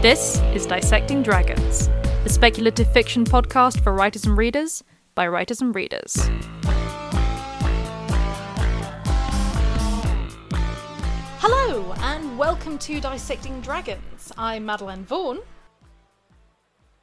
This 0.00 0.40
is 0.54 0.64
Dissecting 0.64 1.24
Dragons, 1.24 1.88
the 2.22 2.28
speculative 2.28 2.86
fiction 2.92 3.24
podcast 3.24 3.82
for 3.82 3.92
writers 3.92 4.24
and 4.26 4.38
readers 4.38 4.84
by 5.16 5.26
writers 5.26 5.60
and 5.60 5.74
readers. 5.74 6.16
Hello, 11.40 11.92
and 11.98 12.38
welcome 12.38 12.78
to 12.78 13.00
Dissecting 13.00 13.60
Dragons. 13.60 14.30
I'm 14.38 14.64
Madeline 14.64 15.04
Vaughan. 15.04 15.40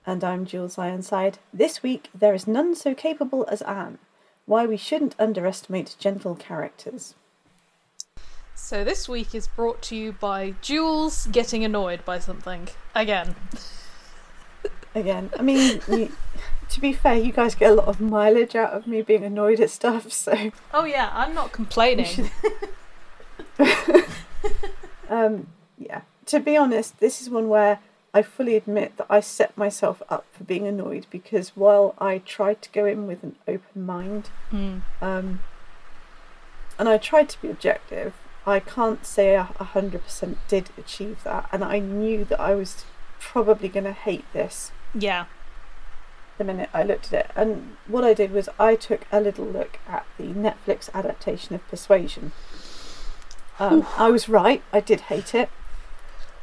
And 0.05 0.24
I'm 0.24 0.46
Jules 0.46 0.77
Ironside. 0.77 1.40
This 1.54 1.84
week, 1.84 2.08
there 2.18 2.34
is 2.34 2.48
none 2.48 2.76
so 2.76 2.96
capable 2.96 3.46
as 3.52 3.62
Anne. 3.64 3.98
Why 4.46 4.66
we 4.66 4.77
shouldn't 4.77 5.20
underestimate 5.20 5.98
gentle 6.00 6.36
characters. 6.36 7.14
So 8.55 8.84
this 8.84 9.08
week 9.08 9.36
is 9.36 9.48
brought 9.48 9.82
to 9.84 9.95
you 9.95 10.14
by 10.14 10.55
Jules 10.62 11.27
getting 11.27 11.63
annoyed 11.63 12.04
by 12.05 12.20
something 12.20 12.68
again. 12.96 13.36
Again, 14.96 15.30
I 15.38 15.41
mean, 15.41 15.82
you, 15.90 16.12
to 16.70 16.80
be 16.80 16.94
fair, 16.94 17.16
you 17.16 17.32
guys 17.34 17.54
get 17.54 17.72
a 17.72 17.76
lot 17.76 17.88
of 17.88 17.99
mileage 17.99 18.55
out 18.55 18.72
of 18.72 18.88
me 18.88 19.02
being 19.02 19.23
annoyed 19.23 19.60
at 19.60 19.70
stuff, 19.70 20.12
so. 20.12 20.52
Oh 20.73 20.86
yeah, 20.86 21.12
I'm 21.13 21.36
not 21.36 21.52
complaining. 21.52 22.32
um, 25.10 25.48
yeah. 25.77 26.02
To 26.27 26.40
be 26.40 26.55
honest, 26.58 26.99
this 26.99 27.22
is 27.22 27.30
one 27.30 27.49
where 27.49 27.80
I 28.13 28.22
fully 28.22 28.55
admit 28.55 28.96
that 28.98 29.08
I 29.10 29.20
set 29.20 29.55
myself 29.58 30.02
up 30.10 30.26
for 30.32 30.46
being 30.46 30.65
annoyed 30.65 31.05
because 31.12 31.49
while 31.49 31.93
I 31.99 32.20
tried 32.20 32.62
to 32.63 32.70
go 32.71 32.85
in 32.85 33.05
with 33.05 33.21
an 33.24 33.35
open 33.48 33.85
mind, 33.85 34.30
Mm. 34.52 34.82
um, 35.02 35.41
and 36.80 36.90
I 36.90 36.98
tried 36.98 37.30
to 37.30 37.41
be 37.41 37.49
objective, 37.49 38.13
I 38.48 38.60
can't 38.60 39.05
say 39.05 39.35
a 39.35 39.43
hundred 39.43 40.04
percent 40.04 40.38
did 40.48 40.70
achieve 40.77 41.24
that, 41.24 41.49
and 41.51 41.63
I 41.63 41.79
knew 41.79 42.24
that 42.26 42.40
I 42.40 42.54
was 42.55 42.85
probably 43.20 43.70
going 43.70 43.85
to 43.85 43.91
hate 43.91 44.26
this 44.34 44.71
Yeah. 44.93 45.26
the 46.37 46.43
minute 46.43 46.70
I 46.74 46.84
looked 46.84 47.12
at 47.12 47.26
it. 47.26 47.32
And 47.35 47.76
what 47.87 48.04
I 48.04 48.13
did 48.13 48.32
was 48.32 48.48
I 48.60 48.76
took 48.76 49.02
a 49.12 49.20
little 49.20 49.46
look 49.46 49.79
at 49.87 50.05
the 50.18 50.26
Netflix 50.26 50.90
adaptation 50.93 51.55
of 51.55 51.68
Persuasion. 51.70 52.34
Um, 53.57 53.87
I 53.98 54.10
was 54.12 54.27
right. 54.29 54.62
I 54.74 54.80
did 54.82 55.02
hate 55.02 55.34
it. 55.34 55.49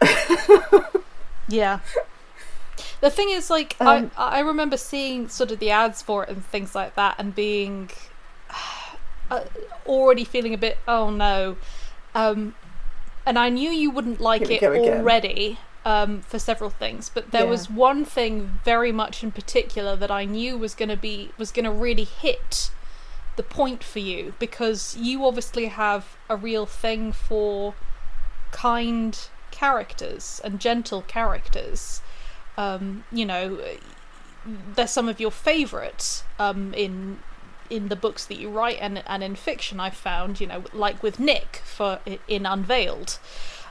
Yeah. 1.48 1.81
The 3.00 3.11
thing 3.11 3.28
is, 3.31 3.50
like, 3.50 3.77
Um, 3.81 4.11
I 4.16 4.39
I 4.39 4.41
remember 4.41 4.77
seeing 4.77 5.28
sort 5.28 5.50
of 5.50 5.59
the 5.59 5.70
ads 5.70 6.00
for 6.03 6.22
it 6.25 6.31
and 6.31 6.44
things 6.44 6.75
like 6.75 6.94
that, 6.94 7.16
and 7.19 7.34
being 7.34 7.91
uh, 9.31 9.41
already 9.87 10.25
feeling 10.25 10.55
a 10.55 10.59
bit, 10.59 10.78
oh 10.89 11.11
no, 11.11 11.56
um, 12.15 12.55
and 13.27 13.39
I 13.39 13.49
knew 13.49 13.71
you 13.71 13.91
wouldn't 13.91 14.21
like 14.21 14.51
it 14.51 14.63
already 14.63 15.59
um, 15.85 16.23
for 16.23 16.39
several 16.39 16.71
things, 16.71 17.11
but 17.13 17.31
there 17.31 17.45
Yeah. 17.45 17.51
was 17.51 17.71
one 17.71 18.05
thing 18.05 18.59
very 18.65 18.93
much 18.93 19.23
in 19.23 19.33
particular 19.33 19.97
that 19.97 20.11
I 20.11 20.25
knew 20.25 20.57
was 20.59 20.75
going 20.75 20.89
to 20.89 20.97
be 20.97 21.31
was 21.39 21.51
going 21.51 21.65
to 21.65 21.71
really 21.71 22.05
hit 22.05 22.71
the 23.37 23.43
point 23.43 23.83
for 23.83 23.99
you 23.99 24.35
because 24.39 24.97
you 24.97 25.25
obviously 25.25 25.67
have 25.67 26.17
a 26.29 26.37
real 26.37 26.67
thing 26.67 27.13
for 27.13 27.75
kind 28.51 29.19
characters 29.51 30.41
and 30.45 30.61
gentle 30.61 31.03
characters. 31.03 32.03
Um, 32.59 33.05
you 33.11 33.25
know, 33.25 33.59
they're 34.75 34.87
some 34.87 35.09
of 35.09 35.19
your 35.21 35.31
favourites 35.31 36.25
um, 36.39 36.75
in 36.75 37.21
in 37.71 37.89
the 37.89 37.97
books 37.97 38.25
that 38.27 38.39
you 38.39 38.50
write 38.50 38.78
and 38.81 39.03
and 39.06 39.23
in 39.23 39.34
fiction. 39.34 39.81
I've 39.81 39.97
found, 39.97 40.41
you 40.41 40.47
know, 40.47 40.65
like 40.73 41.03
with 41.03 41.19
Nick 41.19 41.62
for 41.65 42.00
in 42.28 42.47
Unveiled. 42.47 43.19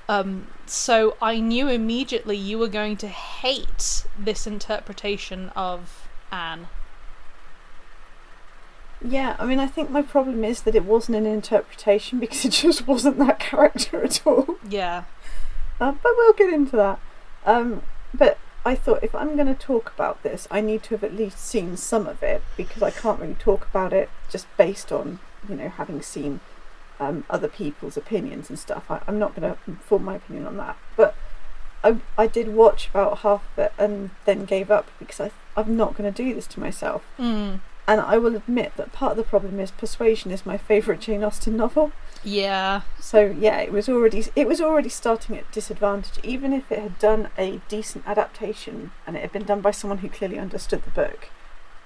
Um, 0.09 0.47
so 0.65 1.15
I 1.21 1.39
knew 1.39 1.69
immediately 1.69 2.35
you 2.35 2.57
were 2.57 2.67
going 2.67 2.97
to 2.97 3.07
hate 3.07 4.05
this 4.19 4.45
interpretation 4.45 5.49
of 5.55 6.09
Anne. 6.31 6.67
Yeah, 9.03 9.35
I 9.39 9.45
mean, 9.45 9.59
I 9.59 9.67
think 9.67 9.89
my 9.89 10.01
problem 10.01 10.43
is 10.43 10.61
that 10.63 10.75
it 10.75 10.85
wasn't 10.85 11.17
an 11.17 11.25
interpretation 11.25 12.19
because 12.23 12.45
it 12.45 12.51
just 12.51 12.87
wasn't 12.87 13.17
that 13.19 13.39
character 13.39 14.03
at 14.03 14.25
all. 14.25 14.57
Yeah. 14.67 15.03
Uh, 15.79 15.93
but 15.93 16.11
we'll 16.17 16.33
get 16.33 16.53
into 16.53 16.75
that. 16.75 16.99
Um, 17.45 17.81
but 18.13 18.37
I 18.63 18.75
thought 18.75 19.03
if 19.03 19.15
I'm 19.15 19.35
going 19.35 19.47
to 19.47 19.55
talk 19.55 19.91
about 19.95 20.21
this, 20.23 20.47
I 20.51 20.61
need 20.61 20.83
to 20.83 20.89
have 20.91 21.03
at 21.03 21.15
least 21.15 21.39
seen 21.39 21.77
some 21.77 22.07
of 22.07 22.21
it 22.21 22.43
because 22.55 22.83
I 22.83 22.91
can't 22.91 23.19
really 23.19 23.33
talk 23.33 23.67
about 23.69 23.91
it 23.91 24.09
just 24.29 24.45
based 24.57 24.91
on 24.91 25.19
you 25.49 25.55
know 25.55 25.69
having 25.69 26.01
seen 26.01 26.41
um, 26.99 27.23
other 27.29 27.47
people's 27.47 27.97
opinions 27.97 28.49
and 28.49 28.59
stuff. 28.59 28.89
I, 28.89 29.01
I'm 29.07 29.17
not 29.17 29.35
going 29.35 29.51
to 29.51 29.57
form 29.81 30.05
my 30.05 30.15
opinion 30.15 30.45
on 30.45 30.57
that. 30.57 30.77
But 30.95 31.15
I 31.83 31.97
I 32.17 32.27
did 32.27 32.53
watch 32.53 32.89
about 32.89 33.19
half 33.19 33.43
of 33.53 33.59
it 33.59 33.73
and 33.77 34.11
then 34.25 34.45
gave 34.45 34.69
up 34.69 34.89
because 34.99 35.19
I 35.19 35.31
I'm 35.57 35.75
not 35.75 35.97
going 35.97 36.11
to 36.11 36.23
do 36.23 36.33
this 36.33 36.47
to 36.47 36.59
myself. 36.59 37.03
Mm. 37.17 37.61
And 37.91 37.99
I 37.99 38.17
will 38.17 38.37
admit 38.37 38.77
that 38.77 38.93
part 38.93 39.11
of 39.11 39.17
the 39.17 39.23
problem 39.23 39.59
is 39.59 39.69
Persuasion 39.69 40.31
is 40.31 40.45
my 40.45 40.55
favourite 40.55 41.01
Jane 41.01 41.25
Austen 41.25 41.57
novel. 41.57 41.91
Yeah. 42.23 42.83
So 43.01 43.35
yeah, 43.37 43.59
it 43.59 43.73
was 43.73 43.89
already 43.89 44.23
it 44.33 44.47
was 44.47 44.61
already 44.61 44.87
starting 44.87 45.37
at 45.37 45.51
disadvantage. 45.51 46.23
Even 46.23 46.53
if 46.53 46.71
it 46.71 46.79
had 46.79 46.97
done 46.99 47.27
a 47.37 47.59
decent 47.67 48.07
adaptation 48.07 48.91
and 49.05 49.17
it 49.17 49.19
had 49.19 49.33
been 49.33 49.43
done 49.43 49.59
by 49.59 49.71
someone 49.71 49.97
who 49.97 50.07
clearly 50.07 50.39
understood 50.39 50.83
the 50.83 50.89
book, 50.89 51.27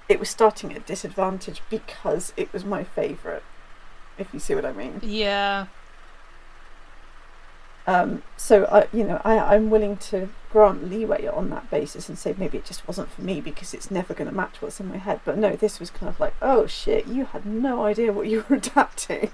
it 0.08 0.20
was 0.20 0.30
starting 0.30 0.72
at 0.72 0.86
disadvantage 0.86 1.60
because 1.68 2.32
it 2.36 2.52
was 2.52 2.64
my 2.64 2.84
favourite. 2.84 3.42
If 4.16 4.32
you 4.32 4.38
see 4.38 4.54
what 4.54 4.64
I 4.64 4.72
mean. 4.72 5.00
Yeah. 5.02 5.66
Um, 7.86 8.24
so 8.36 8.64
I, 8.66 8.88
you 8.92 9.04
know, 9.04 9.20
I, 9.24 9.38
I'm 9.38 9.70
willing 9.70 9.96
to 9.98 10.28
grant 10.50 10.90
leeway 10.90 11.26
on 11.26 11.50
that 11.50 11.70
basis 11.70 12.08
and 12.08 12.18
say 12.18 12.34
maybe 12.36 12.58
it 12.58 12.64
just 12.64 12.86
wasn't 12.88 13.10
for 13.10 13.22
me 13.22 13.40
because 13.40 13.72
it's 13.72 13.90
never 13.90 14.12
going 14.12 14.28
to 14.28 14.34
match 14.34 14.60
what's 14.60 14.80
in 14.80 14.88
my 14.88 14.96
head. 14.96 15.20
But 15.24 15.38
no, 15.38 15.54
this 15.54 15.78
was 15.78 15.90
kind 15.90 16.08
of 16.08 16.18
like, 16.18 16.34
oh 16.42 16.66
shit, 16.66 17.06
you 17.06 17.26
had 17.26 17.46
no 17.46 17.84
idea 17.84 18.12
what 18.12 18.26
you 18.26 18.44
were 18.48 18.56
adapting. 18.56 19.30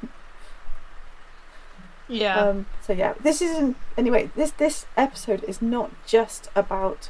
Yeah. 2.08 2.36
Um, 2.38 2.66
so 2.82 2.92
yeah, 2.92 3.14
this 3.22 3.40
isn't 3.40 3.76
anyway. 3.96 4.30
This 4.34 4.50
this 4.50 4.84
episode 4.98 5.44
is 5.44 5.62
not 5.62 5.90
just 6.06 6.50
about 6.54 7.08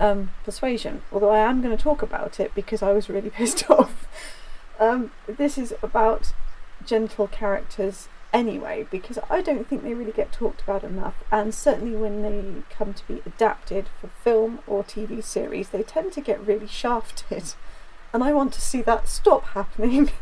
um, 0.00 0.30
persuasion, 0.44 1.02
although 1.12 1.30
I 1.30 1.38
am 1.38 1.62
going 1.62 1.76
to 1.76 1.82
talk 1.82 2.02
about 2.02 2.40
it 2.40 2.52
because 2.54 2.82
I 2.82 2.92
was 2.92 3.08
really 3.08 3.30
pissed 3.38 3.70
off. 3.70 4.08
Um, 4.80 5.12
this 5.28 5.56
is 5.56 5.72
about 5.82 6.32
gentle 6.84 7.28
characters 7.28 8.08
anyway, 8.32 8.86
because 8.90 9.18
I 9.30 9.42
don't 9.42 9.68
think 9.68 9.82
they 9.82 9.94
really 9.94 10.12
get 10.12 10.32
talked 10.32 10.62
about 10.62 10.84
enough, 10.84 11.22
and 11.30 11.54
certainly 11.54 11.96
when 11.96 12.22
they 12.22 12.62
come 12.70 12.94
to 12.94 13.06
be 13.06 13.22
adapted 13.26 13.86
for 14.00 14.08
film 14.08 14.60
or 14.66 14.82
TV 14.82 15.22
series, 15.22 15.70
they 15.70 15.82
tend 15.82 16.12
to 16.12 16.20
get 16.20 16.46
really 16.46 16.66
shafted, 16.66 17.54
and 18.12 18.24
I 18.24 18.32
want 18.32 18.52
to 18.54 18.60
see 18.60 18.82
that 18.82 19.08
stop 19.08 19.44
happening. 19.48 20.10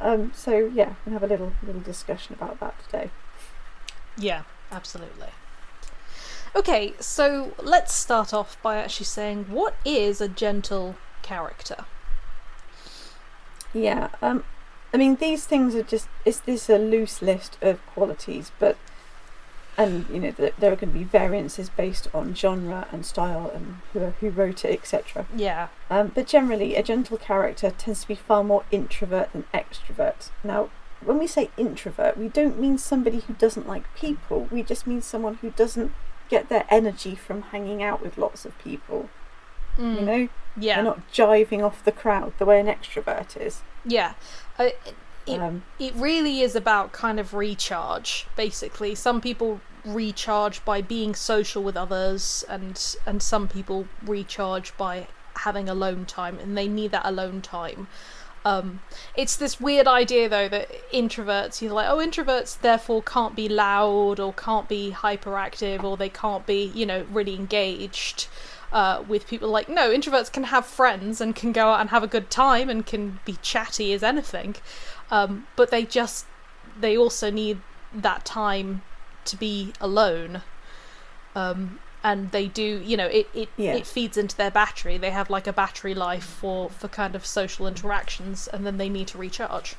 Um, 0.00 0.30
so 0.32 0.70
yeah, 0.72 0.94
we'll 1.04 1.14
have 1.14 1.24
a 1.24 1.26
little 1.26 1.52
little 1.60 1.80
discussion 1.80 2.34
about 2.34 2.60
that 2.60 2.74
today. 2.84 3.10
Yeah, 4.16 4.42
absolutely. 4.70 5.28
Okay, 6.54 6.94
so 6.98 7.52
let's 7.62 7.94
start 7.94 8.32
off 8.32 8.60
by 8.62 8.76
actually 8.76 9.06
saying 9.06 9.46
what 9.48 9.74
is 9.84 10.20
a 10.20 10.28
gentle 10.28 10.96
character? 11.22 11.84
Yeah, 13.74 14.08
um, 14.22 14.44
I 14.92 14.96
mean 14.96 15.16
these 15.16 15.44
things 15.44 15.74
are 15.74 15.82
just 15.82 16.08
is 16.24 16.40
this 16.40 16.68
a 16.70 16.78
loose 16.78 17.20
list 17.22 17.58
of 17.60 17.84
qualities, 17.86 18.52
but 18.58 18.76
and 19.76 20.06
you 20.08 20.18
know 20.18 20.30
th- 20.32 20.54
there 20.58 20.72
are 20.72 20.76
going 20.76 20.92
to 20.92 20.98
be 20.98 21.04
variances 21.04 21.68
based 21.68 22.08
on 22.12 22.34
genre 22.34 22.88
and 22.90 23.04
style 23.06 23.50
and 23.54 23.76
who 23.92 24.00
who 24.20 24.30
wrote 24.30 24.64
it, 24.64 24.72
etc. 24.72 25.26
Yeah. 25.34 25.68
Um, 25.90 26.10
but 26.14 26.26
generally, 26.26 26.74
a 26.74 26.82
gentle 26.82 27.16
character 27.18 27.70
tends 27.70 28.02
to 28.02 28.08
be 28.08 28.14
far 28.14 28.42
more 28.42 28.64
introvert 28.70 29.32
than 29.32 29.44
extrovert. 29.54 30.30
Now, 30.42 30.70
when 31.04 31.18
we 31.18 31.26
say 31.28 31.50
introvert, 31.56 32.16
we 32.16 32.28
don't 32.28 32.58
mean 32.58 32.76
somebody 32.78 33.20
who 33.20 33.34
doesn't 33.34 33.68
like 33.68 33.94
people. 33.94 34.48
We 34.50 34.62
just 34.62 34.86
mean 34.86 35.00
someone 35.02 35.34
who 35.36 35.50
doesn't 35.50 35.92
get 36.28 36.48
their 36.48 36.64
energy 36.70 37.14
from 37.14 37.42
hanging 37.42 37.82
out 37.82 38.02
with 38.02 38.18
lots 38.18 38.44
of 38.44 38.58
people. 38.58 39.08
You 39.78 39.84
Mm, 39.84 40.02
know, 40.04 40.28
yeah. 40.60 40.76
they're 40.76 40.84
not 40.84 41.12
jiving 41.12 41.62
off 41.64 41.84
the 41.84 41.92
crowd 41.92 42.32
the 42.38 42.44
way 42.44 42.60
an 42.60 42.66
extrovert 42.66 43.40
is. 43.40 43.62
Yeah. 43.84 44.14
Uh, 44.58 44.70
It- 45.26 45.40
Um, 45.40 45.62
it 45.78 45.92
really 45.94 46.40
is 46.40 46.56
about 46.56 46.92
kind 46.92 47.20
of 47.20 47.34
recharge, 47.34 48.26
basically. 48.34 48.94
Some 48.94 49.20
people 49.20 49.60
recharge 49.84 50.64
by 50.64 50.80
being 50.80 51.14
social 51.14 51.62
with 51.62 51.76
others, 51.76 52.46
and 52.48 52.80
and 53.04 53.22
some 53.22 53.46
people 53.46 53.86
recharge 54.02 54.74
by 54.78 55.06
having 55.44 55.68
alone 55.68 56.06
time, 56.06 56.38
and 56.38 56.56
they 56.56 56.66
need 56.66 56.92
that 56.92 57.04
alone 57.04 57.42
time. 57.42 57.88
Um, 58.44 58.80
it's 59.14 59.36
this 59.36 59.60
weird 59.60 59.86
idea 59.86 60.28
though 60.30 60.48
that 60.48 60.68
introverts, 60.92 61.60
you're 61.60 61.72
like, 61.74 61.88
oh, 61.90 61.98
introverts 61.98 62.58
therefore 62.60 63.02
can't 63.02 63.36
be 63.36 63.48
loud 63.50 64.18
or 64.18 64.32
can't 64.32 64.66
be 64.68 64.92
hyperactive 64.96 65.84
or 65.84 65.96
they 65.98 66.08
can't 66.08 66.46
be, 66.46 66.72
you 66.74 66.86
know, 66.86 67.04
really 67.12 67.34
engaged 67.34 68.28
uh, 68.72 69.02
with 69.08 69.26
people. 69.26 69.48
Like, 69.48 69.68
no, 69.68 69.90
introverts 69.90 70.32
can 70.32 70.44
have 70.44 70.66
friends 70.66 71.20
and 71.20 71.34
can 71.34 71.52
go 71.52 71.68
out 71.70 71.80
and 71.80 71.90
have 71.90 72.02
a 72.02 72.06
good 72.08 72.30
time 72.30 72.68
and 72.68 72.84
can 72.84 73.20
be 73.24 73.36
chatty 73.42 73.92
as 73.92 74.02
anything, 74.02 74.56
um, 75.10 75.46
but 75.56 75.70
they 75.70 75.84
just 75.84 76.26
they 76.80 76.96
also 76.96 77.30
need 77.30 77.60
that 77.94 78.24
time 78.24 78.82
to 79.24 79.36
be 79.36 79.72
alone. 79.80 80.42
Um, 81.34 81.80
and 82.04 82.30
they 82.30 82.46
do, 82.46 82.80
you 82.84 82.96
know, 82.96 83.06
it, 83.06 83.28
it, 83.34 83.48
Yeah. 83.56 83.74
it 83.74 83.86
feeds 83.86 84.16
into 84.16 84.36
their 84.36 84.50
battery. 84.52 84.98
They 84.98 85.10
have 85.10 85.28
like 85.30 85.46
a 85.48 85.52
battery 85.52 85.94
life 85.94 86.24
for, 86.24 86.70
for 86.70 86.86
kind 86.88 87.16
of 87.16 87.26
social 87.26 87.66
interactions, 87.66 88.46
and 88.48 88.64
then 88.64 88.78
they 88.78 88.88
need 88.88 89.08
to 89.08 89.18
recharge. 89.18 89.74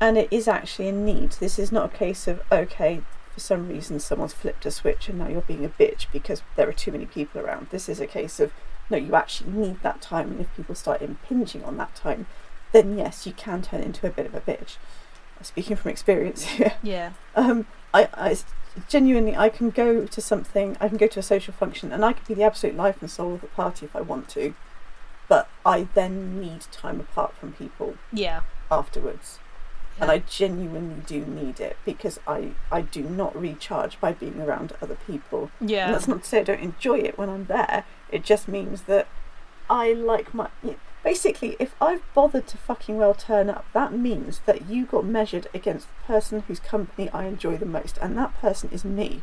and 0.00 0.18
it 0.18 0.28
is 0.30 0.46
actually 0.48 0.88
a 0.88 0.92
need. 0.92 1.32
This 1.32 1.58
is 1.58 1.72
not 1.72 1.94
a 1.94 1.96
case 1.96 2.26
of 2.28 2.42
okay, 2.52 3.02
for 3.34 3.40
some 3.40 3.68
reason 3.68 3.98
someone's 3.98 4.32
flipped 4.32 4.64
a 4.64 4.70
switch 4.70 5.08
and 5.08 5.18
now 5.18 5.28
you're 5.28 5.40
being 5.42 5.64
a 5.64 5.68
bitch 5.68 6.06
because 6.12 6.42
there 6.56 6.68
are 6.68 6.72
too 6.72 6.92
many 6.92 7.04
people 7.04 7.40
around. 7.40 7.66
This 7.70 7.88
is 7.88 8.00
a 8.00 8.06
case 8.06 8.38
of 8.40 8.52
no, 8.88 8.96
you 8.96 9.14
actually 9.14 9.50
need 9.50 9.80
that 9.82 10.00
time, 10.02 10.30
and 10.32 10.40
if 10.40 10.54
people 10.54 10.74
start 10.74 11.00
impinging 11.02 11.64
on 11.64 11.78
that 11.78 11.94
time, 11.94 12.26
then 12.72 12.98
yes, 12.98 13.26
you 13.26 13.32
can 13.32 13.62
turn 13.62 13.80
into 13.82 14.06
a 14.06 14.10
bit 14.10 14.26
of 14.26 14.34
a 14.34 14.40
bitch. 14.42 14.76
Speaking 15.42 15.74
from 15.76 15.90
experience 15.90 16.44
here, 16.56 16.74
Yeah. 16.82 17.12
um, 17.34 17.66
I, 17.92 18.08
I 18.14 18.36
genuinely 18.88 19.34
I 19.36 19.48
can 19.48 19.70
go 19.70 20.04
to 20.06 20.20
something, 20.20 20.76
I 20.80 20.88
can 20.88 20.98
go 20.98 21.06
to 21.06 21.18
a 21.20 21.22
social 21.22 21.54
function, 21.54 21.92
and 21.92 22.04
I 22.04 22.12
can 22.12 22.24
be 22.28 22.34
the 22.34 22.42
absolute 22.42 22.76
life 22.76 23.00
and 23.00 23.10
soul 23.10 23.34
of 23.34 23.40
the 23.40 23.46
party 23.48 23.86
if 23.86 23.96
I 23.96 24.00
want 24.02 24.28
to, 24.30 24.54
but 25.28 25.48
I 25.64 25.88
then 25.94 26.38
need 26.40 26.60
time 26.70 27.00
apart 27.00 27.34
from 27.36 27.52
people 27.54 27.94
Yeah. 28.12 28.42
afterwards 28.70 29.38
and 30.00 30.10
I 30.10 30.18
genuinely 30.18 31.02
do 31.06 31.24
need 31.24 31.60
it 31.60 31.76
because 31.84 32.18
I, 32.26 32.52
I 32.70 32.82
do 32.82 33.02
not 33.02 33.34
recharge 33.40 34.00
by 34.00 34.12
being 34.12 34.40
around 34.40 34.72
other 34.82 34.96
people. 35.06 35.50
Yeah. 35.60 35.86
And 35.86 35.94
that's 35.94 36.08
not 36.08 36.22
to 36.22 36.28
say 36.28 36.40
I 36.40 36.44
don't 36.44 36.60
enjoy 36.60 36.98
it 36.98 37.16
when 37.16 37.28
I'm 37.28 37.46
there. 37.46 37.84
It 38.10 38.24
just 38.24 38.48
means 38.48 38.82
that 38.82 39.06
I 39.70 39.92
like 39.92 40.34
my. 40.34 40.48
Basically, 41.02 41.56
if 41.58 41.74
I've 41.80 42.02
bothered 42.14 42.46
to 42.48 42.56
fucking 42.56 42.96
well 42.96 43.14
turn 43.14 43.50
up, 43.50 43.66
that 43.72 43.92
means 43.92 44.40
that 44.46 44.68
you 44.68 44.86
got 44.86 45.04
measured 45.04 45.48
against 45.52 45.86
the 45.88 46.06
person 46.06 46.40
whose 46.40 46.60
company 46.60 47.10
I 47.10 47.24
enjoy 47.26 47.56
the 47.56 47.66
most, 47.66 47.98
and 47.98 48.16
that 48.16 48.34
person 48.40 48.70
is 48.72 48.84
me. 48.84 49.22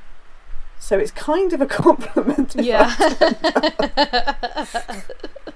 So 0.80 0.98
it's 0.98 1.12
kind 1.12 1.54
of 1.54 1.62
a 1.62 1.66
compliment. 1.68 2.56
if 2.56 2.66
Yeah. 2.66 2.96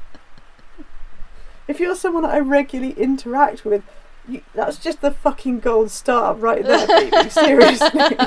If 1.68 1.80
you're 1.80 1.96
someone 1.96 2.24
that 2.24 2.34
I 2.34 2.40
regularly 2.40 2.94
interact 2.94 3.66
with, 3.66 3.84
you, 4.28 4.42
that's 4.54 4.78
just 4.78 5.02
the 5.02 5.12
fucking 5.12 5.60
gold 5.60 5.92
star 5.92 6.34
right 6.34 6.64
there, 6.64 6.88
baby. 6.88 7.30
Seriously. 7.30 8.18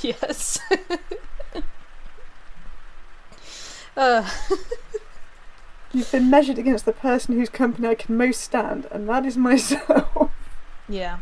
yes. 0.00 0.60
uh, 3.96 4.28
You've 5.94 6.10
been 6.10 6.28
measured 6.28 6.58
against 6.58 6.86
the 6.86 6.92
person 6.92 7.36
whose 7.36 7.48
company 7.48 7.86
I 7.86 7.94
can 7.94 8.16
most 8.16 8.40
stand, 8.40 8.88
and 8.90 9.08
that 9.08 9.24
is 9.24 9.36
myself. 9.36 10.32
yeah. 10.88 11.18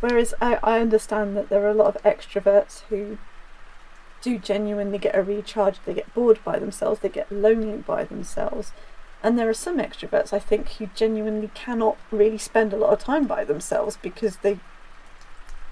Whereas 0.00 0.34
I, 0.38 0.58
I 0.62 0.80
understand 0.80 1.34
that 1.34 1.48
there 1.48 1.64
are 1.64 1.70
a 1.70 1.74
lot 1.74 1.96
of 1.96 2.02
extroverts 2.02 2.82
who 2.90 3.16
do 4.20 4.38
genuinely 4.38 4.98
get 4.98 5.16
a 5.16 5.22
recharge, 5.22 5.78
they 5.86 5.94
get 5.94 6.12
bored 6.12 6.40
by 6.44 6.58
themselves, 6.58 7.00
they 7.00 7.08
get 7.08 7.32
lonely 7.32 7.78
by 7.78 8.04
themselves. 8.04 8.72
And 9.24 9.38
there 9.38 9.48
are 9.48 9.54
some 9.54 9.78
extroverts 9.78 10.34
I 10.34 10.38
think 10.38 10.72
who 10.74 10.90
genuinely 10.94 11.50
cannot 11.54 11.96
really 12.10 12.36
spend 12.38 12.72
a 12.74 12.76
lot 12.76 12.92
of 12.92 12.98
time 12.98 13.26
by 13.26 13.42
themselves 13.42 13.96
because 14.02 14.36
they, 14.36 14.58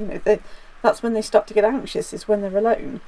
you 0.01 0.07
know, 0.07 0.21
they, 0.25 0.41
that's 0.81 1.03
when 1.03 1.13
they 1.13 1.21
start 1.21 1.47
to 1.49 1.55
get 1.55 1.63
anxious, 1.65 2.15
is 2.15 2.27
when 2.27 2.41
they're 2.41 2.57
alone. 2.57 3.03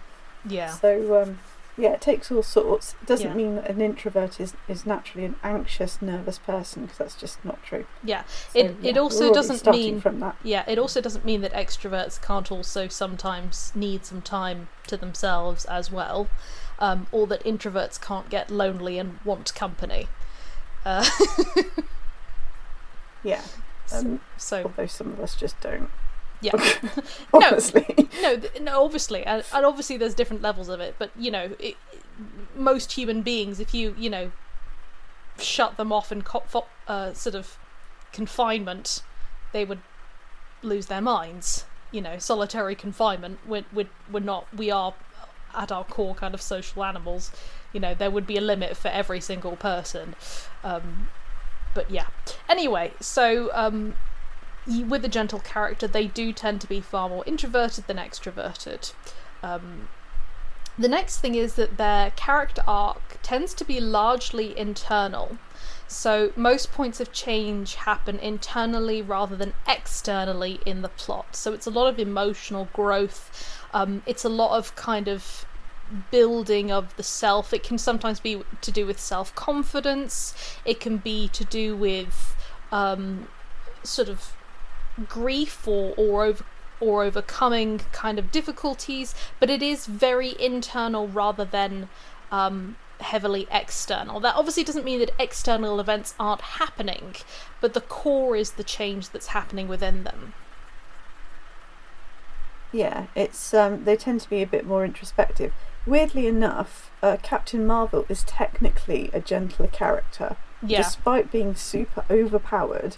Yeah. 0.46 0.68
So, 0.70 1.22
um, 1.22 1.38
yeah, 1.78 1.92
it 1.94 2.02
takes 2.02 2.30
all 2.30 2.42
sorts. 2.42 2.94
It 3.00 3.06
doesn't 3.06 3.30
Yeah. 3.30 3.34
mean 3.34 3.56
that 3.56 3.70
an 3.70 3.80
introvert 3.80 4.38
is, 4.38 4.52
is 4.68 4.84
naturally 4.84 5.24
an 5.24 5.36
anxious, 5.42 6.02
nervous 6.02 6.38
person 6.38 6.82
because 6.82 6.98
that's 6.98 7.14
just 7.16 7.42
not 7.42 7.62
true. 7.62 7.86
Yeah. 8.04 8.24
So, 8.52 8.58
It- 8.58 8.76
it 8.82 8.94
we're 8.96 9.00
also 9.00 9.32
doesn't 9.32 9.66
mean- 9.66 9.98
from 9.98 10.20
that. 10.20 10.36
Yeah, 10.42 10.64
it 10.68 10.78
also 10.78 11.00
doesn't 11.00 11.24
mean 11.24 11.40
that 11.40 11.54
extroverts 11.54 12.20
can't 12.20 12.52
also 12.52 12.86
sometimes 12.88 13.72
need 13.74 14.04
some 14.04 14.20
time 14.20 14.68
to 14.88 14.98
themselves 14.98 15.64
as 15.64 15.90
well, 15.90 16.28
um, 16.78 17.06
or 17.12 17.26
that 17.28 17.42
introverts 17.44 17.98
can't 17.98 18.28
get 18.28 18.50
lonely 18.50 18.98
and 18.98 19.18
want 19.24 19.54
company. 19.54 20.06
Uh, 20.84 21.04
Yeah. 23.22 23.40
Um, 23.92 24.20
so 24.36 24.64
although 24.64 24.86
some 24.86 25.12
of 25.12 25.20
us 25.20 25.34
just 25.34 25.58
don't. 25.60 25.90
Yeah. 26.40 26.52
Honestly. 27.32 27.86
no, 28.20 28.36
th- 28.36 28.60
no, 28.60 28.84
obviously, 28.84 29.24
and, 29.24 29.42
and 29.52 29.64
obviously 29.64 29.96
there's 29.96 30.14
different 30.14 30.42
levels 30.42 30.68
of 30.68 30.80
it. 30.80 30.96
But 30.98 31.10
you 31.16 31.30
know, 31.30 31.52
it, 31.58 31.76
most 32.54 32.92
human 32.92 33.22
beings, 33.22 33.60
if 33.60 33.74
you 33.74 33.94
you 33.98 34.10
know, 34.10 34.30
shut 35.38 35.76
them 35.76 35.92
off 35.92 36.12
in 36.12 36.22
co- 36.22 36.66
uh, 36.86 37.12
sort 37.14 37.34
of 37.34 37.56
confinement, 38.12 39.02
they 39.52 39.64
would 39.64 39.80
lose 40.62 40.86
their 40.86 41.00
minds. 41.00 41.64
You 41.92 42.00
know, 42.02 42.18
solitary 42.18 42.74
confinement. 42.74 43.38
We're 43.46 43.64
we're, 43.72 43.88
we're 44.10 44.20
not. 44.20 44.46
We 44.54 44.70
are 44.70 44.92
at 45.54 45.70
our 45.72 45.84
core 45.84 46.14
kind 46.14 46.34
of 46.34 46.42
social 46.42 46.84
animals. 46.84 47.30
You 47.74 47.80
know, 47.80 47.94
there 47.94 48.10
would 48.10 48.26
be 48.26 48.38
a 48.38 48.40
limit 48.40 48.76
for 48.78 48.88
every 48.88 49.20
single 49.20 49.56
person. 49.56 50.14
Um, 50.62 51.08
but 51.74 51.90
yeah. 51.90 52.06
Anyway, 52.48 52.92
so 53.00 53.50
um, 53.52 53.96
with 54.66 55.04
a 55.04 55.08
gentle 55.08 55.40
character, 55.40 55.86
they 55.86 56.06
do 56.06 56.32
tend 56.32 56.62
to 56.62 56.66
be 56.66 56.80
far 56.80 57.10
more 57.10 57.24
introverted 57.26 57.86
than 57.86 57.98
extroverted. 57.98 58.94
Um, 59.42 59.88
the 60.78 60.88
next 60.88 61.18
thing 61.18 61.34
is 61.34 61.54
that 61.54 61.76
their 61.76 62.10
character 62.12 62.62
arc 62.66 63.18
tends 63.22 63.54
to 63.54 63.64
be 63.64 63.80
largely 63.80 64.58
internal. 64.58 65.38
So 65.86 66.32
most 66.34 66.72
points 66.72 66.98
of 66.98 67.12
change 67.12 67.74
happen 67.74 68.18
internally 68.18 69.02
rather 69.02 69.36
than 69.36 69.54
externally 69.68 70.60
in 70.66 70.82
the 70.82 70.88
plot. 70.88 71.36
So 71.36 71.52
it's 71.52 71.66
a 71.66 71.70
lot 71.70 71.88
of 71.88 71.98
emotional 71.98 72.68
growth. 72.72 73.60
Um, 73.72 74.02
it's 74.06 74.24
a 74.24 74.28
lot 74.28 74.56
of 74.56 74.74
kind 74.74 75.06
of 75.08 75.44
building 76.10 76.70
of 76.70 76.96
the 76.96 77.02
self. 77.02 77.52
It 77.52 77.62
can 77.62 77.78
sometimes 77.78 78.20
be 78.20 78.42
to 78.60 78.70
do 78.70 78.86
with 78.86 78.98
self 79.00 79.34
confidence. 79.34 80.34
It 80.64 80.80
can 80.80 80.98
be 80.98 81.28
to 81.28 81.44
do 81.44 81.76
with 81.76 82.36
um, 82.72 83.28
sort 83.82 84.08
of 84.08 84.36
grief 85.08 85.66
or 85.66 85.94
or 85.96 86.24
over 86.24 86.44
or 86.80 87.04
overcoming 87.04 87.78
kind 87.92 88.18
of 88.18 88.30
difficulties, 88.30 89.14
but 89.40 89.48
it 89.48 89.62
is 89.62 89.86
very 89.86 90.34
internal 90.40 91.08
rather 91.08 91.44
than 91.44 91.88
um, 92.30 92.76
heavily 93.00 93.46
external. 93.50 94.20
That 94.20 94.34
obviously 94.34 94.64
doesn't 94.64 94.84
mean 94.84 94.98
that 95.00 95.12
external 95.18 95.80
events 95.80 96.14
aren't 96.18 96.40
happening, 96.40 97.14
but 97.60 97.74
the 97.74 97.80
core 97.80 98.36
is 98.36 98.52
the 98.52 98.64
change 98.64 99.10
that's 99.10 99.28
happening 99.28 99.68
within 99.68 100.04
them. 100.04 100.34
Yeah, 102.74 103.06
it's 103.14 103.54
um, 103.54 103.84
they 103.84 103.96
tend 103.96 104.20
to 104.22 104.28
be 104.28 104.42
a 104.42 104.48
bit 104.48 104.66
more 104.66 104.84
introspective. 104.84 105.52
Weirdly 105.86 106.26
enough, 106.26 106.90
uh, 107.04 107.18
Captain 107.22 107.64
Marvel 107.64 108.04
is 108.08 108.24
technically 108.24 109.10
a 109.12 109.20
gentler 109.20 109.68
character, 109.68 110.36
Yeah, 110.60 110.78
despite 110.78 111.30
being 111.30 111.54
super 111.54 112.04
overpowered. 112.10 112.96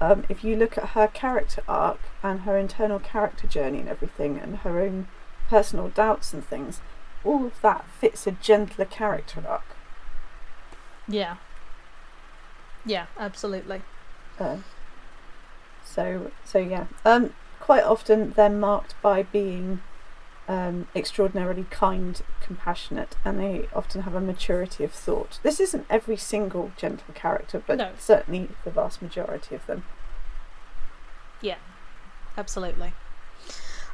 Um, 0.00 0.24
if 0.30 0.42
you 0.42 0.56
look 0.56 0.78
at 0.78 0.90
her 0.90 1.06
character 1.06 1.62
arc 1.68 1.98
and 2.22 2.40
her 2.40 2.56
internal 2.56 2.98
character 2.98 3.46
journey 3.46 3.80
and 3.80 3.90
everything, 3.90 4.38
and 4.38 4.56
her 4.58 4.80
own 4.80 5.08
personal 5.50 5.90
doubts 5.90 6.32
and 6.32 6.42
things, 6.42 6.80
all 7.24 7.44
of 7.44 7.60
that 7.60 7.84
fits 8.00 8.26
a 8.26 8.30
gentler 8.32 8.86
character 8.86 9.44
arc. 9.46 9.76
yeah, 11.06 11.36
yeah, 12.86 13.04
absolutely. 13.18 13.82
Uh, 14.40 14.58
so 15.84 16.30
so 16.42 16.58
yeah. 16.58 16.86
Um, 17.04 17.34
quite 17.64 17.82
often 17.82 18.32
they're 18.36 18.50
marked 18.50 18.94
by 19.00 19.22
being 19.22 19.80
um, 20.48 20.86
extraordinarily 20.94 21.64
kind, 21.70 22.20
compassionate, 22.42 23.16
and 23.24 23.40
they 23.40 23.66
often 23.74 24.02
have 24.02 24.14
a 24.14 24.20
maturity 24.20 24.84
of 24.84 24.92
thought. 24.92 25.38
This 25.42 25.58
isn't 25.60 25.86
every 25.88 26.18
single 26.18 26.72
gentle 26.76 27.14
character, 27.14 27.62
but 27.66 27.78
No. 27.78 27.92
certainly 27.98 28.50
the 28.64 28.70
vast 28.70 29.00
majority 29.00 29.54
of 29.54 29.64
them. 29.66 29.84
Yeah, 31.40 31.56
absolutely. 32.36 32.92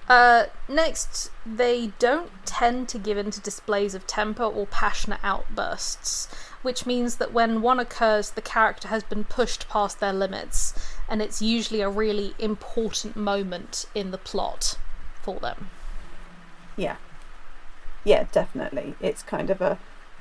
Uh, 0.09 0.47
next, 0.69 1.31
they 1.47 1.93
don't 2.01 2.33
tend 2.45 2.89
to 2.89 2.99
give 2.99 3.17
in 3.17 3.31
to 3.31 3.41
displays 3.41 3.95
of 3.95 4.05
temper 4.09 4.43
or 4.43 4.67
passionate 4.67 5.21
outbursts, 5.23 6.27
which 6.63 6.85
means 6.85 7.19
that 7.19 7.33
when 7.33 7.63
one 7.63 7.79
occurs, 7.79 8.31
the 8.31 8.43
character 8.43 8.89
has 8.89 9.05
been 9.05 9.23
pushed 9.23 9.69
past 9.69 10.01
their 10.01 10.13
limits, 10.13 10.75
and 11.11 11.21
it's 11.21 11.43
usually 11.43 11.81
a 11.81 11.89
really 11.89 12.35
important 12.39 13.17
moment 13.17 13.85
in 13.95 14.13
the 14.13 14.19
plot 14.19 14.79
for 15.21 15.41
them. 15.41 15.69
Yeah, 16.77 16.97
yeah, 18.05 18.27
definitely. 18.33 18.95
It's 19.01 19.23
kind 19.23 19.51
of 19.51 19.61
a 19.61 19.79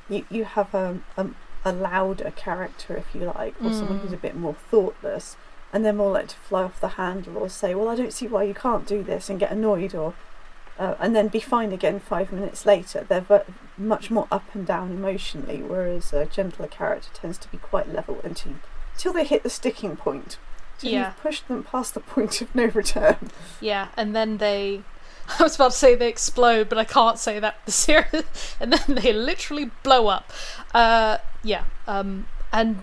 you 0.09 0.25
you 0.29 0.45
have 0.45 0.73
a 0.73 0.99
a, 1.15 1.27
a 1.63 1.71
louder 1.71 2.31
character, 2.35 2.97
if 2.97 3.13
you 3.13 3.31
like, 3.37 3.55
or 3.63 3.71
someone 3.71 3.99
who's 3.99 4.13
a 4.13 4.17
bit 4.17 4.35
more 4.35 4.55
thoughtless, 4.55 5.37
and 5.71 5.85
they're 5.85 5.93
more 5.93 6.11
like 6.11 6.29
to 6.29 6.35
fly 6.37 6.63
off 6.63 6.81
the 6.81 6.89
handle 6.89 7.37
or 7.37 7.49
say, 7.49 7.75
"Well, 7.75 7.87
I 7.87 7.95
don't 7.95 8.13
see 8.13 8.27
why 8.27 8.43
you 8.43 8.53
can't 8.53 8.87
do 8.87 9.03
this," 9.03 9.29
and 9.29 9.39
get 9.39 9.51
annoyed, 9.51 9.93
or 9.93 10.15
uh, 10.79 10.95
and 10.99 11.15
then 11.15 11.27
be 11.27 11.39
fine 11.39 11.71
again 11.71 11.99
five 11.99 12.31
minutes 12.31 12.65
later. 12.65 13.05
They're 13.07 13.21
ve- 13.21 13.53
much 13.77 14.09
more 14.09 14.27
up 14.31 14.55
and 14.55 14.65
down 14.65 14.91
emotionally, 14.91 15.61
whereas 15.61 16.11
a 16.13 16.25
gentler 16.25 16.67
character 16.67 17.09
tends 17.13 17.37
to 17.39 17.49
be 17.49 17.57
quite 17.57 17.93
level 17.93 18.19
until 18.23 18.53
until 18.93 19.13
they 19.13 19.23
hit 19.23 19.43
the 19.43 19.49
sticking 19.49 19.95
point. 19.95 20.37
So 20.79 20.87
Yeah. 20.87 21.07
you've 21.07 21.17
pushed 21.21 21.47
them 21.47 21.63
past 21.63 21.93
the 21.93 21.99
point 21.99 22.41
of 22.41 22.53
no 22.55 22.65
return. 22.65 23.31
Yeah, 23.61 23.89
and 23.97 24.15
then 24.15 24.37
they. 24.37 24.81
I 25.39 25.43
was 25.43 25.55
about 25.55 25.71
to 25.71 25.77
say 25.77 25.93
they 25.95 26.09
explode, 26.09 26.69
but 26.69 26.77
I 26.77 26.83
can't 26.85 27.19
say 27.19 27.39
that. 27.39 27.57
The 27.65 27.71
series, 27.85 28.55
and 28.59 28.73
then 28.73 28.95
they 28.95 29.13
literally 29.13 29.71
blow 29.83 30.07
up. 30.07 30.31
Uh, 30.73 31.17
yeah, 31.43 31.65
um, 31.87 32.27
and 32.51 32.81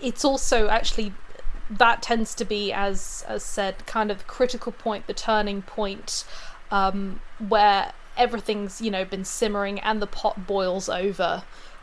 it's 0.00 0.24
also 0.24 0.68
actually 0.68 1.12
that 1.70 2.02
tends 2.02 2.34
to 2.36 2.44
be, 2.44 2.72
as 2.72 3.24
as 3.26 3.42
said, 3.42 3.86
kind 3.86 4.10
of 4.10 4.18
the 4.18 4.24
critical 4.24 4.72
point, 4.72 5.06
the 5.06 5.14
turning 5.14 5.62
point, 5.62 6.24
um, 6.70 7.20
where 7.48 7.92
everything's 8.16 8.80
you 8.82 8.90
know 8.90 9.04
been 9.06 9.24
simmering 9.24 9.80
and 9.80 10.02
the 10.02 10.06
pot 10.06 10.46
boils 10.46 10.88
over. 10.88 11.42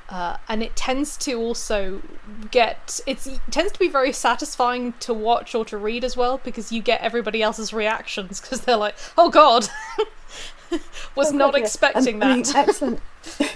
Uh, 0.10 0.38
and 0.48 0.63
it 0.63 0.75
tends 0.75 1.16
to 1.18 1.34
also 1.34 2.01
get 2.50 3.00
it's, 3.06 3.28
it 3.28 3.39
tends 3.51 3.72
to 3.72 3.78
be 3.80 3.88
very 3.88 4.12
satisfying 4.12 4.94
to 5.00 5.13
watch 5.13 5.54
or 5.54 5.63
to 5.66 5.78
read 5.78 6.04
as 6.04 6.18
well 6.18 6.39
because 6.44 6.72
you 6.72 6.82
get 6.82 7.00
everybody 7.01 7.44
else's 7.44 7.72
reactions 7.74 8.42
because 8.42 8.62
they're 8.62 8.75
like 8.75 8.96
oh 9.20 9.30
god 9.30 9.68
was 11.16 11.32
Oh, 11.32 11.36
not 11.36 11.51
God, 11.54 11.60
yeah. 11.60 11.63
expecting 11.66 12.16
And, 12.16 12.24
I 12.24 12.34
mean, 12.36 12.44
that 12.44 12.56
excellent, 12.56 13.00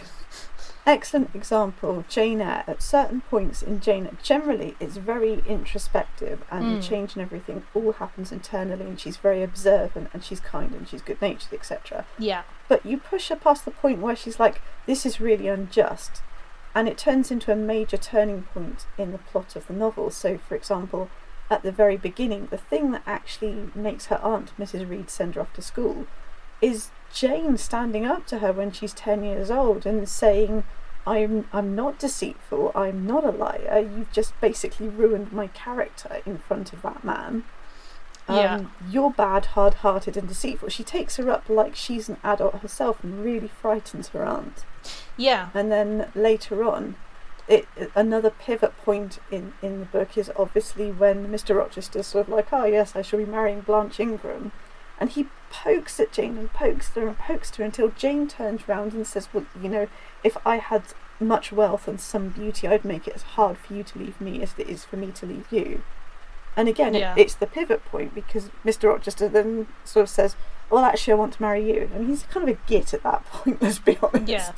excellent 0.85 1.33
example. 1.33 2.03
Jane 2.09 2.41
Eyre. 2.41 2.63
At 2.67 2.81
certain 2.81 3.21
points 3.21 3.61
in 3.61 3.79
Jane 3.79 4.05
Eyre, 4.05 4.17
generally 4.21 4.75
it's 4.79 4.97
very 4.97 5.41
introspective, 5.47 6.43
and 6.51 6.65
Mm. 6.65 6.75
the 6.81 6.87
change 6.87 7.13
and 7.15 7.21
everything 7.21 7.63
all 7.73 7.93
happens 7.93 8.31
internally, 8.31 8.85
and 8.85 8.99
she's 8.99 9.17
very 9.17 9.41
observant, 9.43 10.09
and 10.13 10.23
she's 10.23 10.39
kind, 10.39 10.71
and 10.73 10.87
she's 10.87 11.01
good 11.01 11.21
natured, 11.21 11.53
etc. 11.53 12.05
yeah 12.19 12.43
But 12.67 12.85
you 12.85 12.97
push 12.97 13.29
her 13.29 13.35
past 13.35 13.65
the 13.65 13.71
point 13.71 13.99
where 14.01 14.15
she's 14.15 14.39
like, 14.39 14.61
"This 14.85 15.05
is 15.05 15.21
really 15.21 15.47
unjust," 15.47 16.21
and 16.75 16.87
it 16.87 16.97
turns 16.97 17.31
into 17.31 17.51
a 17.51 17.55
major 17.55 17.97
turning 17.97 18.43
point 18.43 18.85
in 18.97 19.11
the 19.11 19.17
plot 19.17 19.55
of 19.55 19.67
the 19.67 19.73
novel. 19.73 20.09
So, 20.09 20.37
for 20.37 20.55
example. 20.55 21.09
At 21.49 21.61
the 21.61 21.73
very 21.73 21.97
beginning, 21.97 22.47
the 22.47 22.57
thing 22.57 22.91
that 22.91 23.03
actually 23.05 23.69
makes 23.75 24.05
her 24.07 24.19
aunt, 24.23 24.57
Mrs. 24.57 24.89
Reed, 24.89 25.09
send 25.09 25.35
her 25.35 25.41
off 25.41 25.53
to 25.53 25.61
school 25.61 26.07
is 26.63 26.89
Jane 27.13 27.57
standing 27.57 28.05
up 28.05 28.25
to 28.27 28.39
her 28.39 28.53
when 28.53 28.71
she's 28.71 28.93
10 28.93 29.23
years 29.23 29.51
old 29.51 29.85
and 29.85 30.07
saying, 30.07 30.63
I'm, 31.05 31.47
I'm 31.51 31.75
not 31.75 31.99
deceitful, 31.99 32.71
I'm 32.73 33.05
not 33.05 33.25
a 33.25 33.31
liar, 33.31 33.79
you've 33.79 34.11
just 34.13 34.39
basically 34.39 34.87
ruined 34.87 35.33
my 35.33 35.47
character 35.47 36.21
in 36.25 36.37
front 36.37 36.71
of 36.71 36.81
that 36.81 37.03
man. 37.03 37.43
Um, 38.27 38.37
Yeah. 38.37 38.65
You're 38.89 39.11
bad, 39.11 39.45
hard 39.45 39.75
hearted, 39.75 40.15
and 40.17 40.27
deceitful. 40.27 40.69
She 40.69 40.83
takes 40.83 41.17
her 41.17 41.29
up 41.29 41.49
like 41.49 41.75
she's 41.75 42.09
an 42.09 42.17
adult 42.23 42.55
herself 42.55 43.03
and 43.03 43.23
really 43.23 43.49
frightens 43.49 44.09
her 44.09 44.23
aunt. 44.23 44.65
yeah 45.17 45.49
And 45.53 45.71
then 45.71 46.11
later 46.15 46.63
on, 46.63 46.95
it 47.47 47.67
another 47.95 48.29
pivot 48.29 48.77
point 48.77 49.19
in, 49.29 49.53
in 49.61 49.79
the 49.79 49.85
book 49.85 50.17
is 50.17 50.31
obviously 50.35 50.91
when 50.91 51.27
Mr. 51.27 51.55
Rochester's 51.55 52.07
sort 52.07 52.27
of 52.27 52.33
like, 52.33 52.53
oh 52.53 52.65
yes, 52.65 52.95
I 52.95 53.01
shall 53.01 53.19
be 53.19 53.25
marrying 53.25 53.61
Blanche 53.61 53.99
Ingram, 53.99 54.51
and 54.99 55.09
he 55.09 55.27
pokes 55.51 55.99
at 55.99 56.11
Jane 56.11 56.37
and 56.37 56.51
pokes 56.51 56.89
her 56.89 57.07
and 57.07 57.17
pokes 57.17 57.53
her 57.55 57.63
until 57.63 57.89
Jane 57.89 58.27
turns 58.27 58.67
round 58.67 58.93
and 58.93 59.05
says, 59.05 59.27
well, 59.33 59.45
you 59.61 59.69
know, 59.69 59.87
if 60.23 60.37
I 60.45 60.57
had 60.57 60.83
much 61.19 61.51
wealth 61.51 61.87
and 61.87 61.99
some 61.99 62.29
beauty, 62.29 62.67
I'd 62.67 62.85
make 62.85 63.07
it 63.07 63.15
as 63.15 63.21
hard 63.21 63.57
for 63.57 63.73
you 63.73 63.83
to 63.83 63.99
leave 63.99 64.19
me 64.19 64.41
as 64.41 64.55
it 64.57 64.67
is 64.67 64.83
for 64.85 64.97
me 64.97 65.11
to 65.11 65.25
leave 65.25 65.47
you. 65.51 65.83
And 66.55 66.67
again, 66.69 66.93
it- 66.95 66.99
it's 67.17 67.35
the 67.35 67.47
pivot 67.47 67.83
point 67.85 68.13
because 68.13 68.49
Mr. 68.65 68.89
Rochester 68.89 69.27
then 69.27 69.67
sort 69.83 70.03
of 70.03 70.09
says, 70.09 70.35
well, 70.69 70.83
actually, 70.85 71.13
I 71.13 71.15
want 71.17 71.33
to 71.33 71.41
marry 71.41 71.67
you. 71.67 71.89
And 71.93 72.07
he's 72.07 72.23
kind 72.23 72.47
of 72.47 72.55
a 72.55 72.59
git 72.67 72.93
at 72.93 73.03
that 73.03 73.25
point, 73.31 73.61
let's 73.61 73.79
be 73.79 73.97
honest. 74.01 74.27
Yeah. 74.27 74.51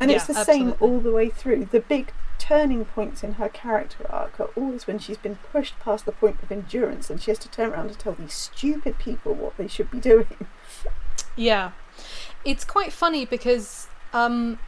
And 0.00 0.10
it's 0.10 0.28
Yeah, 0.28 0.34
the 0.34 0.44
same 0.44 0.74
all 0.80 1.00
the 1.00 1.10
way 1.10 1.30
through. 1.30 1.66
The 1.66 1.80
big 1.80 2.12
turning 2.38 2.84
points 2.84 3.22
in 3.24 3.34
her 3.34 3.48
character 3.48 4.06
arc 4.10 4.38
are 4.38 4.50
always 4.56 4.86
when 4.86 4.98
she's 4.98 5.16
been 5.16 5.36
pushed 5.36 5.78
past 5.80 6.04
the 6.04 6.12
point 6.12 6.42
of 6.42 6.52
endurance 6.52 7.08
and 7.08 7.20
she 7.20 7.30
has 7.30 7.38
to 7.38 7.48
turn 7.50 7.72
around 7.72 7.86
and 7.86 7.98
tell 7.98 8.12
these 8.12 8.34
stupid 8.34 8.98
people 8.98 9.32
what 9.34 9.56
they 9.56 9.66
should 9.66 9.90
be 9.90 9.98
doing. 9.98 10.46
Yeah. 11.34 11.72
It's 12.44 12.64
quite 12.64 12.92
funny 12.92 13.24
because 13.24 13.88
um 14.12 14.58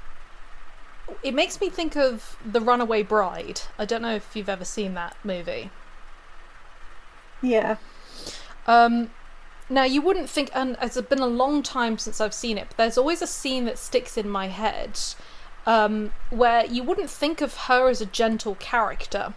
it 1.23 1.35
makes 1.35 1.61
me 1.61 1.69
think 1.69 1.97
of 1.97 2.37
The 2.45 2.61
Runaway 2.61 3.03
Bride. 3.03 3.63
I 3.79 3.85
don't 3.85 4.03
know 4.03 4.15
if 4.15 4.35
you've 4.35 4.49
ever 4.49 4.65
seen 4.65 4.95
that 4.95 5.17
movie. 5.25 5.71
Yeah. 7.43 7.77
Um 8.67 9.11
now 9.71 9.85
you 9.85 10.01
wouldn't 10.01 10.31
think 10.31 10.51
and 10.55 10.77
it's 10.81 11.01
been 11.03 11.19
a 11.21 11.27
long 11.27 11.63
time 11.63 11.99
since 11.99 12.21
I've 12.21 12.35
seen 12.35 12.59
it, 12.59 12.69
but 12.69 12.77
there's 12.77 12.99
always 12.99 13.23
a 13.23 13.27
scene 13.27 13.65
that 13.67 13.79
sticks 13.79 14.17
in 14.17 14.29
my 14.29 14.49
head 14.49 14.99
um 15.67 16.13
where 16.31 16.65
you 16.67 16.83
wouldn't 16.83 17.11
think 17.11 17.41
of 17.41 17.57
her 17.69 17.89
as 17.89 18.01
a 18.01 18.07
gentle 18.07 18.55
character. 18.57 19.35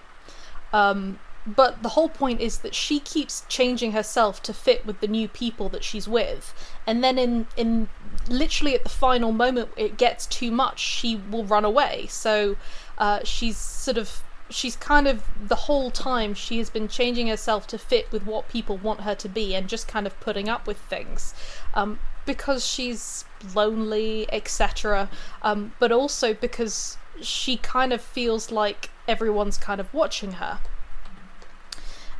Um 0.73 1.19
but 1.45 1.81
the 1.81 1.89
whole 1.89 2.09
point 2.09 2.39
is 2.39 2.59
that 2.59 2.75
she 2.75 2.99
keeps 2.99 3.43
changing 3.49 3.93
herself 3.93 4.43
to 4.43 4.53
fit 4.53 4.85
with 4.85 4.99
the 4.99 5.07
new 5.07 5.27
people 5.27 5.69
that 5.69 5.83
she's 5.83 6.07
with. 6.07 6.53
And 6.85 7.03
then 7.03 7.17
in 7.17 7.47
in 7.57 7.89
literally 8.29 8.75
at 8.75 8.83
the 8.83 8.89
final 8.89 9.31
moment 9.31 9.69
it 9.75 9.97
gets 9.97 10.27
too 10.27 10.51
much. 10.51 10.79
She 10.79 11.15
will 11.15 11.45
run 11.45 11.65
away. 11.65 12.05
So 12.09 12.57
uh, 12.97 13.21
she's 13.23 13.57
sort 13.57 13.97
of 13.97 14.23
she's 14.49 14.75
kind 14.75 15.07
of 15.07 15.23
the 15.47 15.55
whole 15.55 15.89
time 15.89 16.33
she 16.33 16.57
has 16.57 16.69
been 16.69 16.87
changing 16.87 17.27
herself 17.27 17.65
to 17.67 17.77
fit 17.77 18.11
with 18.11 18.25
what 18.25 18.49
people 18.49 18.77
want 18.77 19.01
her 19.01 19.15
to 19.15 19.29
be 19.29 19.55
and 19.55 19.67
just 19.67 19.87
kind 19.87 20.05
of 20.05 20.19
putting 20.19 20.47
up 20.47 20.67
with 20.67 20.77
things. 20.77 21.33
Um, 21.73 21.99
because 22.23 22.63
she's 22.63 23.25
lonely 23.55 24.31
etc 24.31 25.09
um, 25.41 25.73
but 25.79 25.91
also 25.91 26.35
because 26.35 26.95
she 27.19 27.57
kind 27.57 27.91
of 27.91 27.99
feels 27.99 28.51
like 28.51 28.91
everyone's 29.07 29.57
kind 29.57 29.81
of 29.81 29.91
watching 29.91 30.33
her 30.33 30.59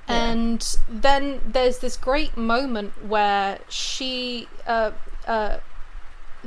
And 0.08 0.78
then 0.90 1.42
there's 1.48 1.80
this 1.80 1.96
great 1.96 2.36
moment 2.36 3.06
where 3.08 3.60
she 3.70 4.48
uh, 4.68 4.92
uh, 5.26 5.58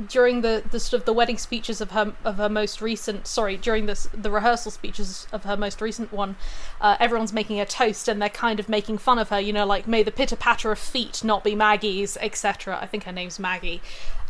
during 0.07 0.41
the, 0.41 0.63
the 0.71 0.79
sort 0.79 0.99
of 0.99 1.05
the 1.05 1.13
wedding 1.13 1.37
speeches 1.37 1.79
of 1.79 1.91
her 1.91 2.13
of 2.23 2.35
her 2.35 2.49
most 2.49 2.81
recent 2.81 3.25
sorry 3.27 3.55
during 3.55 3.85
this 3.85 4.07
the 4.13 4.29
rehearsal 4.29 4.71
speeches 4.71 5.25
of 5.31 5.45
her 5.45 5.55
most 5.55 5.79
recent 5.79 6.11
one 6.11 6.35
uh, 6.81 6.97
everyone's 6.99 7.31
making 7.31 7.59
a 7.59 7.65
toast 7.65 8.07
and 8.07 8.21
they're 8.21 8.29
kind 8.29 8.59
of 8.59 8.67
making 8.67 8.97
fun 8.97 9.17
of 9.17 9.29
her 9.29 9.39
you 9.39 9.53
know 9.53 9.65
like 9.65 9.87
may 9.87 10.03
the 10.03 10.11
pitter 10.11 10.35
patter 10.35 10.71
of 10.71 10.79
feet 10.79 11.23
not 11.23 11.43
be 11.43 11.55
Maggie's 11.55 12.17
etc 12.19 12.77
I 12.81 12.87
think 12.87 13.03
her 13.03 13.11
name's 13.11 13.39
Maggie. 13.39 13.81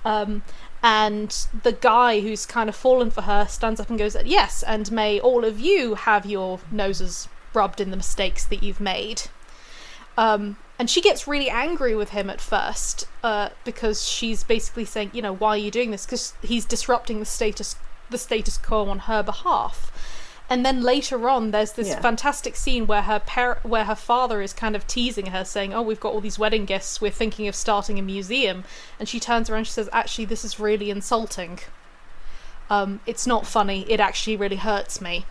Um, 0.04 0.44
and 0.84 1.48
the 1.64 1.72
guy 1.72 2.20
who's 2.20 2.46
kind 2.46 2.70
of 2.70 2.76
fallen 2.76 3.10
for 3.10 3.22
her 3.22 3.48
stands 3.48 3.80
up 3.80 3.90
and 3.90 3.98
goes 3.98 4.16
yes 4.24 4.62
and 4.62 4.92
may 4.92 5.20
all 5.20 5.44
of 5.44 5.60
you 5.60 5.96
have 5.96 6.28
your 6.28 6.60
noses 6.72 7.28
rubbed 7.56 7.80
in 7.82 7.92
the 7.92 7.98
mistakes 7.98 8.44
that 8.46 8.62
you've 8.62 8.82
made 8.82 9.24
um, 10.18 10.58
and 10.80 10.90
she 10.90 11.02
gets 11.02 11.28
really 11.28 11.50
angry 11.50 11.96
with 11.96 12.10
him 12.10 12.30
at 12.30 12.40
first 12.42 13.08
uh, 13.24 13.50
because 13.64 14.08
she's 14.08 14.44
basically 14.44 14.86
saying, 14.86 15.12
you 15.14 15.22
know, 15.22 15.34
why 15.34 15.50
are 15.52 15.58
you 15.58 15.72
doing 15.72 15.92
this? 15.92 16.06
Because 16.06 16.34
he's 16.42 16.66
disrupting 16.66 17.20
the 17.20 17.26
status 17.26 17.76
the 18.10 18.18
status 18.18 18.58
quo 18.58 18.88
on 18.88 19.00
her 19.00 19.24
behalf. 19.24 19.92
And 20.48 20.64
then 20.64 20.84
later 20.84 21.28
on, 21.28 21.50
there's 21.52 21.72
this 21.72 21.88
Yeah. 21.88 22.00
fantastic 22.02 22.56
scene 22.56 22.86
where 22.86 23.02
her 23.02 23.20
par- 23.20 23.60
where 23.64 23.86
her 23.86 23.96
father 23.96 24.42
is 24.44 24.54
kind 24.54 24.76
of 24.76 24.86
teasing 24.86 25.28
her, 25.28 25.44
saying, 25.44 25.74
"Oh, 25.74 25.82
we've 25.82 26.00
got 26.00 26.14
all 26.14 26.22
these 26.22 26.38
wedding 26.38 26.66
guests. 26.66 27.02
We're 27.02 27.10
thinking 27.10 27.48
of 27.48 27.56
starting 27.56 27.98
a 27.98 28.04
museum." 28.04 28.64
And 29.00 29.10
she 29.10 29.20
turns 29.20 29.50
around, 29.50 29.60
and 29.60 29.68
she 29.68 29.74
says, 29.74 29.90
"Actually, 29.92 30.26
this 30.26 30.46
is 30.46 30.60
really 30.60 30.92
insulting. 30.92 31.60
Um, 32.70 33.00
it's 33.08 33.26
not 33.26 33.48
funny. 33.48 33.86
It 33.90 34.00
actually 34.00 34.38
really 34.38 34.58
hurts 34.58 35.02
me." 35.02 35.26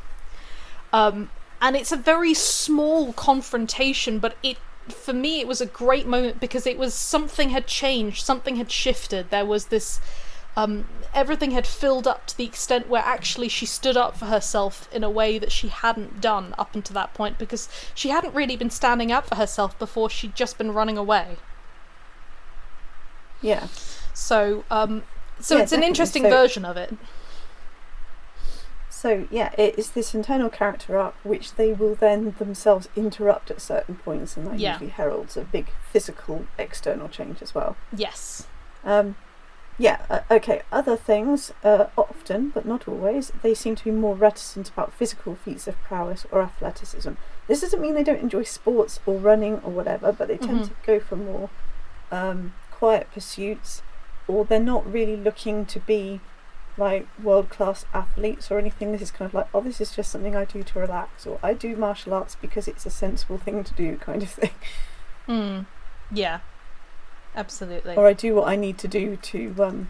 Um, 0.92 1.30
and 1.60 1.76
it's 1.76 1.92
a 1.92 1.96
very 1.96 2.34
small 2.34 3.12
confrontation, 3.12 4.18
but 4.18 4.36
it 4.42 4.58
for 4.88 5.14
me 5.14 5.40
it 5.40 5.46
was 5.48 5.62
a 5.62 5.66
great 5.66 6.06
moment 6.06 6.40
because 6.40 6.66
it 6.66 6.76
was 6.78 6.92
something 6.94 7.50
had 7.50 7.66
changed, 7.66 8.24
something 8.24 8.56
had 8.56 8.70
shifted. 8.70 9.30
There 9.30 9.46
was 9.46 9.66
this 9.66 10.00
um, 10.56 10.86
everything 11.12 11.50
had 11.50 11.66
filled 11.66 12.06
up 12.06 12.26
to 12.28 12.36
the 12.36 12.44
extent 12.44 12.88
where 12.88 13.02
actually 13.02 13.48
she 13.48 13.66
stood 13.66 13.96
up 13.96 14.16
for 14.16 14.26
herself 14.26 14.88
in 14.92 15.02
a 15.02 15.10
way 15.10 15.38
that 15.38 15.50
she 15.50 15.68
hadn't 15.68 16.20
done 16.20 16.54
up 16.58 16.74
until 16.76 16.94
that 16.94 17.12
point 17.12 17.38
because 17.38 17.68
she 17.94 18.10
hadn't 18.10 18.34
really 18.34 18.56
been 18.56 18.70
standing 18.70 19.10
up 19.10 19.26
for 19.26 19.34
herself 19.34 19.76
before 19.78 20.08
she'd 20.08 20.36
just 20.36 20.56
been 20.56 20.72
running 20.72 20.96
away. 20.96 21.36
Yeah. 23.42 23.66
So, 24.12 24.64
um, 24.70 25.02
so 25.40 25.56
Yeah, 25.56 25.62
it's 25.64 25.72
an 25.72 25.82
interesting 25.82 26.22
So- 26.22 26.30
version 26.30 26.64
of 26.64 26.76
it. 26.76 26.94
So 29.04 29.26
yeah, 29.30 29.52
it 29.58 29.78
is 29.78 29.90
this 29.90 30.14
internal 30.14 30.48
character 30.48 30.96
arc 30.98 31.14
which 31.24 31.56
they 31.56 31.74
will 31.74 31.94
then 31.94 32.34
themselves 32.38 32.88
interrupt 32.96 33.50
at 33.50 33.60
certain 33.60 33.96
points, 33.96 34.34
and 34.34 34.46
that 34.46 34.58
Yeah. 34.58 34.72
usually 34.72 34.88
heralds 34.88 35.36
a 35.36 35.42
big 35.42 35.66
physical 35.92 36.46
external 36.58 37.10
change 37.10 37.42
as 37.42 37.54
well. 37.54 37.76
Yes. 37.94 38.46
Um, 38.82 39.16
yeah, 39.76 40.06
uh, 40.08 40.20
okay. 40.30 40.62
Other 40.72 40.96
things, 40.96 41.52
uh, 41.62 41.88
often 41.98 42.48
but 42.48 42.64
not 42.64 42.88
always, 42.88 43.30
they 43.42 43.52
seem 43.52 43.74
to 43.76 43.84
be 43.84 43.90
more 43.90 44.14
reticent 44.14 44.70
about 44.70 44.94
physical 44.94 45.34
feats 45.34 45.68
of 45.68 45.78
prowess 45.82 46.24
or 46.32 46.40
athleticism. 46.40 47.10
This 47.46 47.60
doesn't 47.60 47.82
mean 47.82 47.92
they 47.92 48.04
don't 48.04 48.22
enjoy 48.22 48.44
sports 48.44 49.00
or 49.04 49.16
running 49.18 49.56
or 49.62 49.70
whatever, 49.70 50.12
but 50.12 50.28
they 50.28 50.38
tend 50.38 50.62
Mhm. 50.62 50.68
to 50.68 50.74
go 50.86 50.98
for 50.98 51.16
more 51.16 51.50
um, 52.10 52.54
quiet 52.70 53.08
pursuits, 53.12 53.82
or 54.26 54.46
they're 54.46 54.60
not 54.60 54.90
really 54.90 55.16
looking 55.16 55.66
to 55.66 55.80
be 55.80 56.20
like 56.76 57.06
world 57.22 57.50
class 57.50 57.84
athletes 57.94 58.50
or 58.50 58.58
anything. 58.58 58.92
This 58.92 59.02
is 59.02 59.10
kind 59.10 59.28
of 59.28 59.34
like, 59.34 59.48
oh, 59.54 59.60
this 59.60 59.80
is 59.80 59.94
just 59.94 60.10
something 60.10 60.34
I 60.34 60.44
do 60.44 60.62
to 60.62 60.78
relax, 60.78 61.26
or 61.26 61.38
I 61.42 61.54
do 61.54 61.76
martial 61.76 62.14
arts 62.14 62.36
because 62.40 62.68
it's 62.68 62.86
a 62.86 62.90
sensible 62.90 63.38
thing 63.38 63.62
to 63.64 63.74
do, 63.74 63.96
kind 64.00 64.22
of 64.22 64.30
thing. 64.30 64.50
Hmm. 65.26 65.60
Yeah. 66.10 66.40
Absolutely. 67.36 67.96
Or 67.96 68.06
I 68.06 68.12
do 68.12 68.34
what 68.34 68.48
I 68.48 68.56
need 68.56 68.78
to 68.78 68.88
do 68.88 69.16
to, 69.16 69.54
um, 69.58 69.88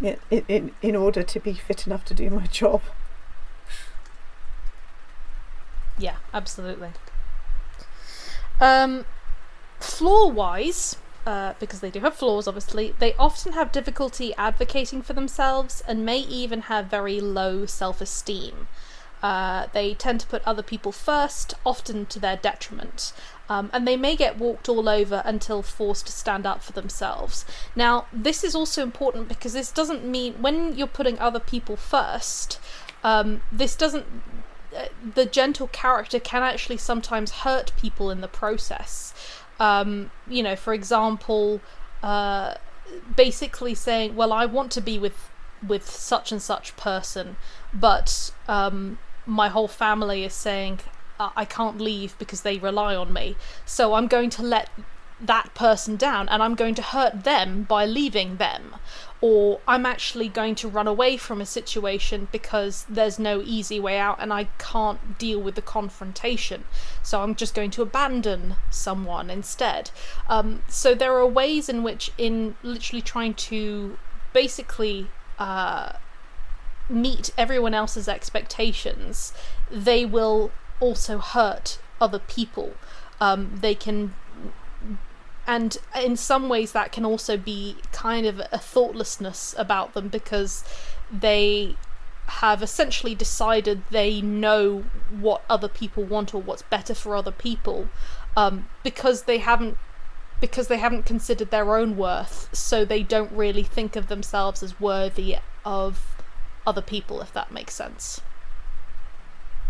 in, 0.00 0.18
in, 0.30 0.72
in 0.82 0.94
order 0.94 1.22
to 1.22 1.40
be 1.40 1.54
fit 1.54 1.86
enough 1.86 2.04
to 2.06 2.14
do 2.14 2.30
my 2.30 2.46
job. 2.50 2.82
Yeah, 5.98 6.16
absolutely. 6.32 6.90
Um, 8.60 9.04
flaw 9.80 10.28
wise, 10.28 10.96
uh, 11.26 11.54
because 11.58 11.80
they 11.80 11.90
do 11.90 12.00
have 12.00 12.14
flaws, 12.14 12.46
obviously, 12.46 12.94
they 13.00 13.14
often 13.14 13.52
have 13.52 13.72
difficulty 13.72 14.32
advocating 14.36 15.02
for 15.02 15.12
themselves 15.12 15.82
and 15.88 16.06
may 16.06 16.18
even 16.18 16.62
have 16.62 16.86
very 16.86 17.20
low 17.20 17.66
self 17.66 18.00
esteem. 18.00 18.68
Uh, 19.22 19.66
they 19.72 19.94
tend 19.94 20.20
to 20.20 20.26
put 20.26 20.42
other 20.46 20.62
people 20.62 20.92
first, 20.92 21.54
often 21.64 22.06
to 22.06 22.20
their 22.20 22.36
detriment. 22.36 23.12
Um, 23.48 23.70
and 23.72 23.86
they 23.86 23.96
may 23.96 24.14
get 24.14 24.38
walked 24.38 24.68
all 24.68 24.88
over 24.88 25.22
until 25.24 25.62
forced 25.62 26.06
to 26.06 26.12
stand 26.12 26.46
up 26.46 26.62
for 26.62 26.72
themselves. 26.72 27.44
Now, 27.74 28.06
this 28.12 28.44
is 28.44 28.54
also 28.54 28.82
important 28.82 29.28
because 29.28 29.52
this 29.52 29.72
doesn't 29.72 30.04
mean 30.04 30.34
when 30.34 30.76
you're 30.76 30.86
putting 30.86 31.18
other 31.18 31.40
people 31.40 31.76
first, 31.76 32.60
um, 33.02 33.42
this 33.50 33.74
doesn't. 33.74 34.06
Uh, 34.76 34.86
the 35.14 35.24
gentle 35.24 35.68
character 35.68 36.20
can 36.20 36.42
actually 36.42 36.76
sometimes 36.76 37.30
hurt 37.30 37.72
people 37.76 38.10
in 38.10 38.20
the 38.20 38.28
process. 38.28 39.14
Um, 39.58 40.10
you 40.28 40.42
know, 40.42 40.56
for 40.56 40.74
example, 40.74 41.60
uh, 42.02 42.54
basically 43.16 43.74
saying, 43.74 44.16
"Well, 44.16 44.32
I 44.32 44.46
want 44.46 44.70
to 44.72 44.80
be 44.80 44.98
with 44.98 45.30
with 45.66 45.90
such 45.90 46.32
and 46.32 46.42
such 46.42 46.76
person, 46.76 47.36
but 47.72 48.30
um, 48.46 48.98
my 49.24 49.48
whole 49.48 49.68
family 49.68 50.24
is 50.24 50.34
saying 50.34 50.80
I 51.18 51.44
can't 51.44 51.80
leave 51.80 52.18
because 52.18 52.42
they 52.42 52.58
rely 52.58 52.94
on 52.94 53.12
me. 53.12 53.36
So 53.64 53.94
I'm 53.94 54.06
going 54.06 54.30
to 54.30 54.42
let 54.42 54.68
that 55.20 55.54
person 55.54 55.96
down 55.96 56.28
and 56.28 56.42
I'm 56.42 56.54
going 56.54 56.74
to 56.74 56.82
hurt 56.82 57.24
them 57.24 57.62
by 57.62 57.86
leaving 57.86 58.36
them. 58.36 58.76
Or 59.20 59.60
I'm 59.66 59.86
actually 59.86 60.28
going 60.28 60.54
to 60.56 60.68
run 60.68 60.86
away 60.86 61.16
from 61.16 61.40
a 61.40 61.46
situation 61.46 62.28
because 62.30 62.84
there's 62.88 63.18
no 63.18 63.40
easy 63.42 63.80
way 63.80 63.98
out 63.98 64.18
and 64.20 64.32
I 64.32 64.44
can't 64.58 65.18
deal 65.18 65.40
with 65.40 65.54
the 65.54 65.62
confrontation. 65.62 66.64
So 67.02 67.22
I'm 67.22 67.34
just 67.34 67.54
going 67.54 67.70
to 67.72 67.82
abandon 67.82 68.56
someone 68.70 69.30
instead. 69.30 69.90
Um, 70.28 70.62
so 70.68 70.94
there 70.94 71.14
are 71.14 71.26
ways 71.26 71.68
in 71.68 71.82
which, 71.82 72.12
in 72.18 72.56
literally 72.62 73.02
trying 73.02 73.34
to 73.34 73.98
basically 74.32 75.08
uh, 75.38 75.92
meet 76.88 77.30
everyone 77.38 77.74
else's 77.74 78.08
expectations, 78.08 79.32
they 79.70 80.04
will 80.04 80.50
also 80.78 81.18
hurt 81.18 81.78
other 82.00 82.18
people. 82.18 82.74
Um, 83.20 83.58
they 83.60 83.74
can, 83.74 84.14
and 85.46 85.76
in 85.94 86.16
some 86.16 86.48
ways, 86.48 86.72
that 86.72 86.92
can 86.92 87.04
also 87.04 87.36
be 87.36 87.76
kind 87.92 88.26
of 88.26 88.40
a 88.52 88.58
thoughtlessness 88.58 89.54
about 89.56 89.94
them 89.94 90.08
because 90.08 90.64
they 91.10 91.76
have 92.26 92.62
essentially 92.62 93.14
decided 93.14 93.82
they 93.90 94.20
know 94.20 94.84
what 95.10 95.42
other 95.48 95.68
people 95.68 96.02
want 96.02 96.34
or 96.34 96.42
what's 96.42 96.62
better 96.62 96.94
for 96.94 97.14
other 97.14 97.30
people 97.30 97.88
um, 98.36 98.68
because 98.82 99.22
they 99.22 99.38
haven't 99.38 99.78
because 100.38 100.68
they 100.68 100.76
haven't 100.76 101.06
considered 101.06 101.50
their 101.50 101.76
own 101.76 101.96
worth. 101.96 102.54
So 102.54 102.84
they 102.84 103.02
don't 103.02 103.32
really 103.32 103.62
think 103.62 103.96
of 103.96 104.08
themselves 104.08 104.62
as 104.62 104.78
worthy 104.78 105.36
of 105.64 106.16
other 106.66 106.82
people 106.82 107.22
if 107.22 107.32
that 107.32 107.50
makes 107.50 107.74
sense. 107.74 108.20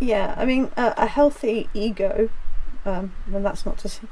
Yeah, 0.00 0.34
I 0.36 0.44
mean, 0.44 0.70
uh, 0.76 0.92
a 0.96 1.06
healthy 1.06 1.70
ego, 1.72 2.28
um, 2.84 3.14
and 3.32 3.44
that's 3.46 3.64
not 3.64 3.78
to 3.78 3.88
say, 3.88 4.02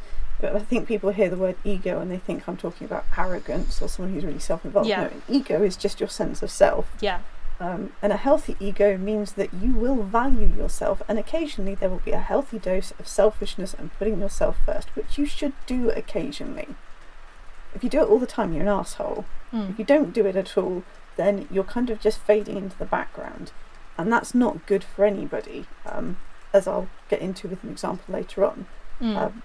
but 0.45 0.57
I 0.57 0.59
think 0.59 0.87
people 0.87 1.11
hear 1.11 1.31
the 1.31 1.37
word 1.37 1.57
ego 1.65 2.01
and 2.01 2.11
they 2.11 2.19
think 2.19 2.47
I'm 2.47 2.57
talking 2.57 2.85
about 2.85 3.07
arrogance 3.17 3.81
or 3.81 3.89
someone 3.89 4.13
who's 4.13 4.25
really 4.25 4.39
self 4.39 4.65
involved. 4.65 4.89
Yeah. 4.89 5.05
No, 5.05 5.07
an 5.09 5.23
ego 5.27 5.63
is 5.63 5.77
just 5.77 6.01
your 6.01 6.09
sense 6.09 6.43
of 6.43 6.51
self. 6.51 6.93
Yeah. 7.01 7.21
Um, 7.61 7.93
and 8.03 8.13
a 8.13 8.17
healthy 8.17 8.57
ego 8.61 8.99
means 8.99 9.33
that 9.33 9.55
you 9.55 9.73
will 9.73 10.03
value 10.03 10.51
yourself, 10.55 11.01
and 11.09 11.19
occasionally 11.19 11.75
there 11.75 11.89
will 11.89 12.03
be 12.05 12.11
a 12.11 12.19
healthy 12.19 12.59
dose 12.59 12.93
of 12.99 13.09
selfishness 13.09 13.73
and 13.73 13.97
putting 13.97 14.21
yourself 14.21 14.59
first, 14.67 14.89
which 14.97 15.17
you 15.17 15.25
should 15.25 15.55
do 15.67 15.89
occasionally. 15.91 16.69
If 17.75 17.83
you 17.83 17.89
do 17.89 18.01
it 18.01 18.09
all 18.09 18.19
the 18.19 18.27
time, 18.27 18.53
you're 18.53 18.63
an 18.63 18.69
asshole. 18.69 19.25
Mm. 19.53 19.71
If 19.71 19.79
you 19.79 19.85
don't 19.85 20.13
do 20.13 20.27
it 20.27 20.37
at 20.37 20.59
all, 20.59 20.83
then 21.17 21.49
you're 21.51 21.65
kind 21.65 21.89
of 21.91 22.01
just 22.01 22.19
fading 22.19 22.57
into 22.57 22.77
the 22.77 22.85
background 22.85 23.53
and 23.97 24.13
that's 24.13 24.35
not 24.35 24.67
good 24.67 24.85
for 24.85 25.05
anybody. 25.05 25.67
Um, 25.87 26.17
as 26.53 26.69
I'll 26.69 26.89
get 27.09 27.21
into 27.21 27.49
with 27.49 27.63
an 27.65 27.71
example 27.71 28.15
later 28.15 28.45
on. 28.45 28.67
Mm. 29.01 29.17
Um, 29.17 29.43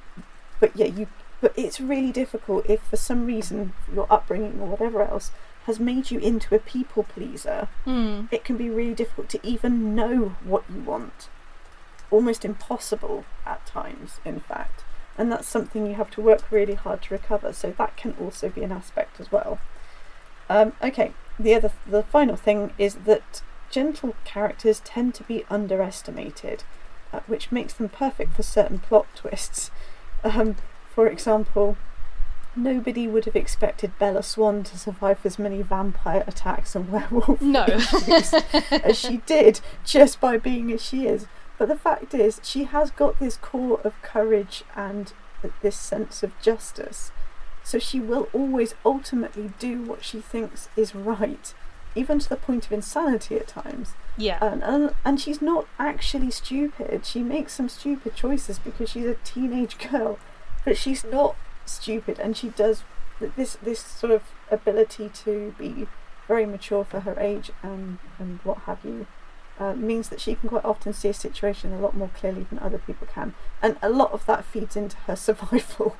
but 0.59 0.75
yeah, 0.75 0.87
you. 0.87 1.07
But 1.41 1.53
it's 1.55 1.79
really 1.79 2.11
difficult 2.11 2.69
if, 2.69 2.81
for 2.81 2.97
some 2.97 3.25
reason, 3.25 3.71
your 3.93 4.07
upbringing 4.09 4.59
or 4.59 4.67
whatever 4.67 5.01
else 5.01 5.31
has 5.67 5.79
made 5.79 6.11
you 6.11 6.19
into 6.19 6.53
a 6.53 6.59
people 6.59 7.03
pleaser. 7.03 7.69
Mm. 7.85 8.27
It 8.29 8.43
can 8.43 8.57
be 8.57 8.69
really 8.69 8.93
difficult 8.93 9.29
to 9.29 9.47
even 9.47 9.95
know 9.95 10.35
what 10.43 10.63
you 10.69 10.81
want. 10.81 11.29
Almost 12.11 12.43
impossible 12.43 13.23
at 13.45 13.65
times, 13.65 14.19
in 14.25 14.41
fact. 14.41 14.83
And 15.17 15.31
that's 15.31 15.47
something 15.47 15.85
you 15.85 15.95
have 15.95 16.11
to 16.11 16.21
work 16.21 16.51
really 16.51 16.73
hard 16.73 17.03
to 17.03 17.13
recover. 17.13 17.53
So 17.53 17.73
that 17.77 17.95
can 17.95 18.15
also 18.19 18.49
be 18.49 18.63
an 18.63 18.73
aspect 18.73 19.21
as 19.21 19.31
well. 19.31 19.59
Um, 20.49 20.73
okay, 20.81 21.13
the 21.39 21.53
other, 21.53 21.71
the 21.87 22.03
final 22.03 22.35
thing 22.35 22.73
is 22.77 22.95
that 23.05 23.41
gentle 23.69 24.15
characters 24.25 24.81
tend 24.83 25.13
to 25.15 25.23
be 25.23 25.45
underestimated, 25.49 26.63
uh, 27.13 27.19
which 27.27 27.51
makes 27.51 27.73
them 27.73 27.89
perfect 27.89 28.33
for 28.33 28.43
certain 28.43 28.79
plot 28.79 29.07
twists. 29.15 29.71
Um, 30.23 30.55
for 30.93 31.07
example, 31.07 31.77
nobody 32.55 33.07
would 33.07 33.25
have 33.25 33.35
expected 33.35 33.97
Bella 33.99 34.23
Swan 34.23 34.63
to 34.63 34.77
survive 34.77 35.25
as 35.25 35.39
many 35.39 35.61
vampire 35.61 36.23
attacks 36.27 36.75
and 36.75 36.89
werewolf 36.91 37.41
No. 37.41 37.65
as 38.71 38.97
she 38.99 39.17
did 39.25 39.61
just 39.85 40.19
by 40.19 40.37
being 40.37 40.71
as 40.71 40.83
she 40.83 41.05
is. 41.07 41.27
But 41.57 41.67
the 41.67 41.75
fact 41.75 42.13
is, 42.13 42.39
she 42.43 42.63
has 42.65 42.91
got 42.91 43.19
this 43.19 43.37
core 43.37 43.81
of 43.83 44.01
courage 44.01 44.63
and 44.75 45.11
this 45.61 45.77
sense 45.77 46.23
of 46.23 46.39
justice. 46.41 47.11
So 47.63 47.79
she 47.79 47.99
will 47.99 48.29
always 48.33 48.73
ultimately 48.85 49.51
do 49.59 49.83
what 49.83 50.03
she 50.03 50.21
thinks 50.21 50.69
is 50.75 50.95
right 50.95 51.53
even 51.95 52.19
to 52.19 52.29
the 52.29 52.35
point 52.35 52.65
of 52.65 52.71
insanity 52.71 53.35
at 53.35 53.47
times. 53.47 53.93
Yeah. 54.17 54.37
And, 54.41 54.63
and 54.63 54.93
and 55.05 55.19
she's 55.19 55.41
not 55.41 55.67
actually 55.77 56.31
stupid. 56.31 57.05
She 57.05 57.23
makes 57.23 57.53
some 57.53 57.69
stupid 57.69 58.15
choices 58.15 58.59
because 58.59 58.89
she's 58.89 59.05
a 59.05 59.15
teenage 59.15 59.77
girl, 59.91 60.19
but 60.65 60.77
she's 60.77 61.03
not 61.03 61.35
stupid, 61.65 62.19
and 62.19 62.35
she 62.35 62.49
does 62.49 62.83
this 63.19 63.57
this 63.61 63.79
sort 63.79 64.11
of 64.11 64.23
ability 64.51 65.09
to 65.09 65.53
be 65.57 65.87
very 66.27 66.45
mature 66.45 66.83
for 66.83 67.01
her 67.01 67.17
age 67.19 67.51
and 67.63 67.99
and 68.17 68.39
what 68.43 68.59
have 68.59 68.79
you. 68.83 69.07
Uh, 69.59 69.73
means 69.73 70.07
that 70.07 70.21
she 70.21 70.35
can 70.35 70.47
quite 70.47 70.63
often 70.63 70.93
see 70.93 71.09
a 71.09 71.13
situation 71.13 71.73
a 71.73 71.79
lot 71.81 71.93
more 71.93 72.09
clearly 72.15 72.45
than 72.49 72.57
other 72.59 72.77
people 72.77 73.05
can, 73.13 73.35
and 73.61 73.75
a 73.81 73.89
lot 73.89 74.09
of 74.13 74.25
that 74.25 74.45
feeds 74.45 74.77
into 74.77 74.95
her 74.99 75.15
survival. 75.27 75.97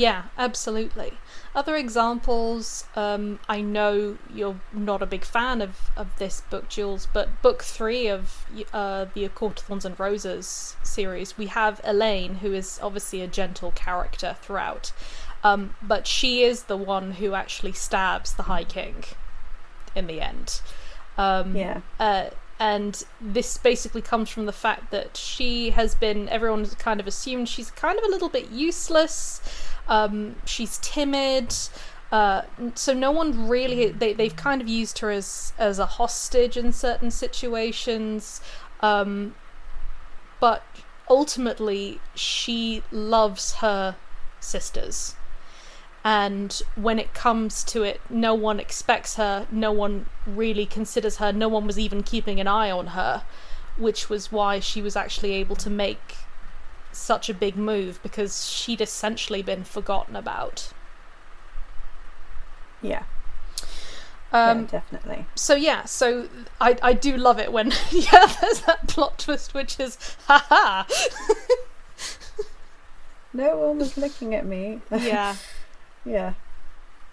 Yeah, 0.00 0.22
absolutely. 0.38 1.18
Other 1.54 1.76
examples, 1.76 2.84
um, 2.96 3.38
I 3.50 3.60
know 3.60 4.16
you're 4.32 4.58
not 4.72 5.02
a 5.02 5.06
big 5.06 5.26
fan 5.26 5.60
of, 5.60 5.90
of 5.94 6.16
this 6.18 6.40
book, 6.48 6.70
Jules, 6.70 7.06
but 7.12 7.42
book 7.42 7.62
three 7.62 8.06
of 8.06 8.46
uh, 8.72 9.06
the 9.12 9.26
A 9.26 9.28
Court 9.28 9.60
of 9.60 9.66
Thorns 9.66 9.84
and 9.84 10.00
Roses 10.00 10.76
series, 10.82 11.36
we 11.36 11.46
have 11.46 11.82
Elain, 11.84 12.36
who 12.36 12.54
is 12.54 12.80
obviously 12.82 13.20
a 13.20 13.26
gentle 13.26 13.72
character 13.72 14.36
throughout, 14.40 14.92
um, 15.44 15.74
but 15.82 16.06
she 16.06 16.44
is 16.44 16.64
the 16.64 16.78
one 16.78 17.12
who 17.12 17.34
actually 17.34 17.72
stabs 17.72 18.32
the 18.32 18.44
High 18.44 18.64
King 18.64 19.04
in 19.94 20.06
the 20.06 20.22
end. 20.22 20.62
Um, 21.18 21.54
yeah. 21.54 21.82
Uh, 21.98 22.30
and 22.60 23.04
this 23.22 23.56
basically 23.56 24.02
comes 24.02 24.28
from 24.28 24.44
the 24.44 24.52
fact 24.52 24.90
that 24.90 25.16
she 25.16 25.70
has 25.70 25.94
been 25.94 26.28
everyone's 26.28 26.74
kind 26.74 27.00
of 27.00 27.06
assumed 27.06 27.48
she's 27.48 27.70
kind 27.70 27.98
of 27.98 28.04
a 28.04 28.08
little 28.08 28.28
bit 28.28 28.50
useless. 28.50 29.40
Um, 29.88 30.36
she's 30.44 30.78
timid. 30.82 31.54
Uh, 32.12 32.42
so 32.74 32.92
no 32.92 33.10
one 33.10 33.48
really 33.48 33.88
they, 33.88 34.12
they've 34.12 34.36
kind 34.36 34.60
of 34.60 34.68
used 34.68 34.98
her 34.98 35.10
as 35.10 35.54
as 35.58 35.78
a 35.78 35.86
hostage 35.86 36.58
in 36.58 36.70
certain 36.72 37.10
situations. 37.10 38.42
Um, 38.80 39.34
but 40.38 40.62
ultimately 41.08 41.98
she 42.14 42.82
loves 42.92 43.54
her 43.54 43.96
sisters 44.38 45.14
and 46.04 46.62
when 46.76 46.98
it 46.98 47.12
comes 47.12 47.62
to 47.62 47.82
it 47.82 48.00
no 48.08 48.32
one 48.34 48.58
expects 48.58 49.16
her 49.16 49.46
no 49.50 49.70
one 49.70 50.06
really 50.26 50.64
considers 50.64 51.16
her 51.16 51.30
no 51.32 51.48
one 51.48 51.66
was 51.66 51.78
even 51.78 52.02
keeping 52.02 52.40
an 52.40 52.46
eye 52.46 52.70
on 52.70 52.88
her 52.88 53.22
which 53.76 54.08
was 54.08 54.32
why 54.32 54.58
she 54.58 54.80
was 54.80 54.96
actually 54.96 55.32
able 55.32 55.54
to 55.56 55.68
make 55.70 56.16
such 56.92 57.28
a 57.28 57.34
big 57.34 57.56
move 57.56 58.00
because 58.02 58.48
she'd 58.50 58.80
essentially 58.80 59.42
been 59.42 59.62
forgotten 59.62 60.16
about 60.16 60.72
yeah 62.82 63.02
Um, 64.32 64.60
yeah, 64.60 64.66
definitely. 64.66 65.26
so 65.34 65.54
yeah, 65.54 65.84
so 65.84 66.28
I 66.60 66.76
I 66.82 66.92
do 66.94 67.16
love 67.16 67.38
it 67.38 67.52
when 67.52 67.72
yeah, 67.90 68.26
there's 68.40 68.60
that 68.62 68.86
plot 68.88 69.18
twist 69.18 69.52
which 69.54 69.78
is 69.80 69.98
haha. 70.26 70.84
No 73.32 73.56
one 73.58 73.78
was 73.78 73.96
looking 73.96 74.34
at 74.34 74.44
me. 74.44 74.80
yeah. 74.90 75.36
Yeah. 76.04 76.34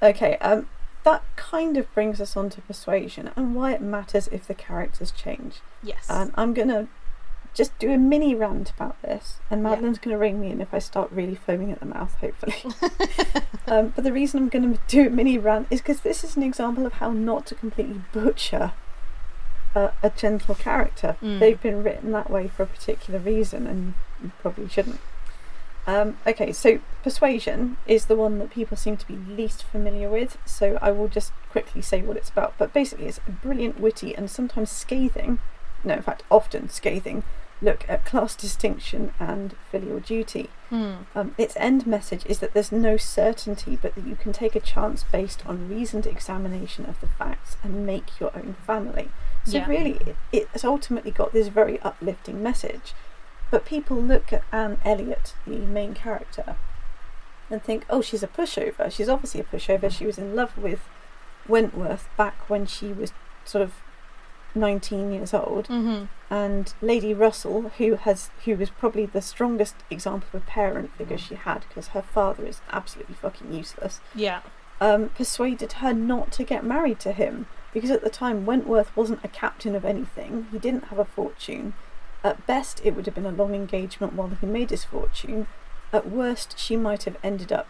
Okay, 0.02 0.38
um 0.38 0.68
that 1.04 1.24
kind 1.38 1.78
of 1.78 1.94
brings 1.94 2.20
us 2.20 2.36
on 2.36 2.50
to 2.50 2.62
persuasion 2.62 3.32
and 3.38 3.56
why 3.56 3.72
it 3.74 3.82
matters 3.82 4.28
if 4.28 4.46
the 4.46 4.54
characters 4.54 5.12
change. 5.12 5.62
Yes. 5.82 6.06
And 6.10 6.32
I'm 6.36 6.54
gonna 6.54 6.88
just 7.54 7.78
do 7.80 7.92
a 7.92 7.98
mini 7.98 8.36
rant 8.36 8.72
about 8.72 9.02
this, 9.02 9.40
and 9.50 9.62
Yeah. 9.62 9.70
Madeline's 9.70 10.00
gonna 10.00 10.18
ring 10.18 10.42
me 10.42 10.52
in 10.52 10.60
if 10.60 10.74
I 10.74 10.80
start 10.80 11.10
really 11.12 11.36
foaming 11.36 11.72
at 11.72 11.80
the 11.80 11.86
mouth, 11.86 12.14
hopefully. 12.16 12.56
um, 13.68 13.94
but 13.96 14.04
the 14.04 14.12
reason 14.12 14.42
I'm 14.42 14.50
gonna 14.50 14.78
do 14.88 15.08
a 15.08 15.10
mini 15.10 15.38
rant 15.38 15.68
is 15.70 15.82
because 15.82 16.02
this 16.02 16.24
is 16.24 16.36
an 16.36 16.44
example 16.44 16.86
of 16.86 16.94
how 16.94 17.12
not 17.12 17.46
to 17.48 17.56
completely 17.56 18.02
butcher 18.12 18.74
a, 19.76 19.92
a 20.04 20.10
gentle 20.10 20.56
character. 20.56 21.16
Mm. 21.22 21.40
They've 21.40 21.62
been 21.62 21.84
written 21.84 22.12
that 22.12 22.30
way 22.30 22.48
for 22.48 22.64
a 22.64 22.68
particular 22.68 23.20
reason, 23.20 23.66
and 23.68 23.94
you 24.22 24.32
probably 24.42 24.68
shouldn't. 24.68 25.00
Um, 25.88 26.18
okay, 26.28 26.52
so 26.52 26.80
persuasion 27.02 27.78
is 27.88 28.06
the 28.08 28.16
one 28.18 28.40
that 28.40 28.50
people 28.50 28.76
seem 28.76 28.98
to 28.98 29.08
be 29.08 29.16
least 29.16 29.64
familiar 29.64 30.10
with, 30.10 30.38
so 30.46 30.78
I 30.82 30.92
will 30.92 31.08
just 31.08 31.32
quickly 31.50 31.82
say 31.82 32.02
what 32.02 32.18
it's 32.18 32.30
about. 32.30 32.54
But 32.58 32.74
basically, 32.74 33.06
it's 33.08 33.22
a 33.26 33.32
brilliant, 33.32 33.80
witty, 33.80 34.14
and 34.14 34.30
sometimes 34.30 34.70
scathing, 34.70 35.40
no, 35.86 35.94
in 35.94 36.02
fact, 36.02 36.24
often 36.30 36.68
scathing, 36.70 37.24
look 37.62 37.86
at 37.90 38.06
class 38.06 38.36
distinction 38.36 39.14
and 39.18 39.56
filial 39.72 40.00
duty. 40.02 40.50
Hmm. 40.70 40.94
Um, 41.16 41.34
its 41.38 41.56
end 41.58 41.88
message 41.88 42.26
is 42.26 42.40
that 42.40 42.54
there's 42.54 42.72
no 42.72 42.98
certainty, 42.98 43.80
but 43.82 43.96
that 43.96 44.06
you 44.06 44.18
can 44.18 44.34
take 44.34 44.56
a 44.56 44.60
chance 44.60 45.04
based 45.04 45.46
on 45.46 45.70
reasoned 45.70 46.06
examination 46.06 46.86
of 46.86 47.00
the 47.00 47.08
facts 47.08 47.56
and 47.64 47.86
make 47.86 48.20
your 48.20 48.32
own 48.36 48.58
family. 48.66 49.10
So, 49.46 49.60
Yeah. 49.60 49.68
really, 49.70 50.00
it, 50.34 50.48
it's 50.54 50.66
ultimately 50.66 51.12
got 51.12 51.32
this 51.32 51.48
very 51.48 51.80
uplifting 51.80 52.44
message. 52.44 52.94
But 53.52 53.66
people 53.66 53.98
look 53.98 54.34
at 54.34 54.44
Anne 54.52 54.80
Elliot, 54.84 55.34
the 55.46 55.58
main 55.60 55.94
character, 55.94 56.56
and 57.50 57.64
think, 57.64 57.86
oh, 57.90 58.02
she's 58.02 58.24
a 58.24 58.28
pushover. 58.28 58.92
She's 58.92 59.08
obviously 59.10 59.40
a 59.42 59.44
pushover. 59.46 59.90
She 59.90 60.06
was 60.06 60.18
in 60.18 60.36
love 60.36 60.58
with 60.58 60.82
Wentworth 61.48 62.10
back 62.18 62.50
when 62.50 62.66
she 62.66 62.88
was 62.92 63.14
sort 63.46 63.62
of 63.62 63.74
19 64.56 65.12
years 65.14 65.34
old 65.34 65.68
Mm-hmm. 65.68 66.06
and 66.34 66.74
Lady 66.82 67.14
Russell, 67.14 67.70
who 67.78 67.96
has 67.96 68.32
who 68.46 68.56
was 68.56 68.70
probably 68.70 69.06
the 69.06 69.22
strongest 69.22 69.76
example 69.90 70.28
of 70.34 70.42
a 70.42 70.46
parent 70.46 70.92
figure 70.98 71.18
she 71.18 71.36
had, 71.36 71.66
because 71.70 71.90
her 71.90 72.02
father 72.02 72.46
is 72.46 72.60
absolutely 72.72 73.16
fucking 73.16 73.54
useless, 73.54 74.00
Yeah. 74.16 74.42
um, 74.82 75.10
persuaded 75.10 75.74
her 75.74 75.94
not 75.94 76.32
to 76.34 76.44
get 76.44 76.64
married 76.66 77.00
to 77.02 77.12
him 77.12 77.46
because 77.74 77.92
at 77.92 78.04
the 78.04 78.10
time 78.10 78.46
Wentworth 78.46 78.96
wasn't 78.96 79.24
a 79.24 79.28
captain 79.28 79.76
of 79.76 79.86
anything. 79.86 80.48
He 80.52 80.58
didn't 80.58 80.86
have 80.86 80.98
a 81.00 81.06
fortune. 81.06 81.74
At 82.24 82.46
best, 82.48 82.82
it 82.84 82.96
would 82.96 83.06
have 83.06 83.16
been 83.16 83.26
a 83.26 83.32
long 83.32 83.54
engagement 83.56 84.14
while 84.14 84.30
he 84.30 84.46
made 84.48 84.70
his 84.72 84.84
fortune. 84.84 85.48
At 85.94 86.10
worst, 86.10 86.58
she 86.60 86.76
might 86.76 87.04
have 87.04 87.18
ended 87.24 87.52
up, 87.52 87.68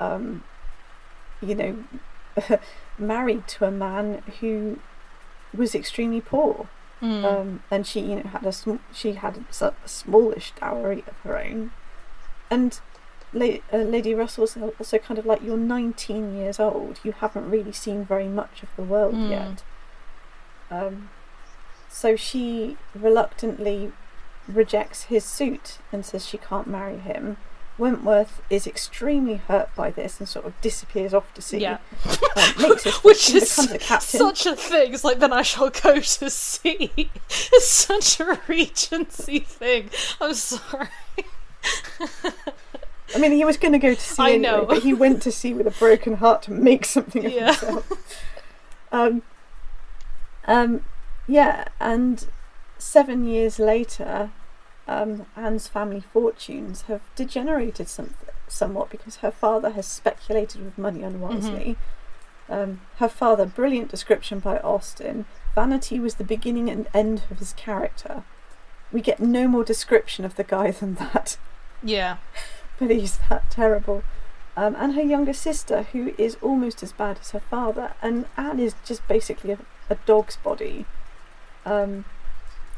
um, 0.00 0.44
you 1.42 1.54
know, 1.54 1.84
married 2.98 3.46
to 3.48 3.66
a 3.66 3.70
man 3.70 4.22
who 4.40 4.78
was 5.54 5.74
extremely 5.74 6.20
poor 6.20 6.68
Mm. 7.00 7.24
um, 7.24 7.62
and 7.70 7.86
she 7.86 8.00
you 8.00 8.16
know 8.16 8.22
had 8.24 8.44
a 8.44 8.50
sm- 8.50 8.82
she 8.92 9.12
had 9.12 9.44
a, 9.60 9.64
a 9.66 9.88
smallish 9.88 10.50
dowry 10.60 11.04
of 11.06 11.14
her 11.22 11.38
own, 11.38 11.70
and 12.50 12.80
La- 13.32 13.58
uh, 13.72 13.76
Lady 13.76 14.14
Russell 14.14 14.40
was 14.42 14.56
also 14.56 14.98
kind 14.98 15.16
of 15.16 15.24
like 15.24 15.40
you're 15.40 15.56
19 15.56 16.36
years 16.36 16.58
old, 16.58 16.98
you 17.04 17.12
haven't 17.12 17.48
really 17.48 17.70
seen 17.70 18.04
very 18.04 18.26
much 18.26 18.64
of 18.64 18.68
the 18.74 18.82
world 18.82 19.14
Mm. 19.14 19.30
yet. 19.30 19.62
Um, 20.72 21.10
so 21.98 22.14
she 22.14 22.76
reluctantly 22.94 23.90
rejects 24.46 25.04
his 25.04 25.24
suit 25.24 25.78
and 25.90 26.06
says 26.06 26.24
she 26.24 26.38
can't 26.38 26.68
marry 26.68 26.98
him. 26.98 27.38
Wentworth 27.76 28.40
is 28.48 28.68
extremely 28.68 29.36
hurt 29.36 29.74
by 29.74 29.90
this 29.90 30.20
and 30.20 30.28
sort 30.28 30.46
of 30.46 30.60
disappears 30.60 31.12
off 31.12 31.34
to 31.34 31.42
sea. 31.42 31.58
yeah. 31.58 31.78
um, 32.36 32.52
Which 33.02 33.34
is 33.34 33.58
a 33.58 34.00
such 34.00 34.46
a 34.46 34.54
thing. 34.54 34.94
It's 34.94 35.02
like 35.02 35.18
then 35.18 35.32
I 35.32 35.42
shall 35.42 35.70
go 35.70 35.98
to 35.98 36.30
sea. 36.30 36.92
It's 37.28 37.66
such 37.68 38.20
a 38.20 38.40
Regency 38.46 39.40
thing. 39.40 39.90
I'm 40.20 40.34
sorry. 40.34 40.88
I 43.14 43.18
mean, 43.18 43.32
he 43.32 43.44
was 43.44 43.56
going 43.56 43.72
to 43.72 43.78
go 43.80 43.94
to 43.94 44.00
sea 44.00 44.22
I 44.22 44.30
anyway, 44.30 44.42
know. 44.42 44.64
but 44.66 44.82
he 44.84 44.94
went 44.94 45.20
to 45.22 45.32
sea 45.32 45.52
with 45.52 45.66
a 45.66 45.72
broken 45.72 46.14
heart 46.14 46.42
to 46.42 46.52
make 46.52 46.84
something 46.84 47.26
of 47.26 47.32
Yeah. 47.32 47.46
himself. 47.54 48.24
Um, 48.92 49.22
um, 50.46 50.84
yeah, 51.28 51.68
and 51.78 52.26
seven 52.78 53.24
years 53.24 53.58
later, 53.58 54.30
um, 54.88 55.26
Anne's 55.36 55.68
family 55.68 56.02
fortunes 56.12 56.82
have 56.82 57.02
degenerated 57.14 57.88
some, 57.88 58.14
somewhat 58.48 58.90
because 58.90 59.16
her 59.16 59.30
father 59.30 59.70
has 59.70 59.86
speculated 59.86 60.64
with 60.64 60.78
money 60.78 61.02
unwisely. 61.02 61.76
Um, 62.48 62.80
her 62.96 63.08
father, 63.08 63.44
brilliant 63.44 63.90
description 63.90 64.38
by 64.40 64.58
Austen. 64.60 65.26
Vanity 65.54 66.00
was 66.00 66.14
the 66.14 66.24
beginning 66.24 66.70
and 66.70 66.88
end 66.94 67.24
of 67.30 67.38
his 67.38 67.52
character. 67.52 68.24
We 68.90 69.02
get 69.02 69.20
no 69.20 69.46
more 69.46 69.64
description 69.64 70.24
of 70.24 70.36
the 70.36 70.44
guy 70.44 70.70
than 70.70 70.94
that 70.94 71.36
Yeah. 71.82 72.16
but 72.78 72.90
he's 72.90 73.18
that 73.28 73.50
terrible. 73.50 74.02
Um, 74.56 74.74
and 74.76 74.94
her 74.94 75.02
younger 75.02 75.32
sister, 75.32 75.82
who 75.92 76.14
is 76.18 76.36
almost 76.42 76.82
as 76.82 76.92
bad 76.92 77.18
as 77.20 77.30
her 77.30 77.40
father, 77.40 77.92
and 78.02 78.26
Anne 78.36 78.58
is 78.58 78.74
just 78.84 79.06
basically 79.06 79.52
a, 79.52 79.58
a 79.90 79.96
dog's 80.06 80.36
body. 80.36 80.86
Um, 81.68 82.04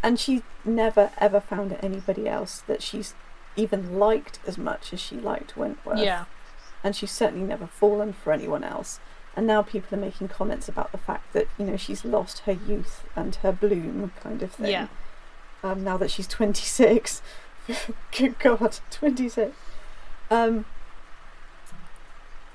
and 0.03 0.19
she 0.19 0.43
never 0.65 1.11
ever 1.19 1.41
found 1.41 1.77
anybody 1.83 2.27
else 2.29 2.63
that 2.67 2.83
she's 2.83 3.15
even 3.57 3.99
liked 3.99 4.39
as 4.47 4.57
much 4.57 4.93
as 4.93 5.01
she 5.01 5.17
liked 5.17 5.57
Wentworth. 5.57 5.99
Yeah. 5.99 6.25
And 6.83 6.97
she's 6.97 7.11
certainly 7.11 7.47
never 7.47 7.67
fallen 7.67 8.13
for 8.15 8.33
anyone 8.33 8.65
else. 8.65 9.01
And 9.37 9.47
now 9.47 9.63
people 9.63 9.97
are 9.97 10.01
making 10.01 10.29
comments 10.29 10.69
about 10.69 10.91
the 10.93 10.99
fact 10.99 11.33
that, 11.35 11.47
you 11.59 11.65
know, 11.67 11.77
she's 11.77 12.05
lost 12.05 12.41
her 12.41 12.53
youth 12.53 13.05
and 13.15 13.35
her 13.37 13.53
bloom 13.53 14.13
kind 14.23 14.43
of 14.43 14.53
thing 14.53 14.71
Yeah. 14.73 14.87
um, 15.63 15.85
now 15.85 15.97
that 15.99 16.11
she's 16.11 16.27
26. 16.27 17.23
Good 18.17 18.39
God, 18.39 18.79
26. 18.91 19.55
Um, 20.31 20.65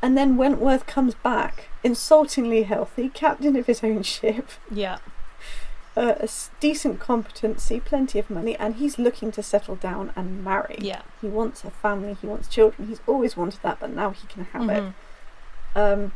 and 0.01 0.17
then 0.17 0.37
Wentworth 0.37 0.85
comes 0.85 1.15
back, 1.15 1.69
insultingly 1.83 2.63
healthy, 2.63 3.09
captain 3.09 3.55
of 3.55 3.67
his 3.67 3.83
own 3.83 4.03
ship, 4.03 4.49
Yeah. 4.71 4.97
Uh, 5.97 6.15
a 6.19 6.27
decent 6.59 6.99
competency, 6.99 7.79
plenty 7.79 8.19
of 8.19 8.29
money, 8.29 8.55
and 8.57 8.75
he's 8.75 8.99
looking 8.99 9.31
to 9.31 9.41
settle 9.43 9.75
down 9.75 10.11
and 10.15 10.43
marry. 10.43 10.77
Yeah. 10.79 11.01
He 11.21 11.27
wants 11.27 11.63
a 11.63 11.71
family, 11.71 12.17
he 12.19 12.27
wants 12.27 12.47
children, 12.47 12.87
he's 12.87 13.01
always 13.07 13.37
wanted 13.37 13.61
that, 13.63 13.79
but 13.79 13.91
now 13.91 14.09
he 14.11 14.27
can 14.27 14.45
have 14.45 14.69
it. 14.69 14.83
Mhm. 14.83 14.93
Um, 15.75 16.11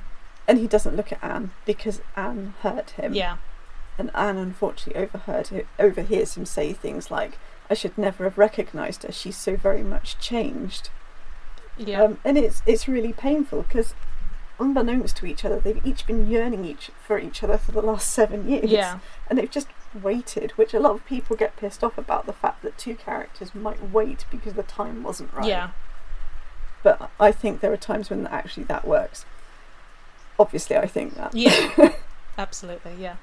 and 0.48 0.58
he 0.58 0.68
doesn't 0.68 0.96
look 0.96 1.12
at 1.12 1.24
Anne 1.24 1.52
because 1.66 2.02
Anne 2.16 2.54
hurt 2.62 2.92
him. 2.92 3.14
Yeah. 3.14 3.38
and 3.98 4.10
Anne 4.16 4.38
unfortunately 4.38 5.02
overheard 5.04 5.66
overhears 5.78 6.38
him 6.38 6.46
say 6.46 6.72
things 6.72 7.12
like, 7.12 7.38
"I 7.70 7.74
should 7.74 7.98
never 7.98 8.24
have 8.24 8.38
recognised 8.38 9.04
her. 9.04 9.12
She's 9.12 9.36
so 9.36 9.58
very 9.58 9.84
much 9.84 10.18
changed." 10.20 10.90
Yeah. 11.76 12.02
Um, 12.04 12.18
and 12.24 12.38
it's 12.38 12.62
it's 12.66 12.88
really 12.88 13.12
painful 13.12 13.64
because, 13.64 13.94
unbeknownst 14.60 15.18
to 15.18 15.26
each 15.26 15.46
other, 15.46 15.60
they've 15.60 15.86
each 15.86 16.06
been 16.06 16.30
yearning 16.30 16.66
each 16.66 16.92
for 17.06 17.18
each 17.20 17.44
other 17.44 17.58
for 17.58 17.72
the 17.72 17.82
last 17.82 18.12
seven 18.12 18.48
years. 18.50 18.70
yeah. 18.70 19.00
and 19.30 19.38
they've 19.40 19.50
just 19.50 19.68
waited. 20.02 20.52
Which 20.52 20.74
a 20.74 20.80
lot 20.80 20.94
of 20.94 21.06
people 21.06 21.36
get 21.36 21.58
pissed 21.58 21.84
off 21.84 21.98
about 21.98 22.26
the 22.26 22.34
fact 22.34 22.62
that 22.64 22.78
two 22.78 22.96
characters 22.96 23.56
might 23.56 23.92
wait 23.92 24.26
because 24.30 24.54
the 24.54 24.64
time 24.64 25.04
wasn't 25.04 25.34
right. 25.34 25.48
Yeah. 25.48 25.72
But 26.84 27.10
I 27.20 27.32
think 27.32 27.60
there 27.62 27.74
are 27.74 27.78
times 27.78 28.10
when 28.10 28.28
actually 28.28 28.64
that 28.66 28.88
works. 28.88 29.26
Obviously, 30.40 30.78
I 30.78 30.88
think 30.88 31.16
that. 31.16 31.34
Yeah. 31.34 31.94
Absolutely. 32.38 32.96
Yeah. 32.98 33.16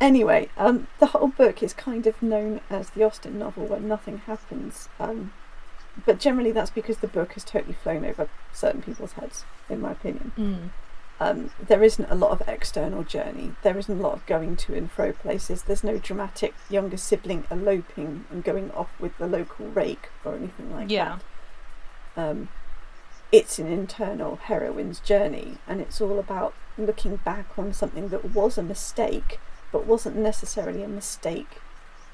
Anyway, 0.00 0.48
um, 0.56 0.88
the 0.98 1.06
whole 1.06 1.28
book 1.28 1.62
is 1.62 1.72
kind 1.72 2.08
of 2.08 2.20
known 2.20 2.60
as 2.68 2.90
the 2.90 3.04
Austen 3.04 3.38
novel 3.38 3.66
where 3.66 3.78
nothing 3.78 4.18
happens. 4.26 4.88
Um, 4.98 5.32
but 6.06 6.18
generally, 6.18 6.52
that's 6.52 6.70
because 6.70 6.98
the 6.98 7.08
book 7.08 7.32
has 7.34 7.44
totally 7.44 7.74
flown 7.74 8.04
over 8.04 8.28
certain 8.52 8.82
people's 8.82 9.12
heads, 9.12 9.44
in 9.68 9.80
my 9.80 9.92
opinion. 9.92 10.32
Mm. 10.38 10.70
Um, 11.20 11.50
there 11.64 11.82
isn't 11.84 12.10
a 12.10 12.14
lot 12.16 12.32
of 12.32 12.42
external 12.48 13.04
journey. 13.04 13.52
There 13.62 13.78
isn't 13.78 13.98
a 13.98 14.02
lot 14.02 14.14
of 14.14 14.26
going 14.26 14.56
to 14.56 14.74
and 14.74 14.90
fro 14.90 15.12
places. 15.12 15.62
There's 15.62 15.84
no 15.84 15.98
dramatic 15.98 16.54
younger 16.68 16.96
sibling 16.96 17.44
eloping 17.50 18.24
and 18.30 18.42
going 18.42 18.70
off 18.72 18.90
with 18.98 19.16
the 19.18 19.26
local 19.28 19.66
rake 19.68 20.08
or 20.24 20.34
anything 20.34 20.72
like 20.74 20.90
Yeah. 20.90 21.18
that. 22.16 22.30
Um, 22.30 22.48
it's 23.30 23.58
an 23.58 23.66
internal 23.68 24.36
heroine's 24.36 24.98
journey, 25.00 25.58
and 25.68 25.80
it's 25.80 26.00
all 26.00 26.18
about 26.18 26.54
looking 26.76 27.16
back 27.16 27.46
on 27.58 27.72
something 27.72 28.08
that 28.08 28.34
was 28.34 28.58
a 28.58 28.62
mistake, 28.62 29.38
but 29.70 29.86
wasn't 29.86 30.16
necessarily 30.16 30.82
a 30.82 30.88
mistake 30.88 31.60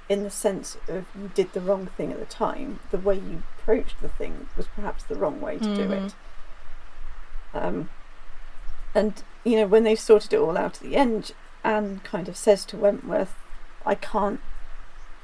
in 0.09 0.23
the 0.23 0.31
sense 0.31 0.77
of 0.89 1.05
you 1.15 1.31
did 1.35 1.53
the 1.53 1.61
wrong 1.61 1.87
thing 1.97 2.13
at 2.13 2.19
the 2.19 2.25
time. 2.27 2.81
The 2.91 2.99
way 2.99 3.17
you 3.17 3.43
approached 3.59 4.01
the 4.01 4.09
thing 4.09 4.49
was 4.57 4.67
perhaps 4.67 5.05
the 5.05 5.15
wrong 5.17 5.41
way 5.41 5.59
to 5.59 5.75
do 5.75 5.89
Mhm. 5.89 6.07
it. 6.07 6.15
Um, 7.55 7.91
And 8.95 9.23
you 9.45 9.57
know, 9.57 9.67
when 9.67 9.85
they've 9.85 10.01
sorted 10.01 10.33
it 10.33 10.39
all 10.39 10.57
out 10.57 10.77
at 10.77 10.81
the 10.81 10.97
end, 10.97 11.33
Anne 11.63 12.01
kind 12.05 12.27
of 12.27 12.37
says 12.37 12.65
to 12.67 12.77
Wentworth, 12.79 13.35
"I 13.85 13.95
can't 13.95 14.41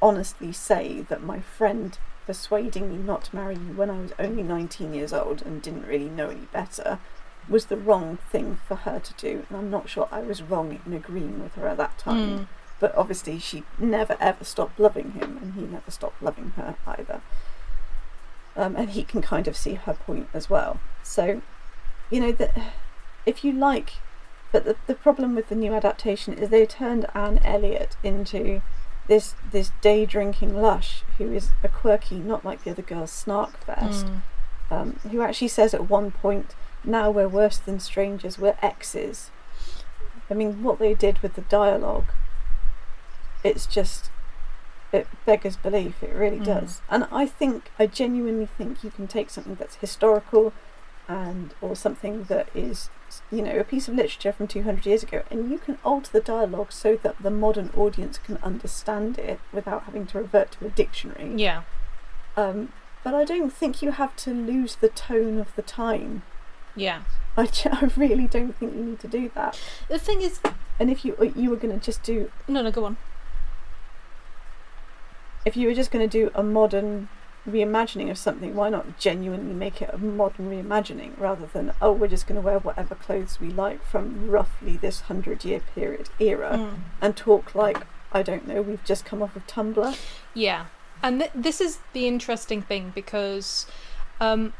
honestly 0.03 0.53
say 0.53 1.01
that 1.09 1.23
my 1.23 1.41
friend 1.41 1.99
persuading 2.27 2.91
me 2.91 2.97
not 2.99 3.25
to 3.25 3.37
marry 3.37 3.55
you 3.55 3.73
when 3.73 3.91
I 3.91 4.01
was 4.01 4.13
only 4.19 4.43
19 4.43 4.93
years 4.95 5.13
old 5.15 5.41
and 5.43 5.63
didn't 5.63 5.87
really 5.87 6.11
know 6.11 6.29
any 6.29 6.47
better 6.53 6.99
was 7.49 7.67
the 7.67 7.77
wrong 7.77 8.19
thing 8.31 8.59
for 8.69 8.77
her 8.77 8.99
to 9.01 9.13
do. 9.15 9.47
And 9.49 9.59
I'm 9.59 9.71
not 9.71 9.89
sure 9.89 10.09
I 10.13 10.21
was 10.21 10.43
wrong 10.43 10.79
in 10.85 10.93
agreeing 10.93 11.43
with 11.43 11.55
her 11.55 11.67
at 11.67 11.79
that 11.79 11.97
time. 11.99 12.39
Mm. 12.41 12.47
But 12.81 12.95
obviously, 12.97 13.39
she 13.39 13.65
never 13.79 14.17
ever 14.21 14.45
stopped 14.45 14.79
loving 14.81 15.13
him, 15.13 15.39
and 15.41 15.55
he 15.55 15.63
never 15.63 15.91
stopped 15.91 16.23
loving 16.23 16.51
her 16.57 16.75
either. 16.87 17.21
Um, 18.57 18.77
and 18.77 18.91
he 18.91 19.03
can 19.03 19.21
kind 19.23 19.49
of 19.49 19.57
see 19.57 19.75
her 19.75 19.95
point 19.95 20.29
as 20.33 20.49
well. 20.49 20.79
So, 21.03 21.43
you 22.11 22.21
know, 22.21 22.33
that 22.33 22.57
if 23.27 23.45
you 23.45 23.53
like, 23.53 23.95
but 24.53 24.65
the, 24.65 24.77
the 24.87 24.95
problem 24.95 25.35
with 25.35 25.49
the 25.49 25.57
new 25.57 25.73
adaptation 25.75 26.35
is 26.35 26.51
they 26.51 26.67
turned 26.67 27.07
Anne 27.15 27.41
Elliot 27.45 27.97
into 28.05 28.63
this 29.09 29.35
this 29.51 29.71
day 29.81 30.07
drinking 30.07 30.57
lush 30.61 31.03
who 31.19 31.33
is 31.33 31.51
a 31.63 31.69
quirky, 31.69 32.17
not 32.19 32.45
like 32.45 32.65
the 32.65 32.71
other 32.71 32.83
girls, 32.83 33.11
snark 33.11 33.59
fest, 33.65 34.07
Mm. 34.07 34.21
um, 34.71 35.01
who 35.11 35.21
actually 35.21 35.49
says 35.49 35.75
at 35.75 35.91
one 35.91 36.11
point, 36.11 36.55
"Now 36.85 37.11
we're 37.11 37.29
worse 37.29 37.59
than 37.59 37.81
strangers, 37.81 38.39
we're 38.39 38.57
exes." 38.63 39.31
I 40.31 40.35
mean, 40.35 40.63
what 40.63 40.79
they 40.79 40.95
did 40.95 41.19
with 41.19 41.35
the 41.35 41.43
dialogue, 41.43 42.07
it's 43.45 43.67
just 43.67 44.11
it 44.93 45.07
beggars 45.27 45.57
belief. 45.57 46.03
It 46.03 46.15
really 46.15 46.39
Mm. 46.39 46.45
does. 46.45 46.81
And 46.89 47.07
I 47.11 47.27
think, 47.27 47.71
I 47.81 47.87
genuinely 47.87 48.47
think 48.47 48.85
you 48.85 48.91
can 48.91 49.09
take 49.09 49.29
something 49.29 49.57
that's 49.57 49.77
historical, 49.77 50.53
and 51.09 51.53
or 51.61 51.75
something 51.77 52.25
that 52.25 52.49
is, 52.55 52.91
you 53.31 53.43
know, 53.43 53.59
a 53.59 53.65
piece 53.65 53.89
of 53.89 53.95
literature 53.95 54.33
from 54.33 54.47
two 54.47 54.63
hundred 54.63 54.87
years 54.87 55.03
ago, 55.03 55.23
and 55.31 55.51
you 55.51 55.59
can 55.59 55.79
alter 55.85 56.11
the 56.13 56.21
dialogue 56.21 56.71
so 56.73 56.97
that 57.03 57.17
the 57.23 57.31
modern 57.31 57.71
audience 57.77 58.19
can 58.19 58.37
understand 58.43 59.19
it 59.19 59.39
without 59.53 59.83
having 59.85 60.07
to 60.07 60.19
revert 60.19 60.53
to 60.53 60.67
a 60.67 60.71
dictionary. 60.71 61.33
Yeah. 61.37 61.63
Um, 62.37 62.73
but 63.03 63.15
I 63.15 63.25
don't 63.25 63.53
think 63.53 63.83
you 63.83 63.91
have 63.91 64.15
to 64.17 64.33
lose 64.33 64.77
the 64.77 64.89
tone 64.89 65.39
of 65.39 65.55
the 65.57 65.63
time. 65.63 66.23
Yeah. 66.77 67.03
I, 67.37 67.49
I 67.71 67.91
really 67.97 68.27
don't 68.29 68.57
think 68.57 68.75
you 68.75 68.83
need 68.85 69.01
to 69.01 69.09
do 69.09 69.29
that. 69.35 69.61
The 69.89 69.99
thing 69.99 70.23
is, 70.23 70.41
And 70.79 70.89
if 70.91 71.05
you 71.05 71.17
you 71.37 71.51
were 71.51 71.57
going 71.57 71.79
to 71.79 71.85
just 71.85 72.03
do 72.05 72.31
no, 72.49 72.63
no, 72.63 72.71
go 72.71 72.85
on. 72.85 72.97
If 75.45 75.57
you 75.57 75.69
were 75.69 75.75
just 75.75 75.91
going 75.91 76.09
to 76.09 76.19
do 76.21 76.31
a 76.35 76.43
modern 76.43 77.09
reimagining 77.49 78.11
of 78.11 78.17
something, 78.17 78.55
why 78.55 78.71
not 78.71 78.99
genuinely 78.99 79.53
make 79.55 79.83
it 79.83 79.91
a 79.93 79.99
modern 79.99 80.49
reimagining 80.51 81.11
rather 81.21 81.47
than 81.53 81.73
oh 81.83 81.93
we're 81.93 82.09
just 82.09 82.27
going 82.27 82.41
to 82.41 82.47
wear 82.47 82.59
whatever 82.59 82.95
clothes 82.95 83.39
we 83.41 83.51
like 83.51 83.85
from 83.85 84.31
roughly 84.31 84.79
this 84.79 85.03
hundred 85.03 85.45
year 85.45 85.61
period 85.75 86.09
era 86.19 86.53
Mm. 86.57 86.75
and 87.03 87.17
talk 87.17 87.55
like 87.55 87.79
I 88.13 88.23
don't 88.23 88.47
know 88.49 88.63
we've 88.63 88.83
just 88.85 89.05
come 89.05 89.23
off 89.23 89.37
of 89.37 89.47
Tumblr. 89.47 89.95
Yeah, 90.33 90.67
and 91.03 91.21
th- 91.21 91.33
this 91.35 91.61
is 91.61 91.81
the 91.93 92.07
interesting 92.09 92.63
thing 92.63 92.93
because, 92.95 93.67
um, 94.21 94.55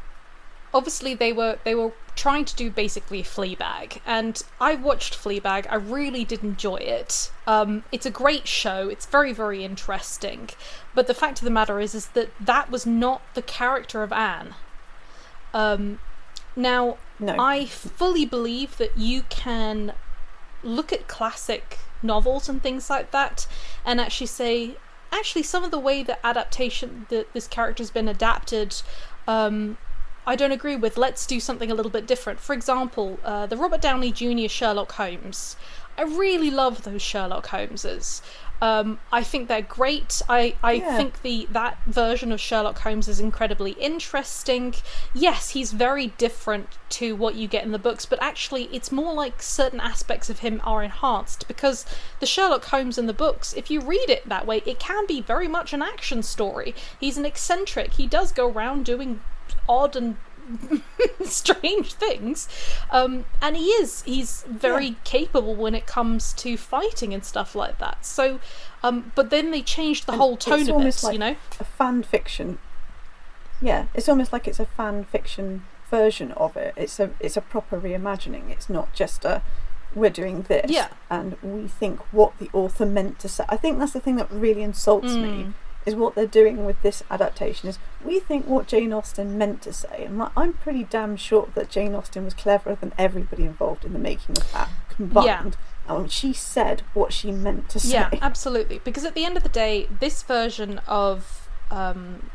obviously 0.75 1.15
they 1.15 1.33
were 1.33 1.57
they 1.63 1.73
were 1.73 1.93
trying 2.15 2.45
to 2.45 2.55
do 2.55 2.69
basically 2.69 3.23
Fleabag, 3.23 3.99
and 4.05 4.43
I 4.59 4.75
watched 4.75 5.15
Fleabag. 5.15 5.65
I 5.69 5.75
really 5.75 6.23
did 6.23 6.43
enjoy 6.43 6.75
it. 6.75 7.31
Um, 7.47 7.83
it's 7.91 8.05
a 8.05 8.11
great 8.11 8.47
show. 8.47 8.89
It's 8.89 9.05
very 9.05 9.33
very 9.33 9.63
interesting, 9.63 10.49
but 10.93 11.07
the 11.07 11.13
fact 11.13 11.39
of 11.39 11.45
the 11.45 11.51
matter 11.51 11.79
is 11.79 11.95
is 11.95 12.07
that 12.09 12.29
that 12.39 12.69
was 12.69 12.85
not 12.85 13.21
the 13.33 13.41
character 13.41 14.03
of 14.03 14.11
Anne. 14.11 14.53
Um, 15.53 15.99
now 16.55 16.97
No, 17.19 17.35
I 17.39 17.65
fully 17.65 18.25
believe 18.25 18.77
that 18.77 18.97
you 18.97 19.23
can 19.29 19.93
look 20.61 20.91
at 20.91 21.07
classic 21.07 21.79
novels 22.03 22.49
and 22.49 22.61
things 22.61 22.89
like 22.89 23.11
that 23.11 23.47
and 23.85 24.01
actually 24.01 24.27
say, 24.27 24.75
actually, 25.11 25.43
some 25.43 25.63
of 25.63 25.71
the 25.71 25.79
way 25.79 26.03
that 26.03 26.19
adaptation 26.23 27.05
that 27.09 27.31
this 27.33 27.47
character's 27.47 27.91
been 27.91 28.07
adapted, 28.07 28.81
um, 29.27 29.77
I 30.27 30.35
don't 30.35 30.51
agree 30.51 30.75
with. 30.75 30.97
Let's 30.97 31.25
do 31.25 31.39
something 31.39 31.69
a 31.71 31.75
little 31.75 31.91
bit 31.91 32.07
different. 32.07 32.39
For 32.39 32.53
example, 32.53 33.19
uh, 33.23 33.45
the 33.45 33.57
Robert 33.57 33.81
Downey 33.81 34.11
Jr. 34.11 34.47
Sherlock 34.47 34.93
Holmes. 34.93 35.55
I 35.97 36.03
really 36.03 36.51
love 36.51 36.83
those 36.83 37.01
Sherlock 37.01 37.47
Holmeses. 37.47 38.21
Um, 38.61 38.99
I 39.11 39.21
think 39.21 39.47
they're 39.47 39.61
great. 39.61 40.21
I, 40.27 40.55
I 40.63 40.73
Yeah. 40.73 40.97
think 40.97 41.21
the 41.21 41.47
that 41.51 41.77
version 41.85 42.31
of 42.31 42.39
Sherlock 42.41 42.79
Holmes 42.79 43.07
is 43.07 43.19
incredibly 43.19 43.71
interesting. 43.73 44.73
Yes, 45.13 45.49
he's 45.51 45.71
very 45.73 46.07
different 46.17 46.69
to 46.91 47.15
what 47.15 47.35
you 47.35 47.47
get 47.47 47.63
in 47.65 47.71
the 47.71 47.79
books, 47.79 48.05
but 48.05 48.17
actually, 48.21 48.63
it's 48.73 48.91
more 48.91 49.13
like 49.13 49.41
certain 49.41 49.79
aspects 49.79 50.29
of 50.29 50.39
him 50.39 50.61
are 50.65 50.83
enhanced 50.83 51.47
because 51.47 51.85
the 52.19 52.25
Sherlock 52.25 52.65
Holmes 52.65 52.97
in 52.97 53.07
the 53.07 53.13
books, 53.13 53.53
if 53.53 53.69
you 53.69 53.81
read 53.81 54.09
it 54.09 54.27
that 54.27 54.45
way, 54.47 54.61
it 54.65 54.79
can 54.79 55.05
be 55.05 55.21
very 55.21 55.47
much 55.49 55.71
an 55.73 55.81
action 55.81 56.23
story. 56.23 56.73
He's 56.99 57.17
an 57.17 57.25
eccentric. 57.25 57.93
He 57.93 58.07
does 58.07 58.31
go 58.31 58.49
around 58.49 58.85
doing 58.85 59.21
odd 59.67 59.95
and 59.95 60.17
strange 61.23 61.93
things 61.93 62.47
um, 62.91 63.25
and 63.41 63.57
he 63.57 63.65
is 63.69 64.03
he's 64.03 64.43
very 64.47 64.87
Yeah. 64.89 64.93
capable 65.03 65.55
when 65.55 65.73
it 65.73 65.87
comes 65.87 66.33
to 66.33 66.55
fighting 66.57 67.13
and 67.13 67.25
stuff 67.25 67.55
like 67.55 67.79
that 67.79 68.05
so 68.05 68.39
um, 68.83 69.11
but 69.15 69.29
then 69.31 69.51
they 69.51 69.61
changed 69.61 70.05
the 70.05 70.11
And 70.13 70.21
whole 70.21 70.37
tone 70.37 70.69
of 70.69 70.85
it 70.85 71.03
like- 71.03 71.13
you 71.13 71.19
know 71.19 71.35
a 71.59 71.63
fan 71.63 72.03
fiction. 72.03 72.59
Yeah, 73.61 73.85
it's 73.93 74.09
almost 74.09 74.33
like 74.33 74.47
it's 74.49 74.59
a 74.59 74.65
fan 74.65 75.05
fiction 75.05 75.63
version 75.89 76.33
of 76.33 76.57
it. 76.57 76.73
It's 76.75 76.99
a 76.99 77.11
it's 77.21 77.37
a 77.37 77.41
proper 77.41 77.79
reimagining. 77.79 78.49
It's 78.51 78.69
not 78.69 78.93
just 78.93 79.23
a 79.25 79.41
we're 79.95 80.09
doing 80.09 80.41
this 80.43 80.69
Yeah. 80.69 80.89
and 81.09 81.37
we 81.41 81.67
think 81.69 82.01
what 82.11 82.37
the 82.37 82.49
author 82.53 82.85
meant 82.85 83.17
to 83.19 83.29
say. 83.29 83.45
I 83.47 83.55
think 83.55 83.79
that's 83.79 83.93
the 83.93 84.01
thing 84.01 84.17
that 84.17 84.29
really 84.29 84.61
insults 84.61 85.13
me 85.15 85.45
Mm. 85.45 85.53
is 85.85 85.95
what 85.95 86.15
they're 86.15 86.27
doing 86.27 86.65
with 86.65 86.81
this 86.81 87.01
adaptation 87.09 87.69
is 87.69 87.79
we 88.05 88.19
think 88.19 88.47
what 88.47 88.67
Jane 88.67 88.93
Austen 88.93 89.37
meant 89.37 89.61
to 89.63 89.73
say. 89.73 90.05
And 90.05 90.21
I'm 90.37 90.53
pretty 90.53 90.83
damn 90.83 91.15
sure 91.17 91.49
that 91.55 91.69
Jane 91.69 91.95
Austen 91.95 92.25
was 92.25 92.33
cleverer 92.33 92.75
than 92.75 92.93
everybody 92.97 93.43
involved 93.43 93.83
in 93.85 93.93
the 93.93 93.99
making 93.99 94.37
of 94.37 94.51
that 94.53 94.69
combined. 94.89 95.57
And 95.87 96.11
she 96.11 96.33
said 96.33 96.81
what 96.93 97.13
she 97.13 97.31
meant 97.31 97.69
to 97.69 97.79
say. 97.79 97.93
Yeah, 97.93 98.09
absolutely. 98.21 98.79
Because 98.83 99.05
at 99.05 99.13
the 99.13 99.25
end 99.25 99.37
of 99.37 99.43
the 99.43 99.49
day, 99.49 99.87
this 99.99 100.23
version 100.23 100.79
of 100.87 101.47
um, 101.71 102.29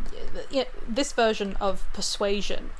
this 0.88 1.12
version 1.12 1.56
of 1.60 1.84
persuasion 1.92 2.70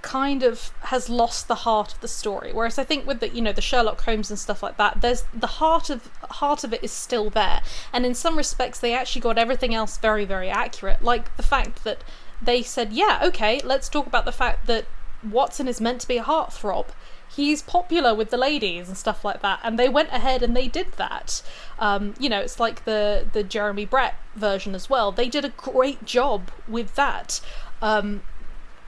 kind 0.00 0.42
of 0.42 0.70
has 0.84 1.08
lost 1.08 1.48
the 1.48 1.54
heart 1.54 1.94
of 1.94 2.00
the 2.00 2.08
story. 2.08 2.52
Whereas 2.52 2.78
I 2.78 2.84
think 2.84 3.06
with 3.06 3.20
the 3.20 3.28
you 3.30 3.42
know 3.42 3.52
the 3.52 3.60
Sherlock 3.60 4.00
Holmes 4.02 4.30
and 4.30 4.38
stuff 4.38 4.62
like 4.62 4.76
that, 4.76 5.00
there's 5.00 5.24
the 5.34 5.46
heart 5.46 5.90
of 5.90 6.06
heart 6.30 6.64
of 6.64 6.72
it 6.72 6.82
is 6.84 6.92
still 6.92 7.30
there, 7.30 7.60
and 7.92 8.06
in 8.06 8.14
some 8.14 8.36
respects 8.36 8.78
they 8.78 8.94
actually 8.94 9.22
got 9.22 9.38
everything 9.38 9.74
else 9.74 9.98
very 9.98 10.24
very 10.24 10.48
accurate. 10.48 11.02
Like 11.02 11.36
the 11.36 11.42
fact 11.42 11.84
that 11.84 12.04
they 12.40 12.62
said, 12.62 12.92
yeah, 12.92 13.20
okay, 13.22 13.60
let's 13.64 13.88
talk 13.88 14.06
about 14.06 14.24
the 14.24 14.32
fact 14.32 14.66
that 14.66 14.86
Watson 15.28 15.66
is 15.68 15.80
meant 15.80 16.00
to 16.02 16.08
be 16.08 16.18
a 16.18 16.24
heartthrob. 16.24 16.86
He's 17.28 17.60
popular 17.60 18.14
with 18.14 18.30
the 18.30 18.36
ladies 18.36 18.88
and 18.88 18.96
stuff 18.96 19.24
like 19.24 19.42
that, 19.42 19.60
and 19.62 19.78
they 19.78 19.88
went 19.88 20.10
ahead 20.10 20.42
and 20.42 20.56
they 20.56 20.68
did 20.68 20.92
that. 20.92 21.42
Um, 21.78 22.14
you 22.18 22.28
know, 22.28 22.40
it's 22.40 22.58
like 22.58 22.84
the 22.84 23.26
the 23.32 23.42
Jeremy 23.42 23.84
Brett 23.84 24.14
version 24.34 24.74
as 24.74 24.88
well. 24.88 25.12
They 25.12 25.28
did 25.28 25.44
a 25.44 25.50
great 25.50 26.04
job 26.04 26.50
with 26.66 26.94
that. 26.94 27.40
Um, 27.82 28.22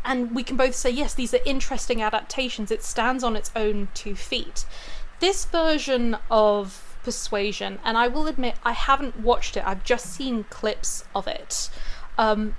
and 0.04 0.34
we 0.34 0.42
can 0.42 0.56
both 0.56 0.74
say 0.74 0.90
yes 0.90 1.14
these 1.14 1.34
are 1.34 1.40
interesting 1.44 2.00
adaptations 2.02 2.70
it 2.70 2.82
stands 2.82 3.22
on 3.22 3.36
its 3.36 3.50
own 3.54 3.88
two 3.94 4.16
feet 4.16 4.64
this 5.20 5.44
version 5.44 6.16
of 6.30 6.96
persuasion 7.02 7.78
and 7.84 7.96
i 7.98 8.08
will 8.08 8.26
admit 8.26 8.54
i 8.64 8.72
haven't 8.72 9.20
watched 9.20 9.56
it 9.56 9.64
i've 9.66 9.84
just 9.84 10.06
seen 10.06 10.44
clips 10.44 11.04
of 11.14 11.26
it 11.26 11.70
um, 12.18 12.54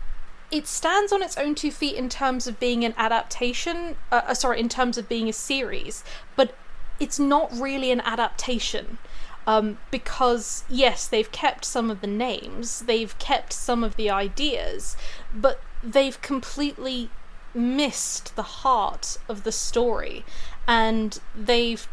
it 0.52 0.68
stands 0.68 1.12
on 1.12 1.22
its 1.22 1.38
own 1.38 1.56
two 1.56 1.72
feet 1.72 1.96
in 1.96 2.10
terms 2.10 2.48
of 2.48 2.60
being 2.60 2.84
an 2.84 2.94
adaptation 2.98 3.96
uh, 4.12 4.22
uh, 4.28 4.34
sorry 4.34 4.60
in 4.60 4.70
terms 4.70 4.98
of 4.98 5.08
being 5.08 5.30
a 5.30 5.34
series 5.34 6.04
but 6.36 6.56
it's 7.00 7.20
not 7.20 7.52
really 7.54 7.92
an 7.92 8.02
adaptation 8.02 8.98
um, 9.48 9.78
because 9.90 10.64
yes 10.70 11.08
they've 11.08 11.32
kept 11.32 11.66
some 11.66 11.90
of 11.90 12.02
the 12.02 12.08
names 12.08 12.82
they've 12.82 13.18
kept 13.18 13.54
some 13.54 13.84
of 13.84 13.96
the 13.96 14.10
ideas 14.10 14.96
but 15.34 15.62
they've 15.84 16.22
completely 16.22 17.10
missed 17.54 18.36
the 18.36 18.44
heart 18.44 19.18
of 19.28 19.44
the 19.44 19.52
story 19.52 20.24
and 20.68 21.20
they've 21.36 21.88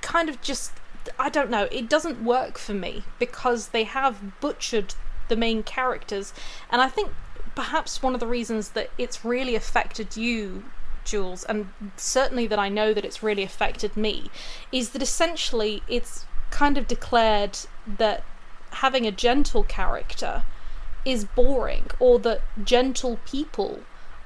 kind 0.00 0.28
of 0.28 0.40
just 0.40 0.72
I 1.18 1.28
don't 1.28 1.50
know, 1.50 1.68
it 1.70 1.88
doesn't 1.88 2.24
work 2.24 2.56
for 2.56 2.72
me 2.72 3.04
because 3.18 3.68
they 3.68 3.84
have 3.84 4.40
butchered 4.40 4.94
the 5.28 5.36
main 5.36 5.62
characters 5.62 6.32
and 6.70 6.80
I 6.80 6.88
think 6.88 7.10
perhaps 7.54 8.02
one 8.02 8.14
of 8.14 8.20
the 8.20 8.26
reasons 8.26 8.70
that 8.70 8.90
it's 8.98 9.24
really 9.24 9.54
affected 9.54 10.16
you 10.16 10.64
Jules 11.04 11.44
and 11.44 11.68
certainly 11.96 12.46
that 12.46 12.58
I 12.58 12.68
know 12.68 12.94
that 12.94 13.04
it's 13.04 13.22
really 13.22 13.42
affected 13.42 13.96
me 13.96 14.30
is 14.72 14.90
that 14.90 15.02
essentially 15.02 15.82
it's 15.86 16.24
kind 16.50 16.78
of 16.78 16.86
declared 16.86 17.58
that 17.86 18.24
having 18.70 19.06
a 19.06 19.12
gentle 19.12 19.62
character 19.62 20.44
is 21.04 21.24
boring 21.24 21.90
or 21.98 22.18
that 22.20 22.40
gentle 22.64 23.18
people 23.26 23.80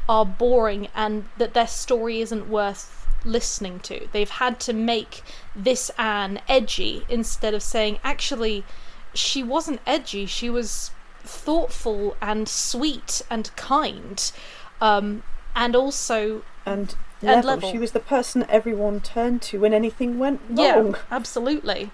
are 0.09 0.25
boring 0.25 0.89
and 0.95 1.29
that 1.37 1.55
their 1.55 1.67
story 1.67 2.21
isn't 2.21 2.49
worth 2.49 3.07
listening 3.25 3.81
to. 3.81 4.09
They've 4.13 4.31
had 4.31 4.61
to 4.61 4.73
make 4.73 5.23
this 5.55 5.91
Anne 5.99 6.41
edgy 6.49 7.05
instead 7.09 7.53
of 7.53 7.63
saying, 7.63 7.99
actually, 8.05 8.65
she 9.13 9.43
wasn't 9.43 9.81
edgy, 9.87 10.27
she 10.27 10.49
was 10.49 10.93
thoughtful 11.29 12.17
and 12.21 12.49
sweet 12.49 13.23
and 13.31 13.55
kind. 13.57 14.33
Um, 14.81 15.23
and 15.55 15.75
also 15.77 16.43
and 16.65 16.95
And 17.21 17.45
level. 17.45 17.51
level. 17.57 17.71
She 17.71 17.79
was 17.79 17.93
the 17.93 18.01
person 18.01 18.47
everyone 18.49 19.01
turned 19.01 19.43
to 19.43 19.61
when 19.61 19.75
anything 19.75 20.19
went 20.19 20.41
wrong. 20.49 20.95
yeah 20.95 20.99
absolutely 21.11 21.91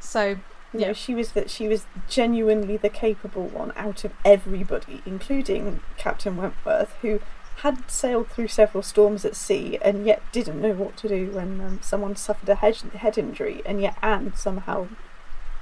so 0.00 0.36
You 0.72 0.80
Yeah. 0.80 0.86
know, 0.88 0.92
she 0.92 1.14
was 1.14 1.32
that 1.32 1.48
she 1.48 1.66
was 1.66 1.86
genuinely 2.10 2.76
the 2.76 2.90
capable 2.90 3.44
one 3.46 3.72
out 3.74 4.04
of 4.04 4.12
everybody, 4.22 5.00
including 5.06 5.80
Captain 5.96 6.36
Wentworth, 6.36 6.94
who 7.00 7.20
had 7.62 7.90
sailed 7.90 8.28
through 8.28 8.48
several 8.48 8.82
storms 8.82 9.24
at 9.24 9.34
sea 9.34 9.78
and 9.80 10.04
yet 10.04 10.20
didn't 10.30 10.60
know 10.60 10.72
what 10.74 10.94
to 10.98 11.08
do 11.08 11.30
when 11.30 11.60
um, 11.62 11.80
someone 11.82 12.14
suffered 12.16 12.50
a 12.50 12.56
head, 12.56 12.76
head 12.76 13.16
injury, 13.16 13.62
and 13.64 13.80
yet 13.80 13.96
Anne 14.02 14.34
somehow 14.36 14.88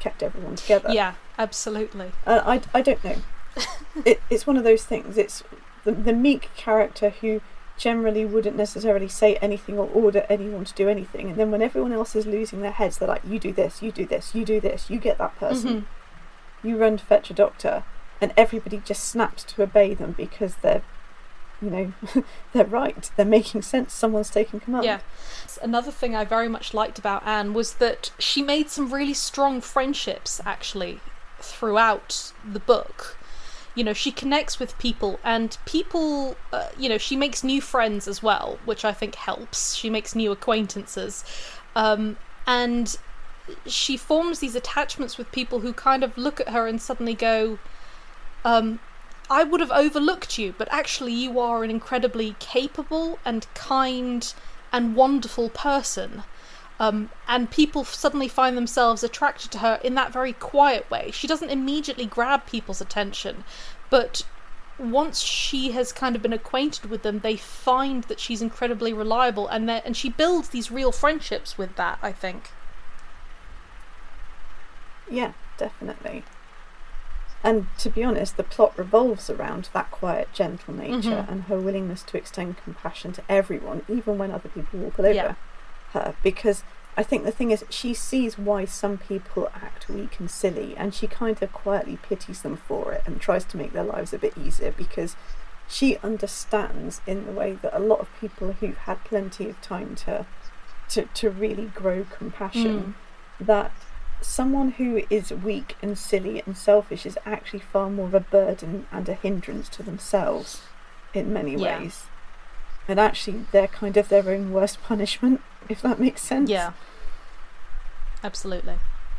kept 0.01 0.23
everyone 0.23 0.57
together. 0.57 0.91
yeah 0.93 1.15
absolutely 1.39 2.13
Uh, 2.27 2.43
I, 2.45 2.61
I 2.75 2.83
don't 2.83 3.03
know. 3.05 3.17
it, 4.05 4.21
it's 4.31 4.47
one 4.47 4.57
of 4.57 4.65
those 4.65 4.85
things. 4.85 5.17
It's 5.17 5.43
the, 5.85 5.93
the 5.93 6.13
meek 6.13 6.51
character 6.57 7.11
who 7.11 7.41
generally 7.79 8.25
wouldn't 8.25 8.57
necessarily 8.57 9.09
say 9.09 9.37
anything 9.37 9.79
or 9.79 9.87
order 9.93 10.25
anyone 10.31 10.65
to 10.65 10.75
do 10.75 10.89
anything, 10.89 11.29
and 11.31 11.37
then 11.39 11.51
when 11.51 11.61
everyone 11.63 11.93
else 11.93 12.17
is 12.17 12.27
losing 12.27 12.61
their 12.63 12.71
heads, 12.73 12.97
they're 12.99 13.09
like, 13.09 13.23
"You 13.27 13.39
do 13.39 13.53
this, 13.53 13.83
you 13.83 13.93
do 13.93 14.07
this, 14.07 14.35
you 14.35 14.45
do 14.45 14.61
this, 14.61 14.89
you 14.91 14.99
get 14.99 15.19
that 15.19 15.37
person, 15.39 15.69
Mhm. 15.71 15.85
you 16.67 16.77
run 16.79 16.97
to 16.97 17.05
fetch 17.05 17.31
a 17.31 17.35
doctor," 17.35 17.85
and 18.21 18.33
everybody 18.37 18.83
just 18.85 19.05
snaps 19.05 19.45
to 19.45 19.63
obey 19.63 19.93
them 19.95 20.13
because 20.13 20.57
they're, 20.57 20.83
you 21.61 21.71
know, 21.71 21.93
they're 22.53 22.65
right. 22.65 23.11
They're 23.17 23.25
making 23.25 23.63
sense. 23.63 23.93
Someone's 23.93 24.31
taking 24.31 24.61
command. 24.61 24.85
Yeah. 24.85 25.01
Another 25.63 25.91
thing 25.91 26.15
I 26.15 26.25
very 26.25 26.49
much 26.49 26.75
liked 26.75 26.99
about 26.99 27.27
Anne 27.27 27.55
was 27.55 27.75
that 27.75 28.11
she 28.19 28.43
made 28.43 28.69
some 28.69 28.93
really 28.93 29.15
strong 29.15 29.61
friendships 29.61 30.41
actually 30.45 31.01
throughout 31.39 32.33
the 32.45 32.61
book. 32.61 33.17
You 33.75 33.85
know, 33.85 33.93
she 33.93 34.11
connects 34.11 34.59
with 34.59 34.77
people, 34.79 35.21
and 35.23 35.57
people, 35.67 36.37
uh, 36.51 36.69
you 36.79 36.89
know, 36.89 36.97
she 36.97 37.15
makes 37.15 37.45
new 37.45 37.61
friends 37.61 38.09
as 38.09 38.23
well, 38.23 38.59
which 38.65 38.87
I 38.87 38.93
think 38.93 39.17
helps. 39.17 39.75
She 39.75 39.91
makes 39.91 40.15
new 40.15 40.33
acquaintances. 40.33 41.25
Um, 41.75 42.17
and 42.47 42.97
she 43.67 43.97
forms 43.97 44.39
these 44.39 44.55
attachments 44.55 45.19
with 45.19 45.31
people 45.31 45.61
who 45.61 45.73
kind 45.73 46.03
of 46.03 46.17
look 46.17 46.41
at 46.41 46.49
her 46.49 46.67
and 46.67 46.81
suddenly 46.81 47.15
go, 47.15 47.59
um, 48.45 48.81
I 49.29 49.43
would 49.43 49.61
have 49.61 49.73
overlooked 49.73 50.39
you, 50.39 50.55
but 50.57 50.69
actually, 50.71 51.13
you 51.13 51.41
are 51.41 51.65
an 51.65 51.71
incredibly 51.71 52.37
capable 52.39 53.19
and 53.25 53.47
kind 53.55 54.33
and 54.73 54.95
wonderful 54.95 55.49
person. 55.49 56.23
Um, 56.79 57.11
and 57.27 57.51
people 57.51 57.85
suddenly 57.85 58.29
find 58.29 58.57
themselves 58.57 59.03
attracted 59.03 59.51
to 59.53 59.59
her 59.59 59.81
in 59.83 59.95
that 59.95 60.13
very 60.13 60.33
quiet 60.33 60.91
way. 60.91 61.11
She 61.11 61.27
doesn't 61.27 61.51
immediately 61.51 62.07
grab 62.07 62.47
people's 62.47 62.81
attention, 62.81 63.45
but 63.89 64.23
once 64.79 65.21
she 65.21 65.71
has 65.71 65.91
kind 65.91 66.15
of 66.15 66.23
been 66.23 66.35
acquainted 66.35 66.91
with 66.91 67.03
them, 67.03 67.21
they 67.21 67.37
find 67.37 68.05
that 68.05 68.21
she's 68.21 68.43
incredibly 68.43 68.93
reliable, 68.93 69.49
and 69.49 69.71
and 69.71 69.97
she 69.97 70.11
builds 70.11 70.51
these 70.51 70.71
real 70.71 70.93
friendships 70.93 71.57
with 71.57 71.77
that. 71.77 71.99
I 72.03 72.13
think. 72.13 72.51
Yeah, 75.11 75.33
definitely. 75.57 76.25
And 77.47 77.69
to 77.79 77.91
be 77.91 78.03
honest, 78.03 78.37
the 78.37 78.43
plot 78.43 78.77
revolves 78.77 79.31
around 79.31 79.69
that 79.73 79.93
quiet, 79.93 80.29
gentle 80.33 80.75
nature 80.75 81.23
Mhm. 81.25 81.31
and 81.31 81.43
her 81.45 81.59
willingness 81.61 82.03
to 82.03 82.19
extend 82.19 82.57
compassion 82.59 83.13
to 83.13 83.23
everyone, 83.29 83.83
even 83.89 84.19
when 84.19 84.33
other 84.33 84.49
people 84.49 84.81
walk 84.81 84.99
all 84.99 85.07
over 85.07 85.15
Yeah. 85.15 85.35
her. 85.93 86.15
Because 86.25 86.65
I 86.97 87.05
think 87.05 87.23
the 87.25 87.31
thing 87.31 87.53
is, 87.53 87.65
she 87.71 87.95
sees 87.95 88.37
why 88.37 88.65
some 88.65 88.99
people 88.99 89.49
act 89.55 89.89
weak 89.89 90.19
and 90.19 90.29
silly, 90.29 90.75
and 90.77 90.93
she 90.93 91.07
kind 91.07 91.41
of 91.41 91.53
quietly 91.53 91.99
pities 92.03 92.43
them 92.43 92.57
for 92.57 92.91
it 92.95 93.03
and 93.07 93.21
tries 93.21 93.45
to 93.45 93.57
make 93.57 93.73
their 93.73 93.85
lives 93.85 94.13
a 94.13 94.19
bit 94.19 94.37
easier 94.37 94.73
because 94.73 95.15
she 95.69 95.99
understands 95.99 97.01
in 97.07 97.27
the 97.27 97.33
way 97.33 97.59
that 97.63 97.77
a 97.77 97.79
lot 97.79 98.01
of 98.01 98.09
people 98.21 98.55
who've 98.59 98.79
had 98.79 99.05
plenty 99.05 99.49
of 99.49 99.61
time 99.61 99.95
to 99.95 100.27
to, 100.89 101.03
to 101.15 101.29
really 101.31 101.67
grow 101.75 102.05
compassion 102.11 102.95
that 103.41 103.71
someone 104.21 104.73
who 104.73 105.03
is 105.11 105.31
weak 105.31 105.77
and 105.83 105.97
silly 105.99 106.43
and 106.47 106.57
selfish 106.57 107.07
is 107.07 107.19
actually 107.27 107.61
far 107.61 107.91
more 107.91 108.07
of 108.07 108.15
a 108.15 108.21
burden 108.21 108.87
and 108.91 109.09
a 109.09 109.15
hindrance 109.15 109.69
to 109.71 109.83
themselves 109.83 110.63
in 111.15 111.33
many 111.33 111.55
Yeah. 111.55 111.81
ways. 111.81 112.05
And 112.89 113.01
actually, 113.01 113.45
they're 113.53 113.67
kind 113.69 113.97
of 113.97 114.09
their 114.09 114.29
own 114.29 114.53
worst 114.53 114.83
punishment, 114.83 115.41
if 115.69 115.83
that 115.83 115.99
makes 115.99 116.23
sense. 116.23 116.49
Yeah. 116.51 116.73
Absolutely. 118.23 118.77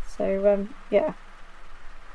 So, 0.08 0.52
um, 0.54 0.74
yeah. 0.90 1.14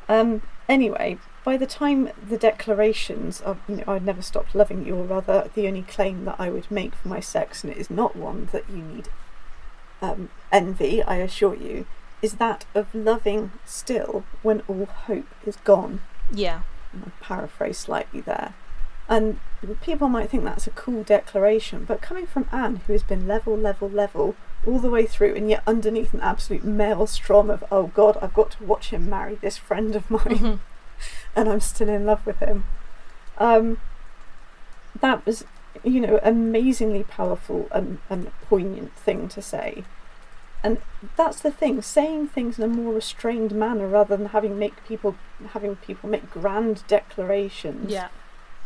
Um, 0.08 0.42
anyway, 0.68 1.18
by 1.44 1.56
the 1.56 1.66
time 1.66 2.10
the 2.28 2.36
declarations 2.38 3.40
of, 3.40 3.58
you 3.68 3.76
know, 3.76 3.84
I'd 3.86 4.04
never 4.04 4.22
stopped 4.22 4.54
loving 4.54 4.84
you, 4.84 4.96
or 4.96 5.04
rather, 5.04 5.50
the 5.54 5.66
only 5.68 5.82
claim 5.82 6.24
that 6.24 6.36
I 6.38 6.50
would 6.50 6.70
make 6.70 6.94
for 6.94 7.08
my 7.08 7.20
sex, 7.20 7.62
and 7.62 7.72
it 7.72 7.78
is 7.78 7.90
not 7.90 8.16
one 8.16 8.48
that 8.52 8.68
you 8.68 8.78
need 8.78 9.08
um, 10.00 10.30
envy, 10.50 11.02
I 11.02 11.16
assure 11.16 11.54
you, 11.54 11.86
is 12.22 12.34
that 12.34 12.64
of 12.74 12.94
loving 12.94 13.52
still 13.64 14.24
when 14.42 14.62
all 14.68 14.86
hope 14.86 15.26
is 15.44 15.56
gone. 15.56 16.00
Yeah. 16.32 16.62
I'll 16.94 17.12
paraphrase 17.20 17.78
slightly 17.78 18.20
there. 18.20 18.54
And 19.08 19.40
people 19.82 20.08
might 20.08 20.30
think 20.30 20.44
that's 20.44 20.66
a 20.66 20.70
cool 20.70 21.02
declaration, 21.02 21.84
but 21.84 22.00
coming 22.00 22.26
from 22.26 22.48
Anne, 22.52 22.76
who 22.86 22.92
has 22.92 23.02
been 23.02 23.26
level, 23.26 23.56
level, 23.56 23.88
level 23.90 24.36
all 24.66 24.78
the 24.78 24.90
way 24.90 25.04
through, 25.06 25.34
and 25.34 25.50
yet 25.50 25.62
underneath 25.66 26.14
an 26.14 26.20
absolute 26.20 26.64
maelstrom 26.64 27.50
of, 27.50 27.64
oh 27.72 27.88
God, 27.88 28.16
I've 28.22 28.32
got 28.34 28.52
to 28.52 28.64
watch 28.64 28.90
him 28.90 29.10
marry 29.10 29.34
this 29.34 29.58
friend 29.58 29.96
of 29.96 30.08
mine, 30.10 30.20
Mhm. 30.38 30.58
and 31.36 31.48
I'm 31.48 31.60
still 31.60 31.88
in 31.88 32.06
love 32.06 32.24
with 32.24 32.38
him. 32.38 32.64
Um, 33.38 33.80
that 35.00 35.26
was, 35.26 35.44
you 35.82 36.00
know, 36.00 36.20
amazingly 36.22 37.02
powerful 37.02 37.66
and, 37.72 37.98
and 38.08 38.30
poignant 38.42 38.94
thing 38.94 39.28
to 39.30 39.42
say. 39.42 39.84
And 40.64 40.78
that's 41.16 41.40
the 41.40 41.50
thing, 41.50 41.82
saying 41.82 42.28
things 42.28 42.58
in 42.58 42.64
a 42.64 42.68
more 42.68 42.94
restrained 42.94 43.52
manner 43.52 43.86
rather 43.88 44.16
than 44.16 44.26
having 44.26 44.58
make 44.58 44.84
people 44.86 45.16
having 45.52 45.74
people 45.76 46.08
make 46.08 46.30
grand 46.30 46.84
declarations 46.86 47.90
Yeah. 47.90 48.08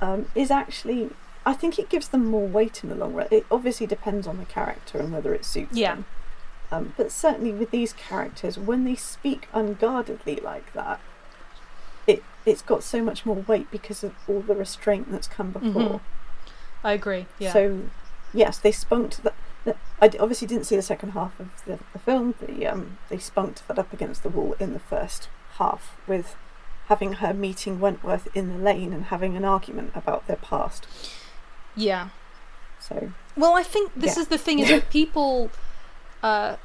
um, 0.03 0.27
is 0.35 0.51
actually 0.51 1.11
I 1.47 1.53
think 1.55 1.79
it 1.79 1.89
gives 1.89 2.09
them 2.09 2.27
more 2.27 2.47
weight 2.47 2.83
in 2.83 2.91
the 2.91 2.97
long 2.97 3.15
run. 3.15 3.29
It 3.31 3.47
obviously 3.53 3.87
depends 3.87 4.27
on 4.27 4.37
the 4.39 4.45
character 4.45 4.99
and 4.99 5.13
whether 5.13 5.33
it 5.33 5.45
suits 5.45 5.77
Yeah. 5.77 5.95
them. 5.95 6.05
Um, 6.73 6.93
but 6.97 7.13
certainly 7.13 7.53
with 7.53 7.71
these 7.71 7.93
characters, 7.93 8.59
when 8.59 8.85
they 8.85 8.97
speak 8.97 9.47
unguardedly 9.55 10.37
like 10.37 10.73
that, 10.73 10.99
it 12.07 12.23
it's 12.45 12.63
got 12.63 12.83
so 12.83 13.01
much 13.03 13.25
more 13.25 13.37
weight 13.37 13.71
because 13.71 14.03
of 14.05 14.13
all 14.29 14.41
the 14.41 14.55
restraint 14.57 15.11
that's 15.11 15.29
come 15.29 15.51
before. 15.53 15.71
Mhm. 15.83 16.01
I 16.85 16.93
agree. 16.93 17.27
Yeah. 17.39 17.53
So, 17.53 17.81
yes, 18.35 18.59
they 18.59 18.71
spunked 18.73 19.23
that. 19.23 19.35
I 20.01 20.11
obviously 20.21 20.47
didn't 20.47 20.67
see 20.67 20.77
the 20.77 20.83
second 20.83 21.11
half 21.11 21.39
of 21.41 21.49
the, 21.67 21.79
the 21.93 21.99
film. 21.99 22.35
The, 22.41 22.67
um, 22.67 22.99
they 23.09 23.19
spunked 23.19 23.67
that 23.69 23.79
up 23.79 23.93
against 23.93 24.23
the 24.23 24.29
wall 24.29 24.55
in 24.61 24.73
the 24.75 24.79
first 24.79 25.29
half 25.59 25.97
with 26.07 26.37
having 26.89 27.15
her 27.15 27.33
meeting 27.33 27.81
Wentworth 27.81 28.29
in 28.35 28.49
the 28.49 28.59
lane 28.63 28.93
and 28.93 29.07
having 29.07 29.37
an 29.37 29.45
argument 29.45 29.93
about 29.95 30.27
their 30.27 30.37
past. 30.37 30.87
yeah. 31.75 32.11
So, 32.79 33.11
Well, 33.37 33.55
I 33.55 33.63
think 33.65 33.93
this 33.97 34.17
Yeah. 34.17 34.23
is 34.23 34.29
the 34.29 34.39
thing 34.39 34.59
is 34.61 34.69
that 34.69 34.91
people, 34.91 35.51
uh, 36.23 36.57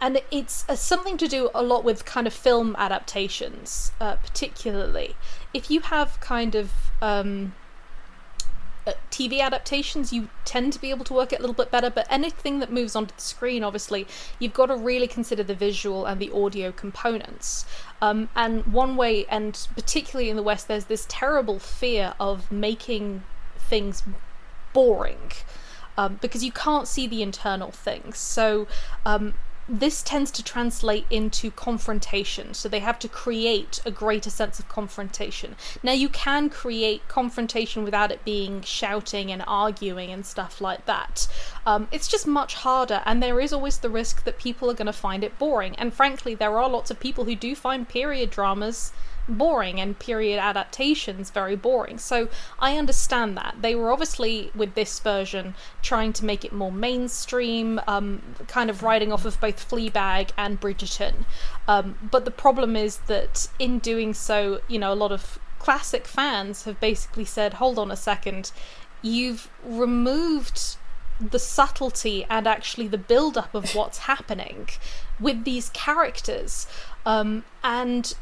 and 0.00 0.20
it's 0.30 0.64
uh, 0.68 0.76
something 0.76 1.16
to 1.18 1.26
do 1.26 1.50
a 1.54 1.62
lot 1.62 1.82
with 1.84 2.04
kind 2.04 2.26
of 2.26 2.32
film 2.32 2.76
adaptations, 2.78 3.90
uh, 4.00 4.14
particularly 4.16 5.16
if 5.52 5.70
you 5.70 5.80
have 5.80 6.20
kind 6.20 6.54
of 6.54 6.70
um, 7.02 7.54
TV 9.10 9.40
adaptations, 9.40 10.12
you 10.12 10.28
tend 10.44 10.72
to 10.72 10.80
be 10.80 10.90
able 10.90 11.04
to 11.04 11.14
work 11.14 11.32
it 11.32 11.38
a 11.38 11.42
little 11.42 11.54
bit 11.54 11.70
better. 11.70 11.90
But 11.90 12.06
anything 12.10 12.58
that 12.60 12.72
moves 12.72 12.94
onto 12.94 13.14
the 13.14 13.20
screen, 13.20 13.64
obviously, 13.64 14.06
you've 14.38 14.54
got 14.54 14.66
to 14.66 14.76
really 14.76 15.06
consider 15.06 15.42
the 15.42 15.54
visual 15.54 16.06
and 16.06 16.20
the 16.20 16.30
audio 16.32 16.72
components. 16.72 17.66
Um, 18.00 18.28
and 18.36 18.66
one 18.66 18.96
way, 18.96 19.26
and 19.26 19.66
particularly 19.74 20.30
in 20.30 20.36
the 20.36 20.42
West, 20.42 20.68
there's 20.68 20.86
this 20.86 21.06
terrible 21.08 21.58
fear 21.58 22.14
of 22.20 22.50
making 22.52 23.24
things 23.58 24.02
boring 24.72 25.32
um, 25.98 26.18
because 26.22 26.44
you 26.44 26.52
can't 26.52 26.86
see 26.86 27.06
the 27.06 27.22
internal 27.22 27.72
things. 27.72 28.18
So 28.18 28.68
um, 29.04 29.34
this 29.68 30.02
tends 30.02 30.30
to 30.30 30.42
translate 30.42 31.04
into 31.10 31.50
confrontation. 31.50 32.54
So 32.54 32.68
they 32.68 32.78
have 32.80 32.98
to 33.00 33.08
create 33.08 33.80
a 33.84 33.90
greater 33.90 34.30
sense 34.30 34.58
of 34.58 34.68
confrontation. 34.68 35.56
Now 35.82 35.92
you 35.92 36.08
can 36.08 36.48
create 36.48 37.06
confrontation 37.08 37.84
without 37.84 38.10
it 38.10 38.24
being 38.24 38.62
shouting 38.62 39.30
and 39.30 39.44
arguing 39.46 40.10
and 40.10 40.24
stuff 40.24 40.60
like 40.60 40.86
that. 40.86 41.28
Um, 41.66 41.88
it's 41.92 42.08
just 42.08 42.26
much 42.26 42.54
harder, 42.54 43.02
and 43.04 43.22
there 43.22 43.40
is 43.40 43.52
always 43.52 43.78
the 43.78 43.90
risk 43.90 44.24
that 44.24 44.38
people 44.38 44.70
are 44.70 44.74
going 44.74 44.86
to 44.86 44.92
find 44.92 45.22
it 45.22 45.38
boring. 45.38 45.74
And 45.76 45.92
frankly, 45.92 46.34
there 46.34 46.58
are 46.58 46.68
lots 46.68 46.90
of 46.90 46.98
people 46.98 47.24
who 47.24 47.34
do 47.34 47.54
find 47.54 47.88
period 47.88 48.30
dramas 48.30 48.92
boring 49.28 49.80
and 49.80 49.98
period 49.98 50.38
adaptations 50.38 51.30
very 51.30 51.56
boring. 51.56 51.98
So 51.98 52.28
I 52.58 52.76
understand 52.76 53.36
that. 53.36 53.56
They 53.60 53.74
were 53.74 53.92
obviously, 53.92 54.50
with 54.54 54.74
this 54.74 54.98
version, 55.00 55.54
trying 55.82 56.12
to 56.14 56.24
make 56.24 56.44
it 56.44 56.52
more 56.52 56.72
mainstream, 56.72 57.80
um, 57.86 58.22
kind 58.46 58.70
of 58.70 58.82
riding 58.82 59.12
off 59.12 59.24
of 59.24 59.40
both 59.40 59.68
Fleabag 59.68 60.30
and 60.36 60.60
Bridgerton. 60.60 61.24
Um, 61.66 61.98
but 62.10 62.24
the 62.24 62.30
problem 62.30 62.76
is 62.76 62.98
that 63.06 63.48
in 63.58 63.78
doing 63.78 64.14
so, 64.14 64.60
you 64.68 64.78
know, 64.78 64.92
a 64.92 64.94
lot 64.94 65.12
of 65.12 65.38
classic 65.58 66.06
fans 66.06 66.64
have 66.64 66.80
basically 66.80 67.24
said, 67.24 67.54
hold 67.54 67.78
on 67.78 67.90
a 67.90 67.96
second, 67.96 68.52
you've 69.02 69.50
removed 69.64 70.76
the 71.20 71.38
subtlety 71.38 72.24
and 72.30 72.46
actually 72.46 72.86
the 72.86 72.98
build 72.98 73.36
up 73.36 73.54
of 73.54 73.74
what's 73.74 73.98
happening 73.98 74.68
with 75.18 75.44
these 75.44 75.68
characters. 75.70 76.66
Um, 77.04 77.44
and 77.64 78.14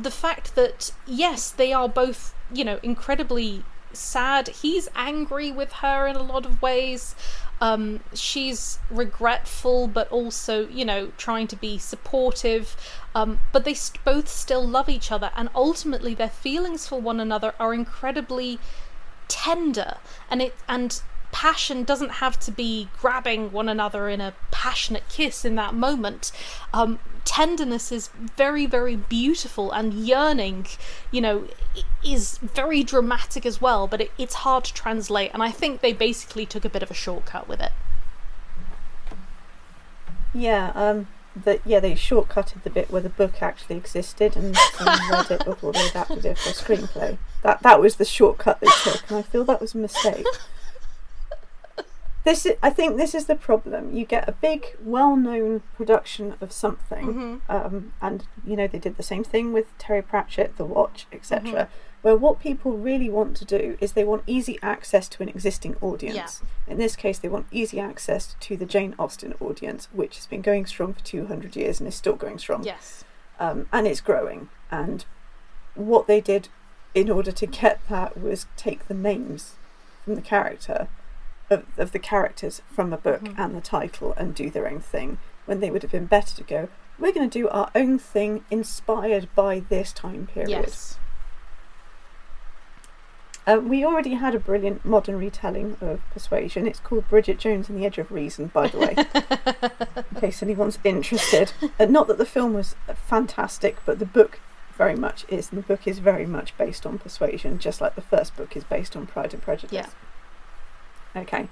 the 0.00 0.10
fact 0.10 0.54
that, 0.54 0.92
yes, 1.06 1.50
they 1.50 1.72
are 1.72 1.88
both, 1.88 2.34
you 2.52 2.64
know, 2.64 2.78
incredibly 2.82 3.64
sad. 3.92 4.48
He's 4.48 4.88
angry 4.94 5.52
with 5.52 5.72
her 5.74 6.06
in 6.06 6.16
a 6.16 6.22
lot 6.22 6.46
of 6.46 6.62
ways. 6.62 7.14
Um, 7.60 8.00
she's 8.12 8.78
regretful, 8.90 9.86
but 9.86 10.10
also, 10.10 10.66
you 10.68 10.84
know, 10.84 11.12
trying 11.16 11.46
to 11.48 11.56
be 11.56 11.78
supportive. 11.78 12.76
Um, 13.14 13.38
but 13.52 13.64
they 13.64 13.74
st- 13.74 14.04
both 14.04 14.28
still 14.28 14.66
love 14.66 14.88
each 14.88 15.12
other, 15.12 15.30
and 15.36 15.48
ultimately, 15.54 16.14
their 16.14 16.28
feelings 16.28 16.88
for 16.88 17.00
one 17.00 17.20
another 17.20 17.54
are 17.60 17.72
incredibly 17.72 18.58
tender. 19.28 19.98
And 20.28 20.42
it 20.42 20.54
and 20.68 21.00
passion 21.30 21.84
doesn't 21.84 22.10
have 22.14 22.38
to 22.40 22.50
be 22.50 22.88
grabbing 23.00 23.52
one 23.52 23.68
another 23.68 24.08
in 24.08 24.20
a 24.20 24.34
passionate 24.50 25.08
kiss 25.08 25.44
in 25.44 25.54
that 25.56 25.74
moment. 25.74 26.32
Um, 26.74 26.98
tenderness 27.24 27.92
is 27.92 28.08
very, 28.08 28.66
very 28.66 28.96
beautiful, 28.96 29.70
and 29.72 29.94
yearning, 29.94 30.66
you 31.10 31.20
know, 31.20 31.48
is 32.04 32.38
very 32.38 32.82
dramatic 32.82 33.46
as 33.46 33.60
well, 33.60 33.86
but 33.86 34.00
it, 34.00 34.10
it's 34.18 34.34
hard 34.34 34.64
to 34.64 34.74
translate, 34.74 35.30
and 35.32 35.42
I 35.42 35.50
think 35.50 35.80
they 35.80 35.92
basically 35.92 36.46
took 36.46 36.64
a 36.64 36.68
bit 36.68 36.82
of 36.82 36.90
a 36.90 36.94
shortcut 36.94 37.48
with 37.48 37.60
it. 37.60 37.72
Yeah, 40.34 40.72
um, 40.74 41.08
that 41.36 41.60
yeah, 41.64 41.80
they 41.80 41.92
shortcutted 41.92 42.62
the 42.62 42.70
bit 42.70 42.90
where 42.90 43.02
the 43.02 43.08
book 43.08 43.42
actually 43.42 43.76
existed 43.76 44.36
and 44.36 44.56
someone 44.74 44.98
read 45.10 45.30
it 45.30 45.44
before 45.44 45.72
they 45.72 45.86
adapted 45.86 46.24
it 46.24 46.38
for 46.38 46.50
a 46.50 46.52
screenplay. 46.52 47.18
That 47.42 47.62
that 47.62 47.80
was 47.80 47.96
the 47.96 48.04
shortcut 48.04 48.60
they 48.60 48.68
took, 48.82 49.02
and 49.08 49.18
I 49.18 49.22
feel 49.22 49.44
that 49.44 49.60
was 49.60 49.74
a 49.74 49.78
mistake. 49.78 50.26
This 52.24 52.46
is, 52.46 52.56
I 52.62 52.70
think 52.70 52.96
this 52.96 53.14
is 53.14 53.26
the 53.26 53.34
problem. 53.34 53.92
You 53.96 54.04
get 54.04 54.28
a 54.28 54.32
big, 54.32 54.76
well-known 54.84 55.62
production 55.76 56.34
of 56.40 56.52
something, 56.52 57.06
Mm-hmm. 57.06 57.36
um, 57.50 57.92
and 58.00 58.24
you 58.46 58.54
know 58.56 58.68
they 58.68 58.78
did 58.78 58.96
the 58.96 59.02
same 59.02 59.24
thing 59.24 59.52
with 59.52 59.76
Terry 59.78 60.02
Pratchett, 60.02 60.56
The 60.56 60.64
Watch, 60.64 61.06
etc. 61.12 61.40
Mhm. 61.50 61.68
Where 62.02 62.16
what 62.16 62.40
people 62.40 62.72
really 62.76 63.08
want 63.08 63.36
to 63.38 63.44
do 63.44 63.76
is 63.80 63.92
they 63.92 64.04
want 64.04 64.22
easy 64.26 64.58
access 64.62 65.08
to 65.10 65.22
an 65.22 65.28
existing 65.28 65.76
audience. 65.80 66.42
In 66.66 66.78
this 66.78 66.96
case, 66.96 67.18
they 67.18 67.28
want 67.28 67.46
easy 67.52 67.78
access 67.80 68.34
to 68.40 68.56
the 68.56 68.66
Jane 68.66 68.94
Austen 68.98 69.34
audience, 69.40 69.88
which 69.92 70.16
has 70.16 70.26
been 70.26 70.42
going 70.42 70.66
strong 70.66 70.94
for 70.94 71.04
two 71.04 71.26
hundred 71.26 71.54
years 71.56 71.80
and 71.80 71.88
is 71.88 71.94
still 71.94 72.16
going 72.16 72.38
strong 72.38 72.62
Yes. 72.64 73.04
um, 73.40 73.66
and 73.72 73.86
it's 73.86 74.00
growing. 74.00 74.48
And 74.70 75.04
what 75.74 76.06
they 76.06 76.20
did 76.20 76.48
in 76.94 77.08
order 77.10 77.32
to 77.32 77.46
get 77.46 77.80
that 77.88 78.20
was 78.20 78.46
take 78.56 78.86
the 78.88 78.94
names 78.94 79.54
from 80.04 80.14
the 80.16 80.20
character 80.22 80.88
of, 81.52 81.64
of 81.76 81.92
the 81.92 81.98
characters 81.98 82.62
from 82.72 82.90
the 82.90 82.96
book 82.96 83.22
Mhm. 83.22 83.38
and 83.38 83.54
the 83.54 83.60
title 83.60 84.14
and 84.16 84.34
do 84.34 84.50
their 84.50 84.68
own 84.68 84.80
thing. 84.80 85.18
When 85.46 85.60
they 85.60 85.70
would 85.70 85.82
have 85.82 85.90
been 85.92 86.06
better 86.06 86.34
to 86.36 86.42
go, 86.44 86.68
we're 86.98 87.12
going 87.12 87.28
to 87.28 87.38
do 87.38 87.48
our 87.48 87.70
own 87.74 87.98
thing 87.98 88.44
inspired 88.50 89.28
by 89.34 89.60
this 89.68 89.92
time 89.92 90.26
period. 90.32 90.50
Yes. 90.50 90.98
Um, 93.44 93.68
we 93.68 93.84
already 93.84 94.14
had 94.14 94.36
a 94.36 94.38
brilliant 94.38 94.84
modern 94.84 95.18
retelling 95.18 95.76
of 95.80 96.00
Persuasion. 96.12 96.66
It's 96.68 96.78
called 96.78 97.08
Bridget 97.08 97.38
Jones 97.40 97.68
and 97.68 97.76
the 97.76 97.84
Edge 97.84 97.98
of 97.98 98.12
Reason, 98.12 98.46
by 98.54 98.68
the 98.68 98.78
way, 98.78 98.94
in 100.14 100.20
case 100.20 100.44
anyone's 100.44 100.78
interested. 100.84 101.52
Uh, 101.80 101.86
not 101.86 102.06
that 102.06 102.18
the 102.18 102.24
film 102.26 102.54
was 102.54 102.76
fantastic, 102.94 103.78
but 103.84 103.98
the 103.98 104.06
book 104.06 104.38
very 104.78 104.94
much 104.94 105.24
is. 105.28 105.50
And 105.50 105.58
the 105.60 105.66
book 105.66 105.88
is 105.88 105.98
very 105.98 106.24
much 106.24 106.56
based 106.56 106.86
on 106.86 106.98
Persuasion, 107.00 107.58
just 107.58 107.80
like 107.80 107.96
the 107.96 108.00
first 108.00 108.36
book 108.36 108.56
is 108.56 108.62
based 108.62 108.94
on 108.96 109.08
Pride 109.08 109.34
and 109.34 109.42
Prejudice. 109.42 109.72
Yeah. 109.72 109.86
Okay. 111.14 111.48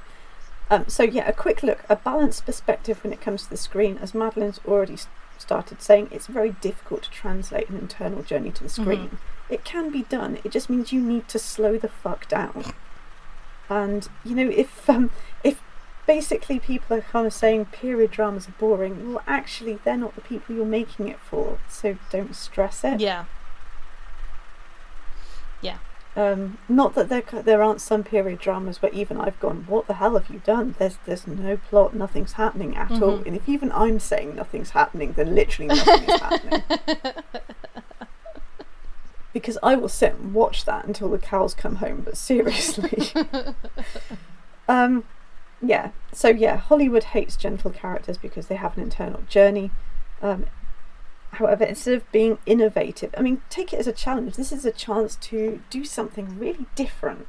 Um, 0.70 0.84
so, 0.88 1.02
yeah, 1.02 1.28
a 1.28 1.32
quick 1.32 1.62
look, 1.62 1.84
a 1.88 1.96
balanced 1.96 2.46
perspective 2.46 3.02
when 3.02 3.12
it 3.12 3.20
comes 3.20 3.42
to 3.44 3.50
the 3.50 3.56
screen. 3.56 3.98
As 3.98 4.14
Madeline's 4.14 4.60
already 4.66 4.96
started 5.36 5.82
saying, 5.82 6.08
it's 6.12 6.28
very 6.28 6.52
difficult 6.60 7.02
to 7.04 7.10
translate 7.10 7.68
an 7.68 7.76
internal 7.76 8.22
journey 8.22 8.52
to 8.52 8.62
the 8.62 8.68
screen. 8.68 9.18
It 9.48 9.64
can 9.64 9.90
be 9.90 10.02
done, 10.02 10.38
it 10.44 10.52
just 10.52 10.70
means 10.70 10.92
you 10.92 11.00
need 11.00 11.26
to 11.28 11.38
slow 11.40 11.76
the 11.76 11.88
fuck 11.88 12.28
down. 12.28 12.72
And, 13.68 14.08
you 14.24 14.36
know, 14.36 14.48
if, 14.48 14.88
um, 14.90 15.10
if 15.42 15.60
basically 16.06 16.60
people 16.60 16.96
are 16.96 17.02
kind 17.02 17.26
of 17.26 17.32
saying 17.32 17.66
period 17.66 18.12
dramas 18.12 18.48
are 18.48 18.54
boring, 18.58 19.12
well, 19.12 19.22
actually, 19.26 19.80
they're 19.84 19.96
not 19.96 20.14
the 20.14 20.20
people 20.20 20.54
you're 20.54 20.64
making 20.64 21.08
it 21.08 21.18
for, 21.18 21.58
so 21.68 21.96
don't 22.10 22.36
stress 22.36 22.84
it. 22.84 23.00
Yeah. 23.00 23.24
Yeah. 25.60 25.78
Um, 26.16 26.58
not 26.68 26.94
that 26.96 27.08
there 27.08 27.22
there 27.42 27.62
aren't 27.62 27.80
some 27.80 28.02
period 28.02 28.40
dramas 28.40 28.82
where 28.82 28.92
even 28.92 29.16
I've 29.20 29.38
gone, 29.38 29.64
what 29.68 29.86
the 29.86 29.94
hell 29.94 30.18
have 30.18 30.28
you 30.28 30.40
done? 30.44 30.74
There's 30.78 30.98
there's 31.06 31.26
no 31.26 31.56
plot, 31.56 31.94
nothing's 31.94 32.32
happening 32.32 32.76
at 32.76 32.90
all. 32.90 33.18
Mhm. 33.18 33.26
And 33.26 33.36
if 33.36 33.48
even 33.48 33.70
I'm 33.72 34.00
saying 34.00 34.34
nothing's 34.34 34.70
happening, 34.70 35.12
then 35.12 35.34
literally 35.34 35.68
nothing 35.68 36.08
is 36.08 36.20
happening. 36.20 36.62
Because 39.32 39.56
I 39.62 39.76
will 39.76 39.88
sit 39.88 40.14
and 40.14 40.34
watch 40.34 40.64
that 40.64 40.84
until 40.86 41.08
the 41.08 41.18
cows 41.18 41.54
come 41.54 41.76
home. 41.76 42.02
But 42.04 42.16
seriously, 42.16 43.12
um, 44.68 45.04
yeah. 45.62 45.90
So 46.12 46.28
yeah, 46.28 46.56
Hollywood 46.56 47.04
hates 47.04 47.36
gentle 47.36 47.70
characters 47.70 48.18
because 48.18 48.48
they 48.48 48.56
have 48.56 48.76
an 48.76 48.82
internal 48.82 49.22
journey. 49.28 49.70
Um, 50.20 50.46
However, 51.32 51.64
instead 51.64 51.94
of 51.94 52.10
being 52.12 52.38
innovative, 52.44 53.14
I 53.16 53.22
mean, 53.22 53.42
take 53.48 53.72
it 53.72 53.78
as 53.78 53.86
a 53.86 53.92
challenge. 53.92 54.34
This 54.34 54.52
is 54.52 54.64
a 54.64 54.72
chance 54.72 55.16
to 55.16 55.62
do 55.70 55.84
something 55.84 56.38
really 56.38 56.66
different. 56.74 57.26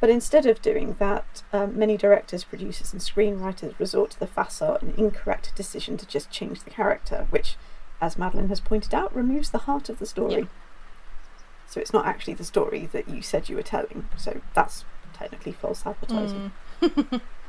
But 0.00 0.10
instead 0.10 0.46
of 0.46 0.60
doing 0.60 0.96
that, 0.98 1.42
um, 1.52 1.78
many 1.78 1.96
directors, 1.96 2.44
producers, 2.44 2.92
and 2.92 3.00
screenwriters 3.00 3.78
resort 3.78 4.10
to 4.10 4.20
the 4.20 4.26
facile 4.26 4.76
and 4.80 4.98
incorrect 4.98 5.54
decision 5.54 5.96
to 5.96 6.06
just 6.06 6.30
change 6.30 6.64
the 6.64 6.70
character, 6.70 7.26
which, 7.30 7.56
as 8.00 8.18
Madeline 8.18 8.48
has 8.48 8.60
pointed 8.60 8.94
out, 8.94 9.14
removes 9.14 9.50
the 9.50 9.58
heart 9.58 9.88
of 9.88 10.00
the 10.00 10.06
story. 10.06 10.42
Yeah. 10.42 10.48
So 11.66 11.80
it's 11.80 11.92
not 11.92 12.06
actually 12.06 12.34
the 12.34 12.44
story 12.44 12.88
that 12.92 13.08
you 13.08 13.22
said 13.22 13.48
you 13.48 13.56
were 13.56 13.62
telling. 13.62 14.08
So 14.16 14.40
that's 14.52 14.84
technically 15.14 15.52
false 15.52 15.86
advertising. 15.86 16.52
Mm. 16.82 17.20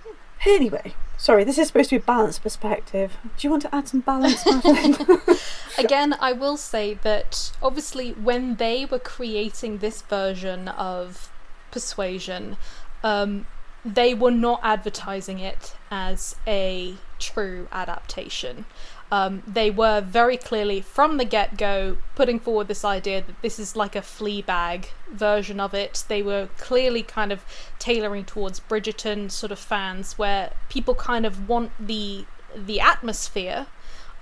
Anyway, 0.45 0.93
sorry, 1.17 1.43
this 1.43 1.57
is 1.57 1.67
supposed 1.67 1.89
to 1.89 1.97
be 1.97 2.03
a 2.03 2.05
balanced 2.05 2.43
perspective. 2.43 3.17
Do 3.23 3.47
you 3.47 3.49
want 3.49 3.63
to 3.63 3.75
add 3.75 3.87
some 3.87 4.01
balance? 4.01 4.45
Again, 5.77 6.15
I 6.19 6.33
will 6.33 6.57
say 6.57 6.93
that 7.01 7.51
obviously 7.61 8.11
when 8.11 8.55
they 8.55 8.85
were 8.85 8.99
creating 8.99 9.79
this 9.79 10.01
version 10.01 10.67
of 10.67 11.31
Persuasion, 11.71 12.57
um, 13.03 13.47
they 13.83 14.13
were 14.13 14.31
not 14.31 14.59
advertising 14.63 15.39
it 15.39 15.75
as 15.91 16.35
a 16.47 16.95
true 17.19 17.67
adaptation. 17.71 18.65
Um, 19.12 19.43
they 19.45 19.70
were 19.70 20.01
very 20.01 20.36
clearly 20.36 20.82
from 20.82 21.18
the 21.18 21.26
get 21.26 21.58
go 21.58 21.97
putting 22.16 22.39
forward 22.39 22.68
this 22.68 22.84
idea 22.84 23.22
that 23.22 23.41
this 23.41 23.60
is 23.60 23.76
like 23.76 23.95
a 23.95 24.01
Fleabag 24.01 24.88
version 25.12 25.60
of 25.60 25.74
it. 25.74 26.03
They 26.08 26.24
were 26.24 26.49
clearly 26.58 27.03
kind 27.03 27.32
of 27.32 27.45
tailoring 27.78 28.26
towards 28.26 28.60
Bridgerton 28.60 29.30
sort 29.30 29.51
of 29.51 29.60
fans, 29.60 30.18
where 30.18 30.53
people 30.70 30.95
kind 30.95 31.26
of 31.26 31.47
want 31.47 31.72
the 31.80 32.26
the 32.56 32.80
atmosphere 32.80 33.68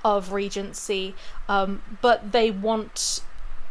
of 0.04 0.34
Regency, 0.34 1.16
um, 1.48 1.82
but 2.02 2.32
they 2.32 2.52
want 2.52 3.22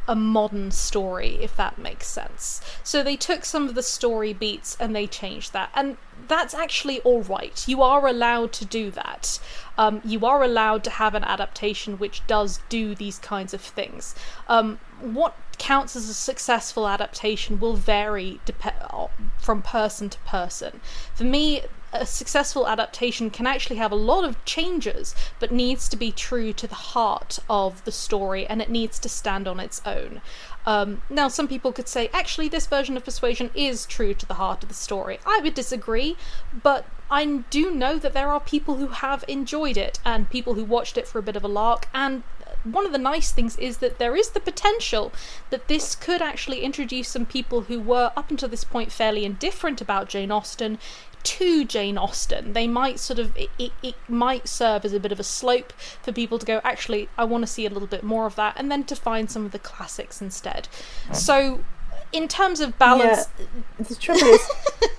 a 0.09 0.15
modern 0.15 0.71
story, 0.71 1.39
if 1.41 1.57
that 1.57 1.79
makes 1.79 2.07
sense. 2.07 2.61
So 2.83 3.03
they 3.03 3.17
took 3.17 3.45
some 3.45 3.69
of 3.69 3.75
the 3.75 3.83
story 3.83 4.33
beats 4.33 4.77
and 4.81 4.95
they 4.95 5.07
changed 5.07 5.53
that. 5.53 5.71
And 5.75 5.97
that's 6.29 6.55
actually 6.55 7.01
all 7.01 7.23
right. 7.23 7.67
You 7.67 7.83
are 7.83 8.07
allowed 8.07 8.53
to 8.55 8.65
do 8.65 8.91
that. 8.93 9.39
Um, 9.79 10.01
you 10.05 10.27
are 10.27 10.43
allowed 10.43 10.85
to 10.85 10.91
have 10.91 11.15
an 11.15 11.25
adaptation 11.25 11.99
which 11.99 12.27
does 12.27 12.61
do 12.69 12.95
these 12.95 13.19
kinds 13.19 13.55
of 13.55 13.61
things. 13.61 14.15
Um, 14.49 14.79
what 15.01 15.37
counts 15.59 15.95
as 15.95 16.09
a 16.09 16.15
successful 16.15 16.89
adaptation 16.89 17.61
will 17.61 17.77
vary 17.77 18.41
dep- 18.45 19.11
from 19.39 19.63
person 19.63 20.11
to 20.11 20.19
person. 20.21 20.81
For 21.15 21.25
me, 21.25 21.63
a 21.93 22.07
successful 22.07 22.67
adaptation 22.67 23.31
can 23.31 23.47
actually 23.47 23.77
have 23.77 23.93
a 23.93 23.97
lot 23.97 24.25
of 24.25 24.43
changes, 24.45 25.15
but 25.39 25.53
needs 25.53 25.89
to 25.89 25.97
be 25.97 26.11
true 26.11 26.53
to 26.53 26.67
the 26.67 26.75
heart 26.75 27.39
of 27.49 27.85
the 27.85 27.93
story 27.93 28.47
and 28.47 28.63
it 28.63 28.71
needs 28.71 28.99
to 29.01 29.09
stand 29.09 29.47
on 29.47 29.61
its 29.61 29.83
own. 29.85 30.21
Um, 30.65 31.03
now, 31.11 31.29
some 31.29 31.49
people 31.49 31.73
could 31.73 31.89
say, 31.89 32.09
actually, 32.13 32.49
this 32.49 32.67
version 32.67 32.97
of 32.97 33.05
Persuasion 33.05 33.51
is 33.55 33.85
true 33.85 34.15
to 34.15 34.27
the 34.27 34.35
heart 34.35 34.63
of 34.63 34.69
the 34.69 34.75
story. 34.75 35.19
I 35.27 35.41
would 35.43 35.55
disagree, 35.55 36.17
but 36.63 36.87
I 37.11 37.25
do 37.51 37.71
know 37.75 37.99
that 37.99 38.13
there 38.13 38.31
are 38.31 38.41
people 38.41 38.77
who 38.77 38.89
have 38.89 39.25
enjoyed 39.29 39.77
it 39.77 39.99
and 40.05 40.31
people 40.31 40.55
who 40.55 40.65
watched 40.65 40.97
it 40.97 41.09
for 41.09 41.19
a 41.19 41.23
bit 41.23 41.37
of 41.37 41.45
a 41.45 41.49
lark, 41.49 41.89
and 41.93 42.23
one 42.65 42.87
of 42.87 42.93
the 42.93 42.99
nice 42.99 43.33
things 43.33 43.57
is 43.57 43.79
that 43.79 43.99
there 43.99 44.17
is 44.17 44.31
the 44.31 44.41
potential 44.41 45.13
that 45.51 45.69
this 45.69 45.95
could 45.95 46.23
actually 46.23 46.61
introduce 46.61 47.09
some 47.09 47.27
people 47.27 47.63
who 47.63 47.81
were 47.81 48.13
up 48.17 48.31
until 48.31 48.49
this 48.49 48.65
point 48.65 48.93
fairly 48.93 49.25
indifferent 49.25 49.81
about 49.81 50.09
Jane 50.09 50.31
Austen 50.31 50.79
to 51.23 51.65
Jane 51.65 51.99
Austen. 51.99 52.53
They 52.53 52.67
might 52.67 52.99
sort 52.99 53.19
of 53.19 53.37
it, 53.37 53.51
it, 53.59 53.73
it 53.83 53.95
might 54.09 54.49
serve 54.49 54.85
as 54.85 54.93
a 54.93 55.01
bit 55.01 55.13
of 55.13 55.21
a 55.21 55.25
slope 55.25 55.73
for 56.03 56.13
people 56.13 56.39
to 56.39 56.47
go, 56.47 56.61
actually, 56.65 57.09
I 57.17 57.25
want 57.25 57.43
to 57.43 57.47
see 57.47 57.67
a 57.67 57.71
little 57.71 57.89
bit 57.89 58.03
more 58.03 58.27
of 58.27 58.35
that, 58.37 58.55
and 58.57 58.71
then 58.71 58.85
to 58.85 58.97
find 58.97 59.31
some 59.31 59.45
of 59.45 59.53
the 59.53 59.59
classics 59.59 60.21
instead. 60.21 60.69
Mm. 61.09 61.17
So 61.17 61.65
in 62.13 62.29
terms 62.29 62.61
of 62.61 62.79
balance 62.79 63.29
Yeah, 63.39 63.85
the 63.89 63.95
trouble 63.95 64.27
is, 64.27 64.51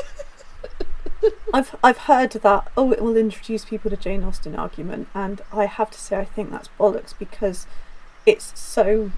I've 1.53 1.74
I've 1.83 1.99
heard 1.99 2.33
that 2.33 2.70
oh 2.77 2.93
it 2.93 3.01
will 3.01 3.16
introduce 3.16 3.64
people 3.64 3.91
to 3.91 3.97
Jane 3.97 4.24
Austen 4.24 4.55
argument, 4.55 5.09
and 5.14 5.41
I 5.53 5.66
have 5.66 5.91
to 5.91 5.99
say 5.99 6.18
I 6.18 6.24
think 6.24 6.51
that's 6.51 6.68
bollocks 6.79 7.14
because 7.18 7.66
it's 8.24 8.59
so 8.59 9.11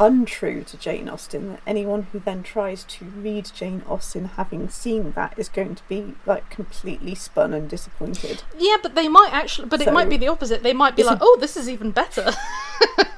untrue 0.00 0.64
to 0.64 0.76
Jane 0.76 1.08
Austen 1.08 1.48
that 1.50 1.60
anyone 1.66 2.04
who 2.12 2.18
then 2.18 2.42
tries 2.42 2.84
to 2.84 3.04
read 3.04 3.50
Jane 3.54 3.82
Austen 3.88 4.24
having 4.36 4.68
seen 4.68 5.12
that 5.12 5.34
is 5.36 5.48
going 5.48 5.74
to 5.74 5.82
be 5.88 6.14
like 6.26 6.48
completely 6.50 7.14
spun 7.14 7.52
and 7.52 7.68
disappointed. 7.68 8.42
Yeah, 8.58 8.76
but 8.82 8.94
they 8.94 9.08
might 9.08 9.30
actually, 9.32 9.68
but 9.68 9.80
it 9.80 9.92
might 9.92 10.08
be 10.08 10.16
the 10.16 10.28
opposite. 10.28 10.62
They 10.62 10.72
might 10.72 10.96
be 10.96 11.04
like, 11.04 11.18
"Oh, 11.20 11.38
this 11.40 11.56
is 11.56 11.68
even 11.68 11.90
better." 11.90 12.32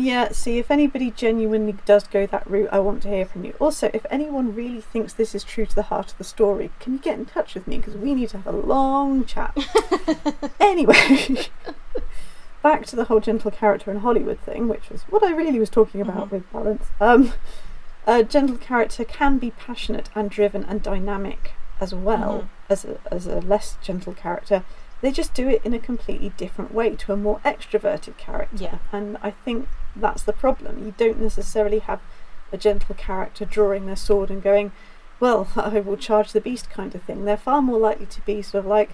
Yeah, 0.00 0.28
see, 0.30 0.58
if 0.58 0.70
anybody 0.70 1.10
genuinely 1.10 1.74
does 1.84 2.04
go 2.06 2.24
that 2.26 2.48
route, 2.48 2.68
I 2.70 2.78
want 2.78 3.02
to 3.02 3.08
hear 3.08 3.26
from 3.26 3.44
you. 3.44 3.54
Also, 3.58 3.90
if 3.92 4.06
anyone 4.10 4.54
really 4.54 4.80
thinks 4.80 5.12
this 5.12 5.34
is 5.34 5.42
true 5.42 5.66
to 5.66 5.74
the 5.74 5.82
heart 5.82 6.12
of 6.12 6.18
the 6.18 6.24
story, 6.24 6.70
can 6.78 6.92
you 6.92 6.98
get 7.00 7.18
in 7.18 7.24
touch 7.26 7.54
with 7.54 7.66
me? 7.66 7.78
Because 7.78 7.96
we 7.96 8.14
need 8.14 8.28
to 8.28 8.36
have 8.38 8.46
a 8.46 8.56
long 8.56 9.24
chat. 9.24 9.56
anyway, 10.60 11.46
back 12.62 12.86
to 12.86 12.94
the 12.96 13.04
whole 13.06 13.18
gentle 13.18 13.50
character 13.50 13.90
in 13.90 13.98
Hollywood 13.98 14.38
thing, 14.40 14.68
which 14.68 14.88
was 14.88 15.02
what 15.10 15.24
I 15.24 15.30
really 15.32 15.58
was 15.58 15.70
talking 15.70 16.00
about 16.00 16.28
Mhm. 16.28 16.30
with 16.30 16.52
balance. 16.52 16.86
Um, 17.00 17.32
a 18.06 18.22
gentle 18.22 18.56
character 18.56 19.04
can 19.04 19.38
be 19.38 19.50
passionate 19.50 20.10
and 20.14 20.30
driven 20.30 20.64
and 20.64 20.80
dynamic 20.80 21.52
as 21.80 21.92
well 21.92 22.42
Mhm. 22.42 22.48
as, 22.70 22.84
a, 22.84 22.98
as 23.10 23.26
a 23.26 23.40
less 23.40 23.76
gentle 23.82 24.12
character. 24.14 24.62
They 25.00 25.12
just 25.12 25.32
do 25.34 25.48
it 25.48 25.62
in 25.64 25.74
a 25.74 25.78
completely 25.78 26.30
different 26.36 26.74
way 26.74 26.96
to 26.96 27.12
a 27.12 27.16
more 27.16 27.38
extroverted 27.44 28.16
character. 28.16 28.56
Yeah. 28.64 28.78
And 28.92 29.16
I 29.22 29.30
think 29.30 29.68
that's 30.00 30.22
the 30.22 30.32
problem. 30.32 30.84
You 30.84 30.94
don't 30.96 31.20
necessarily 31.20 31.78
have 31.80 32.00
a 32.52 32.56
gentle 32.56 32.94
character 32.94 33.44
drawing 33.44 33.86
their 33.86 33.96
sword 33.96 34.30
and 34.30 34.42
going, 34.42 34.72
well, 35.20 35.48
I 35.56 35.80
will 35.80 35.96
charge 35.96 36.32
the 36.32 36.40
beast 36.40 36.70
kind 36.70 36.94
of 36.94 37.02
thing. 37.02 37.24
They're 37.24 37.36
far 37.36 37.60
more 37.62 37.78
likely 37.78 38.06
to 38.06 38.20
be 38.22 38.40
sort 38.42 38.64
of 38.64 38.66
like, 38.70 38.90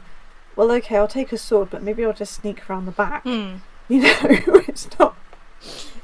well, 0.57 0.71
okay, 0.73 0.97
I'll 0.97 1.09
take 1.09 1.33
a 1.33 1.39
sword, 1.39 1.71
but 1.71 1.83
maybe 1.83 2.05
I'll 2.05 2.13
just 2.13 2.35
sneak 2.35 2.69
around 2.69 2.87
the 2.87 2.93
back. 2.93 3.23
Hmm. 3.25 3.57
You 3.87 4.01
know, 4.01 4.15
it's 4.67 4.89
not. 4.99 5.15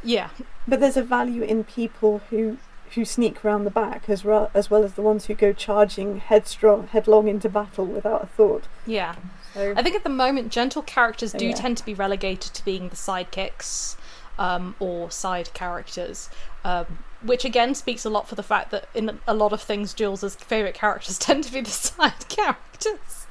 Yeah, 0.02 0.28
But 0.68 0.80
there's 0.80 0.98
a 0.98 1.02
value 1.02 1.42
in 1.42 1.64
people 1.64 2.20
who 2.28 2.58
who 2.94 3.04
sneak 3.06 3.42
around 3.44 3.64
the 3.64 3.70
back 3.70 4.08
as, 4.10 4.24
ra- 4.24 4.48
as 4.52 4.68
well 4.68 4.82
as 4.84 4.94
the 4.94 5.00
ones 5.02 5.26
who 5.26 5.34
go 5.34 5.52
charging 5.52 6.18
headstrong, 6.18 6.88
headlong 6.88 7.28
into 7.28 7.48
battle 7.48 7.86
without 7.86 8.22
a 8.24 8.26
thought. 8.26 8.64
yeah. 8.84 9.14
So 9.54 9.72
I 9.76 9.82
think 9.82 9.94
at 9.96 10.02
the 10.04 10.10
moment, 10.10 10.50
gentle 10.52 10.82
characters 10.82 11.32
do 11.32 11.46
Yeah. 11.46 11.54
tend 11.54 11.76
to 11.78 11.84
be 11.86 11.94
relegated 11.94 12.52
to 12.52 12.64
being 12.64 12.88
the 12.90 12.96
sidekicks 12.96 13.96
um, 14.40 14.74
or 14.80 15.08
side 15.10 15.52
characters, 15.54 16.28
um, 16.64 16.86
which 17.22 17.44
again 17.44 17.74
speaks 17.76 18.04
a 18.04 18.10
lot 18.10 18.26
for 18.28 18.34
the 18.34 18.42
fact 18.42 18.70
that 18.72 18.88
in 18.94 19.20
a 19.28 19.34
lot 19.34 19.52
of 19.52 19.60
things, 19.62 19.94
Jules's 19.94 20.34
favourite 20.34 20.74
characters 20.74 21.18
tend 21.26 21.44
to 21.44 21.52
be 21.52 21.60
the 21.60 21.70
side 21.70 22.28
characters. 22.28 23.26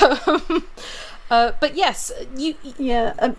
um, 0.00 0.66
uh, 1.30 1.52
but 1.60 1.74
yes, 1.74 2.12
you. 2.36 2.54
Yeah, 2.78 3.14
um, 3.18 3.36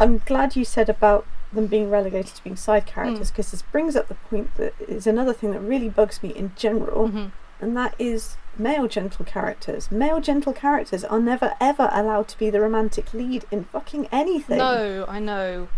I'm 0.00 0.18
glad 0.18 0.54
you 0.54 0.64
said 0.64 0.88
about 0.88 1.26
them 1.52 1.66
being 1.66 1.90
relegated 1.90 2.34
to 2.36 2.44
being 2.44 2.56
side 2.56 2.86
characters 2.86 3.30
because 3.30 3.50
this 3.50 3.62
brings 3.62 3.96
up 3.96 4.08
the 4.08 4.14
point 4.14 4.54
that 4.56 4.74
is 4.86 5.06
another 5.06 5.32
thing 5.32 5.50
that 5.52 5.60
really 5.60 5.88
bugs 5.88 6.22
me 6.22 6.28
in 6.30 6.52
general, 6.56 7.08
Mhm. 7.08 7.32
and 7.60 7.76
that 7.76 7.94
is 7.98 8.36
male 8.58 8.88
gentle 8.88 9.24
characters. 9.24 9.90
Male 9.90 10.20
gentle 10.20 10.52
characters 10.52 11.04
are 11.04 11.20
never 11.20 11.54
ever 11.60 11.88
allowed 11.92 12.28
to 12.28 12.38
be 12.38 12.50
the 12.50 12.60
romantic 12.60 13.12
lead 13.14 13.44
in 13.50 13.64
fucking 13.64 14.08
anything. 14.12 14.58
No, 14.58 15.04
I 15.08 15.18
know. 15.18 15.68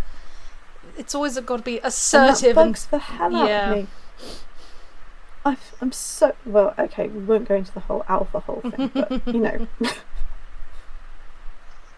It's 0.97 1.15
always 1.15 1.39
got 1.41 1.59
to 1.59 1.63
be 1.63 1.77
and 1.77 1.85
that 1.85 1.89
assertive 1.89 2.57
and 2.57 2.73
bugs 2.73 2.87
the 2.87 2.99
hell 2.99 3.37
out 3.37 3.49
yeah. 3.49 3.71
of 3.71 3.77
me. 3.77 3.87
I've, 5.45 5.75
I'm 5.81 5.93
so 5.93 6.35
well. 6.45 6.75
Okay, 6.79 7.09
we 7.09 7.21
won't 7.21 7.49
go 7.49 7.55
into 7.55 7.73
the 7.73 7.81
whole 7.81 8.05
alpha 8.09 8.41
hole 8.41 8.61
thing, 8.61 8.89
but 8.89 9.27
you 9.27 9.41
know, 9.41 9.67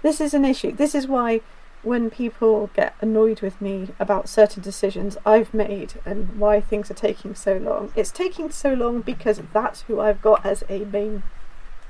this 0.03 0.21
is 0.21 0.33
an 0.33 0.45
issue. 0.45 0.73
This 0.73 0.95
is 0.95 1.09
why 1.09 1.41
when 1.83 2.11
people 2.11 2.71
get 2.75 2.95
annoyed 3.01 3.41
with 3.41 3.61
me 3.61 3.89
about 3.99 4.29
certain 4.29 4.63
decisions 4.63 5.17
I've 5.27 5.53
made 5.53 5.95
and 6.05 6.39
why 6.39 6.61
things 6.61 6.91
are 6.91 6.95
taking 6.95 7.35
so 7.35 7.57
long, 7.57 7.93
it's 7.97 8.11
taking 8.11 8.51
so 8.51 8.73
long 8.73 9.01
because 9.01 9.41
that's 9.53 9.83
who 9.83 10.01
I've 10.01 10.23
got 10.23 10.47
as 10.47 10.63
a 10.69 10.81
main 10.85 11.23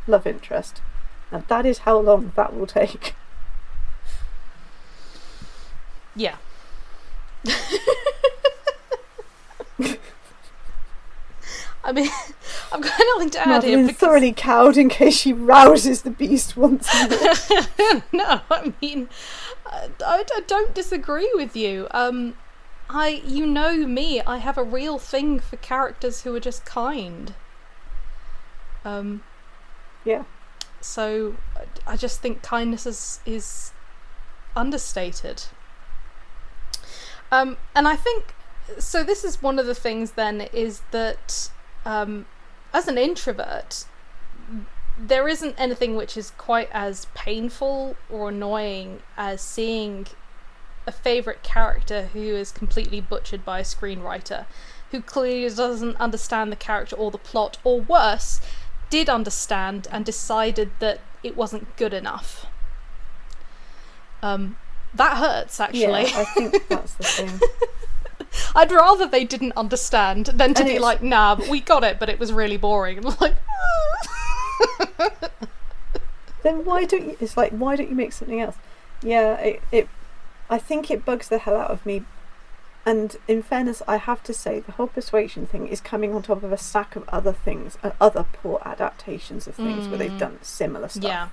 love 0.06 0.26
interest, 0.26 0.80
and 1.30 1.46
that 1.48 1.66
is 1.66 1.78
how 1.78 1.98
long 1.98 2.32
that 2.36 2.54
will 2.54 2.66
take. 2.66 3.14
Yeah. 6.14 6.36
I 11.84 11.92
mean, 11.92 12.08
I've 12.72 12.80
got 12.80 13.00
nothing 13.14 13.30
to 13.30 13.48
add 13.48 13.64
here 13.64 13.82
because 13.82 13.96
thoroughly 13.96 14.32
cowed 14.32 14.76
in 14.76 14.88
case 14.88 15.16
she 15.16 15.32
rouses 15.32 16.02
the 16.02 16.10
beast 16.10 16.56
once 16.56 16.88
more. 16.94 18.02
no, 18.12 18.40
I 18.50 18.72
mean, 18.80 19.08
I, 19.72 20.24
I 20.36 20.40
don't 20.46 20.74
disagree 20.74 21.30
with 21.34 21.56
you. 21.56 21.88
Um, 21.92 22.36
I, 22.90 23.22
you 23.24 23.46
know 23.46 23.86
me, 23.86 24.20
I 24.20 24.38
have 24.38 24.58
a 24.58 24.62
real 24.64 24.98
thing 24.98 25.40
for 25.40 25.56
characters 25.56 26.22
who 26.22 26.34
are 26.34 26.40
just 26.40 26.64
kind. 26.66 27.34
Um, 28.84 29.22
yeah. 30.04 30.24
so 30.80 31.36
I- 31.56 31.92
I 31.92 31.96
just 31.96 32.20
think 32.20 32.42
kindness 32.42 32.84
is 32.86 33.20
is 33.24 33.72
understated. 34.56 35.44
Um, 37.30 37.56
and 37.74 37.88
I 37.88 37.96
think 37.96 38.34
so. 38.78 39.02
This 39.02 39.24
is 39.24 39.40
one 39.42 39.58
of 39.58 39.66
the 39.66 39.74
things. 39.74 40.12
Then 40.12 40.42
is 40.52 40.82
that 40.90 41.50
um, 41.86 42.26
as 42.74 42.88
an 42.88 42.98
introvert, 42.98 43.84
there 44.98 45.28
isn't 45.28 45.54
anything 45.58 45.96
which 45.96 46.16
is 46.16 46.30
quite 46.32 46.68
as 46.72 47.06
painful 47.14 47.96
or 48.10 48.28
annoying 48.28 49.00
as 49.16 49.40
seeing 49.40 50.06
a 50.86 50.92
favorite 50.92 51.42
character 51.42 52.06
who 52.12 52.20
is 52.20 52.50
completely 52.50 53.00
butchered 53.00 53.44
by 53.44 53.60
a 53.60 53.64
screenwriter 53.64 54.46
who 54.92 55.00
clearly 55.00 55.48
doesn't 55.54 55.96
understand 55.96 56.52
the 56.52 56.56
character 56.56 56.94
or 56.94 57.10
the 57.10 57.18
plot, 57.18 57.58
or 57.64 57.80
worse, 57.80 58.40
did 58.90 59.08
understand 59.08 59.88
and 59.90 60.04
decided 60.04 60.70
that 60.78 61.00
it 61.22 61.34
wasn't 61.34 61.76
good 61.76 61.94
enough. 61.94 62.46
Um, 64.22 64.56
that 64.94 65.16
hurts 65.16 65.58
actually. 65.58 65.80
Yeah, 65.82 66.18
I 66.18 66.24
think 66.24 66.68
that's 66.68 66.94
the 66.94 67.04
thing. 67.04 67.40
I'd 68.54 68.70
rather 68.70 69.06
they 69.06 69.24
didn't 69.24 69.52
understand 69.56 70.26
than 70.26 70.54
to 70.54 70.62
And 70.62 70.70
be 70.70 70.78
like, 70.78 71.02
nah, 71.02 71.34
but 71.36 71.48
we 71.48 71.60
got 71.60 71.84
it, 71.84 71.98
but 71.98 72.08
it 72.08 72.18
was 72.20 72.32
really 72.32 72.56
boring. 72.58 72.98
And 73.04 73.20
like, 73.20 73.34
then 76.42 76.64
why 76.64 76.84
don't 76.84 77.04
you? 77.06 77.16
It's 77.20 77.36
like 77.36 77.52
why 77.52 77.76
don't 77.76 77.88
you 77.88 77.94
make 77.96 78.12
something 78.12 78.40
else? 78.40 78.56
Yeah, 79.02 79.34
it, 79.36 79.62
it. 79.70 79.88
I 80.50 80.58
think 80.58 80.90
it 80.90 81.04
bugs 81.04 81.28
the 81.28 81.38
hell 81.38 81.56
out 81.56 81.70
of 81.70 81.84
me. 81.86 82.04
And 82.84 83.16
in 83.28 83.42
fairness, 83.42 83.80
I 83.86 83.96
have 83.96 84.24
to 84.24 84.34
say 84.34 84.58
the 84.58 84.72
whole 84.72 84.88
persuasion 84.88 85.46
thing 85.46 85.68
is 85.68 85.80
coming 85.80 86.12
on 86.14 86.22
top 86.22 86.42
of 86.42 86.52
a 86.52 86.56
stack 86.58 86.96
of 86.96 87.08
other 87.10 87.32
things, 87.32 87.78
uh, 87.84 87.92
other 88.00 88.26
poor 88.32 88.60
adaptations 88.64 89.46
of 89.46 89.54
things 89.54 89.88
where 89.88 89.98
they've 89.98 90.12
Mm. 90.12 90.18
done 90.18 90.38
similar 90.42 90.88
stuff 90.88 91.04
yeah, 91.04 91.28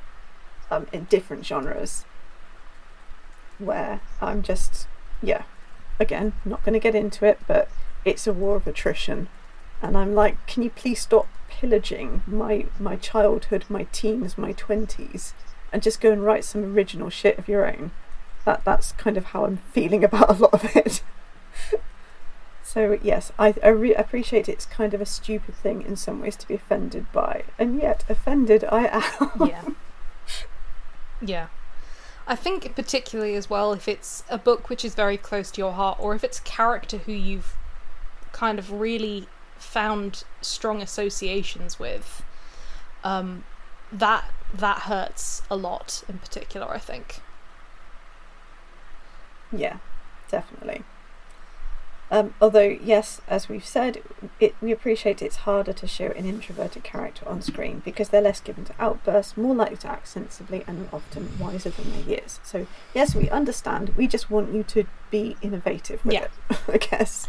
um, 0.70 0.86
in 0.94 1.06
different 1.06 1.44
genres. 1.48 2.06
Where 3.58 4.00
I'm 4.22 4.44
just, 4.44 4.88
yeah, 5.24 5.44
again, 6.00 6.34
not 6.46 6.64
going 6.64 6.74
to 6.74 6.80
get 6.80 6.94
into 6.94 7.26
it, 7.26 7.40
but 7.48 7.68
it's 8.06 8.28
a 8.28 8.32
war 8.34 8.56
of 8.56 8.68
attrition, 8.68 9.28
and 9.82 9.98
I'm 9.98 10.14
like, 10.14 10.46
can 10.46 10.62
you 10.62 10.70
please 10.70 11.02
stop 11.02 11.28
pillaging 11.60 12.24
my 12.26 12.66
my 12.80 12.96
childhood, 12.96 13.66
my 13.68 13.84
teens, 13.92 14.38
my 14.38 14.54
twenties, 14.54 15.34
and 15.74 15.84
just 15.84 16.00
go 16.00 16.12
and 16.12 16.24
write 16.24 16.46
some 16.46 16.64
original 16.64 17.10
shit 17.10 17.38
of 17.38 17.50
your 17.50 17.68
own? 17.68 17.92
That 18.46 18.64
that's 18.64 18.94
kind 18.94 19.18
of 19.18 19.26
how 19.26 19.46
I'm 19.46 19.58
feeling 19.58 20.04
about 20.10 20.30
a 20.30 20.34
lot 20.34 20.54
of 20.54 20.76
it. 20.76 21.04
so 22.64 22.98
yes, 23.04 23.32
I 23.38 23.54
I 23.62 23.70
re- 23.70 23.94
appreciate 23.94 24.48
it's 24.48 24.66
kind 24.66 24.94
of 24.94 25.02
a 25.02 25.06
stupid 25.06 25.56
thing 25.56 25.82
in 25.82 25.98
some 25.98 26.22
ways 26.22 26.38
to 26.38 26.48
be 26.48 26.54
offended 26.56 27.12
by, 27.12 27.44
and 27.58 27.82
yet 27.82 28.06
offended 28.08 28.64
I 28.64 28.88
am. 28.88 29.48
yeah, 29.48 29.66
yeah. 31.22 31.48
I 32.26 32.36
think 32.36 32.76
particularly 32.76 33.34
as 33.34 33.50
well 33.50 33.74
if 33.74 33.88
it's 33.88 34.24
a 34.30 34.38
book 34.38 34.70
which 34.70 34.86
is 34.86 34.94
very 34.94 35.18
close 35.18 35.50
to 35.52 35.62
your 35.62 35.74
heart, 35.74 35.98
or 36.00 36.16
if 36.16 36.24
it's 36.24 36.40
a 36.40 36.44
character 36.44 37.00
who 37.00 37.12
you've 37.12 37.56
kind 38.32 38.60
of 38.60 38.72
really 38.72 39.28
found 39.60 40.24
strong 40.42 40.82
associations 40.82 41.78
with, 41.80 42.24
um, 43.04 43.44
that 43.92 44.26
that 44.54 44.80
hurts 44.84 45.42
a 45.52 45.56
lot 45.56 46.04
in 46.10 46.18
particular, 46.18 46.68
I 46.70 46.80
think. 46.80 47.22
Yeah, 49.52 49.78
definitely. 50.30 50.84
Um, 52.12 52.34
although, 52.42 52.62
yes, 52.84 53.22
as 53.28 53.48
we've 53.48 53.66
said, 53.66 54.02
it, 54.40 54.56
we 54.62 54.72
appreciate 54.72 55.22
it's 55.22 55.38
harder 55.38 55.74
to 55.74 55.86
show 55.86 56.08
an 56.08 56.26
introverted 56.26 56.84
character 56.84 57.28
on 57.30 57.44
screen 57.44 57.84
because 57.86 58.10
they're 58.10 58.20
less 58.22 58.42
given 58.42 58.66
to 58.66 58.74
outbursts, 58.80 59.38
more 59.38 59.54
likely 59.54 59.78
to 59.78 59.88
act 59.88 60.08
sensibly, 60.08 60.64
and 60.66 60.90
often 60.92 61.38
wiser 61.38 61.70
than 61.70 61.92
their 61.92 62.02
years. 62.18 62.40
So, 62.44 62.66
yes, 62.96 63.14
we 63.14 63.30
understand. 63.30 63.90
We 63.96 64.08
just 64.08 64.32
want 64.32 64.52
you 64.56 64.64
to 64.64 64.86
be 65.12 65.38
innovative 65.44 66.04
with 66.04 66.16
Yeah. 66.16 66.28
it, 66.50 66.58
I 66.68 66.78
guess. 66.78 67.28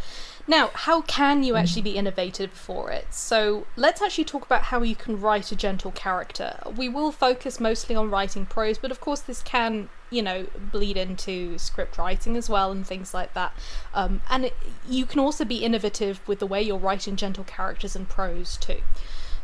Now, 0.50 0.72
how 0.74 1.02
can 1.02 1.44
you 1.44 1.54
actually 1.54 1.82
be 1.82 1.96
innovative 1.96 2.50
for 2.50 2.90
it? 2.90 3.06
So, 3.14 3.68
let's 3.76 4.02
actually 4.02 4.24
talk 4.24 4.44
about 4.44 4.62
how 4.62 4.82
you 4.82 4.96
can 4.96 5.20
write 5.20 5.52
a 5.52 5.56
gentle 5.56 5.92
character. 5.92 6.58
We 6.76 6.88
will 6.88 7.12
focus 7.12 7.60
mostly 7.60 7.94
on 7.94 8.10
writing 8.10 8.46
prose, 8.46 8.76
but 8.76 8.90
of 8.90 9.00
course, 9.00 9.20
this 9.20 9.42
can, 9.44 9.90
you 10.10 10.22
know, 10.22 10.48
bleed 10.72 10.96
into 10.96 11.56
script 11.56 11.98
writing 11.98 12.36
as 12.36 12.50
well 12.50 12.72
and 12.72 12.84
things 12.84 13.14
like 13.14 13.32
that. 13.34 13.52
Um, 13.94 14.22
and 14.28 14.46
it, 14.46 14.56
you 14.88 15.06
can 15.06 15.20
also 15.20 15.44
be 15.44 15.58
innovative 15.58 16.20
with 16.26 16.40
the 16.40 16.48
way 16.48 16.60
you're 16.60 16.78
writing 16.78 17.14
gentle 17.14 17.44
characters 17.44 17.94
and 17.94 18.08
prose 18.08 18.56
too. 18.56 18.80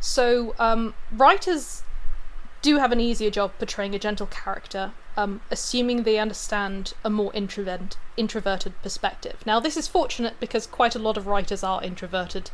So, 0.00 0.56
um, 0.58 0.94
writers 1.12 1.84
do 2.66 2.78
have 2.78 2.90
an 2.90 3.00
easier 3.00 3.30
job 3.30 3.52
portraying 3.58 3.94
a 3.94 3.98
gentle 3.98 4.26
character, 4.26 4.92
um, 5.16 5.40
assuming 5.52 6.02
they 6.02 6.18
understand 6.18 6.94
a 7.04 7.10
more 7.10 7.32
introvert, 7.32 7.96
introverted 8.16 8.82
perspective. 8.82 9.36
Now, 9.46 9.60
this 9.60 9.76
is 9.76 9.86
fortunate 9.86 10.34
because 10.40 10.66
quite 10.66 10.96
a 10.96 10.98
lot 10.98 11.16
of 11.16 11.28
writers 11.28 11.62
are 11.62 11.80
introverted. 11.80 12.50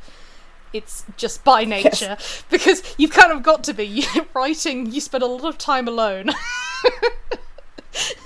It's 0.71 1.07
just 1.17 1.45
by 1.45 1.65
nature 1.65 2.19
because 2.51 2.83
you've 2.99 3.13
kind 3.13 3.33
of 3.33 3.43
got 3.43 3.65
to 3.65 3.73
be 3.73 4.05
writing. 4.35 4.93
You 4.93 5.01
spend 5.01 5.23
a 5.23 5.27
lot 5.27 5.45
of 5.45 5.57
time 5.57 5.89
alone. 5.89 6.31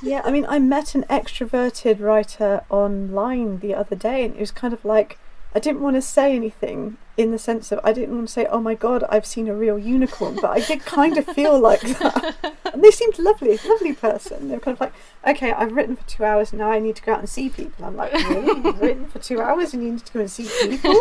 Yeah, 0.00 0.22
I 0.24 0.30
mean, 0.30 0.46
I 0.48 0.60
met 0.60 0.94
an 0.94 1.02
extroverted 1.10 2.00
writer 2.00 2.62
online 2.70 3.58
the 3.58 3.74
other 3.74 3.96
day, 3.96 4.24
and 4.24 4.34
it 4.36 4.38
was 4.38 4.52
kind 4.52 4.72
of 4.72 4.84
like 4.84 5.18
I 5.56 5.58
didn't 5.58 5.80
want 5.80 5.96
to 5.96 6.02
say 6.02 6.36
anything 6.36 6.98
in 7.16 7.30
the 7.30 7.38
sense 7.38 7.72
of 7.72 7.80
I 7.82 7.94
didn't 7.94 8.14
want 8.14 8.28
to 8.28 8.32
say, 8.32 8.44
"Oh 8.44 8.60
my 8.60 8.74
god, 8.74 9.04
I've 9.08 9.24
seen 9.24 9.48
a 9.48 9.54
real 9.54 9.78
unicorn," 9.78 10.34
but 10.34 10.50
I 10.50 10.60
did 10.60 10.84
kind 10.84 11.16
of 11.16 11.24
feel 11.24 11.58
like 11.58 11.80
that. 11.98 12.54
And 12.74 12.84
they 12.84 12.90
seemed 12.90 13.18
lovely, 13.18 13.58
lovely 13.66 13.94
person. 13.94 14.48
They 14.48 14.54
were 14.54 14.60
kind 14.60 14.76
of 14.76 14.80
like, 14.82 14.92
"Okay, 15.26 15.52
I've 15.52 15.72
written 15.72 15.96
for 15.96 16.06
two 16.06 16.24
hours 16.26 16.52
now. 16.52 16.70
I 16.70 16.78
need 16.78 16.94
to 16.96 17.02
go 17.02 17.14
out 17.14 17.20
and 17.20 17.28
see 17.28 17.48
people." 17.48 17.86
I'm 17.86 17.96
like, 17.96 18.12
"Really? 18.12 18.60
You've 18.60 18.80
written 18.88 19.06
for 19.08 19.18
two 19.18 19.40
hours 19.40 19.72
and 19.72 19.82
you 19.82 19.92
need 19.92 20.04
to 20.04 20.12
go 20.12 20.20
and 20.20 20.30
see 20.30 20.46
people?" 20.68 20.94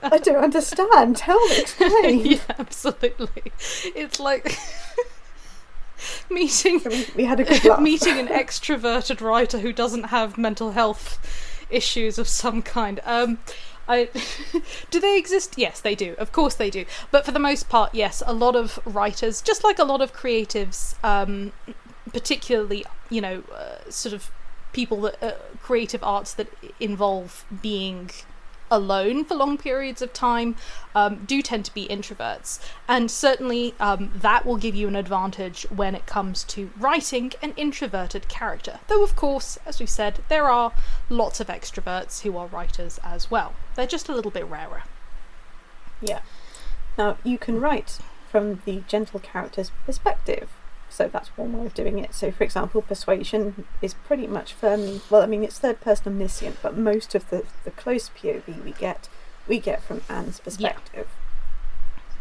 I 0.00 0.18
don't 0.22 0.44
understand. 0.44 1.16
Tell 1.16 1.44
me, 1.48 1.58
explain. 1.58 2.20
yeah, 2.24 2.38
absolutely. 2.60 3.50
It's 3.96 4.20
like 4.20 4.56
meeting 6.30 6.78
So 6.78 6.90
we, 6.90 7.06
we 7.16 7.24
had 7.24 7.40
a 7.40 7.44
good 7.44 7.64
laugh. 7.64 7.80
meeting 7.80 8.18
an 8.18 8.28
extroverted 8.28 9.20
writer 9.20 9.58
who 9.58 9.72
doesn't 9.72 10.04
have 10.04 10.38
mental 10.38 10.70
health 10.70 11.18
issues 11.70 12.18
of 12.18 12.28
some 12.28 12.62
kind. 12.62 13.00
Um, 13.04 13.38
I 13.88 14.08
do 14.90 15.00
they 15.00 15.16
exist? 15.16 15.54
Yes, 15.56 15.80
they 15.80 15.94
do. 15.94 16.14
Of 16.18 16.32
course 16.32 16.54
they 16.54 16.70
do. 16.70 16.84
But 17.10 17.24
for 17.24 17.32
the 17.32 17.38
most 17.38 17.68
part, 17.68 17.94
yes, 17.94 18.22
a 18.26 18.32
lot 18.32 18.56
of 18.56 18.80
writers, 18.84 19.40
just 19.40 19.64
like 19.64 19.78
a 19.78 19.84
lot 19.84 20.00
of 20.02 20.12
creatives, 20.12 20.94
um, 21.04 21.52
particularly 22.12 22.84
you 23.10 23.20
know, 23.20 23.42
uh, 23.54 23.90
sort 23.90 24.12
of 24.12 24.30
people 24.72 25.00
that 25.02 25.22
uh, 25.22 25.32
creative 25.62 26.02
arts 26.02 26.34
that 26.34 26.48
involve 26.80 27.44
being 27.62 28.10
alone 28.70 29.24
for 29.24 29.34
long 29.34 29.56
periods 29.56 30.02
of 30.02 30.12
time 30.12 30.56
um, 30.94 31.24
do 31.24 31.42
tend 31.42 31.64
to 31.64 31.74
be 31.74 31.86
introverts 31.88 32.58
and 32.88 33.10
certainly 33.10 33.74
um, 33.80 34.10
that 34.14 34.44
will 34.44 34.56
give 34.56 34.74
you 34.74 34.88
an 34.88 34.96
advantage 34.96 35.62
when 35.70 35.94
it 35.94 36.06
comes 36.06 36.44
to 36.44 36.70
writing 36.78 37.32
an 37.42 37.52
introverted 37.56 38.28
character 38.28 38.80
though 38.88 39.02
of 39.02 39.14
course 39.16 39.58
as 39.66 39.78
we 39.80 39.86
said 39.86 40.20
there 40.28 40.48
are 40.50 40.72
lots 41.08 41.40
of 41.40 41.46
extroverts 41.48 42.22
who 42.22 42.36
are 42.36 42.46
writers 42.46 42.98
as 43.04 43.30
well 43.30 43.54
they're 43.74 43.86
just 43.86 44.08
a 44.08 44.14
little 44.14 44.30
bit 44.30 44.46
rarer 44.46 44.82
Yeah. 46.00 46.20
Now 46.98 47.18
you 47.24 47.38
can 47.38 47.60
write 47.60 47.98
from 48.30 48.62
the 48.64 48.82
gentle 48.88 49.20
character's 49.20 49.70
perspective. 49.84 50.50
So 50.96 51.08
that's 51.08 51.28
one 51.36 51.52
way 51.52 51.66
of 51.66 51.74
doing 51.74 51.98
it. 51.98 52.14
So, 52.14 52.30
for 52.30 52.42
example, 52.42 52.80
persuasion 52.80 53.66
is 53.82 53.92
pretty 53.92 54.26
much 54.26 54.54
firmly 54.54 55.02
well. 55.10 55.22
I 55.22 55.26
mean, 55.26 55.44
it's 55.44 55.58
third 55.58 55.80
person 55.80 56.08
omniscient, 56.08 56.56
but 56.62 56.76
most 56.76 57.14
of 57.14 57.28
the 57.30 57.44
the 57.64 57.70
close 57.70 58.10
POV 58.10 58.64
we 58.64 58.72
get 58.72 59.08
we 59.46 59.58
get 59.58 59.82
from 59.82 60.00
Anne's 60.08 60.40
perspective. 60.40 61.08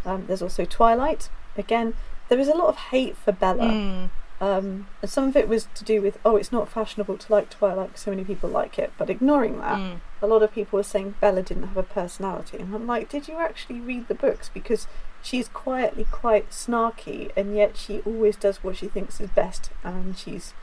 Um, 0.06 0.26
there's 0.28 0.42
also 0.42 0.66
Twilight. 0.66 1.30
Again, 1.58 1.94
there 2.30 2.38
is 2.38 2.48
a 2.48 2.54
lot 2.54 2.68
of 2.68 2.76
hate 2.76 3.16
for 3.18 3.32
Bella. 3.32 3.64
Mm, 3.64 4.10
Um, 4.42 4.88
and 5.02 5.10
some 5.10 5.30
of 5.30 5.38
it 5.38 5.48
was 5.48 5.68
to 5.76 5.86
do 5.86 6.02
with, 6.02 6.20
oh, 6.26 6.36
it's 6.36 6.52
not 6.52 6.68
fashionable 6.68 7.18
to 7.18 7.32
like 7.32 7.50
Twilight 7.50 7.88
because 7.88 8.02
so 8.02 8.12
many 8.12 8.26
people 8.26 8.50
like 8.50 8.78
it. 8.78 8.92
But 8.98 9.10
ignoring 9.10 9.60
that, 9.60 9.78
mm. 9.78 10.02
a 10.22 10.28
lot 10.28 10.44
of 10.44 10.54
people 10.54 10.78
were 10.78 10.84
saying 10.84 11.16
Bella 11.22 11.42
didn't 11.42 11.68
have 11.68 11.78
a 11.78 11.84
personality. 11.84 12.58
And 12.58 12.76
I'm 12.76 12.86
like, 12.86 13.08
did 13.10 13.30
you 13.30 13.40
actually 13.40 13.80
read 13.80 14.10
the 14.10 14.14
books? 14.16 14.50
Because 14.54 14.88
she's 15.26 15.48
quietly 15.50 16.06
quite 16.10 16.52
snarky, 16.52 17.32
and 17.36 17.56
yet 17.56 17.76
she 17.76 18.00
always 18.02 18.36
does 18.36 18.64
what 18.64 18.78
she 18.78 18.88
thinks 18.88 19.20
is 19.20 19.30
best. 19.32 19.72
And 19.84 20.18
she's, 20.18 20.54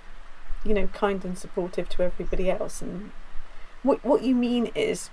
you 0.64 0.72
know, 0.72 0.86
kind 0.88 1.24
and 1.24 1.36
supportive 1.36 1.88
to 1.90 2.04
everybody 2.04 2.48
else. 2.48 2.80
And 2.80 3.10
what, 3.82 4.04
what 4.04 4.22
you 4.22 4.34
mean 4.36 4.70
is, 4.74 5.10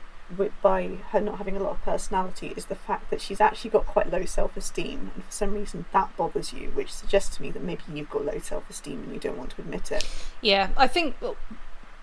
by 0.62 1.00
her 1.10 1.20
not 1.20 1.39
having 1.39 1.58
a 1.58 1.60
lot 1.60 1.72
of 1.72 1.82
personality, 1.82 2.54
is 2.56 2.66
the 2.66 2.76
fact 2.76 3.10
that 3.10 3.20
she's 3.20 3.41
actually 3.41 3.72
got 3.72 3.88
quite 3.88 4.12
low 4.12 4.24
self 4.24 4.56
esteem. 4.56 5.12
And 5.16 5.24
for 5.26 5.32
some 5.32 5.56
reason, 5.56 5.86
that 5.93 6.16
bothers 6.16 6.54
you, 6.54 6.70
which 6.70 6.93
suggests 6.93 7.36
to 7.38 7.41
me 7.41 7.50
that 7.50 7.64
maybe 7.64 7.82
you've 7.91 8.12
got 8.12 8.26
low 8.26 8.38
self 8.38 8.70
esteem 8.70 9.02
and 9.04 9.14
you 9.14 9.20
don't 9.20 9.38
want 9.38 9.50
to 9.52 9.62
admit 9.62 9.91
it. 9.91 10.08
Yeah, 10.41 10.70
I 10.78 10.86
think, 10.86 11.16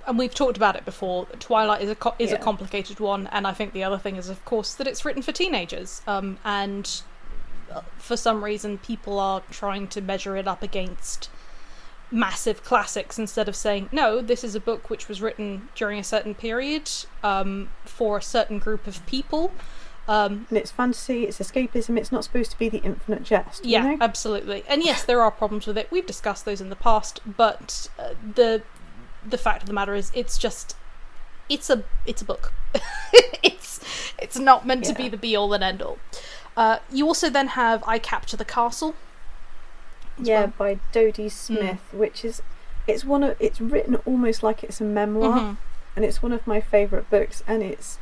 and 0.05 0.18
we've 0.18 0.34
talked 0.34 0.57
about 0.57 0.74
it 0.74 0.84
before. 0.84 1.26
Twilight 1.38 1.80
is 1.80 1.90
a 1.90 1.94
co- 1.94 2.16
is 2.18 2.32
a 2.32 2.38
complicated 2.38 2.99
one, 2.99 3.28
and 3.28 3.47
I 3.47 3.53
think 3.53 3.72
the 3.72 3.84
other 3.84 3.99
thing 3.99 4.16
is, 4.16 4.28
of 4.28 4.44
course, 4.44 4.74
that 4.74 4.88
it's 4.88 5.05
written 5.05 5.22
for 5.22 5.30
teenagers. 5.30 6.03
Um, 6.09 6.38
and 6.44 7.03
for 7.99 8.17
some 8.17 8.45
reason, 8.45 8.79
people 8.79 9.19
are 9.19 9.43
trying 9.51 9.89
to 9.89 10.01
measure 10.01 10.37
it 10.37 10.47
up 10.47 10.62
against 10.62 11.29
massive 12.11 12.62
classics 12.62 13.19
instead 13.19 13.49
of 13.49 13.57
saying, 13.57 13.89
no, 13.91 14.21
this 14.21 14.45
is 14.45 14.55
a 14.55 14.61
book 14.61 14.89
which 14.91 15.09
was 15.09 15.21
written 15.21 15.69
during 15.75 15.99
a 15.99 16.05
certain 16.05 16.35
period 16.35 16.91
um, 17.23 17.71
for 17.85 18.19
a 18.19 18.23
certain 18.23 18.59
group 18.59 18.87
of 18.87 19.05
people. 19.07 19.53
Um, 20.09 20.47
And 20.51 20.59
it's 20.59 20.71
fantasy, 20.71 21.25
it's 21.25 21.39
escapism, 21.41 21.99
it's 21.99 22.12
not 22.12 22.23
supposed 22.23 22.53
to 22.53 22.59
be 22.59 22.69
the 22.69 22.79
infinite 22.79 23.25
jest. 23.25 23.64
you 23.64 23.73
yeah, 23.73 23.83
know? 23.83 23.99
absolutely. 24.01 24.62
And 24.69 24.85
yes, 24.85 25.03
there 25.03 25.21
are 25.21 25.33
problems 25.33 25.67
with 25.67 25.77
it. 25.77 25.89
We've 25.91 26.07
discussed 26.07 26.45
those 26.45 26.61
in 26.61 26.69
the 26.71 26.77
past, 26.77 27.21
but 27.27 27.89
uh, 27.99 28.14
the 28.35 28.62
the 29.29 29.39
fact 29.39 29.62
of 29.62 29.67
the 29.67 29.73
matter 29.73 29.97
is, 29.97 30.12
it's 30.14 30.39
just 30.39 30.77
it's 31.49 31.69
a 31.71 31.83
it's 32.07 32.23
a 32.23 32.25
book. 32.25 32.53
it's 33.43 33.81
it's 34.19 34.39
not 34.39 34.64
meant 34.64 34.85
to 34.85 34.95
be 34.95 35.09
the 35.09 35.17
be 35.17 35.35
all 35.35 35.53
and 35.53 35.64
end 35.64 35.83
all. 35.83 35.99
Uh, 36.57 36.78
you 36.90 37.07
also 37.07 37.28
then 37.28 37.48
have 37.48 37.84
I 37.86 37.98
Capture 37.98 38.36
the 38.36 38.44
Castle. 38.44 38.94
yeah, 40.18 40.40
well. 40.40 40.52
by 40.59 40.78
Dodie 40.92 41.28
Smith, 41.28 41.80
which 41.92 42.24
is 42.24 42.42
it's 42.86 43.04
one 43.04 43.22
of 43.22 43.36
it's 43.40 43.61
written 43.61 43.96
almost 44.07 44.42
like 44.42 44.64
it's 44.64 44.80
a 44.80 44.84
memoir, 44.84 45.38
Mhm. 45.38 45.57
and 45.94 46.04
it's 46.04 46.22
one 46.22 46.32
of 46.32 46.46
my 46.46 46.61
favourite 46.61 47.11
books. 47.11 47.42
And 47.46 47.62
it's 47.62 47.98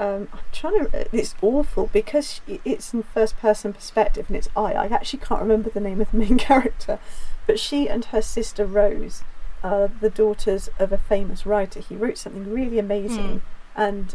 um, 0.00 0.28
I'm 0.32 0.40
trying 0.52 0.86
to 0.86 1.06
it's 1.16 1.34
awful 1.42 1.88
because 1.92 2.40
it's 2.46 2.94
in 2.94 3.02
first 3.02 3.38
person 3.38 3.72
perspective, 3.72 4.26
and 4.28 4.36
it's 4.36 4.48
I. 4.56 4.72
I 4.72 4.86
actually 4.86 5.20
can't 5.20 5.42
remember 5.42 5.68
the 5.70 5.80
name 5.80 6.00
of 6.00 6.10
the 6.10 6.16
main 6.18 6.38
character, 6.50 6.98
but 7.46 7.60
she 7.60 7.88
and 7.88 8.06
her 8.06 8.22
sister 8.22 8.64
Rose 8.64 9.22
are 9.62 9.88
the 9.88 10.10
daughters 10.10 10.68
of 10.78 10.90
a 10.92 10.98
famous 10.98 11.44
writer. 11.46 11.80
He 11.80 11.96
wrote 11.96 12.18
something 12.18 12.50
really 12.52 12.78
amazing, 12.78 13.42
and 13.76 14.14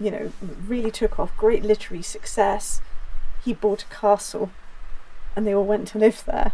you 0.00 0.10
know 0.10 0.32
really 0.66 0.90
took 0.90 1.18
off. 1.20 1.36
Great 1.36 1.64
literary 1.64 2.02
success. 2.02 2.80
He 3.44 3.52
bought 3.52 3.82
a 3.82 3.94
castle, 3.94 4.50
and 5.34 5.46
they 5.46 5.54
all 5.54 5.64
went 5.64 5.88
to 5.88 5.98
live 5.98 6.24
there. 6.26 6.52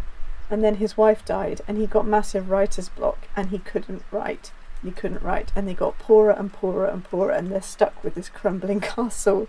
And 0.49 0.63
then 0.63 0.75
his 0.75 0.95
wife 0.95 1.25
died 1.25 1.61
and 1.67 1.77
he 1.77 1.87
got 1.87 2.07
massive 2.07 2.49
writer's 2.49 2.89
block 2.89 3.27
and 3.35 3.49
he 3.49 3.59
couldn't 3.59 4.03
write. 4.11 4.51
He 4.81 4.91
couldn't 4.91 5.21
write 5.21 5.51
and 5.55 5.67
they 5.67 5.73
got 5.73 5.99
poorer 5.99 6.31
and 6.31 6.53
poorer 6.53 6.85
and 6.85 7.03
poorer 7.03 7.31
and 7.31 7.51
they're 7.51 7.61
stuck 7.61 8.01
with 8.03 8.15
this 8.15 8.29
crumbling 8.29 8.79
castle. 8.95 9.47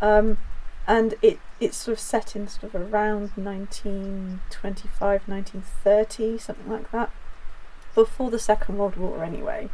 Um, 0.00 0.38
and 0.86 1.14
it 1.22 1.38
it's 1.60 1.78
sort 1.78 1.94
of 1.94 2.00
set 2.00 2.36
in 2.36 2.46
sort 2.46 2.74
of 2.74 2.92
around 2.92 3.30
1925 3.36 5.26
1930 5.26 6.36
something 6.36 6.70
like 6.70 6.92
that 6.92 7.10
before 7.94 8.30
the 8.30 8.38
second 8.38 8.76
world 8.76 8.96
war 8.96 9.24
anyway. 9.24 9.68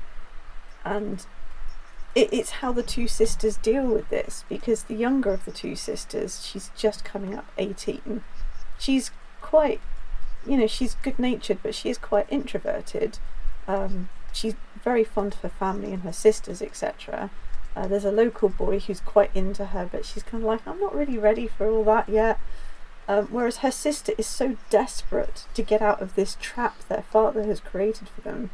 And 0.85 1.27
it, 2.15 2.33
it's 2.33 2.51
how 2.51 2.73
the 2.73 2.83
two 2.83 3.07
sisters 3.07 3.57
deal 3.57 3.87
with 3.87 4.09
this 4.09 4.45
because 4.49 4.85
the 4.85 4.95
younger 4.95 5.33
of 5.33 5.45
the 5.45 5.53
two 5.53 5.77
sisters 5.77 6.45
she's 6.45 6.71
just 6.77 7.05
coming 7.05 7.35
up 7.35 7.47
18 7.59 8.23
she's 8.79 9.11
quite 9.41 9.81
you 10.47 10.57
know 10.57 10.67
she's 10.67 10.97
good 10.97 11.19
natured 11.19 11.59
but 11.63 11.75
she 11.75 11.91
is 11.91 11.99
quite 11.99 12.27
introverted. 12.31 13.19
Um, 13.69 14.09
she's 14.33 14.55
very 14.83 15.05
fond 15.05 15.35
of 15.35 15.41
her 15.41 15.49
family 15.49 15.93
and 15.93 16.03
her 16.03 16.13
sisters 16.13 16.63
etc 16.63 17.31
uh, 17.77 17.87
there's 17.87 18.05
a 18.05 18.13
local 18.13 18.49
boy 18.49 18.81
who's 18.81 19.01
quite 19.01 19.31
into 19.35 19.67
her 19.67 19.89
but 19.91 20.05
she's 20.05 20.23
kind 20.23 20.43
of 20.43 20.49
like 20.49 20.67
i'm 20.67 20.81
not 20.81 20.95
really 20.95 21.19
ready 21.19 21.47
for 21.47 21.69
all 21.69 21.85
that 21.85 22.09
yet. 22.09 22.39
Um, 23.09 23.27
whereas 23.27 23.57
her 23.59 23.73
sister 23.73 24.13
is 24.19 24.27
so 24.29 24.57
desperate 24.71 25.47
to 25.55 25.63
get 25.63 25.83
out 25.83 26.01
of 26.01 26.15
this 26.15 26.37
trap 26.41 26.77
their 26.89 27.03
father 27.11 27.43
has 27.43 27.59
created 27.59 28.09
for 28.09 28.21
them. 28.21 28.51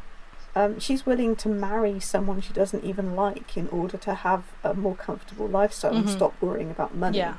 Um, 0.57 0.79
she's 0.79 1.05
willing 1.05 1.35
to 1.37 1.49
marry 1.49 1.99
someone 1.99 2.41
she 2.41 2.51
doesn't 2.53 2.83
even 2.83 3.15
like 3.15 3.55
in 3.55 3.67
order 3.67 3.97
to 3.97 4.13
have 4.15 4.43
a 4.63 4.73
more 4.73 4.95
comfortable 4.95 5.47
lifestyle 5.47 5.95
and 5.95 6.07
Mhm. 6.07 6.13
stop 6.17 6.33
worrying 6.41 6.71
about 6.71 6.95
money. 6.95 7.19
Yeah. 7.19 7.35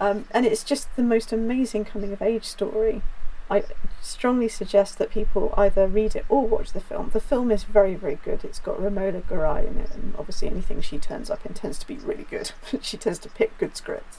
Um, 0.00 0.26
and 0.30 0.46
it's 0.46 0.62
just 0.62 0.94
the 0.94 1.02
most 1.02 1.32
amazing 1.32 1.84
coming 1.84 2.12
of 2.12 2.22
age 2.22 2.44
story. 2.44 3.02
I 3.50 3.64
strongly 4.00 4.48
suggest 4.48 4.98
that 4.98 5.10
people 5.10 5.52
either 5.56 5.86
read 5.88 6.14
it 6.14 6.24
or 6.28 6.46
watch 6.46 6.72
the 6.72 6.80
film. 6.80 7.10
The 7.12 7.20
film 7.20 7.50
is 7.50 7.64
very, 7.64 7.96
very 7.96 8.18
good. 8.24 8.44
It's 8.44 8.60
got 8.60 8.80
Romola 8.80 9.20
Garai 9.22 9.66
in 9.66 9.78
it, 9.78 9.90
and 9.94 10.14
obviously 10.16 10.48
anything 10.48 10.80
she 10.80 10.98
turns 10.98 11.28
up 11.28 11.44
in 11.44 11.54
tends 11.54 11.78
to 11.80 11.86
be 11.86 11.96
really 11.96 12.26
good. 12.30 12.52
she 12.82 12.96
tends 12.96 13.18
to 13.20 13.28
pick 13.30 13.56
good 13.58 13.76
scripts. 13.76 14.18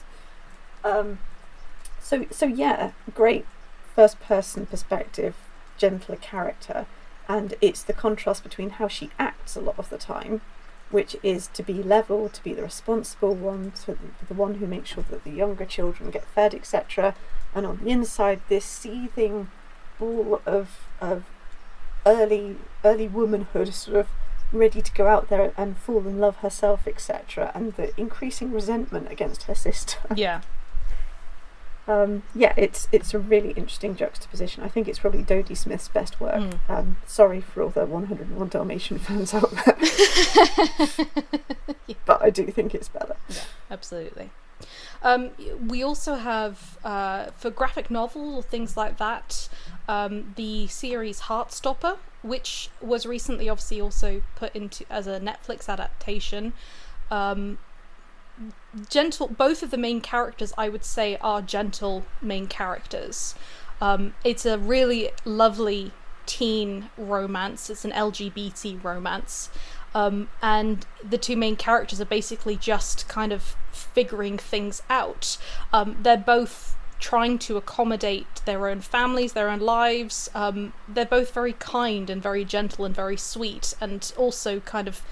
Um, 0.84 1.18
so, 2.00 2.26
so 2.30 2.44
yeah, 2.46 2.90
great 3.14 3.46
first-person 3.96 4.66
perspective, 4.66 5.34
gentler 5.78 6.16
character, 6.16 6.84
and 7.28 7.54
it's 7.60 7.82
the 7.82 7.92
contrast 7.92 8.42
between 8.42 8.70
how 8.70 8.88
she 8.88 9.10
acts 9.18 9.56
a 9.56 9.60
lot 9.60 9.78
of 9.78 9.90
the 9.90 9.98
time, 9.98 10.40
which 10.90 11.16
is 11.22 11.48
to 11.48 11.62
be 11.62 11.82
level, 11.82 12.28
to 12.28 12.42
be 12.42 12.52
the 12.52 12.62
responsible 12.62 13.34
one, 13.34 13.72
to 13.84 13.98
the, 14.28 14.34
one 14.34 14.56
who 14.56 14.66
makes 14.66 14.90
sure 14.90 15.04
that 15.10 15.24
the 15.24 15.30
younger 15.30 15.64
children 15.64 16.10
get 16.10 16.24
fed, 16.26 16.54
etc. 16.54 17.14
And 17.54 17.66
on 17.66 17.78
the 17.78 17.90
inside, 17.90 18.40
this 18.48 18.64
seething 18.64 19.50
ball 19.98 20.40
of 20.44 20.88
of 21.00 21.24
early 22.04 22.56
early 22.84 23.08
womanhood, 23.08 23.72
sort 23.72 23.96
of 23.96 24.08
ready 24.52 24.82
to 24.82 24.92
go 24.92 25.06
out 25.06 25.28
there 25.28 25.52
and 25.56 25.76
fall 25.76 26.06
in 26.06 26.18
love 26.18 26.36
herself, 26.36 26.86
etc. 26.86 27.50
And 27.54 27.74
the 27.74 27.98
increasing 27.98 28.52
resentment 28.52 29.10
against 29.10 29.44
her 29.44 29.54
sister. 29.54 29.98
Yeah. 30.14 30.42
Um, 31.86 32.22
yeah, 32.34 32.54
it's 32.56 32.88
it's 32.92 33.12
a 33.12 33.18
really 33.18 33.50
interesting 33.50 33.94
juxtaposition. 33.94 34.62
I 34.62 34.68
think 34.68 34.88
it's 34.88 34.98
probably 34.98 35.22
Dodie 35.22 35.54
Smith's 35.54 35.88
best 35.88 36.20
work. 36.20 36.36
Mm. 36.36 36.58
Um, 36.68 36.96
sorry 37.06 37.40
for 37.40 37.62
all 37.62 37.70
the 37.70 37.84
101 37.84 38.48
Dalmatian 38.48 38.98
fans 38.98 39.34
out 39.34 39.50
there, 39.50 39.76
but 42.06 42.22
I 42.22 42.30
do 42.30 42.46
think 42.46 42.74
it's 42.74 42.88
better. 42.88 43.16
Yeah, 43.28 43.42
Absolutely. 43.70 44.30
Um, 45.02 45.30
we 45.68 45.82
also 45.82 46.14
have 46.14 46.78
uh, 46.84 47.26
for 47.32 47.50
graphic 47.50 47.90
novel 47.90 48.36
or 48.36 48.42
things 48.42 48.76
like 48.76 48.96
that 48.96 49.48
um, 49.88 50.32
the 50.36 50.66
series 50.68 51.22
Heartstopper, 51.22 51.98
which 52.22 52.70
was 52.80 53.04
recently 53.04 53.48
obviously 53.48 53.80
also 53.80 54.22
put 54.36 54.54
into 54.56 54.86
as 54.88 55.06
a 55.06 55.20
Netflix 55.20 55.68
adaptation. 55.68 56.54
Um, 57.10 57.58
gentle, 58.88 59.28
both 59.28 59.62
of 59.62 59.70
the 59.70 59.78
main 59.78 60.00
characters, 60.00 60.52
I 60.58 60.68
would 60.68 60.84
say, 60.84 61.16
are 61.20 61.42
gentle 61.42 62.04
main 62.20 62.46
characters. 62.46 63.34
Um, 63.80 64.14
it's 64.24 64.46
a 64.46 64.58
really 64.58 65.10
lovely 65.24 65.92
teen 66.26 66.90
romance. 66.96 67.70
It's 67.70 67.84
an 67.84 67.92
LGBT 67.92 68.82
romance. 68.82 69.50
Um, 69.94 70.28
and 70.42 70.86
the 71.08 71.18
two 71.18 71.36
main 71.36 71.56
characters 71.56 72.00
are 72.00 72.06
basically 72.06 72.56
just 72.56 73.06
kind 73.08 73.32
of 73.32 73.56
figuring 73.72 74.38
things 74.38 74.82
out. 74.90 75.36
Um, 75.72 75.98
they're 76.02 76.16
both 76.16 76.76
trying 76.98 77.38
to 77.38 77.56
accommodate 77.56 78.26
their 78.44 78.66
own 78.66 78.80
families, 78.80 79.34
their 79.34 79.50
own 79.50 79.60
lives. 79.60 80.30
Um, 80.34 80.72
they're 80.88 81.04
both 81.04 81.32
very 81.32 81.52
kind 81.52 82.08
and 82.10 82.22
very 82.22 82.44
gentle 82.44 82.84
and 82.84 82.94
very 82.94 83.16
sweet, 83.16 83.74
and 83.80 84.12
also 84.16 84.60
kind 84.60 84.88
of 84.88 85.02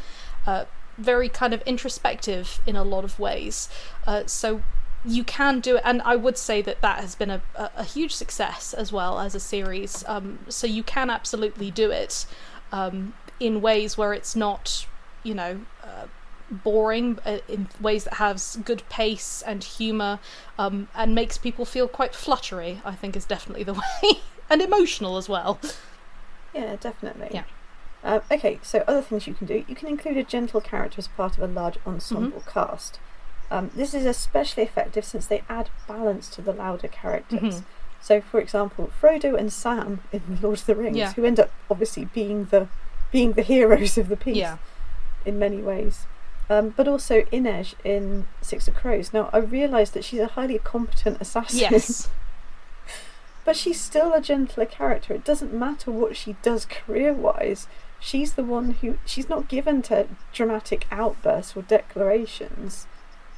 uh, 0.47 0.65
very 1.03 1.29
kind 1.29 1.53
of 1.53 1.63
introspective 1.63 2.61
in 2.67 2.77
a 2.77 2.85
lot 2.85 3.05
of 3.05 3.19
ways. 3.19 3.69
Uh, 4.07 4.25
so 4.27 4.63
you 5.05 5.25
can 5.25 5.61
do 5.61 5.77
it, 5.77 5.83
and 5.85 6.01
I 6.03 6.17
would 6.17 6.39
say 6.39 6.63
that 6.63 6.81
that 6.81 7.01
has 7.01 7.15
been 7.15 7.31
a, 7.31 7.43
a, 7.57 7.85
huge 7.85 8.15
success 8.15 8.73
as 8.73 8.93
well 8.93 9.19
as 9.19 9.35
a 9.35 9.41
series. 9.41 10.05
Um, 10.07 10.39
so 10.49 10.67
you 10.67 10.83
can 10.83 11.11
absolutely 11.11 11.71
do 11.71 11.91
it 11.91 12.25
um, 12.71 13.15
in 13.41 13.61
ways 13.61 13.99
where 13.99 14.13
it's 14.13 14.37
not, 14.37 14.87
you 15.25 15.35
know, 15.35 15.63
uh, 15.83 16.07
boring, 16.51 17.19
uh, 17.27 17.39
in 17.49 17.69
ways 17.81 18.05
that 18.05 18.15
has 18.15 18.59
good 18.65 18.89
pace 18.89 19.43
and 19.45 19.65
humour, 19.65 20.21
um, 20.57 20.89
and 20.95 21.15
makes 21.15 21.37
people 21.37 21.65
feel 21.65 21.89
quite 21.89 22.15
fluttery. 22.15 22.81
I 22.85 22.95
think 22.95 23.17
is 23.17 23.25
definitely 23.25 23.65
the 23.65 23.75
way, 24.03 24.21
and 24.49 24.63
emotional 24.63 25.17
as 25.17 25.29
well. 25.29 25.59
Yeah, 26.55 26.77
definitely. 26.77 27.31
Yeah. 27.33 27.45
Uh, 28.05 28.21
okay, 28.31 28.59
so 28.63 28.83
other 28.89 29.03
things 29.03 29.27
you 29.27 29.35
can 29.35 29.47
do. 29.47 29.65
You 29.69 29.75
can 29.77 29.89
include 29.89 30.17
a 30.17 30.25
gentle 30.25 30.61
character 30.61 30.97
as 30.99 31.09
part 31.09 31.37
of 31.39 31.43
a 31.43 31.47
large 31.53 31.79
ensemble 31.87 32.43
cast. 32.53 32.99
Um, 33.51 33.71
this 33.77 33.95
is 33.95 34.07
especially 34.07 34.63
effective 34.65 35.05
since 35.05 35.27
they 35.27 35.43
add 35.49 35.71
balance 35.87 36.29
to 36.31 36.43
the 36.43 36.53
louder 36.53 36.89
characters. 36.89 37.61
Mhm. 37.61 37.65
So, 38.01 38.21
for 38.21 38.41
example, 38.41 38.91
Frodo 39.01 39.39
and 39.39 39.53
Sam 39.53 40.01
in 40.11 40.39
Lord 40.43 40.59
of 40.59 40.67
the 40.67 40.75
Rings, 40.75 40.97
Yeah. 40.97 41.13
who 41.13 41.25
end 41.25 41.39
up 41.39 41.51
obviously 41.71 42.07
being 42.07 42.47
the 42.47 42.69
being 43.13 43.33
the 43.35 43.43
heroes 43.43 43.97
of 43.99 44.09
the 44.09 44.17
piece 44.17 44.37
Yeah. 44.37 44.57
in 45.25 45.39
many 45.39 45.59
ways. 45.63 46.07
Um, 46.51 46.71
but 46.71 46.89
also 46.89 47.23
Inej 47.33 47.75
in 47.85 48.27
Six 48.41 48.67
of 48.69 48.75
Crows. 48.75 49.13
Now, 49.13 49.29
I 49.33 49.39
realise 49.39 49.91
that 49.91 50.03
she's 50.05 50.19
a 50.21 50.27
highly 50.29 50.59
competent 50.59 51.19
assassin. 51.21 51.59
Yes. 51.61 52.09
But 53.45 53.57
she's 53.57 53.81
still 53.81 54.13
a 54.13 54.21
gentler 54.21 54.67
character. 54.67 55.15
It 55.15 55.25
doesn't 55.25 55.53
matter 55.53 55.91
what 55.91 56.17
she 56.17 56.37
does 56.43 56.65
career 56.65 57.13
wise. 57.13 57.67
She's 58.05 58.33
the 58.33 58.43
one 58.43 58.73
who. 58.81 58.99
She's 59.07 59.29
not 59.29 59.47
given 59.47 59.81
to 59.83 60.09
dramatic 60.33 60.87
outbursts 60.91 61.57
or 61.57 61.63
declarations. 61.63 62.89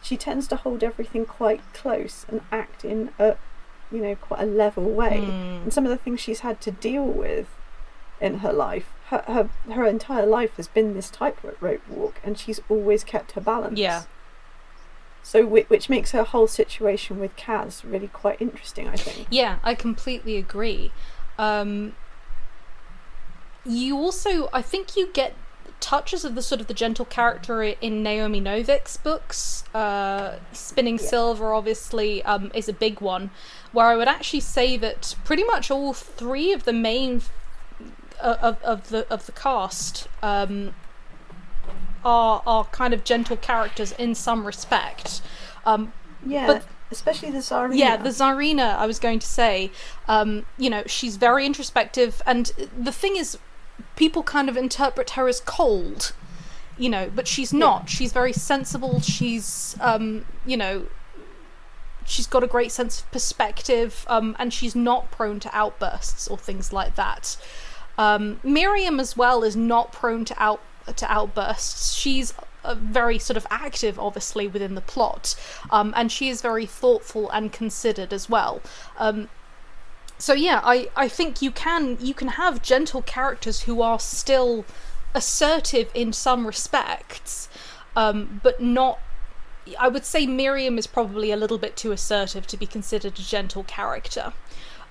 She 0.02 0.16
tends 0.16 0.48
to 0.48 0.56
hold 0.56 0.82
everything 0.82 1.26
quite 1.26 1.60
close 1.74 2.24
and 2.28 2.40
act 2.50 2.82
in 2.82 3.10
a, 3.18 3.36
you 3.92 4.00
know, 4.00 4.16
quite 4.16 4.40
a 4.40 4.46
level 4.46 4.84
way. 4.84 5.20
Mm. 5.20 5.64
And 5.64 5.72
some 5.72 5.84
of 5.84 5.90
the 5.90 5.98
things 5.98 6.20
she's 6.20 6.40
had 6.40 6.62
to 6.62 6.70
deal 6.70 7.04
with 7.04 7.46
in 8.22 8.38
her 8.38 8.54
life, 8.54 8.90
her, 9.08 9.22
her, 9.26 9.50
her 9.74 9.84
entire 9.84 10.24
life 10.24 10.56
has 10.56 10.66
been 10.66 10.94
this 10.94 11.10
tightrope 11.10 11.86
walk, 11.88 12.20
and 12.24 12.38
she's 12.38 12.60
always 12.70 13.04
kept 13.04 13.32
her 13.32 13.42
balance. 13.42 13.78
Yeah. 13.78 14.04
So, 15.22 15.46
which 15.46 15.90
makes 15.90 16.12
her 16.12 16.22
whole 16.22 16.46
situation 16.46 17.20
with 17.20 17.36
Kaz 17.36 17.82
really 17.84 18.08
quite 18.08 18.40
interesting, 18.40 18.88
I 18.88 18.96
think. 18.96 19.26
Yeah, 19.30 19.58
I 19.62 19.74
completely 19.74 20.36
agree. 20.36 20.90
Um, 21.38 21.94
you 23.66 23.96
also, 23.96 24.48
I 24.52 24.62
think, 24.62 24.96
you 24.96 25.08
get 25.12 25.34
touches 25.80 26.24
of 26.24 26.34
the 26.34 26.40
sort 26.42 26.60
of 26.60 26.66
the 26.66 26.74
gentle 26.74 27.04
character 27.04 27.62
in 27.62 28.02
Naomi 28.02 28.40
Novik's 28.40 28.96
books. 28.96 29.64
Uh, 29.74 30.38
Spinning 30.52 30.98
Yeah. 30.98 31.04
Silver, 31.06 31.52
obviously, 31.52 32.22
um, 32.24 32.50
is 32.54 32.68
a 32.68 32.72
big 32.72 33.00
one. 33.00 33.30
Where 33.72 33.86
I 33.86 33.96
would 33.96 34.08
actually 34.08 34.40
say 34.40 34.76
that 34.78 35.14
pretty 35.24 35.44
much 35.44 35.70
all 35.70 35.92
three 35.92 36.52
of 36.52 36.64
the 36.64 36.72
main 36.72 37.22
uh, 38.20 38.36
of 38.40 38.62
of 38.62 38.88
the 38.90 39.06
of 39.12 39.26
the 39.26 39.32
cast 39.32 40.06
um, 40.22 40.74
are 42.04 42.42
are 42.46 42.64
kind 42.66 42.94
of 42.94 43.04
gentle 43.04 43.36
characters 43.36 43.92
in 43.92 44.14
some 44.14 44.46
respect. 44.46 45.20
Um, 45.66 45.92
Yeah, 46.26 46.46
But- 46.46 46.64
especially 46.90 47.30
the 47.30 47.38
Tsarina. 47.38 47.76
yeah, 47.76 47.96
the 47.96 48.08
Tsarina, 48.10 48.76
I 48.78 48.86
was 48.86 48.98
going 48.98 49.18
to 49.18 49.26
say, 49.26 49.70
um, 50.08 50.46
you 50.56 50.70
know, 50.70 50.84
she's 50.86 51.16
very 51.16 51.44
introspective, 51.44 52.22
and 52.26 52.52
the 52.78 52.92
thing 52.92 53.16
is, 53.16 53.36
people 53.96 54.22
kind 54.22 54.48
of 54.48 54.56
interpret 54.56 55.10
her 55.10 55.28
as 55.28 55.40
cold, 55.40 56.12
you 56.78 56.88
know, 56.88 57.10
but 57.14 57.28
she's 57.28 57.52
not. 57.52 57.88
She's 57.88 58.12
very 58.12 58.32
sensible. 58.32 59.00
She's, 59.00 59.76
um, 59.80 60.24
you 60.44 60.56
know, 60.56 60.86
she's 62.06 62.26
got 62.26 62.42
a 62.42 62.46
great 62.46 62.72
sense 62.72 63.00
of 63.00 63.10
perspective, 63.10 64.04
um, 64.08 64.36
and 64.38 64.52
she's 64.52 64.74
not 64.74 65.10
prone 65.10 65.40
to 65.40 65.56
outbursts 65.56 66.28
or 66.28 66.36
things 66.36 66.72
like 66.72 66.96
that. 66.96 67.36
Um, 67.96 68.40
Miriam 68.42 68.98
as 68.98 69.16
well 69.16 69.44
is 69.44 69.56
not 69.56 69.92
prone 69.92 70.24
to 70.26 70.42
out 70.42 70.60
to 70.96 71.10
outbursts. 71.10 71.94
She's 71.94 72.34
uh, 72.64 72.74
very 72.74 73.18
sort 73.18 73.36
of 73.36 73.46
active, 73.50 73.98
obviously, 73.98 74.48
within 74.48 74.74
the 74.74 74.80
plot, 74.80 75.34
um, 75.70 75.94
and 75.96 76.10
she 76.10 76.28
is 76.28 76.42
very 76.42 76.66
thoughtful 76.66 77.30
and 77.30 77.52
considered 77.52 78.12
as 78.12 78.28
well. 78.28 78.60
Um, 78.98 79.28
so 80.18 80.32
yeah, 80.32 80.60
I, 80.62 80.88
I 80.96 81.08
think 81.08 81.42
you 81.42 81.50
can 81.50 81.98
you 82.00 82.14
can 82.14 82.28
have 82.28 82.62
gentle 82.62 83.02
characters 83.02 83.62
who 83.62 83.82
are 83.82 83.98
still 83.98 84.64
assertive 85.14 85.90
in 85.94 86.12
some 86.12 86.46
respects, 86.46 87.48
um, 87.96 88.40
but 88.42 88.60
not. 88.60 88.98
I 89.78 89.88
would 89.88 90.04
say 90.04 90.26
Miriam 90.26 90.76
is 90.76 90.86
probably 90.86 91.30
a 91.30 91.36
little 91.36 91.56
bit 91.56 91.74
too 91.76 91.90
assertive 91.90 92.46
to 92.48 92.56
be 92.56 92.66
considered 92.66 93.18
a 93.18 93.22
gentle 93.22 93.64
character. 93.64 94.34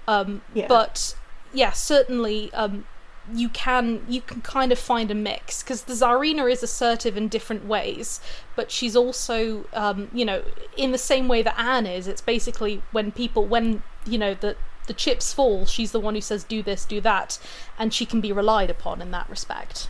Um, 0.08 0.42
Yeah. 0.54 0.68
But 0.68 1.16
yeah, 1.54 1.72
certainly 1.72 2.52
um, 2.54 2.86
you 3.32 3.50
can 3.50 4.04
you 4.10 4.22
can 4.22 4.42
kind 4.42 4.72
of 4.72 4.80
find 4.80 5.10
a 5.12 5.16
mix 5.16 5.64
because 5.64 5.84
the 5.84 5.94
Tsarina 5.94 6.52
is 6.52 6.64
assertive 6.64 7.16
in 7.16 7.28
different 7.28 7.66
ways, 7.66 8.20
but 8.56 8.72
she's 8.72 8.96
also 8.96 9.66
um, 9.74 10.10
you 10.14 10.26
know 10.26 10.44
in 10.76 10.92
the 10.92 10.98
same 10.98 11.28
way 11.28 11.42
that 11.44 11.58
Anne 11.58 11.86
is. 11.86 12.08
It's 12.08 12.22
basically 12.22 12.82
when 12.92 13.12
people 13.12 13.46
when 13.46 13.84
you 14.06 14.18
know 14.18 14.34
the 14.34 14.58
the 14.88 14.94
chips 14.94 15.34
fall, 15.34 15.66
she's 15.66 15.92
the 15.92 16.00
one 16.00 16.16
who 16.16 16.22
says 16.22 16.44
do 16.44 16.62
this, 16.64 16.86
do 16.86 17.02
that, 17.02 17.40
and 17.80 17.94
she 17.94 18.06
can 18.06 18.22
be 18.22 18.32
relied 18.32 18.70
upon 18.70 19.02
in 19.02 19.12
that 19.12 19.30
respect. 19.30 19.90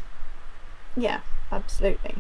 Yeah, 0.96 1.22
absolutely. 1.52 2.18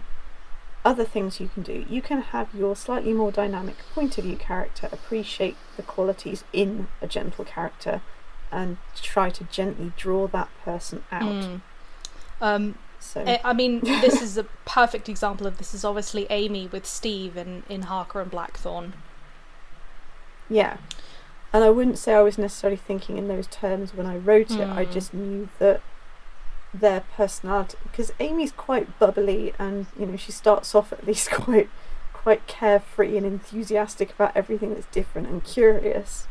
other 0.86 1.06
things 1.06 1.40
you 1.40 1.48
can 1.48 1.64
do. 1.64 1.86
You 1.90 2.02
can 2.02 2.22
have 2.22 2.54
your 2.54 2.76
slightly 2.76 3.14
more 3.14 3.32
dynamic 3.32 3.78
point 3.94 4.18
of 4.18 4.26
view 4.26 4.36
character 4.38 4.90
appreciate 4.92 5.56
the 5.78 5.84
qualities 5.84 6.44
in 6.52 6.90
a 7.02 7.08
gentle 7.08 7.46
character 7.46 8.02
and 8.52 8.78
try 8.96 9.30
to 9.30 9.46
gently 9.46 9.94
draw 9.98 10.28
that 10.28 10.50
person 10.64 11.04
out. 11.12 11.24
Mm. 11.24 11.62
Um, 12.42 12.76
So 13.00 13.38
I 13.44 13.54
mean, 13.54 13.82
this 14.02 14.22
is 14.22 14.38
a 14.38 14.44
perfect 14.66 15.08
example 15.10 15.48
of 15.48 15.58
this. 15.58 15.74
Is 15.74 15.86
obviously 15.86 16.28
Amy 16.30 16.68
with 16.68 16.86
Steve 16.86 17.38
in 17.38 17.64
in 17.70 17.84
Harker 17.84 18.22
and 18.22 18.32
Blackthorn. 18.32 18.94
yeah. 20.50 20.78
And 21.54 21.64
I 21.64 21.70
wouldn't 21.70 22.00
say 22.00 22.14
I 22.16 22.22
was 22.22 22.38
necessarily 22.38 22.78
thinking 22.78 23.18
in 23.18 23.28
those 23.28 23.46
terms 23.48 23.94
when 23.94 24.08
I 24.08 24.18
wrote 24.18 24.52
it. 24.52 24.68
I 24.68 24.86
Mm. 24.86 24.92
just 24.92 25.14
knew 25.14 25.50
that 25.60 25.82
their 26.74 27.02
personality 27.16 27.78
because 27.84 28.12
Amy's 28.20 28.52
quite 28.52 28.98
bubbly 28.98 29.54
and 29.60 29.86
you 29.98 30.08
know 30.08 30.18
she 30.18 30.32
starts 30.32 30.74
off 30.74 30.92
at 30.92 31.06
least 31.06 31.30
quite 31.32 31.70
quite 32.12 32.48
carefree 32.48 33.16
and 33.16 33.26
enthusiastic 33.28 34.12
about 34.12 34.32
everything 34.36 34.74
that's 34.74 34.88
different 34.88 35.28
and 35.28 35.44
curious. 35.44 36.26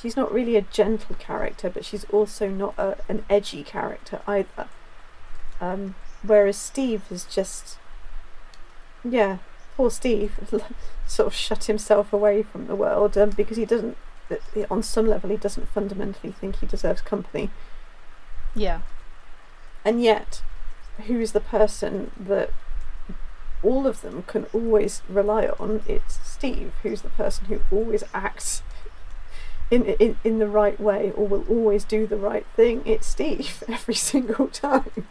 She's 0.00 0.16
not 0.16 0.32
really 0.32 0.56
a 0.56 0.62
gentle 0.62 1.14
character, 1.16 1.68
but 1.68 1.84
she's 1.84 2.04
also 2.04 2.48
not 2.48 2.74
a, 2.78 2.96
an 3.08 3.24
edgy 3.28 3.62
character 3.62 4.20
either. 4.26 4.68
Um, 5.60 5.94
whereas 6.22 6.56
Steve 6.56 7.02
is 7.10 7.24
just, 7.24 7.76
yeah, 9.04 9.38
poor 9.76 9.90
Steve, 9.90 10.32
sort 11.06 11.26
of 11.26 11.34
shut 11.34 11.64
himself 11.64 12.12
away 12.12 12.42
from 12.42 12.66
the 12.66 12.74
world 12.74 13.16
um, 13.18 13.30
because 13.30 13.56
he 13.56 13.64
doesn't, 13.64 13.96
on 14.70 14.82
some 14.82 15.06
level, 15.06 15.30
he 15.30 15.36
doesn't 15.36 15.68
fundamentally 15.68 16.32
think 16.32 16.56
he 16.56 16.66
deserves 16.66 17.00
company. 17.00 17.50
Yeah. 18.54 18.82
And 19.84 20.02
yet, 20.02 20.42
who's 21.06 21.32
the 21.32 21.40
person 21.40 22.10
that 22.18 22.50
all 23.62 23.86
of 23.86 24.02
them 24.02 24.24
can 24.26 24.46
always 24.52 25.02
rely 25.08 25.46
on? 25.58 25.82
It's 25.86 26.18
Steve, 26.28 26.72
who's 26.82 27.02
the 27.02 27.10
person 27.10 27.46
who 27.46 27.60
always 27.70 28.04
acts 28.14 28.62
in, 29.72 29.86
in, 29.86 30.18
in 30.22 30.38
the 30.38 30.48
right 30.48 30.78
way 30.78 31.12
or 31.16 31.26
will 31.26 31.46
always 31.48 31.82
do 31.84 32.06
the 32.06 32.18
right 32.18 32.46
thing. 32.54 32.82
It's 32.84 33.06
Steve 33.06 33.64
every 33.68 33.94
single 33.94 34.48
time. 34.48 35.08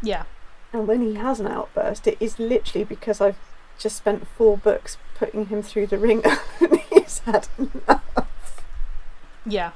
Yeah. 0.00 0.24
And 0.72 0.86
when 0.86 1.02
he 1.02 1.14
has 1.14 1.40
an 1.40 1.48
outburst, 1.48 2.06
it 2.06 2.16
is 2.20 2.38
literally 2.38 2.84
because 2.84 3.20
I've 3.20 3.38
just 3.78 3.96
spent 3.96 4.26
four 4.26 4.56
books 4.56 4.96
putting 5.22 5.46
him 5.46 5.62
through 5.62 5.86
the 5.86 5.96
wringer 5.96 6.36
he's 6.90 7.20
had 7.20 7.46
enough. 7.56 8.64
Yeah. 9.46 9.70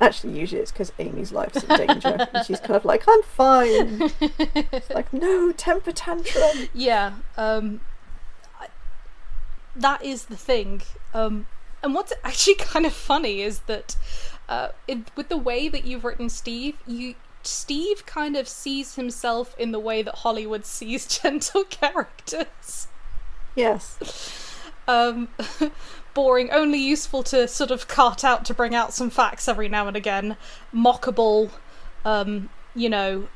Actually, 0.00 0.40
usually 0.40 0.60
it's 0.60 0.72
because 0.72 0.92
Amy's 0.98 1.30
life's 1.30 1.62
in 1.62 1.76
danger 1.76 2.26
and 2.34 2.44
she's 2.44 2.58
kind 2.58 2.74
of 2.74 2.84
like, 2.84 3.04
I'm 3.06 3.22
fine. 3.22 4.10
It's 4.20 4.90
like, 4.94 5.12
no, 5.12 5.52
temper 5.52 5.92
tantrum. 5.92 6.68
Yeah. 6.74 7.12
Um, 7.36 7.82
I, 8.58 8.66
that 9.76 10.04
is 10.04 10.24
the 10.24 10.36
thing. 10.36 10.82
Um, 11.14 11.46
and 11.84 11.94
what's 11.94 12.12
actually 12.24 12.54
kind 12.58 12.84
of 12.84 12.92
funny 12.92 13.42
is 13.42 13.60
that 13.60 13.96
uh, 14.48 14.70
it, 14.88 14.98
with 15.14 15.28
the 15.28 15.36
way 15.36 15.68
that 15.68 15.84
you've 15.84 16.04
written 16.04 16.28
Steve, 16.28 16.78
you 16.84 17.14
Steve 17.44 18.04
kind 18.06 18.36
of 18.36 18.48
sees 18.48 18.96
himself 18.96 19.54
in 19.56 19.70
the 19.70 19.78
way 19.78 20.02
that 20.02 20.16
Hollywood 20.16 20.66
sees 20.66 21.06
gentle 21.06 21.62
characters. 21.62 22.88
Yes. 23.54 23.98
Um, 24.86 25.28
boring, 26.14 26.50
only 26.50 26.78
useful 26.78 27.22
to 27.24 27.46
sort 27.46 27.70
of 27.70 27.88
cart 27.88 28.24
out 28.24 28.44
to 28.46 28.54
bring 28.54 28.74
out 28.74 28.92
some 28.92 29.10
facts 29.10 29.48
every 29.48 29.68
now 29.68 29.86
and 29.86 29.96
again. 29.96 30.36
Mockable, 30.74 31.50
um, 32.04 32.50
you 32.74 32.88
know, 32.88 33.28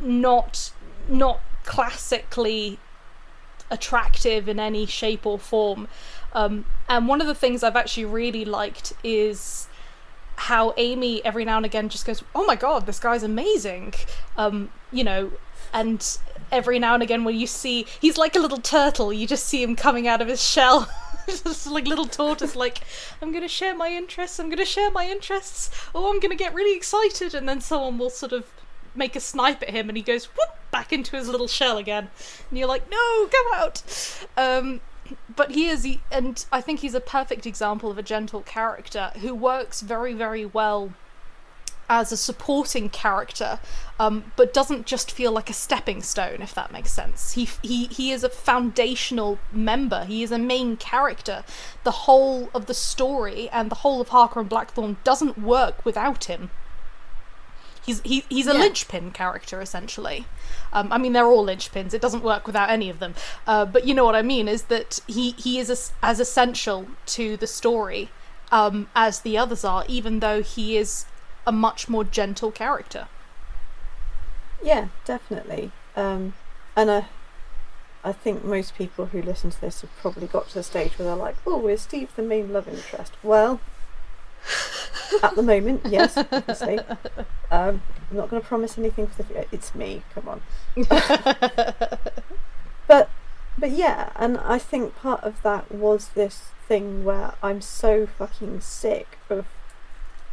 not 0.00 0.72
not 1.08 1.40
classically 1.64 2.78
attractive 3.70 4.48
in 4.48 4.58
any 4.58 4.86
shape 4.86 5.26
or 5.26 5.38
form. 5.38 5.88
Um, 6.32 6.64
and 6.88 7.08
one 7.08 7.20
of 7.20 7.26
the 7.26 7.34
things 7.34 7.62
I've 7.62 7.76
actually 7.76 8.04
really 8.04 8.44
liked 8.44 8.92
is 9.02 9.68
how 10.36 10.72
Amy 10.76 11.24
every 11.24 11.44
now 11.44 11.58
and 11.58 11.66
again 11.66 11.88
just 11.88 12.06
goes, 12.06 12.22
"Oh 12.34 12.44
my 12.44 12.56
god, 12.56 12.86
this 12.86 12.98
guy's 12.98 13.22
amazing," 13.22 13.94
um, 14.36 14.70
you 14.90 15.04
know, 15.04 15.32
and 15.72 16.18
every 16.52 16.78
now 16.78 16.94
and 16.94 17.02
again 17.02 17.24
when 17.24 17.38
you 17.38 17.46
see 17.46 17.86
he's 18.00 18.16
like 18.18 18.36
a 18.36 18.40
little 18.40 18.58
turtle, 18.58 19.12
you 19.12 19.26
just 19.26 19.46
see 19.46 19.62
him 19.62 19.76
coming 19.76 20.06
out 20.08 20.20
of 20.20 20.28
his 20.28 20.42
shell. 20.42 20.88
just 21.26 21.66
like 21.66 21.86
little 21.86 22.06
tortoise, 22.06 22.56
like 22.56 22.80
I'm 23.22 23.32
gonna 23.32 23.48
share 23.48 23.76
my 23.76 23.88
interests. 23.88 24.38
I'm 24.38 24.50
gonna 24.50 24.64
share 24.64 24.90
my 24.90 25.08
interests. 25.08 25.70
Oh, 25.94 26.10
I'm 26.10 26.20
gonna 26.20 26.34
get 26.34 26.54
really 26.54 26.76
excited, 26.76 27.34
and 27.34 27.48
then 27.48 27.60
someone 27.60 27.98
will 27.98 28.10
sort 28.10 28.32
of 28.32 28.46
make 28.94 29.14
a 29.16 29.20
snipe 29.20 29.62
at 29.62 29.70
him, 29.70 29.88
and 29.88 29.96
he 29.96 30.02
goes 30.02 30.26
whoop 30.26 30.56
back 30.70 30.92
into 30.92 31.16
his 31.16 31.28
little 31.28 31.48
shell 31.48 31.78
again, 31.78 32.10
and 32.48 32.58
you're 32.58 32.68
like, 32.68 32.90
no, 32.90 33.28
come 33.28 33.46
out. 33.54 33.82
Um, 34.36 34.80
but 35.34 35.52
he 35.52 35.68
is, 35.68 35.86
and 36.10 36.44
I 36.52 36.60
think 36.60 36.80
he's 36.80 36.94
a 36.94 37.00
perfect 37.00 37.46
example 37.46 37.90
of 37.90 37.98
a 37.98 38.02
gentle 38.02 38.42
character 38.42 39.12
who 39.20 39.34
works 39.34 39.80
very, 39.80 40.14
very 40.14 40.46
well 40.46 40.92
as 41.88 42.12
a 42.12 42.16
supporting 42.16 42.88
character, 42.88 43.58
um, 44.00 44.32
but 44.34 44.54
doesn't 44.54 44.86
just 44.86 45.12
feel 45.12 45.30
like 45.30 45.50
a 45.50 45.52
stepping 45.52 46.02
stone, 46.02 46.40
if 46.40 46.54
that 46.54 46.72
makes 46.72 46.90
sense. 46.90 47.32
He 47.32 47.46
he 47.62 47.84
he 47.86 48.10
is 48.12 48.24
a 48.24 48.30
foundational 48.30 49.38
member. 49.52 50.04
He 50.06 50.22
is 50.22 50.32
a 50.32 50.38
main 50.38 50.76
character. 50.78 51.44
The 51.84 51.90
whole 52.06 52.48
of 52.54 52.64
the 52.64 52.74
story 52.74 53.48
and 53.50 53.70
the 53.70 53.80
whole 53.84 54.00
of 54.00 54.08
Harker 54.08 54.40
and 54.40 54.48
Blackthorn 54.48 54.96
doesn't 55.04 55.36
work 55.38 55.84
without 55.84 56.24
him. 56.24 56.50
He's 57.84 58.00
he, 58.00 58.24
he's 58.28 58.46
a 58.46 58.54
Yeah. 58.54 58.60
linchpin 58.60 59.10
character 59.10 59.60
essentially. 59.60 60.24
Um, 60.72 60.92
I 60.92 60.98
mean, 60.98 61.12
they're 61.12 61.26
all 61.26 61.44
linchpins. 61.44 61.92
It 61.92 62.00
doesn't 62.02 62.22
work 62.22 62.46
without 62.46 62.70
any 62.70 62.88
of 62.90 62.98
them. 63.00 63.14
Uh, 63.46 63.64
but 63.66 63.86
you 63.86 63.92
know 63.94 64.04
what 64.06 64.14
I 64.16 64.22
mean 64.22 64.48
is 64.48 64.62
that 64.64 65.00
he 65.06 65.32
he 65.32 65.58
is 65.58 65.68
as, 65.70 65.92
as 66.02 66.20
essential 66.20 66.86
to 67.16 67.36
the 67.36 67.46
story 67.46 68.08
um, 68.50 68.88
as 68.94 69.20
the 69.20 69.36
others 69.36 69.62
are, 69.64 69.84
even 69.88 70.20
though 70.20 70.42
he 70.42 70.76
is 70.78 71.04
a 71.46 71.52
much 71.52 71.88
more 71.88 72.04
gentle 72.04 72.50
character. 72.50 73.08
Yeah, 74.62 74.88
definitely. 75.04 75.72
Um, 75.96 76.34
and 76.76 76.90
I, 76.90 77.06
I 78.04 78.12
think 78.12 78.44
most 78.44 78.74
people 78.74 79.06
who 79.06 79.22
listen 79.22 79.50
to 79.50 79.60
this 79.60 79.80
have 79.80 79.96
probably 79.98 80.26
got 80.26 80.48
to 80.48 80.54
the 80.54 80.62
stage 80.62 80.98
where 80.98 81.06
they're 81.08 81.16
like, 81.16 81.36
"Oh, 81.46 81.66
is 81.66 81.82
Steve 81.82 82.14
the 82.16 82.22
main 82.22 82.52
love 82.52 82.68
interest?" 82.68 83.12
Well, 83.22 83.60
at 85.22 85.34
the 85.34 85.42
moment, 85.42 85.82
yes, 85.86 86.16
obviously. 86.16 86.78
Um, 87.50 87.82
I'm 88.10 88.16
not 88.16 88.30
going 88.30 88.40
to 88.40 88.48
promise 88.48 88.78
anything 88.78 89.06
for 89.06 89.22
the 89.22 89.24
future. 89.24 89.46
It's 89.52 89.74
me. 89.74 90.02
Come 90.14 90.28
on. 90.28 90.42
but, 92.86 93.10
but 93.58 93.70
yeah, 93.70 94.10
and 94.16 94.38
I 94.38 94.58
think 94.58 94.96
part 94.96 95.22
of 95.22 95.42
that 95.42 95.72
was 95.72 96.10
this 96.10 96.50
thing 96.66 97.04
where 97.04 97.34
I'm 97.42 97.60
so 97.60 98.06
fucking 98.06 98.60
sick 98.60 99.18
of 99.28 99.46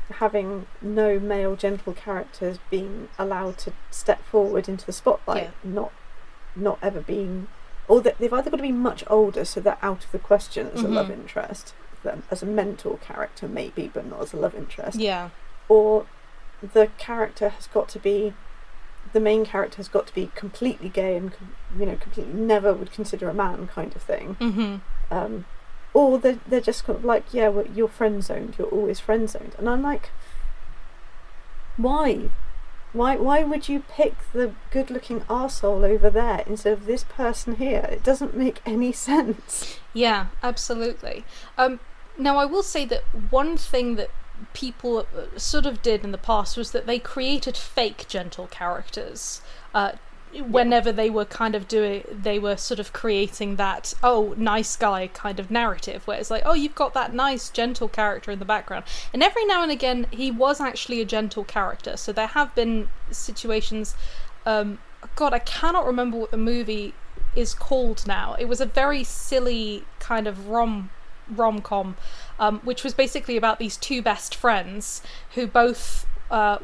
having 0.10 0.66
no 0.82 1.20
male 1.20 1.56
gentle 1.56 1.94
characters 1.94 2.58
being 2.70 3.10
allowed 3.20 3.58
to 3.60 3.74
step 3.92 4.24
forward 4.26 4.68
into 4.70 4.86
the 4.86 4.94
spotlight, 4.94 5.52
not 5.64 5.92
not 6.56 6.80
ever 6.82 7.02
being, 7.02 7.48
or 7.88 8.02
that 8.02 8.18
they've 8.18 8.34
either 8.34 8.50
got 8.50 8.58
to 8.58 8.64
be 8.64 8.72
much 8.72 9.04
older, 9.08 9.46
so 9.46 9.60
they're 9.60 9.78
out 9.82 10.06
of 10.06 10.12
the 10.12 10.20
question 10.20 10.72
as 10.74 10.82
a 10.82 10.88
love 10.88 11.12
interest, 11.12 11.74
them 12.04 12.24
as 12.32 12.42
a 12.42 12.46
mentor 12.46 12.98
character 12.98 13.48
maybe, 13.48 13.90
but 13.94 14.06
not 14.06 14.22
as 14.22 14.34
a 14.34 14.38
love 14.38 14.56
interest, 14.56 14.98
Yeah. 14.98 15.30
or 15.70 16.06
the 16.62 16.90
character 16.98 17.50
has 17.50 17.68
got 17.68 17.90
to 17.90 18.00
be. 18.00 18.34
The 19.14 19.20
main 19.22 19.46
character 19.46 19.78
has 19.78 19.88
got 19.88 20.06
to 20.08 20.14
be 20.14 20.32
completely 20.36 20.90
gay 20.90 21.16
and, 21.16 21.32
you 21.80 21.86
know, 21.86 21.96
completely 21.96 22.34
never 22.34 22.74
would 22.74 22.92
consider 22.92 23.30
a 23.30 23.34
man, 23.34 23.68
kind 23.68 23.96
of 23.96 24.02
thing 24.02 24.36
Mm-hmm. 24.42 24.76
um, 25.16 25.46
or 25.98 26.20
they're, 26.20 26.40
they're 26.48 26.62
just 26.62 26.86
kind 26.86 27.00
of 27.00 27.04
like, 27.04 27.34
yeah, 27.34 27.48
well, 27.48 27.66
you're 27.74 27.88
friend 27.88 28.24
zoned, 28.24 28.54
you're 28.58 28.68
always 28.68 29.00
friend 29.00 29.28
zoned. 29.28 29.56
And 29.58 29.68
I'm 29.68 29.82
like, 29.82 30.12
why? 31.76 32.30
Why, 32.94 33.16
why 33.16 33.44
would 33.44 33.68
you 33.68 33.84
pick 33.90 34.14
the 34.32 34.54
good 34.70 34.92
looking 34.92 35.22
arsehole 35.22 35.84
over 35.84 36.12
there 36.12 36.44
instead 36.46 36.74
of 36.74 36.86
this 36.86 37.04
person 37.04 37.56
here? 37.56 37.88
It 37.90 38.04
doesn't 38.04 38.38
make 38.38 38.62
any 38.64 38.92
sense. 38.92 39.80
Yeah, 39.92 40.28
absolutely. 40.44 41.26
Um, 41.58 41.80
now, 42.16 42.38
I 42.38 42.46
will 42.46 42.64
say 42.64 42.86
that 42.86 43.04
one 43.32 43.58
thing 43.58 43.96
that 43.96 44.12
people 44.54 45.00
uh, 45.00 45.38
sort 45.40 45.66
of 45.66 45.82
did 45.82 46.04
in 46.04 46.12
the 46.12 46.20
past 46.20 46.58
was 46.58 46.72
that 46.72 46.86
they 46.86 47.00
created 47.00 47.58
fake 47.58 48.06
gentle 48.08 48.46
characters. 48.46 49.42
Uh, 49.74 49.94
whenever 50.48 50.92
they 50.92 51.10
were 51.10 51.26
kind 51.26 51.56
of 51.56 51.68
doing, 51.68 52.04
they 52.12 52.40
were 52.40 52.58
sort 52.58 52.80
of 52.80 52.94
creating 52.94 53.56
that 53.56 53.94
oh 54.04 54.34
nice 54.38 54.76
guy 54.76 55.08
kind 55.08 55.40
of 55.40 55.50
narrative, 55.50 56.06
where 56.06 56.20
it's 56.20 56.32
like 56.32 56.44
oh 56.46 56.54
you've 56.54 56.76
got 56.76 56.94
that 56.94 57.14
nice 57.14 57.50
gentle 57.50 57.88
character 57.88 58.32
in 58.32 58.40
the 58.40 58.46
background, 58.46 58.86
and 59.14 59.24
every 59.24 59.46
now 59.46 59.64
and 59.64 59.72
again 59.72 60.08
he 60.12 60.32
was 60.32 60.60
actually 60.60 61.02
a 61.02 61.06
gentle 61.06 61.44
character. 61.44 61.98
So 61.98 62.12
there 62.12 62.28
have 62.28 62.54
been 62.56 62.90
situations. 63.12 63.96
Um, 64.46 64.80
God, 65.16 65.34
I 65.34 65.40
cannot 65.40 65.86
remember 65.86 66.18
what 66.18 66.32
the 66.32 66.38
movie 66.38 66.94
is 67.36 67.54
called 67.54 68.08
now. 68.08 68.36
It 68.40 68.46
was 68.46 68.60
a 68.60 68.66
very 68.66 69.04
silly 69.04 69.86
kind 70.00 70.28
of 70.28 70.48
rom 70.48 70.90
rom 71.30 71.62
com, 71.62 71.98
um, 72.40 72.60
which 72.64 72.84
was 72.84 72.94
basically 72.94 73.38
about 73.38 73.60
these 73.60 73.78
two 73.78 74.02
best 74.02 74.34
friends 74.34 75.02
who 75.36 75.46
both 75.46 76.06
uh, 76.32 76.60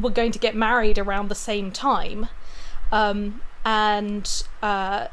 were 0.00 0.10
going 0.10 0.32
to 0.32 0.38
get 0.38 0.54
married 0.54 0.98
around 0.98 1.28
the 1.28 1.34
same 1.34 1.70
time. 1.70 2.28
Um, 2.92 3.40
and 3.64 4.44
uh, 4.62 5.08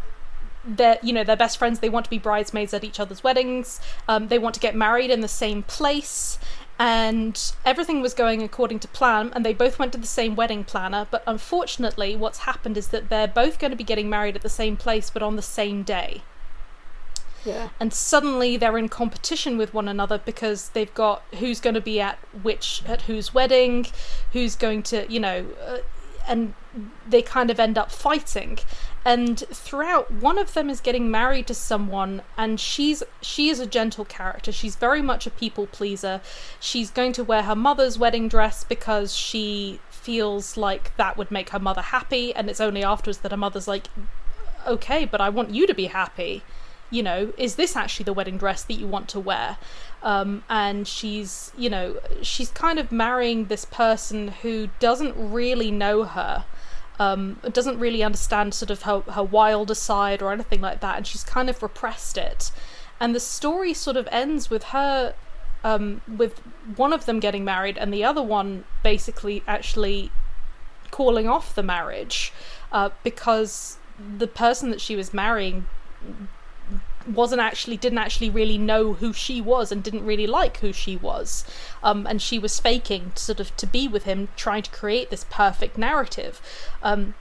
they're 0.65 0.99
you 1.03 1.11
know 1.13 1.23
they're 1.23 1.35
best 1.35 1.57
friends. 1.57 1.79
They 1.79 1.89
want 1.89 2.05
to 2.05 2.09
be 2.09 2.19
bridesmaids 2.19 2.73
at 2.73 2.83
each 2.83 2.99
other's 2.99 3.23
weddings. 3.23 3.79
Um, 4.07 4.27
they 4.27 4.39
want 4.39 4.55
to 4.55 4.61
get 4.61 4.75
married 4.75 5.09
in 5.11 5.21
the 5.21 5.27
same 5.27 5.63
place. 5.63 6.37
And 6.79 7.39
everything 7.65 8.01
was 8.01 8.15
going 8.15 8.41
according 8.41 8.79
to 8.79 8.87
plan, 8.87 9.31
and 9.35 9.45
they 9.45 9.53
both 9.53 9.77
went 9.77 9.91
to 9.93 9.99
the 9.99 10.07
same 10.07 10.35
wedding 10.35 10.63
planner. 10.63 11.07
But 11.09 11.23
unfortunately, 11.27 12.15
what's 12.15 12.39
happened 12.39 12.77
is 12.77 12.87
that 12.87 13.09
they're 13.09 13.27
both 13.27 13.59
going 13.59 13.69
to 13.71 13.77
be 13.77 13.83
getting 13.83 14.09
married 14.09 14.35
at 14.35 14.41
the 14.41 14.49
same 14.49 14.75
place, 14.75 15.11
but 15.11 15.21
on 15.21 15.35
the 15.35 15.43
same 15.43 15.83
day 15.83 16.23
Yeah. 17.45 17.69
and 17.79 17.93
suddenly 17.93 18.57
they're 18.57 18.77
in 18.77 18.89
competition 18.89 19.57
with 19.57 19.73
one 19.73 19.87
another 19.87 20.17
because 20.17 20.69
they've 20.69 20.93
got 20.93 21.21
who's 21.39 21.59
going 21.59 21.73
to 21.75 21.81
be 21.81 21.99
at 21.99 22.17
which 22.41 22.81
at 22.87 23.03
whose 23.03 23.33
wedding 23.33 23.85
who's 24.31 24.55
going 24.55 24.81
to 24.83 25.05
you 25.11 25.19
know 25.19 25.45
uh, 25.65 25.77
and 26.27 26.53
they 27.07 27.21
kind 27.21 27.49
of 27.49 27.59
end 27.59 27.77
up 27.77 27.91
fighting. 27.91 28.59
And 29.05 29.39
throughout 29.39 30.11
one 30.11 30.37
of 30.37 30.53
them 30.53 30.69
is 30.69 30.79
getting 30.79 31.11
married 31.11 31.47
to 31.47 31.53
someone 31.53 32.21
and 32.37 32.59
she's 32.59 33.03
she 33.21 33.49
is 33.49 33.59
a 33.59 33.65
gentle 33.65 34.05
character. 34.05 34.51
She's 34.51 34.75
very 34.75 35.01
much 35.01 35.27
a 35.27 35.29
people 35.29 35.67
pleaser. 35.67 36.21
She's 36.59 36.89
going 36.89 37.13
to 37.13 37.23
wear 37.23 37.43
her 37.43 37.55
mother's 37.55 37.99
wedding 37.99 38.29
dress 38.29 38.63
because 38.63 39.15
she 39.15 39.79
feels 39.89 40.57
like 40.57 40.95
that 40.97 41.17
would 41.17 41.31
make 41.31 41.49
her 41.49 41.59
mother 41.59 41.81
happy 41.81 42.33
and 42.33 42.49
it's 42.49 42.59
only 42.59 42.83
afterwards 42.83 43.19
that 43.19 43.31
her 43.31 43.37
mother's 43.37 43.69
like 43.69 43.87
okay 44.67 45.05
but 45.05 45.21
i 45.21 45.29
want 45.29 45.51
you 45.51 45.67
to 45.67 45.73
be 45.73 45.87
happy. 45.87 46.43
You 46.89 47.01
know, 47.01 47.33
is 47.37 47.55
this 47.55 47.75
actually 47.75 48.03
the 48.03 48.13
wedding 48.13 48.37
dress 48.37 48.63
that 48.63 48.73
you 48.73 48.85
want 48.85 49.09
to 49.09 49.19
wear? 49.19 49.57
Um, 50.03 50.43
and 50.49 50.87
she's, 50.87 51.51
you 51.57 51.69
know, 51.69 51.99
she's 52.21 52.49
kind 52.51 52.77
of 52.77 52.91
marrying 52.91 53.45
this 53.45 53.65
person 53.65 54.27
who 54.27 54.69
doesn't 54.79 55.15
really 55.17 55.71
know 55.71 56.03
her, 56.03 56.43
um, 56.99 57.39
doesn't 57.51 57.79
really 57.79 58.03
understand 58.03 58.53
sort 58.53 58.69
of 58.69 58.81
her, 58.83 58.99
her 58.99 59.23
wilder 59.23 59.75
side 59.75 60.21
or 60.21 60.33
anything 60.33 60.59
like 60.59 60.81
that, 60.81 60.97
and 60.97 61.07
she's 61.07 61.23
kind 61.23 61.49
of 61.49 61.63
repressed 61.63 62.17
it. 62.17 62.51
And 62.99 63.15
the 63.15 63.19
story 63.21 63.73
sort 63.73 63.95
of 63.95 64.07
ends 64.11 64.49
with 64.49 64.65
her, 64.65 65.15
um, 65.63 66.01
with 66.05 66.39
one 66.75 66.91
of 66.91 67.05
them 67.05 67.21
getting 67.21 67.45
married 67.45 67.77
and 67.77 67.93
the 67.93 68.03
other 68.03 68.21
one 68.21 68.65
basically 68.83 69.41
actually 69.47 70.11
calling 70.91 71.27
off 71.27 71.55
the 71.55 71.63
marriage 71.63 72.33
uh, 72.71 72.89
because 73.03 73.77
the 74.17 74.27
person 74.27 74.69
that 74.69 74.81
she 74.81 74.95
was 74.95 75.13
marrying 75.13 75.65
wasn't 77.07 77.41
actually 77.41 77.77
didn't 77.77 77.99
actually 77.99 78.29
really 78.29 78.57
know 78.57 78.93
who 78.93 79.13
she 79.13 79.41
was 79.41 79.71
and 79.71 79.83
didn't 79.83 80.05
really 80.05 80.27
like 80.27 80.57
who 80.57 80.73
she 80.73 80.95
was. 80.95 81.45
Um, 81.81 82.05
and 82.07 82.21
she 82.21 82.39
was 82.39 82.59
faking 82.59 83.11
sort 83.15 83.39
of 83.39 83.55
to 83.57 83.67
be 83.67 83.87
with 83.87 84.03
him 84.03 84.29
trying 84.35 84.63
to 84.63 84.71
create 84.71 85.09
this 85.09 85.25
perfect 85.29 85.77
narrative. 85.77 86.41
Um, 86.81 87.15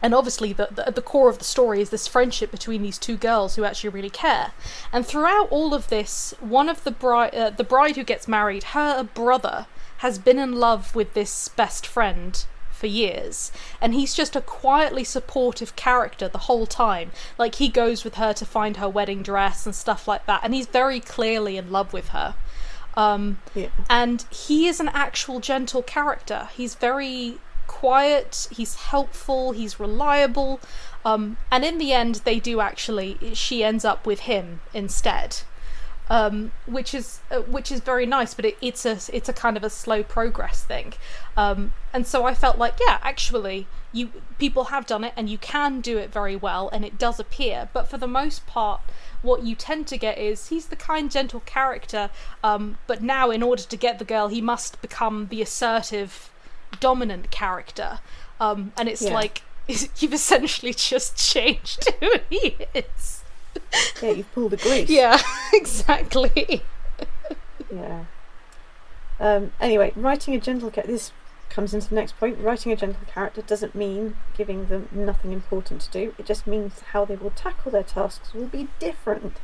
and 0.00 0.14
obviously 0.14 0.52
the, 0.52 0.68
the, 0.70 0.86
at 0.86 0.94
the 0.94 1.02
core 1.02 1.28
of 1.28 1.38
the 1.38 1.44
story 1.44 1.80
is 1.80 1.90
this 1.90 2.06
friendship 2.06 2.50
between 2.50 2.82
these 2.82 2.98
two 2.98 3.16
girls 3.16 3.56
who 3.56 3.64
actually 3.64 3.90
really 3.90 4.10
care. 4.10 4.52
And 4.92 5.04
throughout 5.04 5.48
all 5.50 5.74
of 5.74 5.88
this 5.88 6.34
one 6.40 6.68
of 6.68 6.84
the 6.84 6.90
bride 6.90 7.34
uh, 7.34 7.50
the 7.50 7.64
bride 7.64 7.96
who 7.96 8.04
gets 8.04 8.28
married 8.28 8.62
her 8.74 9.02
brother 9.02 9.66
has 9.98 10.18
been 10.18 10.38
in 10.38 10.52
love 10.52 10.94
with 10.94 11.14
this 11.14 11.48
best 11.48 11.86
friend 11.86 12.44
for 12.78 12.86
years. 12.86 13.52
And 13.80 13.92
he's 13.94 14.14
just 14.14 14.34
a 14.36 14.40
quietly 14.40 15.04
supportive 15.04 15.76
character 15.76 16.28
the 16.28 16.38
whole 16.48 16.66
time. 16.66 17.10
Like 17.36 17.56
he 17.56 17.68
goes 17.68 18.04
with 18.04 18.14
her 18.14 18.32
to 18.32 18.44
find 18.46 18.76
her 18.78 18.88
wedding 18.88 19.22
dress 19.22 19.66
and 19.66 19.74
stuff 19.74 20.08
like 20.08 20.24
that. 20.26 20.40
And 20.44 20.54
he's 20.54 20.66
very 20.66 21.00
clearly 21.00 21.56
in 21.56 21.70
love 21.70 21.92
with 21.92 22.08
her. 22.08 22.34
Um, 22.96 23.40
Yeah. 23.54 23.68
and 23.90 24.24
he 24.30 24.66
is 24.66 24.80
an 24.80 24.88
actual 24.88 25.40
gentle 25.40 25.82
character. 25.82 26.48
He's 26.56 26.74
very 26.74 27.38
quiet. 27.66 28.48
He's 28.50 28.74
helpful. 28.76 29.52
He's 29.52 29.78
reliable. 29.78 30.60
Um, 31.04 31.36
and 31.50 31.64
in 31.64 31.78
the 31.78 31.92
end 31.92 32.16
they 32.24 32.40
do 32.40 32.60
actually 32.60 33.18
she 33.34 33.62
ends 33.62 33.84
up 33.84 34.04
with 34.06 34.20
him 34.20 34.60
instead 34.74 35.42
um, 36.10 36.52
which 36.66 36.94
is 36.94 37.20
uh, 37.30 37.40
which 37.40 37.70
is 37.70 37.80
very 37.80 38.06
nice 38.06 38.32
but 38.34 38.44
it, 38.44 38.56
it's 38.60 38.86
a 38.86 38.98
it's 39.12 39.28
a 39.28 39.32
kind 39.32 39.56
of 39.56 39.64
a 39.64 39.70
slow 39.70 40.02
progress 40.02 40.64
thing. 40.64 40.94
Um, 41.36 41.72
and 41.92 42.06
so 42.06 42.24
I 42.24 42.34
felt 42.34 42.58
like 42.58 42.74
yeah 42.86 42.98
actually 43.02 43.66
you 43.92 44.10
people 44.38 44.64
have 44.64 44.86
done 44.86 45.04
it 45.04 45.12
and 45.16 45.28
you 45.28 45.38
can 45.38 45.80
do 45.80 45.98
it 45.98 46.12
very 46.12 46.36
well 46.36 46.68
and 46.72 46.84
it 46.84 46.98
does 46.98 47.18
appear. 47.20 47.68
But 47.72 47.88
for 47.88 47.98
the 47.98 48.06
most 48.08 48.46
part 48.46 48.80
what 49.22 49.42
you 49.42 49.54
tend 49.54 49.86
to 49.88 49.96
get 49.98 50.16
is 50.18 50.48
he's 50.48 50.66
the 50.66 50.76
kind 50.76 51.10
gentle 51.10 51.40
character 51.40 52.08
um, 52.44 52.78
but 52.86 53.02
now 53.02 53.30
in 53.30 53.42
order 53.42 53.62
to 53.62 53.76
get 53.76 53.98
the 53.98 54.04
girl 54.04 54.28
he 54.28 54.40
must 54.40 54.80
become 54.80 55.26
the 55.28 55.42
assertive 55.42 56.30
dominant 56.80 57.30
character. 57.30 57.98
Um, 58.40 58.72
and 58.78 58.88
it's 58.88 59.02
Yeah. 59.02 59.14
like 59.14 59.42
you've 59.98 60.14
essentially 60.14 60.72
just 60.72 61.16
changed 61.32 61.88
who 62.00 62.12
he 62.30 62.56
is 62.74 63.17
Yeah, 64.02 64.10
you've 64.10 64.32
pulled 64.32 64.52
a 64.52 64.56
grease. 64.56 64.88
yeah 64.88 65.20
exactly 65.52 66.62
Yeah. 67.70 68.04
Um, 69.20 69.52
anyway, 69.60 69.92
writing 69.96 70.34
a 70.34 70.40
gentle 70.40 70.70
character. 70.70 70.92
This 70.92 71.12
comes 71.50 71.74
into 71.74 71.88
the 71.88 71.94
next 71.96 72.16
point. 72.18 72.38
Writing 72.38 72.72
a 72.72 72.76
gentle 72.76 73.04
character 73.12 73.42
doesn't 73.42 73.74
mean 73.74 74.16
giving 74.36 74.66
them 74.66 74.88
nothing 74.92 75.32
important 75.32 75.80
to 75.82 75.90
do. 75.90 76.14
It 76.18 76.26
just 76.26 76.46
means 76.46 76.80
how 76.92 77.04
they 77.04 77.16
will 77.16 77.30
tackle 77.30 77.72
their 77.72 77.82
tasks 77.82 78.32
will 78.32 78.46
be 78.46 78.68
different. 78.78 79.36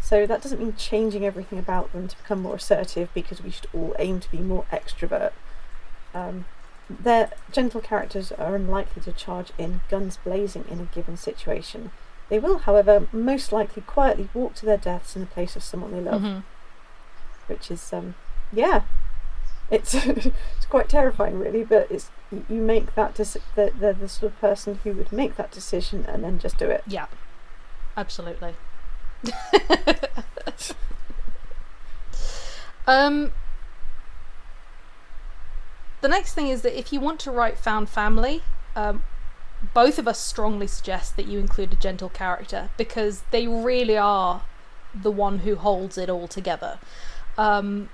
So 0.00 0.26
that 0.26 0.42
doesn't 0.42 0.60
mean 0.60 0.74
changing 0.76 1.24
everything 1.24 1.58
about 1.58 1.92
them 1.92 2.08
to 2.08 2.16
become 2.16 2.42
more 2.42 2.56
assertive 2.56 3.08
because 3.14 3.42
we 3.42 3.50
should 3.50 3.66
all 3.72 3.94
aim 3.98 4.20
to 4.20 4.30
be 4.30 4.38
more 4.38 4.64
extrovert. 4.72 5.32
Um, 6.14 6.44
their 6.90 7.30
gentle 7.50 7.80
characters 7.80 8.32
are 8.32 8.56
unlikely 8.56 9.02
to 9.02 9.12
charge 9.12 9.52
in 9.58 9.80
guns 9.88 10.18
blazing 10.18 10.64
in 10.70 10.80
a 10.80 10.84
given 10.84 11.16
situation. 11.16 11.90
They 12.32 12.38
will, 12.38 12.60
however, 12.60 13.08
most 13.12 13.52
likely 13.52 13.82
quietly 13.82 14.30
walk 14.32 14.54
to 14.54 14.64
their 14.64 14.78
deaths 14.78 15.14
in 15.14 15.20
the 15.20 15.26
place 15.28 15.54
of 15.54 15.62
someone 15.62 15.92
they 15.92 16.00
love 16.00 16.22
Mhm. 16.22 16.42
which 17.46 17.70
is 17.70 17.92
um 17.92 18.14
yeah 18.50 18.84
it's 19.70 19.92
it's 20.06 20.64
quite 20.70 20.88
terrifying 20.88 21.38
really 21.38 21.62
but 21.62 21.90
it's 21.90 22.10
you 22.30 22.62
make 22.62 22.94
that 22.94 23.14
deci- 23.14 23.42
the, 23.54 23.70
they're 23.78 23.92
the 23.92 24.08
sort 24.08 24.32
of 24.32 24.40
person 24.40 24.80
who 24.82 24.92
would 24.92 25.12
make 25.12 25.36
that 25.36 25.50
decision 25.50 26.06
and 26.08 26.24
then 26.24 26.38
just 26.38 26.56
do 26.56 26.70
it 26.70 26.82
Yeah, 26.86 27.04
absolutely. 27.98 28.54
um, 32.86 33.30
the 36.00 36.08
next 36.08 36.32
thing 36.32 36.48
is 36.48 36.62
that 36.62 36.78
if 36.78 36.94
you 36.94 37.00
want 37.00 37.20
to 37.20 37.30
write 37.30 37.58
found 37.58 37.90
family, 37.90 38.42
um, 38.74 39.02
both 39.74 39.98
of 39.98 40.08
us 40.08 40.18
strongly 40.18 40.66
suggest 40.66 41.16
that 41.16 41.26
you 41.26 41.38
include 41.38 41.72
a 41.72 41.76
gentle 41.76 42.08
character 42.08 42.70
because 42.76 43.22
they 43.30 43.46
really 43.46 43.96
are 43.96 44.42
the 44.94 45.10
one 45.10 45.40
who 45.40 45.56
holds 45.56 45.96
it 45.96 46.10
all 46.10 46.28
together. 46.28 46.78
Um, 47.38 47.88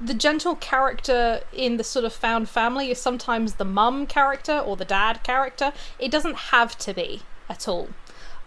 the 0.00 0.14
gentle 0.14 0.56
character 0.56 1.40
in 1.52 1.76
the 1.76 1.84
sort 1.84 2.04
of 2.04 2.12
found 2.12 2.48
family 2.48 2.90
is 2.90 3.00
sometimes 3.00 3.54
the 3.54 3.64
mum 3.64 4.06
character 4.06 4.58
or 4.58 4.76
the 4.76 4.84
dad 4.84 5.22
character. 5.22 5.72
It 5.98 6.10
doesn't 6.10 6.36
have 6.36 6.76
to 6.78 6.92
be 6.92 7.22
at 7.48 7.68
all. 7.68 7.88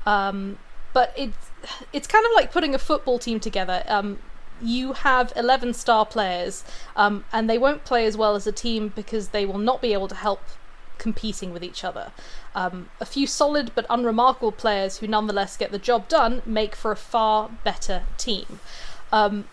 Um, 0.05 0.57
but 0.93 1.13
it's 1.17 1.51
it's 1.93 2.07
kind 2.07 2.25
of 2.25 2.31
like 2.35 2.51
putting 2.51 2.75
a 2.75 2.79
football 2.79 3.19
team 3.19 3.39
together. 3.39 3.83
Um, 3.87 4.19
you 4.61 4.93
have 4.93 5.31
11 5.35 5.73
star 5.73 6.05
players, 6.05 6.63
um, 6.95 7.25
and 7.31 7.49
they 7.49 7.57
won't 7.57 7.85
play 7.85 8.05
as 8.05 8.17
well 8.17 8.35
as 8.35 8.47
a 8.47 8.51
team 8.51 8.91
because 8.95 9.29
they 9.29 9.45
will 9.45 9.59
not 9.59 9.81
be 9.81 9.93
able 9.93 10.07
to 10.07 10.15
help 10.15 10.41
competing 10.97 11.53
with 11.53 11.63
each 11.63 11.83
other. 11.83 12.11
Um, 12.55 12.89
a 12.99 13.05
few 13.05 13.27
solid 13.27 13.71
but 13.75 13.85
unremarkable 13.89 14.51
players 14.51 14.97
who 14.97 15.07
nonetheless 15.07 15.57
get 15.57 15.71
the 15.71 15.79
job 15.79 16.07
done 16.07 16.41
make 16.45 16.75
for 16.75 16.91
a 16.91 16.95
far 16.95 17.49
better 17.63 18.03
team. 18.17 18.59
Um, 19.11 19.45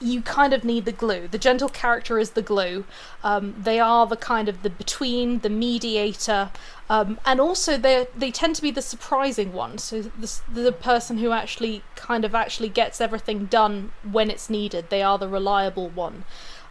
you 0.00 0.22
kind 0.22 0.54
of 0.54 0.64
need 0.64 0.86
the 0.86 0.92
glue. 0.92 1.28
The 1.28 1.38
gentle 1.38 1.68
character 1.68 2.18
is 2.18 2.30
the 2.30 2.42
glue. 2.42 2.84
Um, 3.22 3.54
they 3.58 3.78
are 3.78 4.06
the 4.06 4.16
kind 4.16 4.48
of 4.48 4.62
the 4.62 4.70
between, 4.70 5.40
the 5.40 5.50
mediator, 5.50 6.50
um, 6.88 7.20
and 7.26 7.40
also 7.40 7.76
they 7.76 8.06
they 8.16 8.30
tend 8.30 8.56
to 8.56 8.62
be 8.62 8.70
the 8.70 8.82
surprising 8.82 9.52
one. 9.52 9.78
So 9.78 10.02
the 10.02 10.40
the 10.52 10.72
person 10.72 11.18
who 11.18 11.32
actually 11.32 11.82
kind 11.96 12.24
of 12.24 12.34
actually 12.34 12.70
gets 12.70 13.00
everything 13.00 13.46
done 13.46 13.92
when 14.10 14.30
it's 14.30 14.48
needed. 14.48 14.88
They 14.88 15.02
are 15.02 15.18
the 15.18 15.28
reliable 15.28 15.90
one. 15.90 16.24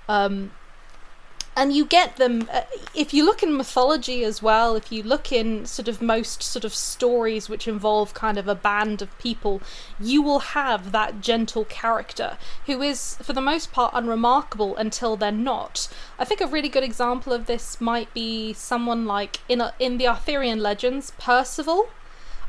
Um, 0.08 0.52
and 1.60 1.76
you 1.76 1.86
get 1.86 2.16
them 2.16 2.48
uh, 2.54 2.62
if 2.96 3.14
you 3.14 3.26
look 3.26 3.44
in 3.44 3.58
mythology 3.58 4.24
as 4.24 4.42
well 4.42 4.76
if 4.76 4.94
you 4.94 5.04
look 5.04 5.30
in 5.30 5.66
sort 5.66 5.90
of 5.90 6.02
most 6.02 6.42
sort 6.42 6.64
of 6.64 6.74
stories 6.74 7.50
which 7.50 7.68
involve 7.68 8.14
kind 8.14 8.38
of 8.38 8.48
a 8.48 8.56
band 8.56 9.02
of 9.02 9.18
people 9.20 9.62
you 10.00 10.22
will 10.22 10.40
have 10.40 10.94
that 10.94 11.20
gentle 11.20 11.66
character 11.66 12.38
who 12.66 12.82
is 12.82 13.16
for 13.16 13.34
the 13.34 13.42
most 13.42 13.74
part 13.74 13.92
unremarkable 13.94 14.76
until 14.78 15.18
they're 15.18 15.32
not. 15.32 15.90
I 16.18 16.26
think 16.26 16.42
a 16.42 16.48
really 16.48 16.70
good 16.70 16.84
example 16.84 17.34
of 17.34 17.46
this 17.46 17.82
might 17.82 18.14
be 18.14 18.54
someone 18.54 19.06
like 19.06 19.42
in 19.50 19.60
a, 19.62 19.74
in 19.80 19.98
the 19.98 20.08
arthurian 20.08 20.60
legends 20.60 21.12
percival. 21.20 21.90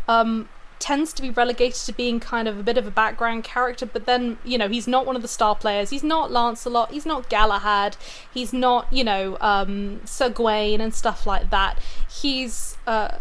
Um 0.06 0.48
tends 0.80 1.12
to 1.12 1.22
be 1.22 1.30
relegated 1.30 1.80
to 1.82 1.92
being 1.92 2.18
kind 2.18 2.48
of 2.48 2.58
a 2.58 2.62
bit 2.62 2.76
of 2.76 2.86
a 2.86 2.90
background 2.90 3.44
character, 3.44 3.86
but 3.86 4.06
then, 4.06 4.38
you 4.44 4.58
know, 4.58 4.68
he's 4.68 4.88
not 4.88 5.06
one 5.06 5.14
of 5.14 5.22
the 5.22 5.28
star 5.28 5.54
players. 5.54 5.90
He's 5.90 6.02
not 6.02 6.32
Lancelot, 6.32 6.90
he's 6.90 7.06
not 7.06 7.28
Galahad, 7.28 7.96
he's 8.32 8.52
not, 8.52 8.92
you 8.92 9.04
know, 9.04 9.36
um, 9.40 10.00
Sir 10.04 10.30
Gawain 10.30 10.80
and 10.80 10.94
stuff 10.94 11.26
like 11.26 11.50
that. 11.50 11.78
He's 12.08 12.78
uh, 12.86 13.18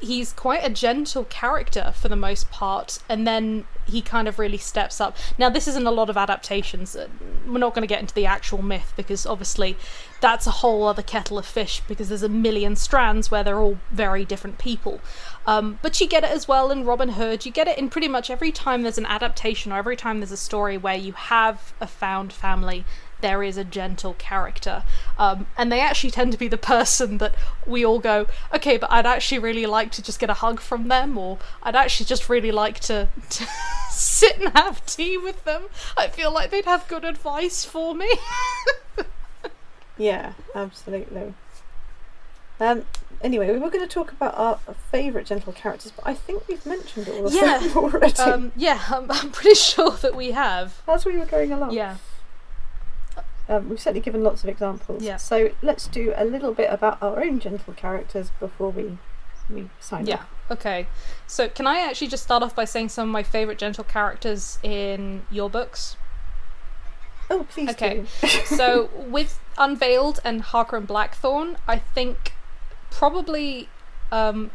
he's 0.00 0.32
quite 0.32 0.64
a 0.64 0.70
gentle 0.70 1.24
character 1.24 1.92
for 1.94 2.08
the 2.08 2.16
most 2.16 2.50
part, 2.50 3.00
and 3.08 3.26
then 3.26 3.64
he 3.86 4.00
kind 4.00 4.28
of 4.28 4.38
really 4.38 4.56
steps 4.56 5.00
up. 5.00 5.16
Now, 5.38 5.50
this 5.50 5.68
isn't 5.68 5.86
a 5.86 5.90
lot 5.90 6.08
of 6.08 6.16
adaptations. 6.16 6.96
Uh, 6.96 7.08
we're 7.46 7.58
not 7.58 7.74
going 7.74 7.82
to 7.82 7.88
get 7.88 8.00
into 8.00 8.14
the 8.14 8.26
actual 8.26 8.62
myth 8.62 8.92
because 8.96 9.26
obviously 9.26 9.76
that's 10.20 10.46
a 10.46 10.50
whole 10.50 10.86
other 10.86 11.02
kettle 11.02 11.38
of 11.38 11.46
fish 11.46 11.82
because 11.88 12.08
there's 12.08 12.22
a 12.22 12.28
million 12.28 12.76
strands 12.76 13.30
where 13.30 13.44
they're 13.44 13.60
all 13.60 13.78
very 13.90 14.24
different 14.24 14.58
people. 14.58 15.00
Um, 15.46 15.78
but 15.82 16.00
you 16.00 16.06
get 16.06 16.24
it 16.24 16.30
as 16.30 16.46
well 16.46 16.70
in 16.70 16.84
Robin 16.84 17.10
Hood. 17.10 17.46
You 17.46 17.52
get 17.52 17.66
it 17.66 17.78
in 17.78 17.88
pretty 17.88 18.08
much 18.08 18.30
every 18.30 18.52
time 18.52 18.82
there's 18.82 18.98
an 18.98 19.06
adaptation 19.06 19.72
or 19.72 19.76
every 19.76 19.96
time 19.96 20.20
there's 20.20 20.32
a 20.32 20.36
story 20.36 20.76
where 20.76 20.96
you 20.96 21.12
have 21.12 21.72
a 21.80 21.86
found 21.86 22.32
family 22.32 22.84
there 23.20 23.42
is 23.42 23.56
a 23.56 23.64
gentle 23.64 24.14
character. 24.14 24.84
Um, 25.18 25.46
and 25.56 25.70
they 25.70 25.80
actually 25.80 26.10
tend 26.10 26.32
to 26.32 26.38
be 26.38 26.48
the 26.48 26.56
person 26.74 27.18
that 27.18 27.34
we 27.66 27.84
all 27.84 27.98
go, 27.98 28.26
okay, 28.54 28.76
but 28.76 28.90
I'd 28.90 29.06
actually 29.06 29.38
really 29.38 29.66
like 29.66 29.90
to 29.92 30.02
just 30.02 30.18
get 30.18 30.30
a 30.30 30.34
hug 30.34 30.60
from 30.60 30.88
them, 30.88 31.16
or 31.16 31.38
I'd 31.62 31.76
actually 31.76 32.06
just 32.06 32.28
really 32.28 32.52
like 32.52 32.80
to, 32.80 33.08
to 33.30 33.46
sit 33.90 34.40
and 34.40 34.50
have 34.56 34.84
tea 34.86 35.16
with 35.16 35.44
them. 35.44 35.64
I 35.96 36.08
feel 36.08 36.32
like 36.32 36.50
they'd 36.50 36.64
have 36.64 36.88
good 36.88 37.04
advice 37.04 37.64
for 37.64 37.94
me. 37.94 38.10
yeah, 39.98 40.32
absolutely. 40.54 41.34
Um, 42.58 42.84
anyway, 43.22 43.52
we 43.52 43.58
were 43.58 43.70
going 43.70 43.86
to 43.86 43.92
talk 43.92 44.12
about 44.12 44.36
our 44.36 44.58
favourite 44.90 45.26
gentle 45.26 45.52
characters, 45.52 45.92
but 45.92 46.06
I 46.06 46.14
think 46.14 46.46
we've 46.48 46.64
mentioned 46.64 47.08
all 47.08 47.26
of 47.26 47.34
yeah. 47.34 47.58
them 47.58 47.76
already. 47.76 48.18
Um, 48.18 48.52
yeah, 48.56 48.82
I'm, 48.88 49.10
I'm 49.10 49.30
pretty 49.30 49.54
sure 49.54 49.92
that 49.92 50.14
we 50.14 50.32
have. 50.32 50.82
As 50.88 51.04
we 51.04 51.16
were 51.16 51.26
going 51.26 51.52
along. 51.52 51.72
Yeah. 51.72 51.96
Um, 53.48 53.68
we've 53.68 53.80
certainly 53.80 54.00
given 54.00 54.22
lots 54.22 54.44
of 54.44 54.48
examples. 54.48 55.02
Yeah. 55.02 55.16
So 55.16 55.50
let's 55.60 55.88
do 55.88 56.12
a 56.16 56.24
little 56.24 56.54
bit 56.54 56.72
about 56.72 57.02
our 57.02 57.20
own 57.20 57.40
gentle 57.40 57.74
characters 57.74 58.30
before 58.38 58.70
we 58.70 58.98
we 59.48 59.68
sign 59.80 60.02
off. 60.02 60.08
Yeah. 60.08 60.14
off. 60.14 60.28
Okay. 60.52 60.86
So 61.26 61.48
can 61.48 61.66
I 61.66 61.80
actually 61.80 62.06
just 62.06 62.22
start 62.22 62.44
off 62.44 62.54
by 62.54 62.64
saying 62.64 62.90
some 62.90 63.08
of 63.08 63.12
my 63.12 63.24
favourite 63.24 63.58
gentle 63.58 63.82
characters 63.82 64.58
in 64.62 65.22
your 65.30 65.50
books? 65.50 65.96
Oh, 67.28 67.44
please 67.50 67.70
Okay. 67.70 68.04
so 68.44 68.90
with 68.94 69.40
Unveiled 69.58 70.20
and 70.24 70.42
Harker 70.42 70.76
and 70.76 70.86
Blackthorn, 70.86 71.56
I 71.66 71.78
think 71.78 72.34
probably 72.90 73.68
um, 74.12 74.50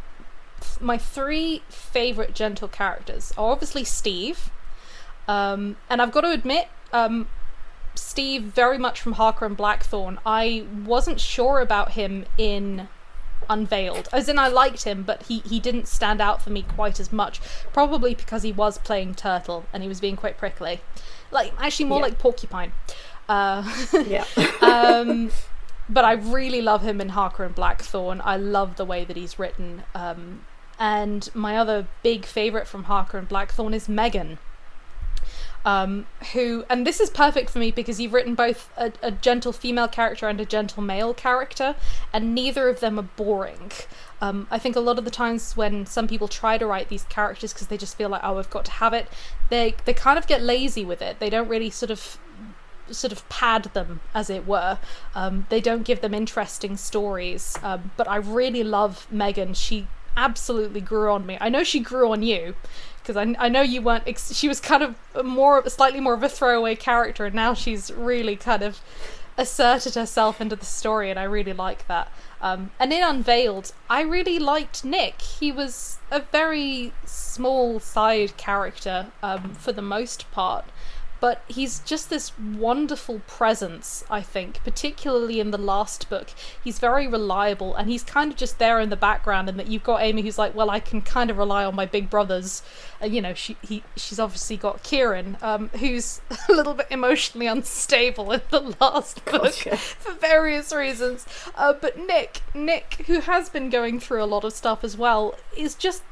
my 0.79 0.97
three 0.97 1.61
favorite 1.69 2.33
gentle 2.35 2.67
characters 2.67 3.33
are 3.37 3.51
obviously 3.51 3.83
Steve, 3.83 4.49
um, 5.27 5.77
and 5.89 6.01
I've 6.01 6.11
got 6.11 6.21
to 6.21 6.31
admit, 6.31 6.67
um, 6.93 7.27
Steve 7.95 8.43
very 8.43 8.77
much 8.77 8.99
from 9.01 9.13
Harker 9.13 9.45
and 9.45 9.55
Blackthorn. 9.55 10.19
I 10.25 10.65
wasn't 10.85 11.19
sure 11.19 11.59
about 11.59 11.91
him 11.93 12.25
in 12.37 12.87
Unveiled, 13.47 14.09
as 14.11 14.27
in 14.27 14.39
I 14.39 14.47
liked 14.47 14.85
him, 14.85 15.03
but 15.03 15.23
he 15.23 15.39
he 15.39 15.59
didn't 15.59 15.87
stand 15.87 16.19
out 16.19 16.41
for 16.41 16.49
me 16.49 16.63
quite 16.63 16.99
as 16.99 17.13
much. 17.13 17.39
Probably 17.73 18.15
because 18.15 18.41
he 18.41 18.51
was 18.51 18.79
playing 18.79 19.13
Turtle 19.13 19.65
and 19.71 19.83
he 19.83 19.87
was 19.89 19.99
being 20.01 20.15
quite 20.15 20.37
prickly, 20.39 20.81
like 21.29 21.53
actually 21.59 21.85
more 21.85 21.99
Yeah. 21.99 22.05
like 22.05 22.17
Porcupine. 22.17 22.71
Uh, 23.29 23.63
yeah. 24.07 24.25
um, 24.61 25.29
but 25.89 26.05
I 26.05 26.13
really 26.13 26.61
love 26.61 26.81
him 26.83 26.99
in 26.99 27.09
Harker 27.09 27.43
and 27.43 27.53
Blackthorn. 27.53 28.21
I 28.23 28.37
love 28.37 28.75
the 28.75 28.85
way 28.85 29.05
that 29.05 29.17
he's 29.17 29.37
written. 29.37 29.83
Um, 29.93 30.45
and 30.79 31.29
my 31.33 31.57
other 31.57 31.87
big 32.03 32.25
favorite 32.25 32.67
from 32.67 32.85
Harker 32.85 33.17
and 33.17 33.27
Blackthorn 33.27 33.73
is 33.73 33.87
Megan. 33.87 34.39
Um, 35.63 36.05
who, 36.33 36.63
and 36.69 36.85
this 36.85 36.99
is 36.99 37.09
perfect 37.09 37.49
for 37.49 37.57
me 37.57 37.71
because 37.71 37.99
you've 37.99 38.13
written 38.13 38.35
both 38.35 38.69
a, 38.77 38.93
a 39.01 39.09
gentle 39.09 39.51
female 39.51 39.87
character 39.87 40.27
and 40.27 40.39
a 40.39 40.45
gentle 40.45 40.83
male 40.83 41.11
character, 41.15 41.75
and 42.13 42.35
neither 42.35 42.69
of 42.69 42.81
them 42.81 42.99
are 42.99 43.09
boring. 43.15 43.71
Um, 44.21 44.47
I 44.51 44.59
think 44.59 44.75
a 44.75 44.79
lot 44.79 44.99
of 44.99 45.05
the 45.05 45.11
times 45.11 45.57
when 45.57 45.87
some 45.87 46.07
people 46.07 46.27
try 46.27 46.59
to 46.59 46.67
write 46.67 46.89
these 46.89 47.05
characters 47.05 47.51
because 47.51 47.65
they 47.67 47.77
just 47.77 47.97
feel 47.97 48.09
like, 48.09 48.21
oh, 48.23 48.37
I've 48.37 48.51
got 48.51 48.65
to 48.65 48.71
have 48.73 48.93
it, 48.93 49.07
they 49.49 49.73
they 49.85 49.93
kind 49.93 50.19
of 50.19 50.27
get 50.27 50.43
lazy 50.43 50.85
with 50.85 51.01
it. 51.01 51.19
They 51.19 51.31
don't 51.31 51.47
really 51.47 51.71
sort 51.71 51.89
of 51.89 52.19
sort 52.91 53.11
of 53.11 53.27
pad 53.29 53.65
them, 53.73 54.01
as 54.13 54.29
it 54.29 54.45
were. 54.45 54.79
Um, 55.13 55.47
they 55.49 55.61
don't 55.61 55.83
give 55.83 56.01
them 56.01 56.13
interesting 56.13 56.77
stories. 56.77 57.57
Um, 57.63 57.91
but 57.97 58.07
I 58.07 58.17
really 58.17 58.63
love 58.63 59.07
Megan. 59.11 59.53
She 59.53 59.87
absolutely 60.17 60.81
grew 60.81 61.11
on 61.11 61.25
me. 61.25 61.37
I 61.41 61.49
know 61.49 61.63
she 61.63 61.79
grew 61.79 62.11
on 62.11 62.23
you 62.23 62.55
because 63.01 63.17
I, 63.17 63.35
I 63.37 63.49
know 63.49 63.61
you 63.61 63.81
weren't. 63.81 64.07
Ex- 64.07 64.33
she 64.33 64.47
was 64.47 64.59
kind 64.59 64.83
of 64.83 64.95
more, 65.23 65.67
slightly 65.69 65.99
more 65.99 66.13
of 66.13 66.23
a 66.23 66.29
throwaway 66.29 66.75
character, 66.75 67.25
and 67.25 67.35
now 67.35 67.53
she's 67.53 67.91
really 67.91 68.35
kind 68.35 68.63
of 68.63 68.81
asserted 69.37 69.95
herself 69.95 70.39
into 70.39 70.55
the 70.55 70.65
story, 70.65 71.09
and 71.09 71.19
I 71.19 71.23
really 71.23 71.53
like 71.53 71.87
that. 71.87 72.11
Um, 72.41 72.71
and 72.79 72.93
in 72.93 73.03
Unveiled, 73.03 73.73
I 73.89 74.01
really 74.01 74.39
liked 74.39 74.85
Nick. 74.85 75.21
He 75.21 75.51
was 75.51 75.97
a 76.11 76.21
very 76.21 76.93
small 77.05 77.79
side 77.79 78.37
character 78.37 79.07
um, 79.21 79.53
for 79.55 79.71
the 79.71 79.81
most 79.81 80.31
part, 80.31 80.65
but 81.19 81.43
he's 81.47 81.79
just 81.79 82.09
this 82.09 82.37
wonderful 82.37 83.21
presence, 83.27 84.03
I 84.09 84.21
think, 84.21 84.63
particularly 84.63 85.39
in 85.39 85.51
the 85.51 85.57
last 85.57 86.09
book. 86.09 86.29
He's 86.63 86.79
very 86.79 87.07
reliable 87.07 87.75
and 87.75 87.89
he's 87.89 88.03
kind 88.03 88.31
of 88.31 88.37
just 88.37 88.59
there 88.59 88.79
in 88.79 88.89
the 88.89 88.95
background, 88.95 89.49
and 89.49 89.59
that 89.59 89.67
you've 89.67 89.83
got 89.83 90.01
Amy 90.01 90.21
who's 90.21 90.37
like, 90.37 90.55
Well, 90.55 90.69
I 90.69 90.79
can 90.79 91.01
kind 91.01 91.29
of 91.29 91.37
rely 91.37 91.65
on 91.65 91.75
my 91.75 91.85
big 91.85 92.09
brothers. 92.09 92.61
And, 92.99 93.13
you 93.13 93.21
know, 93.21 93.33
she 93.33 93.57
he 93.61 93.83
she's 93.95 94.19
obviously 94.19 94.57
got 94.57 94.83
Kieran, 94.83 95.37
um, 95.41 95.69
who's 95.79 96.21
a 96.49 96.53
little 96.53 96.73
bit 96.73 96.87
emotionally 96.89 97.47
unstable 97.47 98.31
in 98.31 98.41
the 98.49 98.75
last 98.79 99.23
book 99.25 99.41
Gotcha. 99.43 99.77
for 99.77 100.13
various 100.13 100.73
reasons. 100.73 101.25
Uh, 101.55 101.73
but 101.73 101.97
Nick, 101.97 102.41
Nick, 102.53 103.05
who 103.07 103.21
has 103.21 103.49
been 103.49 103.69
going 103.69 103.99
through 103.99 104.23
a 104.23 104.25
lot 104.25 104.43
of 104.43 104.53
stuff 104.53 104.83
as 104.83 104.97
well, 104.97 105.35
is 105.55 105.75
just 105.75 106.03